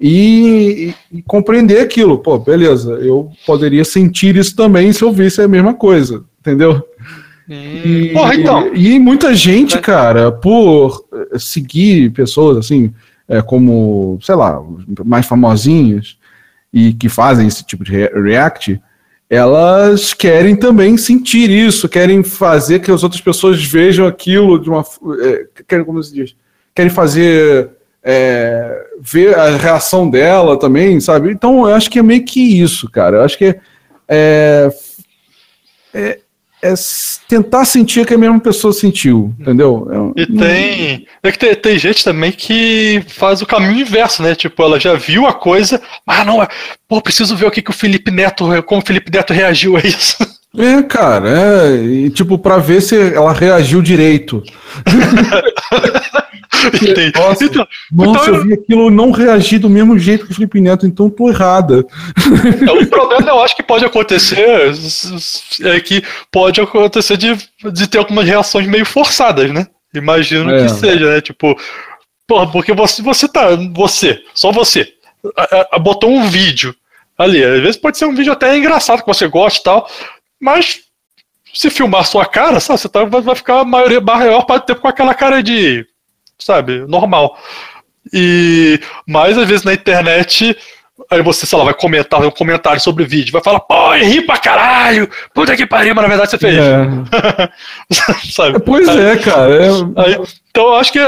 e, 0.00 0.94
e- 1.12 1.22
compreender 1.22 1.80
aquilo. 1.80 2.18
Pô, 2.18 2.38
beleza, 2.38 2.92
eu 2.94 3.30
poderia 3.46 3.84
sentir 3.84 4.34
isso 4.36 4.56
também 4.56 4.92
se 4.92 5.02
eu 5.02 5.12
visse 5.12 5.42
a 5.42 5.48
mesma 5.48 5.74
coisa, 5.74 6.24
entendeu? 6.40 6.82
E, 7.48 8.10
Porra, 8.12 8.34
então. 8.36 8.74
e, 8.74 8.92
e 8.94 8.98
muita 8.98 9.34
gente, 9.34 9.76
É. 9.76 9.80
cara, 9.80 10.30
por 10.30 11.04
eh, 11.12 11.38
seguir 11.38 12.10
pessoas 12.12 12.56
assim, 12.58 12.92
é, 13.28 13.42
como, 13.42 14.18
sei 14.22 14.36
lá, 14.36 14.62
mais 15.04 15.26
famosinhas 15.26 16.16
e 16.72 16.92
que 16.92 17.08
fazem 17.08 17.48
esse 17.48 17.64
tipo 17.66 17.82
de 17.84 17.90
re- 17.90 18.12
react, 18.22 18.80
elas 19.28 20.14
querem 20.14 20.54
também 20.56 20.96
sentir 20.96 21.50
isso, 21.50 21.88
querem 21.88 22.22
fazer 22.22 22.78
que 22.80 22.90
as 22.90 23.02
outras 23.02 23.20
pessoas 23.20 23.62
vejam 23.64 24.06
aquilo 24.06 24.58
de 24.58 24.68
uma. 24.70 24.84
eh, 25.20 25.46
querem, 25.66 25.84
como 25.84 26.02
se 26.02 26.14
diz? 26.14 26.36
Querem 26.74 26.90
fazer. 26.90 27.70
Eh, 28.02 28.86
ver 29.00 29.38
a 29.38 29.56
reação 29.56 30.08
dela 30.08 30.58
também, 30.58 31.00
sabe? 31.00 31.30
Então 31.30 31.68
eu 31.68 31.74
acho 31.74 31.90
que 31.90 31.98
é 31.98 32.02
meio 32.02 32.24
que 32.24 32.40
isso, 32.60 32.90
cara. 32.90 33.18
Eu 33.18 33.24
acho 33.24 33.36
que 33.36 33.56
é, 34.08 34.70
é, 35.94 36.18
é 36.62 36.74
tentar 37.28 37.64
sentir 37.64 38.06
que 38.06 38.14
a 38.14 38.18
mesma 38.18 38.40
pessoa 38.40 38.72
sentiu, 38.72 39.34
entendeu? 39.38 40.14
É 40.16 40.22
E 40.22 40.26
tem. 40.26 41.06
É 41.22 41.32
que 41.32 41.38
tem, 41.38 41.54
tem 41.54 41.78
gente 41.78 42.02
também 42.04 42.32
que 42.32 43.02
faz 43.08 43.40
o 43.42 43.46
caminho 43.46 43.80
inverso, 43.80 44.22
né? 44.22 44.34
Tipo, 44.34 44.62
ela 44.62 44.80
já 44.80 44.94
viu 44.94 45.26
a 45.26 45.32
coisa, 45.32 45.80
ah, 46.06 46.24
não, 46.24 46.42
é- 46.42 46.48
pô, 46.88 47.00
preciso 47.00 47.36
ver 47.36 47.46
o 47.46 47.50
que, 47.50 47.62
que 47.62 47.70
o 47.70 47.74
Felipe 47.74 48.10
Neto, 48.10 48.46
como 48.64 48.80
o 48.80 48.84
Felipe 48.84 49.10
Neto 49.12 49.32
reagiu 49.32 49.76
a 49.76 49.80
isso. 49.80 50.16
É, 50.58 50.82
cara, 50.82 51.28
é, 51.28 51.76
e, 51.84 52.10
tipo, 52.10 52.36
pra 52.38 52.58
ver 52.58 52.80
se 52.82 52.96
ela 53.14 53.32
reagiu 53.32 53.80
direito. 53.80 54.42
Nossa. 57.16 57.44
então, 57.44 57.66
Nossa, 57.92 58.20
Então, 58.30 58.34
eu 58.34 58.44
vi 58.44 58.54
aquilo 58.54 58.90
não 58.90 59.10
reagir 59.10 59.58
do 59.58 59.70
mesmo 59.70 59.98
jeito 59.98 60.26
que 60.26 60.32
o 60.32 60.34
Felipe 60.34 60.60
Neto, 60.60 60.86
então 60.86 61.08
tô 61.08 61.28
errada. 61.28 61.84
É, 62.68 62.72
o 62.72 62.86
problema 62.86 63.30
eu 63.30 63.42
acho 63.42 63.56
que 63.56 63.62
pode 63.62 63.84
acontecer 63.84 64.72
é 65.62 65.80
que 65.80 66.02
pode 66.30 66.60
acontecer 66.60 67.16
de, 67.16 67.36
de 67.72 67.86
ter 67.88 67.98
algumas 67.98 68.26
reações 68.26 68.66
meio 68.66 68.84
forçadas, 68.84 69.50
né? 69.52 69.66
Imagino 69.94 70.50
É. 70.50 70.62
que 70.64 70.68
seja, 70.72 71.14
né? 71.14 71.20
Tipo, 71.20 71.56
porra, 72.26 72.46
porque 72.50 72.72
você, 72.72 73.02
você 73.02 73.28
tá, 73.28 73.48
você, 73.72 74.20
só 74.34 74.52
você, 74.52 74.88
a- 75.36 75.68
a- 75.72 75.78
botou 75.78 76.10
um 76.10 76.28
vídeo 76.28 76.74
ali. 77.16 77.42
Às 77.42 77.60
vezes 77.60 77.76
pode 77.76 77.96
ser 77.98 78.04
um 78.04 78.14
vídeo 78.14 78.32
até 78.32 78.56
engraçado 78.56 79.00
que 79.00 79.06
você 79.06 79.26
gosta 79.28 79.60
e 79.60 79.62
tal, 79.62 79.90
mas 80.40 80.80
se 81.52 81.68
filmar 81.70 82.04
sua 82.04 82.24
cara, 82.26 82.60
sabe, 82.60 82.78
você 82.80 82.88
tá, 82.88 83.04
vai, 83.04 83.34
ficar 83.34 83.60
a 83.60 83.64
maioria, 83.64 84.00
maior 84.00 84.42
parte 84.42 84.62
do 84.64 84.66
tempo 84.66 84.80
com 84.80 84.88
aquela 84.88 85.14
cara 85.14 85.42
de, 85.42 85.84
sabe, 86.38 86.86
normal. 86.86 87.36
E 88.12 88.80
mais 89.06 89.36
às 89.36 89.48
vezes 89.48 89.64
na 89.64 89.74
internet, 89.74 90.56
aí 91.10 91.22
você, 91.22 91.44
sei 91.46 91.58
lá, 91.58 91.64
vai 91.64 91.74
comentar 91.74 92.20
um 92.24 92.30
comentário 92.30 92.80
sobre 92.80 93.04
o 93.04 93.06
vídeo, 93.06 93.32
vai 93.32 93.42
falar, 93.42 93.60
pô, 93.60 93.92
ri 93.92 94.22
pra 94.22 94.38
caralho, 94.38 95.08
puta 95.34 95.56
que 95.56 95.66
pariu, 95.66 95.94
mas 95.94 96.02
na 96.02 96.08
verdade 96.08 96.30
você 96.30 96.38
fez. 96.38 96.56
É. 96.56 97.50
sabe? 98.30 98.60
Pois 98.60 98.88
é, 98.88 99.16
cara. 99.18 99.54
é- 99.54 99.68
Aí, 100.04 100.18
então 100.50 100.64
eu 100.68 100.76
acho 100.76 100.92
que 100.92 100.98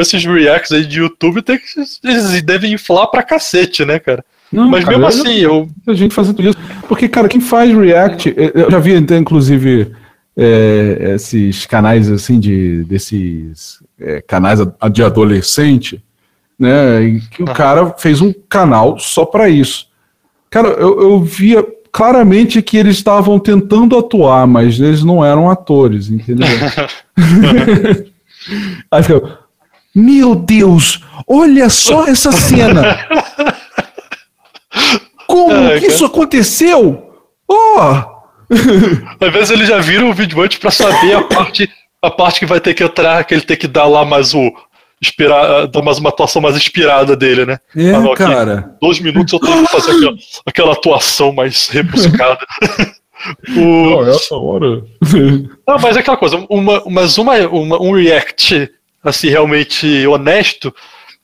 esses 0.00 0.24
reacts 0.24 0.72
aí 0.72 0.84
de 0.84 0.98
YouTube 1.00 1.42
tem 1.42 1.58
que, 1.58 1.64
eles 2.04 2.42
devem 2.42 2.72
inflar 2.72 3.06
pra 3.08 3.22
cacete, 3.22 3.84
né, 3.84 3.98
cara? 3.98 4.24
Não, 4.52 4.68
Mas 4.68 4.84
cara, 4.84 4.98
mesmo 4.98 5.08
assim, 5.08 5.38
eu. 5.38 5.68
A 5.86 5.92
gente 5.92 6.14
fazendo 6.14 6.42
isso. 6.42 6.56
Porque, 6.88 7.08
cara, 7.08 7.28
quem 7.28 7.40
faz 7.40 7.74
React. 7.74 8.34
Eu 8.54 8.70
já 8.70 8.78
vi, 8.78 8.94
inclusive, 8.96 9.92
é, 10.36 11.12
esses 11.14 11.66
canais 11.66 12.10
assim 12.10 12.40
de. 12.40 12.84
desses 12.84 13.82
é, 14.00 14.22
canais 14.22 14.60
de 14.92 15.02
adolescente, 15.02 16.02
né? 16.58 17.02
Em 17.04 17.20
que 17.20 17.42
o 17.42 17.46
cara 17.46 17.94
fez 17.98 18.20
um 18.20 18.32
canal 18.48 18.98
só 18.98 19.24
para 19.24 19.48
isso. 19.48 19.88
Cara, 20.50 20.68
eu, 20.68 21.00
eu 21.02 21.20
via 21.22 21.62
claramente 21.92 22.62
que 22.62 22.76
eles 22.76 22.96
estavam 22.96 23.38
tentando 23.38 23.98
atuar, 23.98 24.46
mas 24.46 24.80
eles 24.80 25.02
não 25.02 25.24
eram 25.24 25.50
atores, 25.50 26.08
entendeu? 26.08 26.46
Aí 28.90 29.02
fica, 29.02 29.38
meu 29.94 30.34
Deus, 30.34 31.04
olha 31.26 31.68
só 31.68 32.06
essa 32.06 32.32
cena! 32.32 32.98
Como 35.46 35.80
que 35.80 35.86
isso 35.86 36.04
aconteceu? 36.04 37.12
Oh! 37.48 38.18
Às 39.24 39.32
vezes 39.32 39.50
eles 39.50 39.68
já 39.68 39.78
viram 39.78 40.10
o 40.10 40.14
vídeo 40.14 40.40
antes 40.40 40.58
para 40.58 40.70
saber 40.70 41.14
a 41.14 41.22
parte, 41.22 41.70
a 42.02 42.10
parte 42.10 42.40
que 42.40 42.46
vai 42.46 42.60
ter 42.60 42.74
que 42.74 42.82
entrar, 42.82 43.24
que 43.24 43.34
ele 43.34 43.42
tem 43.42 43.56
que 43.56 43.68
dar 43.68 43.86
lá 43.86 44.04
mais 44.04 44.34
o. 44.34 44.52
Inspirar, 45.00 45.68
dar 45.68 45.80
mais 45.80 45.98
uma 45.98 46.08
atuação 46.08 46.42
mais 46.42 46.56
inspirada 46.56 47.14
dele, 47.14 47.46
né? 47.46 47.58
É, 47.76 47.92
ah, 47.92 48.00
não, 48.00 48.14
cara. 48.14 48.76
dois 48.82 48.98
minutos 48.98 49.32
eu 49.32 49.38
tenho 49.38 49.64
que 49.64 49.70
fazer 49.70 49.92
aquela, 49.92 50.16
aquela 50.44 50.72
atuação 50.72 51.32
mais 51.32 51.68
rebuscada. 51.68 52.40
o... 53.56 53.90
Não, 53.90 54.06
é 54.06 54.10
essa 54.10 54.34
hora. 54.34 54.82
não, 55.68 55.78
mas 55.80 55.96
é 55.96 56.00
aquela 56.00 56.16
coisa, 56.16 56.44
uma, 56.50 56.82
mas 56.90 57.16
uma, 57.16 57.38
uma, 57.46 57.80
um 57.80 57.92
react 57.92 58.68
assim, 59.04 59.28
realmente 59.28 60.06
honesto, 60.06 60.74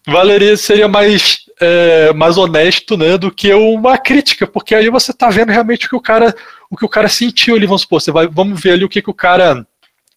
valeria, 0.06 0.56
seria 0.56 0.88
mais 0.88 1.43
é, 1.60 2.12
mais 2.12 2.36
honesto, 2.36 2.96
né, 2.96 3.16
do 3.16 3.30
que 3.30 3.52
uma 3.54 3.96
crítica, 3.98 4.46
porque 4.46 4.74
aí 4.74 4.88
você 4.88 5.12
tá 5.12 5.30
vendo 5.30 5.50
realmente 5.50 5.86
o 5.86 5.88
que 5.88 5.96
o 5.96 6.00
cara, 6.00 6.34
o 6.70 6.76
que 6.76 6.84
o 6.84 6.88
cara 6.88 7.08
sentiu 7.08 7.54
ali, 7.54 7.66
vamos 7.66 7.82
supor, 7.82 8.00
você 8.00 8.10
vai, 8.10 8.26
vamos 8.26 8.60
ver 8.60 8.72
ali 8.72 8.84
o 8.84 8.88
que, 8.88 9.02
que 9.02 9.10
o 9.10 9.14
cara, 9.14 9.66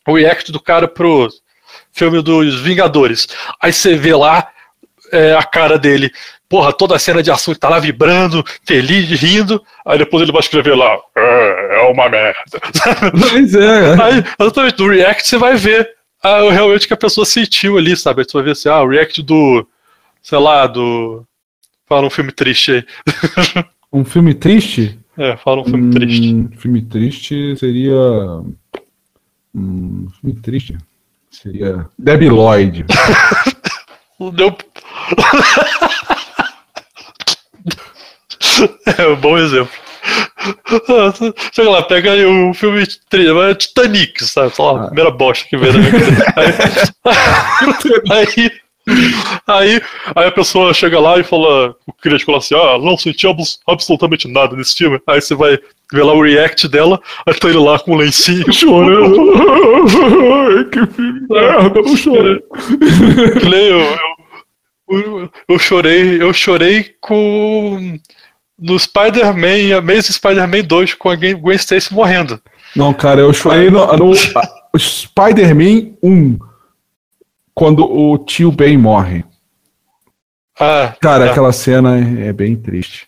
o 0.08 0.16
react 0.16 0.52
do 0.52 0.60
cara 0.60 0.88
pro 0.88 1.28
filme 1.92 2.22
dos 2.22 2.60
Vingadores. 2.62 3.28
Aí 3.62 3.72
você 3.72 3.96
vê 3.96 4.16
lá 4.16 4.48
é, 5.12 5.34
a 5.34 5.44
cara 5.44 5.78
dele, 5.78 6.12
porra, 6.50 6.74
toda 6.74 6.96
a 6.96 7.00
cena 7.00 7.22
de 7.22 7.32
ação 7.32 7.52
ele 7.52 7.60
tá 7.60 7.70
lá 7.70 7.80
vibrando, 7.80 8.44
feliz, 8.66 9.08
rindo, 9.20 9.64
aí 9.86 9.98
depois 9.98 10.24
ele 10.24 10.32
vai 10.32 10.42
escrever 10.42 10.76
lá, 10.76 10.98
é, 11.16 11.78
é 11.78 11.82
uma 11.92 12.10
merda. 12.10 12.38
Pois 13.30 13.54
é. 13.54 14.02
Aí, 14.02 14.24
exatamente, 14.40 14.80
no 14.80 14.90
react 14.90 15.28
você 15.28 15.38
vai 15.38 15.56
ver 15.56 15.98
ah, 16.24 16.50
realmente 16.52 16.88
que 16.88 16.94
a 16.94 16.98
pessoa 16.98 17.26
sentiu 17.26 17.78
ali, 17.78 17.96
sabe? 17.96 18.24
Você 18.24 18.34
vai 18.34 18.44
ver 18.44 18.52
assim, 18.52 18.70
ah, 18.70 18.82
o 18.82 18.90
react 18.90 19.22
do, 19.22 19.68
sei 20.28 20.39
lá, 20.39 20.67
do 20.67 21.23
Fala 21.88 22.05
um 22.05 22.09
filme 22.09 22.34
triste 22.34 22.71
aí. 22.71 22.84
Um 23.93 24.03
filme 24.03 24.34
triste? 24.34 24.99
É, 25.17 25.38
fala 25.38 25.61
um 25.61 25.63
filme 25.63 25.88
hum, 25.88 25.91
triste. 25.91 26.49
Filme 26.57 26.82
triste 26.82 27.55
seria. 27.55 27.95
Hum, 29.55 30.09
filme 30.19 30.36
triste? 30.41 30.78
Seria. 31.32 31.88
Debbie 31.97 32.30
Lloyd. 32.30 32.86
Deu. 34.34 34.57
é 38.97 39.07
um 39.07 39.15
bom 39.15 39.38
exemplo. 39.38 39.71
Chega 41.53 41.69
lá, 41.69 41.84
pega 41.84 42.11
aí 42.11 42.25
o 42.25 42.53
filme 42.53 42.86
Titanic, 42.86 44.25
sabe? 44.25 44.53
Só 44.53 44.75
a 44.75 44.82
ah. 44.82 44.88
primeira 44.88 45.11
bosta 45.11 45.47
que 45.47 45.55
veio 45.55 45.71
da 45.71 45.80
minha 45.80 45.91
vida. 45.91 46.25
Aí, 48.11 48.11
aí 48.11 48.51
Aí, 49.48 49.82
aí 50.14 50.28
a 50.28 50.32
pessoa 50.32 50.74
chega 50.74 51.00
lá 51.00 51.18
e 51.18 51.24
fala, 51.24 51.74
o 51.86 51.93
crítico 51.93 52.26
fala 52.26 52.38
assim, 52.39 52.54
ah, 52.54 52.78
não 52.78 52.98
sentimos 52.98 53.62
absolutamente 53.66 54.28
nada 54.28 54.58
nesse 54.58 54.76
filme. 54.76 55.00
Aí 55.08 55.22
você 55.22 55.34
vai 55.36 55.58
ver 55.89 56.04
lá 56.04 56.14
o 56.14 56.22
react 56.22 56.68
dela, 56.68 57.00
aí 57.26 57.34
tá 57.34 57.48
ele 57.48 57.58
lá 57.58 57.80
com 57.80 57.91
o 57.91 57.93
um 57.95 57.98
lencinho. 57.98 58.43
Chorando. 58.52 59.32
que 60.70 60.86
filme 60.88 61.28
merda, 61.30 61.80
eu 61.80 61.95
chorei. 61.95 62.43
Eu, 64.89 65.00
eu, 65.00 65.32
eu, 65.48 65.60
chorei, 65.60 66.22
eu 66.22 66.34
chorei 66.34 66.95
com... 67.00 67.98
No 68.60 68.78
Spider-Man, 68.78 69.78
Amazing 69.78 70.14
Spider-Man 70.14 70.64
2, 70.64 70.95
com 70.95 71.10
a 71.10 71.16
Gwen 71.16 71.56
Stacy 71.56 71.93
morrendo. 71.93 72.41
Não, 72.76 72.91
cara, 72.93 73.22
eu 73.22 73.32
chorei 73.32 73.70
no, 73.70 73.86
no 73.95 74.14
Spider-Man 74.78 75.93
1 76.04 76.39
quando 77.54 77.84
o 77.89 78.18
tio 78.18 78.52
Ben 78.52 78.78
morre. 78.78 79.24
Ah, 80.60 80.93
Cara, 80.99 81.26
tá. 81.26 81.32
aquela 81.32 81.51
cena 81.51 81.97
é 81.97 82.34
bem 82.34 82.55
triste. 82.55 83.08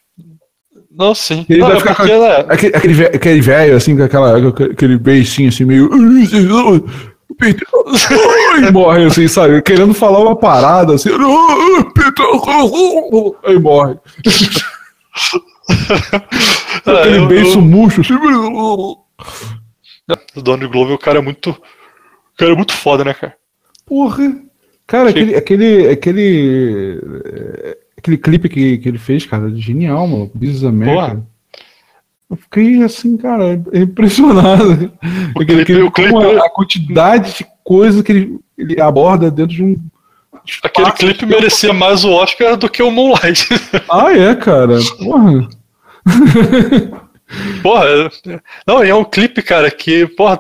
Não, 0.92 1.16
sim. 1.16 1.46
Ele 1.50 1.60
não, 1.60 1.68
vai 1.68 1.78
é 1.78 1.80
ficar 1.80 1.96
com 1.96 2.04
é... 2.04 2.46
aquele, 2.50 2.76
aquele, 2.76 3.06
aquele 3.06 3.42
velho, 3.42 3.76
assim, 3.76 3.96
com 3.96 4.04
aquela, 4.04 4.38
aquele 4.38 4.98
beicinho 4.98 5.50
assim, 5.50 5.64
meio. 5.64 5.90
e 8.58 8.72
morre, 8.72 9.06
assim, 9.06 9.28
sabe? 9.28 9.62
Querendo 9.62 9.94
falar 9.94 10.20
uma 10.20 10.36
parada, 10.36 10.96
assim. 10.96 11.10
Aí 13.46 13.58
morre. 13.60 13.98
aquele 16.86 17.16
é, 17.16 17.20
eu, 17.20 17.28
beijo 17.28 17.60
eu... 17.60 17.62
murcho, 17.62 18.02
assim. 18.02 18.14
O 20.36 20.42
Donald 20.42 20.68
Glover, 20.68 20.96
o 20.96 21.00
cara 21.00 21.20
é 21.20 21.22
muito. 21.22 21.52
O 21.52 22.38
cara 22.38 22.52
é 22.52 22.56
muito 22.56 22.74
foda, 22.74 23.06
né, 23.06 23.14
cara? 23.14 23.36
Porra! 23.86 24.49
Cara, 24.90 25.12
aquele, 25.12 25.36
aquele, 25.36 25.88
aquele, 25.88 27.00
aquele 27.96 28.18
clipe 28.18 28.50
que, 28.50 28.80
que 28.80 28.90
ele 28.90 28.98
fez, 28.98 29.24
cara, 29.24 29.54
genial, 29.54 30.08
mano. 30.08 30.32
Bizarramente. 30.34 31.22
Eu 32.28 32.36
fiquei 32.36 32.82
assim, 32.82 33.16
cara, 33.16 33.54
impressionado. 33.72 34.92
O 35.36 35.42
aquele, 35.44 35.64
clipe, 35.64 35.88
aquele, 35.88 35.92
clipe... 35.92 36.40
A, 36.40 36.44
a, 36.44 36.50
quantidade 36.50 37.38
de 37.38 37.46
coisa 37.64 38.02
que 38.02 38.12
ele, 38.12 38.40
ele 38.58 38.82
aborda 38.82 39.30
dentro 39.30 39.56
de 39.56 39.64
um. 39.64 39.78
Aquele 40.64 40.92
clipe 40.94 41.26
merecia 41.28 41.72
mais 41.72 42.04
o 42.04 42.10
Oscar 42.10 42.58
do 42.58 42.68
que 42.68 42.82
o 42.82 42.90
Moonlight. 42.90 43.48
Ah, 43.92 44.12
é, 44.12 44.34
cara. 44.34 44.80
Porra. 44.98 45.48
Porra, 47.62 47.86
não, 48.66 48.82
é 48.82 48.94
um 48.94 49.04
clipe, 49.04 49.42
cara, 49.42 49.70
que, 49.70 50.08
porra, 50.08 50.38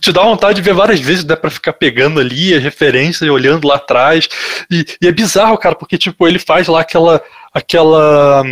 te 0.00 0.12
dá 0.12 0.22
vontade 0.22 0.56
de 0.56 0.62
ver 0.62 0.74
várias 0.74 1.00
vezes, 1.00 1.24
dá 1.24 1.36
pra 1.36 1.50
ficar 1.50 1.72
pegando 1.72 2.20
ali 2.20 2.54
as 2.54 2.62
referências 2.62 3.22
e 3.22 3.30
olhando 3.30 3.66
lá 3.66 3.76
atrás. 3.76 4.28
E, 4.70 4.86
e, 5.02 5.08
é 5.08 5.12
bizarro, 5.12 5.58
cara, 5.58 5.74
porque, 5.74 5.98
tipo, 5.98 6.26
ele 6.26 6.38
faz 6.38 6.68
lá 6.68 6.80
aquela. 6.80 7.20
aquela 7.52 8.44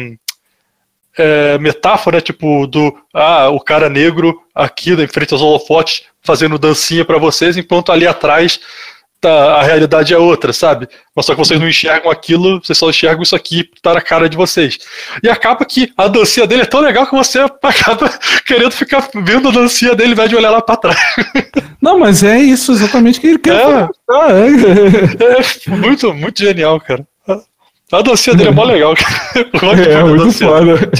é, 1.19 1.57
metáfora, 1.59 2.21
tipo, 2.21 2.67
do 2.67 2.95
ah, 3.15 3.49
o 3.49 3.59
cara 3.59 3.89
negro 3.89 4.43
aqui 4.55 4.93
em 4.93 5.07
frente 5.07 5.33
aos 5.33 5.41
holofotes 5.41 6.03
fazendo 6.23 6.59
dancinha 6.59 7.05
para 7.05 7.17
vocês, 7.17 7.57
enquanto 7.57 7.91
ali 7.91 8.07
atrás 8.07 8.61
tá, 9.21 9.57
a 9.57 9.63
realidade 9.63 10.13
é 10.13 10.19
outra, 10.19 10.53
sabe? 10.53 10.89
Mas 11.15 11.27
só 11.27 11.35
que 11.35 11.39
vocês 11.39 11.59
não 11.59 11.69
enxergam 11.69 12.11
aquilo, 12.11 12.61
vocês 12.63 12.77
só 12.77 12.91
enxergam 12.91 13.23
isso 13.23 13.35
aqui 13.35 13.69
tá 13.83 13.95
na 13.95 14.01
cara 14.01 14.29
de 14.29 14.37
vocês. 14.37 14.79
E 15.23 15.29
acaba 15.29 15.65
que 15.65 15.93
a 15.97 16.09
dancinha 16.09 16.47
dele 16.47 16.63
é 16.63 16.67
tão 16.67 16.81
legal 16.81 17.07
que 17.07 17.15
você 17.15 17.41
acaba 17.63 18.11
querendo 18.47 18.73
ficar 18.73 19.09
vendo 19.15 19.49
a 19.49 19.53
dancinha 19.53 19.95
dele 19.95 20.11
ao 20.11 20.13
invés 20.13 20.31
de 20.31 20.37
olhar 20.37 20.51
lá 20.51 20.61
pra 20.61 20.77
trás. 20.77 20.99
Não, 21.81 21.99
mas 21.99 22.23
é 22.23 22.39
isso 22.39 22.73
exatamente 22.73 23.21
que 23.21 23.27
ele 23.27 23.39
quer. 23.39 23.55
É, 23.55 23.89
ah, 24.11 24.29
é. 24.33 25.71
é 25.71 25.77
muito, 25.77 26.13
muito 26.13 26.43
genial, 26.43 26.81
cara. 26.81 27.07
A 27.93 28.03
dancinha 28.03 28.35
dele 28.35 28.49
é 28.49 28.53
mó 28.53 28.65
legal. 28.65 28.95
Cara. 28.95 29.17
É, 29.89 30.03
muito 30.03 30.33
foda. 30.33 30.91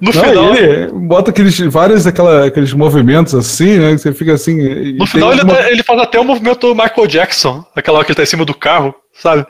No 0.00 0.12
não, 0.12 0.12
final. 0.12 0.54
Ele 0.54 0.92
bota 0.92 1.30
aqueles, 1.30 1.58
vários 1.60 2.04
daquela, 2.04 2.46
aqueles 2.46 2.72
movimentos 2.72 3.34
assim, 3.34 3.78
né? 3.78 3.92
Que 3.92 3.98
você 3.98 4.12
fica 4.12 4.34
assim. 4.34 4.92
No 4.94 5.06
final 5.06 5.32
ele, 5.32 5.42
uma... 5.42 5.54
tá, 5.54 5.70
ele, 5.70 5.82
faz 5.82 6.00
até 6.00 6.18
o 6.18 6.24
movimento 6.24 6.68
do 6.68 6.74
Michael 6.74 7.06
Jackson, 7.06 7.64
aquela 7.74 7.98
hora 7.98 8.06
que 8.06 8.12
ele 8.12 8.16
tá 8.16 8.22
em 8.22 8.26
cima 8.26 8.44
do 8.44 8.54
carro, 8.54 8.94
sabe? 9.12 9.46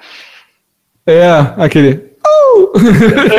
É, 1.07 1.29
aquele. 1.57 2.17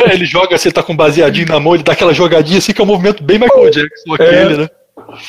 é, 0.08 0.14
ele 0.14 0.24
joga 0.24 0.54
assim, 0.54 0.68
ele 0.68 0.74
tá 0.74 0.82
com 0.82 0.96
baseadinho 0.96 1.48
na 1.48 1.60
mão, 1.60 1.74
ele 1.74 1.82
dá 1.82 1.92
aquela 1.92 2.14
jogadinha 2.14 2.58
assim, 2.58 2.72
que 2.72 2.80
é 2.80 2.84
um 2.84 2.88
movimento 2.88 3.22
bem 3.22 3.38
Michael 3.38 3.70
Jackson, 3.70 4.14
aquele, 4.14 4.54
é, 4.54 4.56
né? 4.56 4.70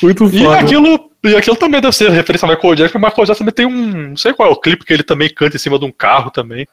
Muito 0.02 0.24
foda. 0.28 0.36
E 0.36 0.46
aquilo, 0.46 1.10
e 1.24 1.36
aquilo 1.36 1.56
também 1.56 1.80
deve 1.80 1.94
ser 1.94 2.10
referência 2.10 2.46
a 2.46 2.54
Michael 2.54 2.74
Jackson, 2.74 2.92
porque 2.92 3.06
o 3.06 3.08
Michael 3.08 3.26
Jackson 3.26 3.44
também 3.44 3.54
tem 3.54 3.66
um. 3.66 4.08
Não 4.10 4.16
sei 4.16 4.32
qual 4.32 4.48
é 4.48 4.52
o 4.52 4.60
clipe 4.60 4.84
que 4.84 4.92
ele 4.92 5.02
também 5.02 5.28
canta 5.28 5.56
em 5.56 5.60
cima 5.60 5.78
de 5.78 5.84
um 5.84 5.92
carro 5.92 6.30
também. 6.30 6.66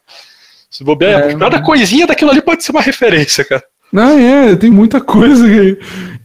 Se 0.69 0.83
bobear, 0.83 1.29
é, 1.29 1.35
cada 1.35 1.61
coisinha 1.61 2.05
daquilo 2.05 2.31
ali 2.31 2.41
pode 2.41 2.63
ser 2.63 2.71
uma 2.71 2.81
referência, 2.81 3.43
cara. 3.45 3.63
Não, 3.91 4.17
é, 4.17 4.55
tem 4.55 4.69
muita 4.69 4.99
coisa. 4.99 5.45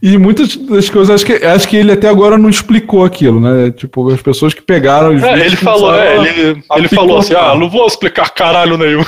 e 0.01 0.17
muitas 0.17 0.55
das 0.55 0.89
coisas, 0.89 1.15
acho 1.15 1.25
que, 1.25 1.33
acho 1.45 1.67
que 1.67 1.77
ele 1.77 1.91
até 1.91 2.09
agora 2.09 2.37
não 2.37 2.49
explicou 2.49 3.05
aquilo, 3.05 3.39
né? 3.39 3.71
Tipo, 3.71 4.09
as 4.11 4.21
pessoas 4.21 4.53
que 4.53 4.61
pegaram. 4.61 5.15
Os 5.15 5.23
é, 5.23 5.45
ele 5.45 5.55
falou, 5.55 5.95
é, 5.95 6.17
ele, 6.17 6.63
ele 6.75 6.87
falou 6.89 7.19
assim: 7.19 7.33
ah, 7.33 7.55
não 7.55 7.69
vou 7.69 7.87
explicar 7.87 8.29
caralho 8.31 8.77
nenhum. 8.77 9.03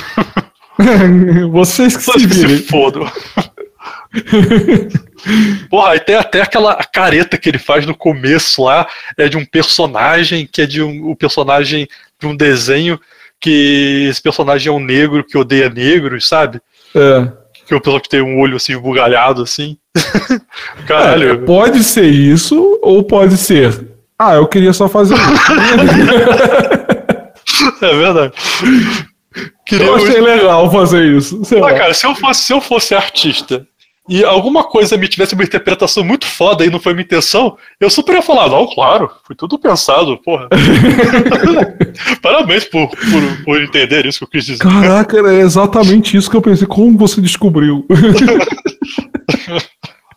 Vocês 1.52 1.96
que 1.96 2.02
Vocês 2.02 2.22
se, 2.22 2.28
que 2.28 2.34
se 2.34 2.62
fodam. 2.64 3.10
Porra, 5.68 5.96
e 5.96 6.00
tem 6.00 6.16
até 6.16 6.40
aquela 6.40 6.74
careta 6.76 7.36
que 7.36 7.48
ele 7.48 7.58
faz 7.58 7.84
no 7.84 7.94
começo 7.94 8.64
lá, 8.64 8.86
é 9.18 9.28
de 9.28 9.36
um 9.36 9.44
personagem 9.44 10.48
que 10.50 10.62
é 10.62 10.66
de 10.66 10.82
um, 10.82 11.10
o 11.10 11.16
personagem 11.16 11.88
de 12.20 12.26
um 12.26 12.36
desenho 12.36 12.98
que 13.40 14.06
esse 14.08 14.22
personagem 14.22 14.72
é 14.72 14.74
um 14.74 14.80
negro 14.80 15.24
que 15.24 15.36
odeia 15.36 15.68
negros, 15.68 16.26
sabe? 16.26 16.60
É. 16.94 17.30
Que 17.66 17.74
é 17.74 17.76
o 17.76 17.80
pessoal 17.80 18.00
que 18.00 18.08
tem 18.08 18.22
um 18.22 18.40
olho 18.40 18.56
assim, 18.56 18.78
bugalhado, 18.78 19.42
assim. 19.42 19.76
Caralho. 20.86 21.30
É, 21.30 21.36
pode 21.36 21.82
ser 21.82 22.06
isso, 22.06 22.78
ou 22.82 23.02
pode 23.02 23.36
ser. 23.36 23.96
Ah, 24.18 24.36
eu 24.36 24.46
queria 24.46 24.72
só 24.72 24.88
fazer 24.88 25.14
isso. 25.14 25.24
é 27.84 27.96
verdade. 27.96 28.32
Queria 29.66 29.86
eu 29.86 29.96
achei 29.96 30.20
legal 30.20 30.70
fazer 30.70 31.04
isso. 31.04 31.42
Ah, 31.62 31.74
cara, 31.74 31.92
se 31.92 32.06
eu, 32.06 32.14
fosse, 32.14 32.42
se 32.44 32.52
eu 32.52 32.60
fosse 32.60 32.94
artista 32.94 33.66
e 34.08 34.24
alguma 34.24 34.64
coisa 34.64 34.96
me 34.96 35.08
tivesse 35.08 35.34
uma 35.34 35.44
interpretação 35.44 36.04
muito 36.04 36.26
foda 36.26 36.64
e 36.64 36.70
não 36.70 36.80
foi 36.80 36.94
minha 36.94 37.04
intenção, 37.04 37.56
eu 37.80 37.90
super 37.90 38.14
ia 38.14 38.22
falar, 38.22 38.48
não, 38.48 38.66
claro, 38.66 39.10
foi 39.24 39.34
tudo 39.34 39.58
pensado, 39.58 40.16
porra. 40.18 40.48
Parabéns 42.22 42.64
por, 42.64 42.88
por, 42.88 43.44
por, 43.44 43.62
entender 43.62 44.06
isso 44.06 44.18
que 44.18 44.24
eu 44.24 44.28
quis 44.28 44.46
dizer. 44.46 44.62
Caraca, 44.62 45.16
é 45.18 45.40
exatamente 45.40 46.16
isso 46.16 46.30
que 46.30 46.36
eu 46.36 46.42
pensei. 46.42 46.66
Como 46.66 46.96
você 46.96 47.20
descobriu? 47.20 47.86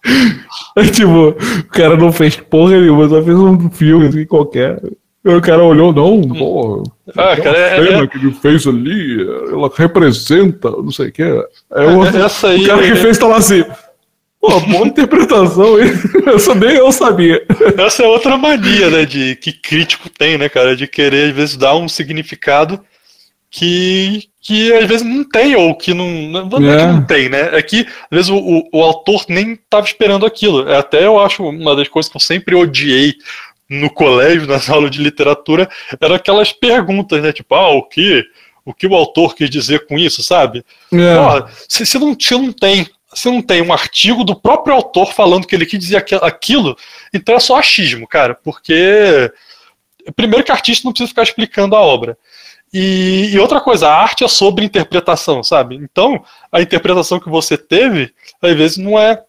é 0.75 0.83
tipo, 0.87 1.29
o 1.29 1.63
cara 1.69 1.97
não 1.97 2.11
fez 2.11 2.35
porra 2.35 2.79
nenhuma, 2.79 3.09
só 3.09 3.23
fez 3.23 3.37
um 3.37 3.69
filme 3.69 4.07
assim, 4.07 4.25
qualquer. 4.25 4.81
O 5.23 5.41
cara 5.41 5.61
olhou, 5.63 5.91
não, 5.91 6.15
hum. 6.15 6.29
pô. 6.29 6.83
Ah, 7.09 7.35
cara, 7.35 7.57
é, 7.57 7.83
cena 7.83 8.03
é... 8.03 8.07
que 8.07 8.17
ele 8.17 8.31
fez 8.31 8.65
ali, 8.65 9.21
ela 9.51 9.69
representa, 9.75 10.69
não 10.69 10.91
sei 10.91 11.09
o 11.09 11.11
que. 11.11 11.21
É 11.21 11.85
o, 11.85 12.05
Essa 12.05 12.49
aí, 12.49 12.63
o 12.63 12.67
cara 12.67 12.81
que 12.83 12.91
é- 12.91 12.95
fez 12.95 13.17
tá 13.17 13.27
lá 13.27 13.37
assim. 13.37 13.63
Pô, 14.39 14.57
boa 14.61 14.87
interpretação, 14.87 15.81
hein? 15.81 15.91
Essa 16.33 16.55
nem 16.55 16.75
eu 16.75 16.89
sabia. 16.93 17.43
Essa 17.77 18.03
é 18.03 18.07
outra 18.07 18.37
mania, 18.37 18.89
né, 18.89 19.03
de, 19.03 19.35
que 19.35 19.51
crítico 19.51 20.09
tem, 20.09 20.37
né, 20.37 20.47
cara? 20.47 20.77
De 20.77 20.87
querer, 20.87 21.31
às 21.31 21.35
vezes, 21.35 21.57
dar 21.57 21.75
um 21.75 21.89
significado 21.89 22.79
que, 23.51 24.29
que 24.39 24.71
às 24.73 24.87
vezes 24.87 25.05
não 25.05 25.25
tem, 25.25 25.55
ou 25.57 25.75
que 25.75 25.93
não. 25.93 26.07
Não 26.07 26.71
é, 26.71 26.75
é 26.75 26.77
que 26.77 26.85
não 26.85 27.05
tem, 27.05 27.27
né? 27.27 27.49
É 27.57 27.61
que, 27.61 27.81
às 27.81 28.09
vezes, 28.09 28.29
o, 28.29 28.37
o, 28.37 28.69
o 28.71 28.81
autor 28.81 29.25
nem 29.27 29.53
estava 29.53 29.85
esperando 29.85 30.25
aquilo. 30.25 30.69
É 30.69 30.77
até 30.77 31.05
eu 31.05 31.19
acho 31.19 31.43
uma 31.43 31.75
das 31.75 31.89
coisas 31.89 32.09
que 32.09 32.15
eu 32.15 32.21
sempre 32.21 32.55
odiei 32.55 33.15
no 33.69 33.89
colégio, 33.89 34.47
nas 34.47 34.67
aulas 34.69 34.91
de 34.91 35.01
literatura, 35.01 35.69
eram 35.99 36.15
aquelas 36.15 36.51
perguntas, 36.51 37.21
né? 37.21 37.31
Tipo, 37.31 37.55
ah, 37.55 37.69
o 37.69 37.83
que, 37.83 38.23
o 38.65 38.73
que 38.73 38.87
o 38.87 38.95
autor 38.95 39.35
quis 39.35 39.49
dizer 39.49 39.85
com 39.85 39.97
isso, 39.97 40.23
sabe? 40.23 40.65
É. 40.91 40.95
Não, 40.95 41.47
não 42.37 42.51
tem 42.51 42.87
se 43.13 43.27
não 43.27 43.41
tem 43.41 43.61
um 43.61 43.73
artigo 43.73 44.23
do 44.23 44.35
próprio 44.35 44.75
autor 44.75 45.13
falando 45.13 45.47
que 45.47 45.55
ele 45.55 45.65
quis 45.65 45.79
dizer 45.79 46.05
aquilo, 46.21 46.77
então 47.11 47.33
é 47.33 47.39
só 47.39 47.57
achismo, 47.57 48.07
cara, 48.07 48.35
porque 48.35 49.31
primeiro 50.15 50.43
que 50.43 50.51
artista 50.51 50.85
não 50.85 50.91
precisa 50.91 51.09
ficar 51.09 51.23
explicando 51.23 51.75
a 51.75 51.81
obra. 51.81 52.17
E, 52.71 53.31
e, 53.33 53.39
outra 53.39 53.59
coisa, 53.59 53.87
a 53.87 53.95
arte 53.95 54.23
é 54.23 54.27
sobre 54.27 54.63
interpretação, 54.63 55.43
sabe? 55.43 55.75
Então, 55.75 56.23
a 56.51 56.61
interpretação 56.61 57.19
que 57.19 57.27
você 57.27 57.57
teve, 57.57 58.13
às 58.39 58.55
vezes, 58.55 58.77
não 58.77 58.97
é 58.99 59.23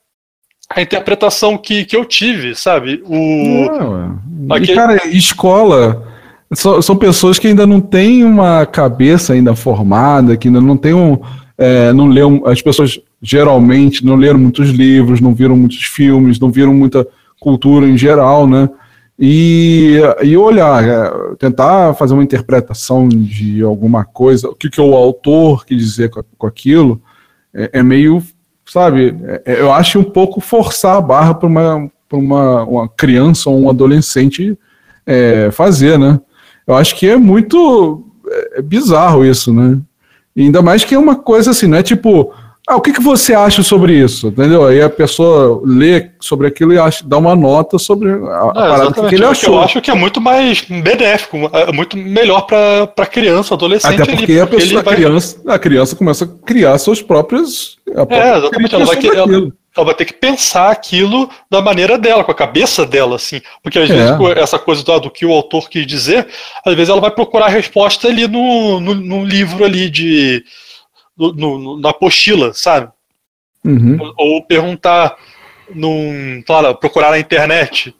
a 0.72 0.80
interpretação 0.80 1.59
que, 1.59 1.84
que 1.84 1.97
eu 1.97 2.05
tive, 2.05 2.55
sabe? 2.55 3.02
O... 3.05 3.16
Não, 3.16 4.56
Aquele... 4.56 4.74
Cara, 4.74 5.09
escola 5.09 6.06
são 6.55 6.97
pessoas 6.97 7.38
que 7.38 7.48
ainda 7.48 7.66
não 7.66 7.80
têm 7.80 8.24
uma 8.24 8.64
cabeça 8.66 9.32
ainda 9.32 9.55
formada, 9.55 10.36
que 10.36 10.48
ainda 10.48 10.60
não 10.60 10.76
tem 10.76 10.94
um. 10.94 11.18
É, 11.59 11.92
não 11.92 12.06
leu, 12.06 12.42
as 12.47 12.62
pessoas 12.62 12.98
geralmente 13.22 14.05
não 14.05 14.16
leram 14.16 14.38
muitos 14.38 14.70
livros, 14.70 15.20
não 15.20 15.34
viram 15.34 15.56
muitos 15.56 15.82
filmes, 15.82 16.40
não 16.40 16.51
viram 16.51 16.72
muita 16.72 17.06
cultura 17.38 17.86
em 17.86 17.98
geral, 17.98 18.47
né? 18.47 18.68
E, 19.18 19.98
e 20.22 20.36
olhar, 20.36 20.82
é, 20.82 21.34
tentar 21.38 21.94
fazer 21.94 22.14
uma 22.14 22.24
interpretação 22.24 23.09
de 23.09 23.62
alguma 23.62 24.05
coisa, 24.05 24.48
o 24.48 24.55
que, 24.55 24.70
que 24.70 24.80
o 24.80 24.94
autor 24.94 25.66
quis 25.66 25.76
dizer 25.76 26.09
com, 26.09 26.22
com 26.38 26.47
aquilo, 26.47 27.01
é, 27.55 27.70
é 27.74 27.82
meio 27.82 28.22
sabe, 28.70 29.16
é, 29.44 29.60
eu 29.60 29.72
acho 29.72 29.98
um 29.98 30.05
pouco 30.05 30.40
forçar 30.40 30.97
a 30.97 31.01
barra 31.01 31.34
para 31.34 31.48
uma, 31.48 31.90
uma, 32.12 32.62
uma 32.62 32.88
criança 32.88 33.51
ou 33.51 33.60
um 33.60 33.68
adolescente 33.68 34.56
é, 35.05 35.51
fazer, 35.51 35.98
né? 35.98 36.20
Eu 36.64 36.76
acho 36.76 36.94
que 36.94 37.09
é 37.09 37.16
muito 37.16 38.05
é, 38.28 38.62
bizarro 38.62 39.24
isso, 39.24 39.52
né? 39.52 39.76
E 40.36 40.42
ainda 40.42 40.62
mais 40.62 40.84
que 40.84 40.94
é 40.94 40.98
uma 40.98 41.16
coisa 41.16 41.51
assim, 41.51 41.66
não 41.66 41.78
é 41.78 41.82
tipo, 41.82 42.32
ah, 42.68 42.76
o 42.76 42.80
que, 42.80 42.92
que 42.92 43.02
você 43.02 43.34
acha 43.34 43.62
sobre 43.62 43.94
isso? 43.94 44.28
Entendeu? 44.28 44.64
Aí 44.64 44.80
a 44.80 44.88
pessoa 44.88 45.60
lê 45.64 46.10
sobre 46.20 46.46
aquilo 46.46 46.72
e 46.72 46.78
acha, 46.78 47.02
dá 47.04 47.18
uma 47.18 47.34
nota 47.34 47.78
sobre 47.78 48.12
a, 48.12 48.52
parada 48.52 49.08
que 49.08 49.14
ele 49.14 49.24
achou. 49.24 49.54
Eu 49.56 49.60
acho 49.62 49.80
que 49.80 49.90
é 49.90 49.94
muito 49.94 50.20
mais 50.20 50.62
benéfico, 50.62 51.50
é 51.52 51.72
muito 51.72 51.96
melhor 51.96 52.42
para 52.42 53.06
criança, 53.06 53.54
adolescente. 53.54 54.00
Até 54.00 54.12
porque, 54.12 54.32
ali, 54.32 54.40
porque 54.40 54.40
a, 54.40 54.46
pessoa, 54.46 54.80
a, 54.80 54.84
vai... 54.84 54.94
criança, 54.94 55.42
a 55.48 55.58
criança 55.58 55.96
começa 55.96 56.24
a 56.24 56.46
criar 56.46 56.78
seus 56.78 57.02
próprios. 57.02 57.78
É, 57.88 58.36
exatamente. 58.36 58.74
Ela 58.74 58.84
vai, 58.84 59.06
ela, 59.06 59.52
ela 59.76 59.86
vai 59.86 59.94
ter 59.94 60.04
que 60.04 60.14
pensar 60.14 60.70
aquilo 60.70 61.28
da 61.50 61.60
maneira 61.60 61.98
dela, 61.98 62.22
com 62.22 62.30
a 62.30 62.36
cabeça 62.36 62.86
dela, 62.86 63.16
assim. 63.16 63.40
Porque 63.64 63.80
às 63.80 63.90
é. 63.90 63.94
vezes 63.94 64.36
essa 64.36 64.58
coisa 64.60 64.84
do, 64.84 65.00
do, 65.00 65.10
que 65.10 65.26
o 65.26 65.32
autor 65.32 65.68
quis 65.68 65.84
dizer, 65.84 66.28
às 66.64 66.74
vezes 66.74 66.88
ela 66.88 67.00
vai 67.00 67.10
procurar 67.10 67.46
a 67.46 67.50
resposta 67.50 68.06
ali 68.06 68.28
no, 68.28 68.78
no, 68.78 68.94
no 68.94 69.24
livro 69.24 69.64
ali 69.64 69.90
de 69.90 70.44
no, 71.20 71.59
no, 71.59 71.80
na 71.80 71.90
apostila, 71.90 72.52
sabe? 72.55 72.88
Uhum. 73.64 73.98
Ou 74.16 74.42
perguntar 74.42 75.16
num, 75.74 76.42
claro, 76.47 76.74
procurar 76.74 77.10
na 77.10 77.18
internet 77.18 77.94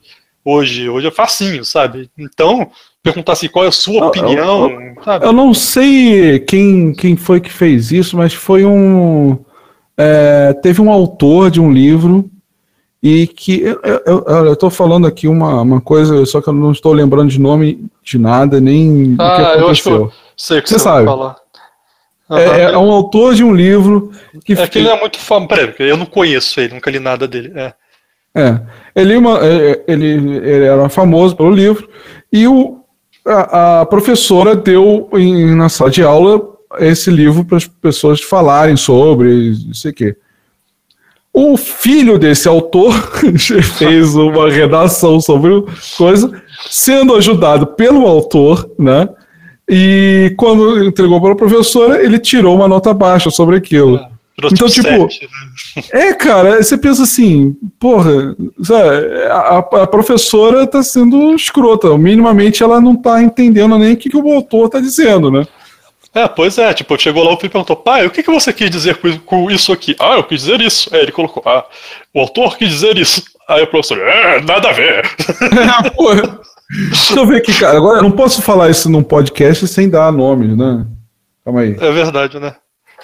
hoje, 0.45 0.89
hoje 0.89 1.07
é 1.07 1.11
facinho, 1.11 1.65
sabe? 1.65 2.11
Então, 2.19 2.71
perguntar 3.03 3.33
assim, 3.33 3.49
qual 3.49 3.65
é 3.65 3.69
a 3.69 3.73
sua 3.73 4.07
opinião, 4.07 4.71
eu, 4.71 4.81
eu, 4.81 5.21
eu, 5.23 5.33
não 5.33 5.53
sei 5.53 6.39
quem, 6.41 6.93
quem 6.93 7.17
foi 7.17 7.41
que 7.41 7.51
fez 7.51 7.93
isso, 7.93 8.17
mas 8.17 8.33
foi 8.33 8.65
um 8.65 9.39
é, 9.97 10.55
teve 10.63 10.81
um 10.81 10.91
autor 10.91 11.51
de 11.51 11.61
um 11.61 11.71
livro 11.71 12.31
e 13.03 13.27
que 13.27 13.63
eu 14.07 14.53
estou 14.53 14.71
falando 14.71 15.07
aqui 15.07 15.29
uma, 15.29 15.61
uma 15.63 15.81
coisa, 15.81 16.25
só 16.27 16.41
que 16.41 16.49
eu 16.49 16.53
não 16.53 16.73
estou 16.73 16.93
lembrando 16.93 17.31
de 17.31 17.41
nome 17.41 17.87
de 18.03 18.19
nada, 18.19 18.61
nem 18.61 19.17
ah, 19.19 19.29
do 19.29 19.37
que 19.37 19.43
aconteceu. 19.43 19.63
Eu 19.63 19.71
acho 19.71 19.83
que 19.83 19.91
eu 19.91 20.13
sei 20.37 20.63
que 20.63 20.69
você, 20.69 20.75
você 20.75 20.85
sabe. 20.85 21.07
falar. 21.07 21.37
Uhum. 22.31 22.39
É, 22.39 22.63
é, 22.63 22.79
um 22.79 22.93
autor 22.93 23.35
de 23.35 23.43
um 23.43 23.53
livro 23.53 24.13
que. 24.45 24.53
É 24.53 24.67
que 24.69 24.79
ele 24.79 24.89
é 24.89 25.01
muito 25.01 25.19
famoso. 25.19 25.49
Peraí, 25.49 25.75
eu 25.79 25.97
não 25.97 26.07
conheço 26.07 26.61
ele, 26.61 26.75
nunca 26.75 26.91
li 26.91 27.01
nada 27.01 27.27
dele. 27.27 27.53
É. 27.57 27.75
É. 28.33 28.61
Ele, 28.95 29.17
uma, 29.17 29.45
é, 29.45 29.83
ele, 29.89 30.07
ele 30.07 30.65
era 30.65 30.89
famoso 30.89 31.37
pelo 31.37 31.51
livro, 31.51 31.89
e 32.33 32.47
o, 32.47 32.79
a, 33.27 33.81
a 33.81 33.87
professora 33.87 34.55
deu 34.55 35.11
em, 35.15 35.57
na 35.57 35.69
sala 35.69 35.91
de 35.91 36.05
aula 36.05 36.41
esse 36.79 37.11
livro 37.11 37.45
para 37.45 37.57
as 37.57 37.67
pessoas 37.67 38.21
falarem 38.21 38.77
sobre, 38.77 39.57
não 39.67 39.75
sei 39.75 39.91
o 39.91 39.95
quê. 39.95 40.17
O 41.33 41.57
filho 41.57 42.19
desse 42.19 42.47
autor 42.47 42.93
fez 43.77 44.15
uma 44.15 44.49
redação 44.49 45.21
sobre 45.21 45.65
coisa, 45.97 46.43
sendo 46.69 47.17
ajudado 47.17 47.67
pelo 47.69 48.07
autor, 48.07 48.71
né? 48.79 49.09
E 49.73 50.35
quando 50.37 50.85
entregou 50.85 51.21
para 51.21 51.33
a 51.33 51.37
professora, 51.37 52.03
ele 52.03 52.19
tirou 52.19 52.57
uma 52.57 52.67
nota 52.67 52.93
baixa 52.93 53.31
sobre 53.31 53.57
aquilo. 53.57 53.99
É, 53.99 54.09
então, 54.47 54.69
tipo, 54.69 54.89
sete, 54.89 55.29
né? 55.77 55.83
é, 55.93 56.13
cara, 56.13 56.61
você 56.61 56.77
pensa 56.77 57.05
assim, 57.05 57.55
porra, 57.79 58.35
sabe, 58.65 58.89
a, 59.31 59.59
a, 59.59 59.87
professora 59.87 60.65
está 60.65 60.83
sendo 60.83 61.35
escrota, 61.37 61.97
minimamente 61.97 62.65
ela 62.65 62.81
não 62.81 62.95
está 62.95 63.23
entendendo 63.23 63.79
nem 63.79 63.93
o 63.93 63.97
que, 63.97 64.11
que 64.11 64.17
o 64.17 64.33
autor 64.33 64.67
está 64.67 64.81
dizendo, 64.81 65.31
né? 65.31 65.47
É, 66.13 66.27
pois 66.27 66.59
é, 66.59 66.75
tipo, 66.75 66.99
chegou 66.99 67.23
lá 67.23 67.33
o 67.33 67.37
filho 67.37 67.47
e 67.47 67.53
perguntou, 67.53 67.77
pai, 67.77 68.05
o 68.05 68.11
que, 68.11 68.25
que 68.25 68.31
você 68.31 68.53
quis 68.53 68.69
dizer 68.69 68.99
com 69.25 69.49
isso 69.49 69.73
aqui? 69.73 69.95
Ah, 70.01 70.17
eu 70.17 70.25
quis 70.25 70.41
dizer 70.41 70.61
isso. 70.61 70.93
Aí 70.93 71.03
ele 71.03 71.13
colocou, 71.13 71.41
ah, 71.47 71.65
o 72.13 72.21
autor 72.21 72.59
quis 72.59 72.69
dizer 72.69 72.99
isso. 72.99 73.23
Aí 73.47 73.63
o 73.63 73.67
professor, 73.69 73.99
é, 73.99 74.41
nada 74.41 74.71
a 74.71 74.73
ver. 74.73 75.05
É, 75.85 75.91
porra. 75.95 76.41
Deixa 76.71 77.19
eu 77.19 77.27
ver 77.27 77.39
aqui, 77.39 77.59
cara. 77.59 77.77
Agora 77.77 77.99
eu 77.99 78.03
não 78.03 78.13
posso 78.13 78.41
falar 78.41 78.71
isso 78.71 78.89
num 78.89 79.03
podcast 79.03 79.67
sem 79.67 79.91
dar 79.91 80.13
nomes, 80.13 80.57
né? 80.57 80.87
Calma 81.45 81.63
aí. 81.63 81.77
É 81.81 81.91
verdade, 81.91 82.39
né? 82.39 82.55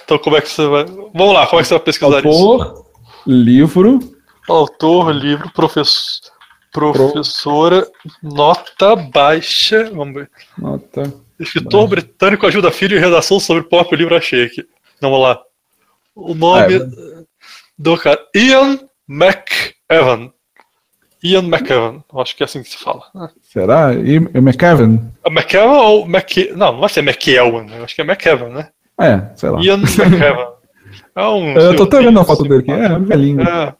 Então 0.03 0.17
como 0.17 0.37
é 0.37 0.41
que 0.41 0.49
você 0.49 0.65
vai. 0.67 0.85
Vamos 0.85 1.33
lá, 1.33 1.45
como 1.47 1.59
é 1.59 1.63
que 1.63 1.67
você 1.67 1.73
vai 1.73 1.83
pesquisar 1.83 2.15
Autor, 2.15 2.31
isso? 2.31 2.47
Autor, 2.47 2.85
livro. 3.25 3.99
Autor, 4.47 5.11
livro, 5.11 5.51
professor. 5.51 6.31
Professora, 6.71 7.81
Pro... 7.81 8.35
nota 8.35 8.95
baixa. 8.95 9.89
Vamos 9.93 10.13
ver. 10.13 10.31
Nota. 10.57 11.13
Escritor 11.39 11.87
baixa. 11.87 11.87
britânico 11.87 12.47
ajuda 12.47 12.71
filho 12.71 12.97
em 12.97 13.01
redação 13.01 13.39
sobre 13.39 13.63
o 13.63 13.67
próprio 13.67 13.97
livro 13.97 14.15
achei 14.15 14.45
aqui. 14.45 14.65
Vamos 15.01 15.19
lá. 15.19 15.41
O 16.15 16.33
nome 16.33 16.75
é. 16.75 16.87
do 17.77 17.97
cara. 17.97 18.19
Ian 18.33 18.79
McEwan. 19.09 20.31
Ian 21.23 21.43
McEwan, 21.43 22.03
acho 22.15 22.35
que 22.35 22.43
é 22.43 22.45
assim 22.45 22.61
que 22.61 22.69
se 22.69 22.77
fala. 22.77 23.03
Será? 23.41 23.93
Ian 23.93 24.29
McEwan? 24.35 25.11
McEwan 25.29 25.81
ou 25.81 26.05
McE... 26.07 26.51
Não, 26.55 26.73
não 26.73 26.79
vai 26.79 26.89
ser 26.89 27.01
McEwan, 27.01 27.63
né? 27.63 27.83
acho 27.83 27.95
que 27.95 28.01
é 28.01 28.03
McEwan, 28.03 28.49
né? 28.49 28.69
É, 28.99 29.35
sei 29.35 29.49
lá. 29.49 29.61
Ian 29.61 29.77
McEwan. 29.77 30.57
É 31.15 31.27
um, 31.27 31.53
Eu 31.53 31.75
tô 31.75 31.83
até 31.83 32.01
vendo 32.01 32.19
a 32.19 32.25
foto 32.25 32.43
dele 32.43 32.59
aqui, 32.59 32.71
é 32.71 32.99
velhinho. 32.99 33.41
É, 33.41 33.75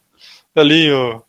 velhinho, 0.56 1.22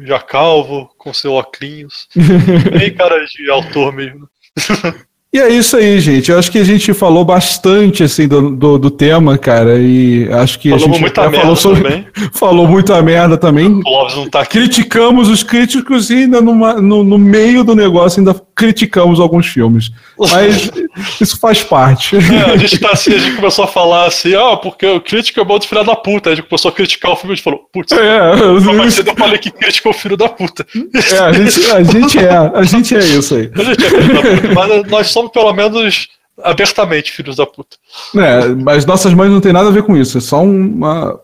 já 0.00 0.20
calvo, 0.20 0.90
com 0.98 1.12
seu 1.12 1.34
óculos. 1.34 2.08
Bem 2.76 2.92
cara 2.94 3.24
de 3.24 3.50
autor 3.50 3.92
mesmo. 3.92 4.28
E 5.34 5.38
é 5.38 5.48
isso 5.48 5.78
aí, 5.78 5.98
gente. 5.98 6.30
Eu 6.30 6.38
acho 6.38 6.52
que 6.52 6.58
a 6.58 6.64
gente 6.64 6.92
falou 6.92 7.24
bastante 7.24 8.02
assim 8.02 8.28
do, 8.28 8.50
do, 8.50 8.78
do 8.78 8.90
tema, 8.90 9.38
cara. 9.38 9.78
E 9.78 10.28
acho 10.30 10.58
que 10.58 10.68
Falamos 10.68 10.84
a 10.88 10.92
gente 10.92 11.00
muita 11.00 11.22
merda 11.22 11.40
falou, 11.40 11.56
sobre, 11.56 11.82
também. 11.84 12.06
falou 12.34 12.68
muita 12.68 13.02
merda 13.02 13.38
também. 13.38 13.80
O 13.86 14.08
não 14.14 14.28
tá 14.28 14.40
aqui. 14.42 14.58
Criticamos 14.58 15.30
os 15.30 15.42
críticos 15.42 16.10
e 16.10 16.16
ainda 16.16 16.42
numa- 16.42 16.74
no, 16.74 17.02
no 17.02 17.16
meio 17.16 17.64
do 17.64 17.74
negócio 17.74 18.20
ainda 18.20 18.34
criticamos 18.54 19.18
alguns 19.20 19.46
filmes. 19.46 19.90
Mas 20.18 20.70
isso 21.18 21.40
faz 21.40 21.62
parte. 21.62 22.14
É, 22.16 22.52
a 22.52 22.56
gente 22.58 22.78
tá 22.78 22.90
assim, 22.92 23.14
a 23.14 23.18
gente 23.18 23.36
começou 23.36 23.64
a 23.64 23.68
falar 23.68 24.08
assim, 24.08 24.34
ah, 24.34 24.58
porque 24.58 24.84
o 24.86 25.00
crítico 25.00 25.40
é 25.40 25.44
bom 25.44 25.58
de 25.58 25.66
filha 25.66 25.82
da 25.82 25.96
puta. 25.96 26.28
Aí 26.28 26.34
a 26.34 26.36
gente 26.36 26.46
começou 26.46 26.68
a 26.68 26.72
criticar 26.72 27.10
o 27.10 27.16
filme 27.16 27.30
e 27.30 27.32
a 27.32 27.36
gente 27.36 27.44
falou, 27.44 27.60
putz, 27.72 27.92
É, 27.92 28.90
ser 28.90 29.08
eu 29.08 29.14
falei 29.16 29.38
que 29.38 29.50
crítico 29.50 29.88
é 29.88 29.90
o 29.92 29.94
filho 29.94 30.16
da 30.18 30.28
puta. 30.28 30.66
é, 31.10 31.18
a, 31.20 31.32
gente, 31.32 31.70
a 31.70 31.82
gente 31.82 32.18
é, 32.18 32.50
a 32.54 32.62
gente 32.64 32.94
é 32.94 32.98
isso 32.98 33.34
aí. 33.34 33.50
A 33.58 33.62
gente 33.62 33.82
é 33.82 33.88
filho 33.88 34.12
da 34.14 34.20
puta, 34.20 34.54
mas 34.54 34.90
nós 34.90 35.10
somos 35.22 35.32
pelo 35.32 35.52
menos 35.52 36.08
abertamente 36.42 37.12
filhos 37.12 37.36
da 37.36 37.46
puta. 37.46 37.76
É, 38.16 38.48
mas 38.48 38.84
nossas 38.86 39.14
mães 39.14 39.30
não 39.30 39.40
tem 39.40 39.52
nada 39.52 39.68
a 39.68 39.72
ver 39.72 39.82
com 39.82 39.96
isso. 39.96 40.18
É 40.18 40.20
só 40.20 40.42
uma. 40.42 41.18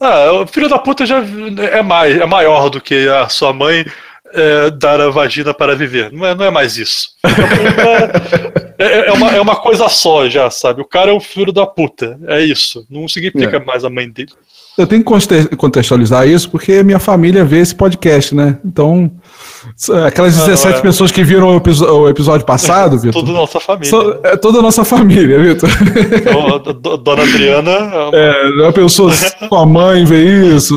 Ah, 0.00 0.32
o 0.32 0.46
filho 0.46 0.68
da 0.68 0.78
puta 0.78 1.06
já 1.06 1.22
é, 1.72 1.82
mais, 1.82 2.16
é 2.20 2.26
maior 2.26 2.68
do 2.68 2.80
que 2.80 3.08
a 3.08 3.28
sua 3.28 3.52
mãe 3.52 3.84
é, 4.34 4.70
dar 4.70 5.00
a 5.00 5.08
vagina 5.08 5.54
para 5.54 5.74
viver. 5.74 6.12
Não 6.12 6.26
é, 6.26 6.34
não 6.34 6.44
é 6.44 6.50
mais 6.50 6.76
isso. 6.76 7.08
É, 8.78 8.84
é- 8.84 9.08
é 9.08 9.12
uma, 9.12 9.30
é 9.30 9.40
uma 9.40 9.56
coisa 9.56 9.88
só 9.88 10.28
já, 10.28 10.50
sabe? 10.50 10.82
O 10.82 10.84
cara 10.84 11.10
é 11.10 11.14
o 11.14 11.20
filho 11.20 11.52
da 11.52 11.66
puta. 11.66 12.18
É 12.26 12.40
isso. 12.42 12.86
Não 12.90 13.08
significa 13.08 13.56
É. 13.56 13.64
mais 13.64 13.84
a 13.84 13.90
mãe 13.90 14.08
dele. 14.10 14.32
Eu 14.76 14.86
tenho 14.86 15.00
que 15.02 15.06
conte- 15.06 15.56
contextualizar 15.56 16.28
isso 16.28 16.50
porque 16.50 16.82
minha 16.82 16.98
família 16.98 17.44
vê 17.44 17.60
esse 17.60 17.74
podcast, 17.74 18.34
né? 18.34 18.58
Então, 18.62 19.10
aquelas 20.06 20.36
Não, 20.36 20.46
17 20.46 20.78
é. 20.78 20.82
pessoas 20.82 21.10
que 21.12 21.22
viram 21.24 21.48
o, 21.52 21.56
episo- 21.56 21.84
o 21.86 22.08
episódio 22.08 22.44
passado, 22.46 22.98
Vitor, 23.00 23.20
Tudo 23.22 23.32
nossa 23.32 23.60
família. 23.60 23.90
são- 23.90 24.18
é 24.22 24.36
toda 24.36 24.58
a 24.58 24.62
nossa 24.62 24.84
família, 24.84 25.38
Vitor. 25.38 25.68
Então, 26.16 26.54
a 26.54 26.58
do- 26.58 26.96
Dona 26.96 27.22
Adriana 27.22 27.70
é 27.70 27.98
uma- 28.04 28.16
É, 28.64 28.68
a 28.68 28.72
pessoa, 28.72 29.12
sua 29.48 29.66
mãe 29.66 30.04
vê 30.04 30.54
isso, 30.56 30.74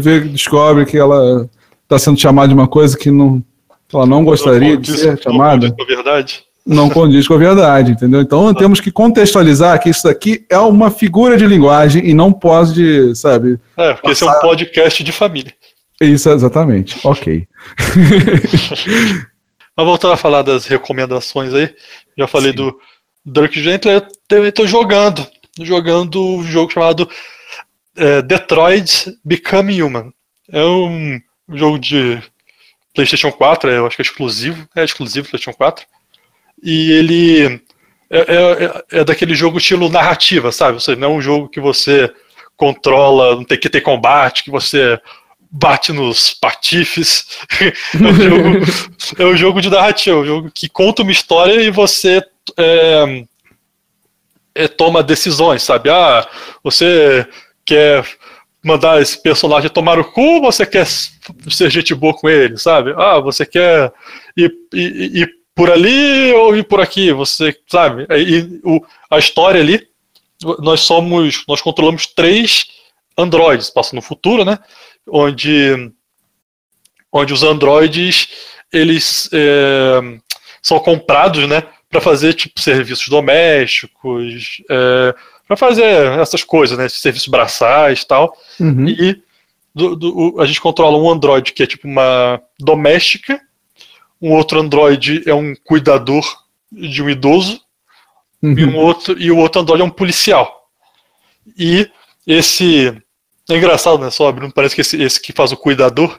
vê, 0.00 0.20
descobre 0.20 0.84
que 0.86 0.96
ela 0.98 1.48
está 1.84 1.98
sendo 1.98 2.18
chamada 2.20 2.48
de 2.48 2.54
uma 2.54 2.68
coisa 2.68 2.96
que 2.96 3.10
não, 3.10 3.42
que 3.88 3.96
ela 3.96 4.06
não 4.06 4.24
gostaria 4.24 4.76
de 4.76 4.88
condiz- 4.88 5.00
ser 5.00 5.10
não 5.12 5.16
chamada. 5.32 5.70
condiz 5.70 5.74
com 5.76 5.82
a 5.82 5.86
verdade. 5.96 6.40
não 6.66 6.88
condiz 6.90 7.26
com 7.28 7.34
a 7.34 7.38
verdade, 7.38 7.92
entendeu? 7.92 8.20
Então 8.20 8.52
temos 8.54 8.80
que 8.80 8.92
contextualizar 8.92 9.80
que 9.80 9.88
isso 9.88 10.04
daqui 10.04 10.44
é 10.48 10.58
uma 10.58 10.90
figura 10.90 11.36
de 11.36 11.46
linguagem 11.46 12.06
e 12.06 12.14
não 12.14 12.30
pode, 12.32 13.14
sabe? 13.16 13.58
É, 13.76 13.94
porque 13.94 14.10
esse 14.12 14.22
é 14.22 14.30
um 14.30 14.40
podcast 14.40 15.02
de 15.02 15.10
família. 15.10 15.52
Isso, 16.00 16.30
exatamente. 16.30 16.98
Ok. 17.04 17.46
Mas 19.76 19.86
voltando 19.86 20.14
a 20.14 20.16
falar 20.16 20.42
das 20.42 20.66
recomendações 20.66 21.52
aí, 21.54 21.74
já 22.16 22.26
falei 22.26 22.50
Sim. 22.50 22.56
do 22.56 22.80
Dirk 23.24 23.60
Gently, 23.60 23.92
eu 23.92 24.02
também 24.26 24.52
tô 24.52 24.66
jogando. 24.66 25.26
Jogando 25.60 26.24
um 26.24 26.44
jogo 26.44 26.72
chamado 26.72 27.08
é, 27.96 28.22
Detroit 28.22 29.06
Become 29.24 29.82
Human. 29.82 30.12
É 30.50 30.64
um 30.64 31.20
jogo 31.52 31.78
de 31.78 32.20
PlayStation 32.94 33.30
4, 33.30 33.70
é, 33.70 33.78
eu 33.78 33.86
acho 33.86 33.96
que 33.96 34.02
é 34.02 34.04
exclusivo. 34.04 34.66
É 34.74 34.84
exclusivo 34.84 35.28
PlayStation 35.28 35.56
4. 35.56 35.84
E 36.62 36.92
ele 36.92 37.60
é, 38.10 38.18
é- 38.18 38.64
é- 38.64 38.84
é 39.00 39.04
daquele 39.04 39.34
jogo 39.34 39.58
estilo 39.58 39.88
narrativa, 39.88 40.50
sabe? 40.50 40.74
Ou 40.74 40.80
seja, 40.80 40.98
não 40.98 41.12
é 41.12 41.16
um 41.16 41.22
jogo 41.22 41.48
que 41.48 41.60
você 41.60 42.12
controla, 42.56 43.36
não 43.36 43.44
tem 43.44 43.58
que 43.58 43.70
ter 43.70 43.80
combate, 43.80 44.44
que 44.44 44.50
você 44.50 45.00
bate 45.50 45.92
nos 45.92 46.32
patifes. 46.32 47.26
é, 47.60 48.04
um 48.04 48.14
jogo, 48.14 48.66
é 49.18 49.24
um 49.24 49.36
jogo 49.36 49.60
de 49.60 49.70
narrativa, 49.70 50.16
é 50.16 50.20
um 50.20 50.26
jogo 50.26 50.50
que 50.50 50.68
conta 50.68 51.02
uma 51.02 51.10
história 51.10 51.60
e 51.60 51.70
você 51.70 52.22
é, 52.56 53.24
é, 54.54 54.68
toma 54.68 55.02
decisões, 55.02 55.62
sabe? 55.62 55.90
Ah, 55.90 56.28
você 56.62 57.26
quer 57.64 58.06
mandar 58.62 59.00
esse 59.00 59.20
personagem 59.20 59.70
tomar 59.70 59.98
o 59.98 60.04
cu 60.04 60.20
ou 60.20 60.42
você 60.42 60.66
quer 60.66 60.86
ser 60.86 61.70
gente 61.70 61.94
boa 61.94 62.14
com 62.14 62.28
ele, 62.28 62.56
sabe? 62.56 62.94
Ah, 62.96 63.18
você 63.18 63.44
quer 63.44 63.92
ir, 64.36 64.52
ir, 64.72 65.16
ir 65.16 65.30
por 65.54 65.70
ali 65.70 66.32
ou 66.32 66.56
ir 66.56 66.64
por 66.64 66.80
aqui, 66.80 67.12
você 67.12 67.56
sabe? 67.66 68.06
E 68.10 68.60
o, 68.64 68.80
a 69.10 69.18
história 69.18 69.60
ali, 69.60 69.86
nós 70.60 70.80
somos, 70.80 71.44
nós 71.46 71.60
controlamos 71.60 72.06
três 72.06 72.66
androides, 73.16 73.70
passa 73.70 73.94
no 73.94 74.02
futuro, 74.02 74.44
né? 74.44 74.58
Onde, 75.08 75.90
onde 77.12 77.32
os 77.32 77.42
androides 77.42 78.28
eles 78.72 79.28
é, 79.32 80.00
são 80.62 80.78
comprados, 80.78 81.48
né? 81.48 81.62
Para 81.88 82.00
fazer 82.00 82.34
tipo 82.34 82.60
serviços 82.60 83.08
domésticos, 83.08 84.62
é, 84.70 85.14
para 85.46 85.56
fazer 85.56 85.82
essas 86.20 86.44
coisas, 86.44 86.78
né? 86.78 86.88
Serviços 86.88 87.26
braçais, 87.28 88.04
tal. 88.04 88.36
Uhum. 88.60 88.88
E 88.88 89.20
do- 89.74 89.96
do- 89.96 90.40
a 90.40 90.46
gente 90.46 90.60
controla 90.60 90.96
um 90.98 91.10
Android 91.10 91.52
que 91.52 91.62
é 91.62 91.66
tipo 91.66 91.88
uma 91.88 92.40
doméstica, 92.58 93.40
um 94.22 94.32
outro 94.32 94.60
Android 94.60 95.22
é 95.26 95.34
um 95.34 95.54
cuidador 95.64 96.24
de 96.70 97.02
um 97.02 97.10
idoso, 97.10 97.60
e, 98.42 98.46
Uhum. 98.64 98.70
um 98.70 98.76
outro, 98.76 99.20
e 99.20 99.30
o 99.30 99.36
outro 99.38 99.60
Android 99.60 99.82
é 99.82 99.84
um 99.84 99.90
policial. 99.90 100.68
E 101.58 101.90
esse. 102.26 102.96
É 103.50 103.56
engraçado, 103.56 103.98
né? 103.98 104.10
Só 104.10 104.28
abrindo, 104.28 104.52
parece 104.52 104.74
que 104.74 104.80
esse, 104.80 105.00
esse 105.02 105.20
que 105.20 105.32
faz 105.32 105.52
o 105.52 105.56
cuidador, 105.56 106.18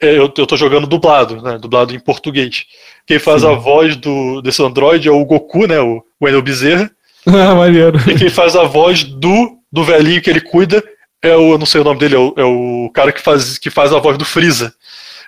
é, 0.00 0.18
eu, 0.18 0.32
eu 0.36 0.46
tô 0.46 0.56
jogando 0.56 0.86
dublado, 0.86 1.40
né? 1.42 1.58
Dublado 1.58 1.94
em 1.94 2.00
português. 2.00 2.64
Quem 3.06 3.18
faz 3.18 3.42
Sim. 3.42 3.48
a 3.48 3.54
voz 3.54 3.96
do, 3.96 4.40
desse 4.42 4.62
Android 4.62 5.08
é 5.08 5.12
o 5.12 5.24
Goku, 5.24 5.66
né? 5.66 5.80
O 5.80 6.02
Wendell 6.20 6.42
Bezerra. 6.42 6.90
Ah, 7.24 7.54
maneiro. 7.54 8.00
E 8.10 8.16
quem 8.16 8.28
faz 8.28 8.56
a 8.56 8.64
voz 8.64 9.04
do, 9.04 9.56
do 9.70 9.84
velhinho 9.84 10.20
que 10.20 10.28
ele 10.28 10.40
cuida 10.40 10.82
é 11.22 11.36
o, 11.36 11.52
eu 11.52 11.58
não 11.58 11.64
sei 11.64 11.80
o 11.80 11.84
nome 11.84 12.00
dele, 12.00 12.16
é 12.16 12.18
o, 12.18 12.34
é 12.36 12.44
o 12.44 12.90
cara 12.92 13.12
que 13.12 13.20
faz, 13.20 13.58
que 13.58 13.70
faz 13.70 13.92
a 13.92 14.00
voz 14.00 14.18
do 14.18 14.24
Freeza. 14.24 14.74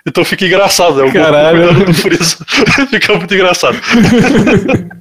Então 0.05 0.25
fica 0.25 0.45
engraçado, 0.45 0.97
né? 0.97 1.03
O 1.03 1.05
Goku 1.05 1.19
Caralho. 1.19 1.67
cuidando 1.67 1.85
do 1.85 1.93
Freeza. 1.93 2.35
fica 2.91 3.15
muito 3.15 3.33
engraçado. 3.33 3.77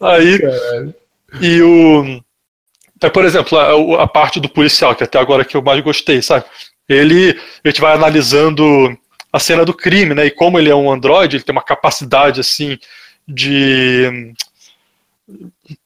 Aí, 0.00 0.38
Caralho. 0.38 0.94
e 1.40 1.62
o. 1.62 2.20
é, 3.02 3.10
por 3.10 3.24
exemplo, 3.24 3.58
a, 3.58 4.02
a 4.02 4.06
parte 4.06 4.40
do 4.40 4.48
policial, 4.48 4.94
que 4.94 5.04
até 5.04 5.18
agora 5.18 5.44
que 5.44 5.56
eu 5.56 5.62
mais 5.62 5.80
gostei, 5.82 6.22
sabe? 6.22 6.44
Ele. 6.88 7.38
A 7.64 7.68
gente 7.68 7.80
vai 7.80 7.94
analisando 7.94 8.96
a 9.32 9.38
cena 9.38 9.64
do 9.64 9.74
crime, 9.74 10.14
né? 10.14 10.26
E 10.26 10.30
como 10.30 10.58
ele 10.58 10.70
é 10.70 10.74
um 10.74 10.90
androide, 10.90 11.36
ele 11.36 11.44
tem 11.44 11.54
uma 11.54 11.62
capacidade 11.62 12.40
assim 12.40 12.78
de. 13.26 14.34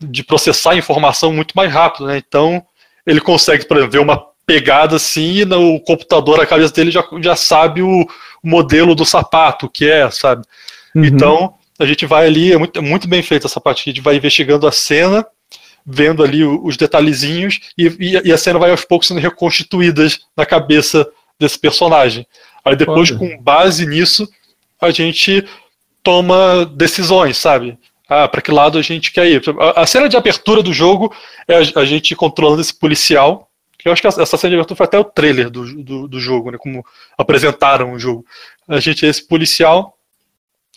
de 0.01 0.25
processar 0.25 0.77
informação 0.77 1.33
muito 1.33 1.53
mais 1.55 1.73
rápido, 1.73 2.07
né? 2.07 2.19
Então, 2.19 2.65
ele 3.07 3.21
consegue, 3.21 3.67
por 3.67 3.77
exemplo, 3.77 3.93
ver 3.93 4.01
uma 4.01 4.27
pegada 4.47 4.97
assim, 4.97 5.39
e 5.39 5.45
no 5.45 5.81
computador, 5.81 6.41
a 6.41 6.47
cabeça 6.47 6.73
dele 6.73 6.91
já, 6.93 7.05
já 7.21 7.35
sabe 7.35 7.83
o, 7.83 8.03
o 8.03 8.49
modelo 8.49 8.95
do 8.95 9.05
sapato, 9.05 9.67
o 9.67 9.69
que 9.69 9.91
é, 9.91 10.09
sabe? 10.11 10.45
Uhum. 10.95 11.05
Então, 11.05 11.55
a 11.79 11.85
gente 11.85 12.07
vai 12.07 12.27
ali, 12.27 12.53
é 12.53 12.57
muito, 12.57 12.79
é 12.79 12.83
muito 12.83 13.09
bem 13.09 13.23
feita 13.23 13.47
essa 13.47 13.61
parte, 13.61 13.89
a 13.89 13.93
gente 13.93 14.03
vai 14.03 14.17
investigando 14.17 14.67
a 14.67 14.73
cena, 14.73 15.27
vendo 15.87 16.25
ali 16.25 16.43
os 16.45 16.77
detalhezinhos, 16.77 17.61
e, 17.79 17.87
e- 18.25 18.33
a 18.33 18.37
cena 18.39 18.59
vai 18.59 18.71
aos 18.71 18.85
poucos 18.85 19.07
sendo 19.07 19.21
reconstituída 19.21 20.07
na 20.37 20.45
cabeça 20.45 21.07
desse 21.39 21.59
personagem. 21.59 22.27
Aí 22.65 22.75
depois, 22.75 23.11
Olha. 23.11 23.19
com 23.21 23.39
base 23.43 23.87
nisso, 23.87 24.29
a 24.81 24.91
gente 24.91 25.47
toma 26.03 26.65
decisões, 26.67 27.37
sabe? 27.37 27.79
Ah, 28.09 28.27
para 28.29 28.41
que 28.43 28.51
lado 28.51 28.79
a 28.79 28.83
gente 28.83 29.13
quer 29.13 29.27
ir? 29.27 29.43
A, 29.61 29.83
a 29.83 29.87
cena 29.87 30.09
de 30.09 30.17
abertura 30.17 30.63
do 30.63 30.73
jogo 30.73 31.15
é 31.47 31.57
a, 31.57 31.81
a 31.81 31.85
gente 31.85 32.15
controlando 32.17 32.61
esse 32.61 32.75
policial. 32.75 33.49
que 33.79 33.89
Eu 33.89 33.93
acho 33.93 34.01
que 34.03 34.09
essa 34.09 34.23
essa 34.23 34.37
cena 34.37 34.51
de 34.51 34.57
abertura 34.57 34.77
foi 34.77 34.87
até 34.87 34.99
o 34.99 35.05
trailer 35.05 35.51
do, 35.51 35.83
do, 35.83 36.09
do 36.09 36.21
jogo, 36.21 36.51
né? 36.51 36.59
Como 36.59 36.85
apresentaram 37.19 37.93
o 37.93 37.99
jogo. 37.99 38.25
A 38.69 38.81
gente 38.81 39.05
é 39.07 39.09
esse 39.09 39.27
policial 39.27 39.97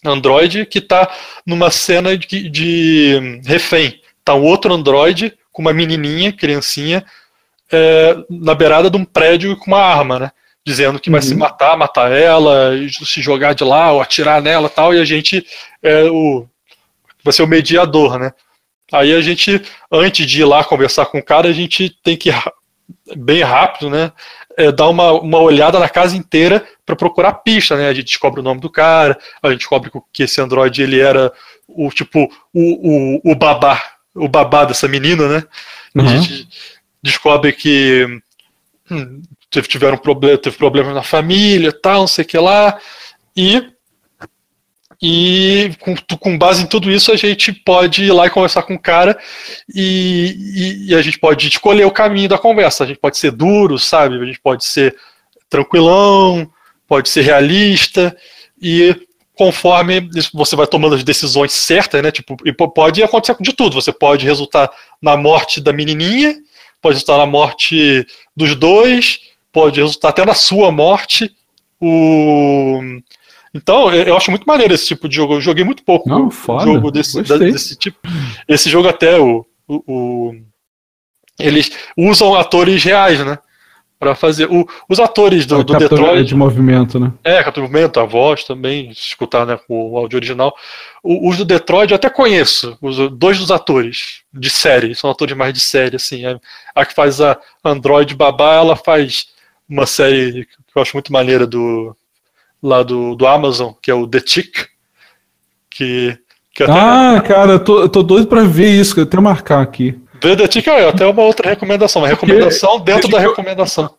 Android 0.04 0.66
que 0.66 0.80
está 0.80 1.12
numa 1.46 1.70
cena 1.72 2.18
de, 2.18 2.50
de 2.50 3.42
refém. 3.46 4.00
Tá 4.30 4.36
um 4.36 4.44
outro 4.44 4.72
Android 4.72 5.34
com 5.52 5.64
uma 5.64 5.74
menininha, 5.74 6.32
criancinha, 6.32 7.04
é, 7.72 8.16
na 8.30 8.54
beirada 8.54 8.88
de 8.88 8.96
um 8.96 9.04
prédio 9.04 9.58
com 9.58 9.66
uma 9.72 9.82
arma, 9.82 10.20
né? 10.20 10.32
Dizendo 10.64 11.00
que 11.00 11.10
vai 11.10 11.20
Uhum. 11.20 11.26
se 11.26 11.36
matar, 11.36 11.76
matar 11.76 12.12
ela, 12.12 12.74
se 12.92 13.24
jogar 13.24 13.54
de 13.54 13.64
lá 13.64 13.92
ou 13.92 14.00
atirar 14.00 14.40
nela 14.40 14.68
e 14.68 14.70
tal, 14.70 14.94
e 14.94 15.00
a 15.00 15.04
gente 15.04 15.44
é 15.82 16.04
o. 16.04 16.46
vai 17.24 17.34
ser 17.34 17.42
o 17.42 17.48
mediador, 17.48 18.20
né? 18.20 18.32
Aí 18.92 19.16
a 19.16 19.22
gente, 19.22 19.60
antes 19.92 20.28
de 20.28 20.42
ir 20.42 20.46
lá 20.46 20.64
conversar 20.64 21.08
com 21.08 21.18
o 21.18 21.24
cara, 21.24 21.50
a 21.50 21.54
gente 21.54 21.90
tem 22.04 22.16
que, 22.16 22.30
bem 23.16 23.42
rápido, 23.42 23.90
né? 23.90 24.12
é, 24.60 24.74
dar 24.74 24.90
uma, 24.90 25.14
uma 25.14 25.40
olhada 25.40 25.80
na 25.80 25.88
casa 25.88 26.18
inteira 26.18 26.64
para 26.86 26.96
procurar 26.96 27.34
pista, 27.36 27.78
né? 27.78 27.88
A 27.88 27.94
gente 27.94 28.08
descobre 28.08 28.42
o 28.42 28.44
nome 28.44 28.60
do 28.60 28.70
cara, 28.70 29.18
a 29.42 29.50
gente 29.50 29.60
descobre 29.60 29.90
que 30.12 30.24
esse 30.24 30.42
androide 30.42 30.84
ele 30.84 31.00
era 31.00 31.32
o 31.68 31.90
tipo 31.90 32.30
o, 32.54 33.20
o, 33.24 33.32
o 33.32 33.36
babá, 33.36 33.82
o 34.20 34.28
babá 34.28 34.66
dessa 34.66 34.88
menina, 34.88 35.28
né? 35.28 35.44
A 35.96 36.02
Uhum. 36.02 36.22
gente 36.22 36.48
descobre 37.02 37.54
que 37.54 38.06
hum, 38.92 39.22
teve, 39.50 39.68
tiveram 39.68 39.98
problema, 39.98 40.38
teve 40.38 40.56
problemas 40.58 40.94
na 40.94 41.04
família, 41.04 41.72
tal, 41.72 42.02
não 42.02 42.08
sei 42.08 42.24
o 42.24 42.28
que 42.28 42.38
lá, 42.38 42.80
e 43.36 43.64
E 45.02 45.72
com, 45.80 45.96
com, 46.18 46.38
base 46.38 46.62
em 46.64 46.68
tudo 46.68 46.92
isso, 46.92 47.10
a 47.10 47.16
gente 47.16 47.54
pode 47.54 48.04
ir 48.04 48.12
lá 48.12 48.28
e 48.28 48.30
conversar 48.30 48.64
com 48.64 48.74
o 48.74 48.80
cara 48.80 49.18
e, 49.74 50.36
e, 50.56 50.90
e, 50.90 50.96
a 50.96 51.02
gente 51.02 51.18
pode 51.18 51.48
escolher 51.48 51.86
o 51.86 51.92
caminho 51.92 52.28
da 52.28 52.38
conversa. 52.38 52.84
A 52.84 52.88
gente 52.88 53.00
pode 53.00 53.18
ser 53.18 53.32
duro, 53.32 53.80
sabe? 53.80 54.22
A 54.22 54.26
gente 54.26 54.42
pode 54.42 54.66
ser 54.66 54.94
tranquilão, 55.50 56.52
pode 56.86 57.08
ser 57.08 57.22
realista 57.22 58.14
e 58.62 58.94
conforme 59.40 60.10
você 60.34 60.54
vai 60.54 60.68
tomando 60.68 60.96
as 60.96 61.04
decisões 61.04 61.54
certas, 61.54 62.04
né? 62.04 62.12
Tipo, 62.12 62.36
e 62.44 62.52
pode 62.52 63.02
acontecer 63.02 63.38
de 63.40 63.54
tudo. 63.54 63.82
Você 63.82 63.90
pode 63.90 64.26
resultar 64.26 64.70
na 65.02 65.16
morte 65.16 65.62
da 65.62 65.72
menininha, 65.72 66.36
pode 66.82 66.96
resultar 66.96 67.18
na 67.18 67.26
morte 67.26 68.06
dos 68.36 68.54
dois, 68.54 69.22
pode 69.50 69.80
resultar 69.80 70.10
até 70.10 70.26
na 70.26 70.34
sua 70.34 70.74
morte. 70.74 71.34
O 71.80 72.82
então, 73.56 73.90
eu 73.94 74.18
acho 74.18 74.30
muito 74.30 74.44
maneiro 74.46 74.74
esse 74.74 74.88
tipo 74.88 75.08
de 75.08 75.16
jogo. 75.16 75.36
Eu 75.36 75.42
joguei 75.42 75.64
muito 75.64 75.84
pouco 75.84 76.10
Não, 76.10 76.30
foda. 76.30 76.66
jogo 76.66 76.92
desse, 76.92 77.22
desse 77.22 77.78
tipo. 77.78 77.98
Esse 78.46 78.70
jogo 78.70 78.90
até 78.90 79.18
o, 79.18 79.46
o, 79.66 79.84
o, 79.88 80.36
eles 81.40 81.72
usam 81.98 82.36
atores 82.36 82.84
reais, 82.84 83.26
né? 83.26 83.40
Para 84.00 84.16
fazer. 84.16 84.50
O, 84.50 84.66
os 84.88 84.98
atores 84.98 85.46
do, 85.46 85.62
do 85.62 85.78
Detroit. 85.78 86.24
de 86.24 86.34
movimento, 86.34 86.98
né? 86.98 87.12
É, 87.22 87.44
captura 87.44 87.68
de 87.68 87.74
movimento, 87.74 88.00
a 88.00 88.06
voz 88.06 88.46
também, 88.46 88.90
escutar 88.92 89.46
né, 89.46 89.60
o 89.68 89.98
áudio 89.98 90.18
original. 90.18 90.56
O, 91.04 91.30
os 91.30 91.38
do 91.38 91.44
Detroit 91.44 91.92
eu 91.92 91.96
até 91.96 92.10
conheço. 92.10 92.78
Os 92.82 92.98
dois 93.12 93.38
dos 93.38 93.52
atores 93.52 94.22
de 94.34 94.50
série, 94.50 94.96
são 94.96 95.10
atores 95.10 95.36
mais 95.36 95.54
de 95.54 95.60
série, 95.60 95.98
assim. 95.98 96.26
A, 96.26 96.40
a 96.74 96.86
que 96.86 96.94
faz 96.94 97.20
a 97.20 97.38
Android 97.64 98.16
Babá, 98.16 98.54
ela 98.54 98.78
faz 98.78 99.28
uma 99.68 99.86
série 99.86 100.46
que 100.46 100.78
eu 100.78 100.82
acho 100.82 100.96
muito 100.96 101.12
maneira 101.12 101.46
do 101.46 101.94
lá 102.62 102.84
do, 102.84 103.16
do 103.16 103.28
Amazon, 103.28 103.74
que 103.82 103.92
é 103.92 103.94
o 103.94 104.08
The 104.08 104.20
Tick. 104.20 104.68
Que, 105.70 106.18
que 106.54 106.64
até... 106.64 106.72
Ah, 106.74 107.22
cara, 107.22 107.54
eu 107.54 107.60
tô, 107.60 107.82
eu 107.82 107.90
tô 107.90 108.04
doido 108.04 108.28
pra 108.28 108.44
ver 108.44 108.70
isso, 108.70 108.94
que 108.94 109.02
eu 109.02 109.06
tenho 109.06 109.22
que 109.22 109.30
marcar 109.30 109.62
aqui. 109.62 109.98
The 110.20 110.48
Tick 110.48 110.68
é 110.68 110.88
até 110.88 111.06
uma 111.06 111.24
outra 111.24 111.50
recomendação, 111.50 112.02
uma 112.02 112.08
recomendação 112.08 112.72
Porque 112.78 112.92
dentro 112.92 113.10
da 113.10 113.20
recomendação. 113.20 113.90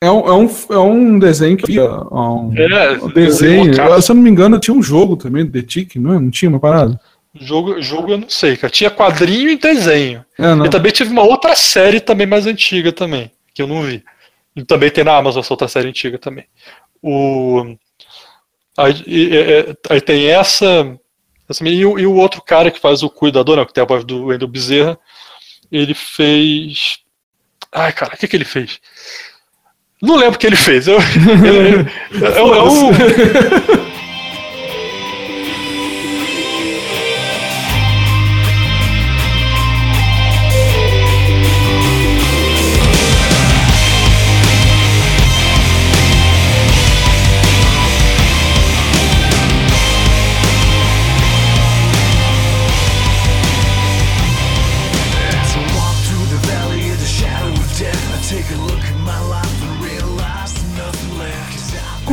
É 0.00 0.10
um, 0.10 0.28
é, 0.28 0.32
um, 0.32 0.50
é 0.70 0.78
um 0.78 1.18
desenho 1.18 1.56
que. 1.56 1.80
Um, 1.80 2.52
é, 2.56 2.92
um 3.00 3.08
desenho. 3.08 3.72
se 4.02 4.10
eu 4.10 4.14
não 4.14 4.22
me 4.22 4.30
engano, 4.30 4.58
tinha 4.58 4.74
um 4.74 4.82
jogo 4.82 5.16
também, 5.16 5.48
The 5.48 5.62
Tick, 5.62 5.96
não, 5.96 6.14
é? 6.14 6.18
não 6.18 6.30
tinha 6.30 6.48
uma 6.48 6.58
parada? 6.58 7.00
Jogo, 7.34 7.80
jogo 7.80 8.12
eu 8.12 8.18
não 8.18 8.28
sei, 8.28 8.56
cara. 8.56 8.70
Tinha 8.70 8.90
quadrinho 8.90 9.48
e 9.48 9.56
desenho. 9.56 10.24
É, 10.38 10.66
e 10.66 10.68
também 10.68 10.92
tive 10.92 11.10
uma 11.10 11.22
outra 11.22 11.54
série 11.54 12.00
também 12.00 12.26
mais 12.26 12.46
antiga 12.46 12.92
também, 12.92 13.30
que 13.54 13.62
eu 13.62 13.66
não 13.66 13.82
vi. 13.82 14.02
E 14.56 14.64
também 14.64 14.90
tem 14.90 15.04
na 15.04 15.16
Amazon 15.16 15.40
essa 15.40 15.52
outra 15.52 15.68
série 15.68 15.88
antiga 15.88 16.18
também. 16.18 16.44
O, 17.00 17.74
Aí, 18.76 18.94
aí 19.90 20.00
tem 20.00 20.28
essa. 20.28 20.98
essa 21.48 21.68
e, 21.68 21.84
o, 21.84 21.98
e, 21.98 22.06
o, 22.06 22.14
outro 22.14 22.40
cara 22.40 22.70
que 22.70 22.80
faz 22.80 23.02
o 23.02 23.10
cuidador, 23.10 23.56
né, 23.56 23.64
que 23.64 23.72
tem 23.72 23.82
a 23.82 23.86
voz 23.86 24.04
do 24.04 24.26
Wendel 24.26 24.48
Bezerra, 24.48 24.98
ele 25.72 25.94
fez. 25.94 26.98
Ai, 27.72 27.92
cara, 27.92 28.14
o 28.14 28.18
que, 28.18 28.28
que 28.28 28.36
ele 28.36 28.44
fez? 28.44 28.78
Não 30.00 30.16
lembro 30.16 30.34
o 30.34 30.38
que 30.38 30.46
ele 30.46 30.56
fez. 30.56 30.86
Eu, 30.86 30.98
ele, 31.46 31.88
é, 32.22 32.38
é, 32.38 33.81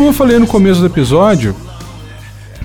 eu 0.09 0.13
falei 0.13 0.39
no 0.39 0.47
começo 0.47 0.79
do 0.79 0.87
episódio, 0.87 1.55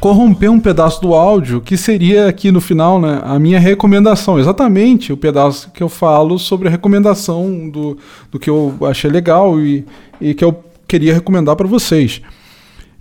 corromper 0.00 0.50
um 0.50 0.58
pedaço 0.58 0.98
do 1.02 1.12
áudio 1.12 1.60
que 1.60 1.76
seria 1.76 2.26
aqui 2.26 2.50
no 2.50 2.58
final 2.58 2.98
né, 2.98 3.20
a 3.22 3.38
minha 3.38 3.60
recomendação. 3.60 4.38
Exatamente 4.38 5.12
o 5.12 5.16
pedaço 5.16 5.70
que 5.70 5.82
eu 5.82 5.90
falo 5.90 6.38
sobre 6.38 6.68
a 6.68 6.70
recomendação 6.70 7.68
do, 7.68 7.98
do 8.30 8.38
que 8.38 8.48
eu 8.48 8.74
achei 8.88 9.10
legal 9.10 9.60
e, 9.60 9.84
e 10.18 10.32
que 10.32 10.42
eu 10.42 10.58
queria 10.88 11.12
recomendar 11.12 11.54
para 11.54 11.66
vocês. 11.66 12.22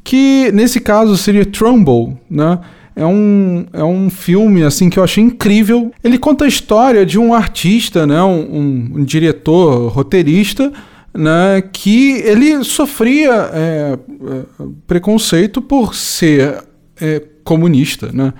Que 0.03 0.51
nesse 0.51 0.81
caso 0.81 1.15
seria 1.15 1.45
Trumbull, 1.45 2.19
né? 2.29 2.59
É 2.97 3.05
um, 3.05 3.65
é 3.71 3.83
um 3.83 4.09
filme 4.09 4.61
assim 4.63 4.89
que 4.89 4.99
eu 4.99 5.05
achei 5.05 5.23
incrível. 5.23 5.89
Ele 6.03 6.17
conta 6.17 6.43
a 6.43 6.49
história 6.49 7.05
de 7.05 7.17
um 7.17 7.33
artista, 7.33 8.05
né, 8.05 8.21
um, 8.21 8.41
um, 8.41 8.91
um 8.95 9.03
diretor, 9.05 9.87
roteirista, 9.87 10.69
né, 11.13 11.61
que 11.61 12.13
ele 12.21 12.63
sofria 12.63 13.49
é, 13.53 13.97
é, 13.97 13.97
preconceito 14.87 15.61
por 15.61 15.93
ser 15.93 16.63
é, 16.99 17.21
comunista, 17.43 18.09
né? 18.11 18.33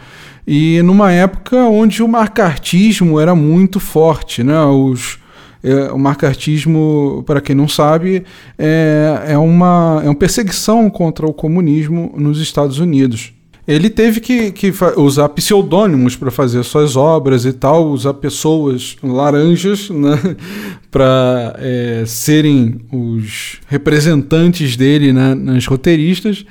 E 0.46 0.82
numa 0.82 1.12
época 1.12 1.56
onde 1.56 2.04
o 2.04 2.08
marcartismo 2.08 3.20
era 3.20 3.34
muito 3.34 3.80
forte, 3.80 4.44
né? 4.44 4.60
Os, 4.66 5.20
é, 5.64 5.92
o 5.92 5.98
marcartismo, 5.98 7.24
para 7.26 7.40
quem 7.40 7.56
não 7.56 7.68
sabe, 7.68 8.26
é, 8.58 9.24
é, 9.28 9.38
uma, 9.38 10.02
é 10.04 10.10
uma 10.10 10.16
perseguição 10.16 10.90
contra 10.90 11.26
o 11.26 11.34
comunismo 11.34 12.14
nos 12.18 12.42
Estados 12.42 12.80
Unidos 12.80 13.34
ele 13.68 13.90
teve 13.90 14.20
que, 14.20 14.52
que 14.52 14.74
usar 14.98 15.30
pseudônimos 15.30 16.16
para 16.16 16.30
fazer 16.30 16.64
suas 16.64 16.96
obras 16.98 17.46
e 17.46 17.54
tal, 17.54 17.88
usar 17.88 18.14
pessoas 18.16 18.98
laranjas 19.02 19.90
né, 19.90 20.20
para 20.92 21.56
é, 21.60 22.04
serem 22.06 22.82
os 22.92 23.62
representantes 23.68 24.76
dele 24.76 25.14
né, 25.14 25.34
nas 25.34 25.66
roteiristas. 25.66 26.46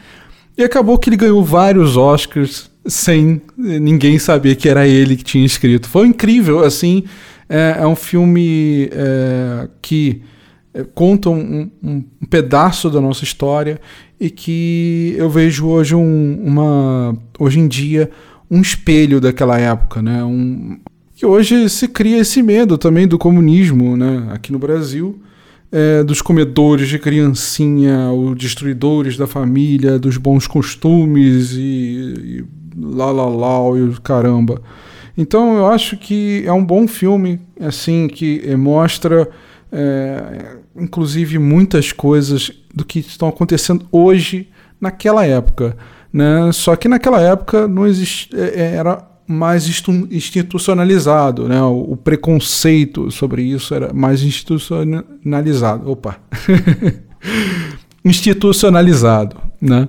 E 0.57 0.63
acabou 0.63 0.99
que 0.99 1.11
ele 1.11 1.17
ganhou 1.17 1.45
vários 1.45 1.97
Oscars 1.97 2.71
sem 2.87 3.41
ninguém 3.57 4.19
saber 4.19 4.57
que 4.57 4.69
era 4.69 4.89
ele 4.89 5.17
que 5.17 5.25
tinha 5.25 5.45
escrito. 5.45 5.89
Foi 5.89 6.07
incrível, 6.07 6.65
assim. 6.65 7.05
É, 7.49 7.77
é 7.81 7.87
um 7.87 7.97
filme 7.97 8.89
é, 8.91 9.69
que 9.83 10.23
é, 10.75 10.85
conta 10.95 11.29
um, 11.29 11.71
um, 11.83 12.05
um 12.23 12.27
pedaço 12.29 12.89
da 12.89 13.01
nossa 13.01 13.25
história 13.25 13.79
e 14.23 14.31
que 14.31 15.17
eu 15.19 15.29
vejo 15.29 15.67
hoje 15.67 15.97
um, 15.97 16.41
uma 16.45 17.13
hoje 17.41 17.59
em 17.59 17.67
dia 17.67 18.09
um 18.49 18.61
espelho 18.61 19.21
daquela 19.21 19.59
época, 19.59 20.01
né? 20.01 20.23
Um, 20.23 20.79
que 21.17 21.27
hoje 21.27 21.69
se 21.69 21.89
cria 21.89 22.19
esse 22.19 22.41
medo 22.41 22.79
também 22.79 23.09
do 23.09 23.19
comunismo, 23.19 23.97
né? 23.97 24.29
Aqui 24.31 24.53
no 24.53 24.61
Brasil, 24.61 25.21
é, 25.73 26.05
dos 26.05 26.23
comedores 26.23 26.89
de 26.89 27.01
criancinha, 27.01 28.13
os 28.13 28.39
destruidores 28.39 29.17
da 29.17 29.27
família, 29.27 29.99
dos 29.99 30.17
bons 30.17 30.47
costumes 30.47 31.55
e, 31.55 31.59
e 31.59 32.45
lá 32.81 33.11
lá 33.11 33.27
lá 33.27 33.77
e 33.77 34.01
caramba. 34.03 34.63
Então 35.19 35.57
eu 35.57 35.67
acho 35.67 35.97
que 35.97 36.45
é 36.47 36.53
um 36.53 36.65
bom 36.65 36.87
filme, 36.87 37.41
assim, 37.59 38.07
que 38.07 38.55
mostra 38.55 39.29
é, 39.73 40.59
inclusive 40.77 41.39
muitas 41.39 41.91
coisas 41.91 42.53
do 42.75 42.85
que 42.85 43.01
estão 43.01 43.29
acontecendo 43.29 43.87
hoje 43.91 44.49
naquela 44.81 45.27
época. 45.27 45.77
Né? 46.13 46.51
Só 46.53 46.77
que 46.77 46.89
naquela 46.89 47.21
época 47.21 47.67
não 47.67 47.87
existia, 47.87 48.39
é, 48.39 48.61
é, 48.61 48.75
era 48.75 49.09
mais 49.27 49.67
institucionalizado, 50.11 51.49
né? 51.49 51.63
o, 51.63 51.97
preconceito 51.97 53.11
sobre 53.11 53.43
isso 53.43 53.75
era 53.75 53.93
mais 53.93 54.23
institucionalizado. 54.23 55.91
Opa! 55.91 56.19
institucionalizado. 58.05 59.37
Né? 59.61 59.89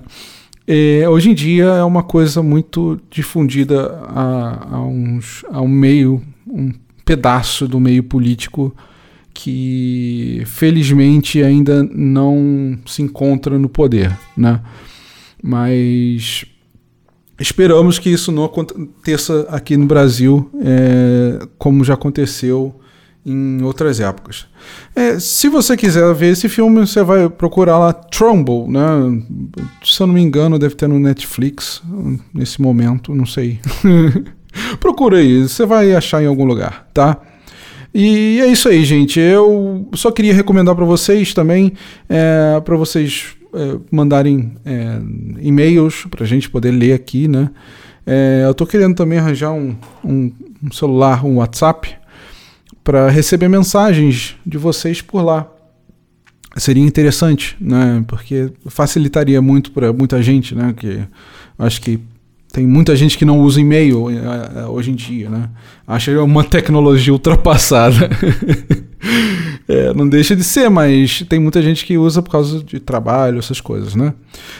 E, 0.66 1.04
hoje 1.06 1.30
em 1.30 1.34
dia 1.34 1.64
é 1.64 1.84
uma 1.84 2.02
coisa 2.02 2.42
muito 2.42 2.98
difundida 3.10 4.00
a, 4.08 4.76
a, 4.76 4.80
uns, 4.82 5.44
a 5.50 5.60
um 5.60 5.68
meio, 5.68 6.22
um 6.46 6.72
pedaço 7.04 7.68
do 7.68 7.78
meio 7.78 8.02
político 8.02 8.74
que 9.34 10.42
felizmente 10.46 11.42
ainda 11.42 11.82
não 11.82 12.78
se 12.86 13.02
encontra 13.02 13.58
no 13.58 13.68
poder, 13.68 14.16
né? 14.36 14.60
Mas 15.42 16.46
esperamos 17.38 17.98
que 17.98 18.08
isso 18.08 18.30
não 18.30 18.44
aconteça 18.44 19.46
aqui 19.50 19.76
no 19.76 19.86
Brasil, 19.86 20.48
é, 20.62 21.46
como 21.58 21.84
já 21.84 21.94
aconteceu 21.94 22.80
em 23.26 23.62
outras 23.62 24.00
épocas. 24.00 24.46
É, 24.94 25.18
se 25.18 25.48
você 25.48 25.76
quiser 25.76 26.14
ver 26.14 26.32
esse 26.32 26.48
filme, 26.48 26.86
você 26.86 27.02
vai 27.02 27.28
procurar 27.28 27.78
lá 27.78 27.92
Trumbull, 27.92 28.70
né? 28.70 28.80
Se 29.82 30.00
eu 30.00 30.06
não 30.06 30.14
me 30.14 30.20
engano, 30.22 30.58
deve 30.58 30.74
ter 30.74 30.86
no 30.86 30.98
Netflix 30.98 31.82
nesse 32.32 32.62
momento, 32.62 33.14
não 33.14 33.26
sei. 33.26 33.60
Procura 34.78 35.18
aí, 35.18 35.42
você 35.42 35.66
vai 35.66 35.94
achar 35.94 36.22
em 36.22 36.26
algum 36.26 36.44
lugar, 36.44 36.88
tá? 36.94 37.20
E 37.94 38.40
é 38.40 38.48
isso 38.48 38.68
aí, 38.68 38.84
gente. 38.84 39.20
Eu 39.20 39.88
só 39.94 40.10
queria 40.10 40.34
recomendar 40.34 40.74
para 40.74 40.84
vocês 40.84 41.32
também, 41.32 41.72
é, 42.08 42.60
para 42.60 42.76
vocês 42.76 43.36
é, 43.54 43.78
mandarem 43.88 44.54
é, 44.64 44.98
e-mails 45.40 46.04
para 46.10 46.24
a 46.24 46.26
gente 46.26 46.50
poder 46.50 46.72
ler 46.72 46.92
aqui, 46.92 47.28
né? 47.28 47.50
É, 48.04 48.42
eu 48.44 48.50
estou 48.50 48.66
querendo 48.66 48.96
também 48.96 49.20
arranjar 49.20 49.52
um, 49.52 49.76
um, 50.04 50.32
um 50.60 50.72
celular, 50.72 51.24
um 51.24 51.36
WhatsApp, 51.36 51.94
para 52.82 53.08
receber 53.08 53.48
mensagens 53.48 54.34
de 54.44 54.58
vocês 54.58 55.00
por 55.00 55.22
lá. 55.22 55.48
Seria 56.56 56.84
interessante, 56.84 57.56
né? 57.60 58.04
Porque 58.08 58.52
facilitaria 58.66 59.40
muito 59.40 59.70
para 59.70 59.92
muita 59.92 60.20
gente, 60.20 60.52
né? 60.52 60.74
Que 60.76 61.04
acho 61.56 61.80
que 61.80 62.00
tem 62.54 62.64
muita 62.64 62.94
gente 62.94 63.18
que 63.18 63.24
não 63.24 63.40
usa 63.40 63.60
e-mail 63.60 64.06
é, 64.08 64.64
hoje 64.66 64.92
em 64.92 64.94
dia, 64.94 65.28
né? 65.28 65.48
Acha 65.84 66.22
uma 66.22 66.44
tecnologia 66.44 67.12
ultrapassada. 67.12 68.08
é, 69.68 69.92
não 69.92 70.08
deixa 70.08 70.36
de 70.36 70.44
ser, 70.44 70.70
mas 70.70 71.24
tem 71.28 71.40
muita 71.40 71.60
gente 71.60 71.84
que 71.84 71.98
usa 71.98 72.22
por 72.22 72.30
causa 72.30 72.62
de 72.62 72.78
trabalho, 72.78 73.40
essas 73.40 73.60
coisas, 73.60 73.96
né? 73.96 74.14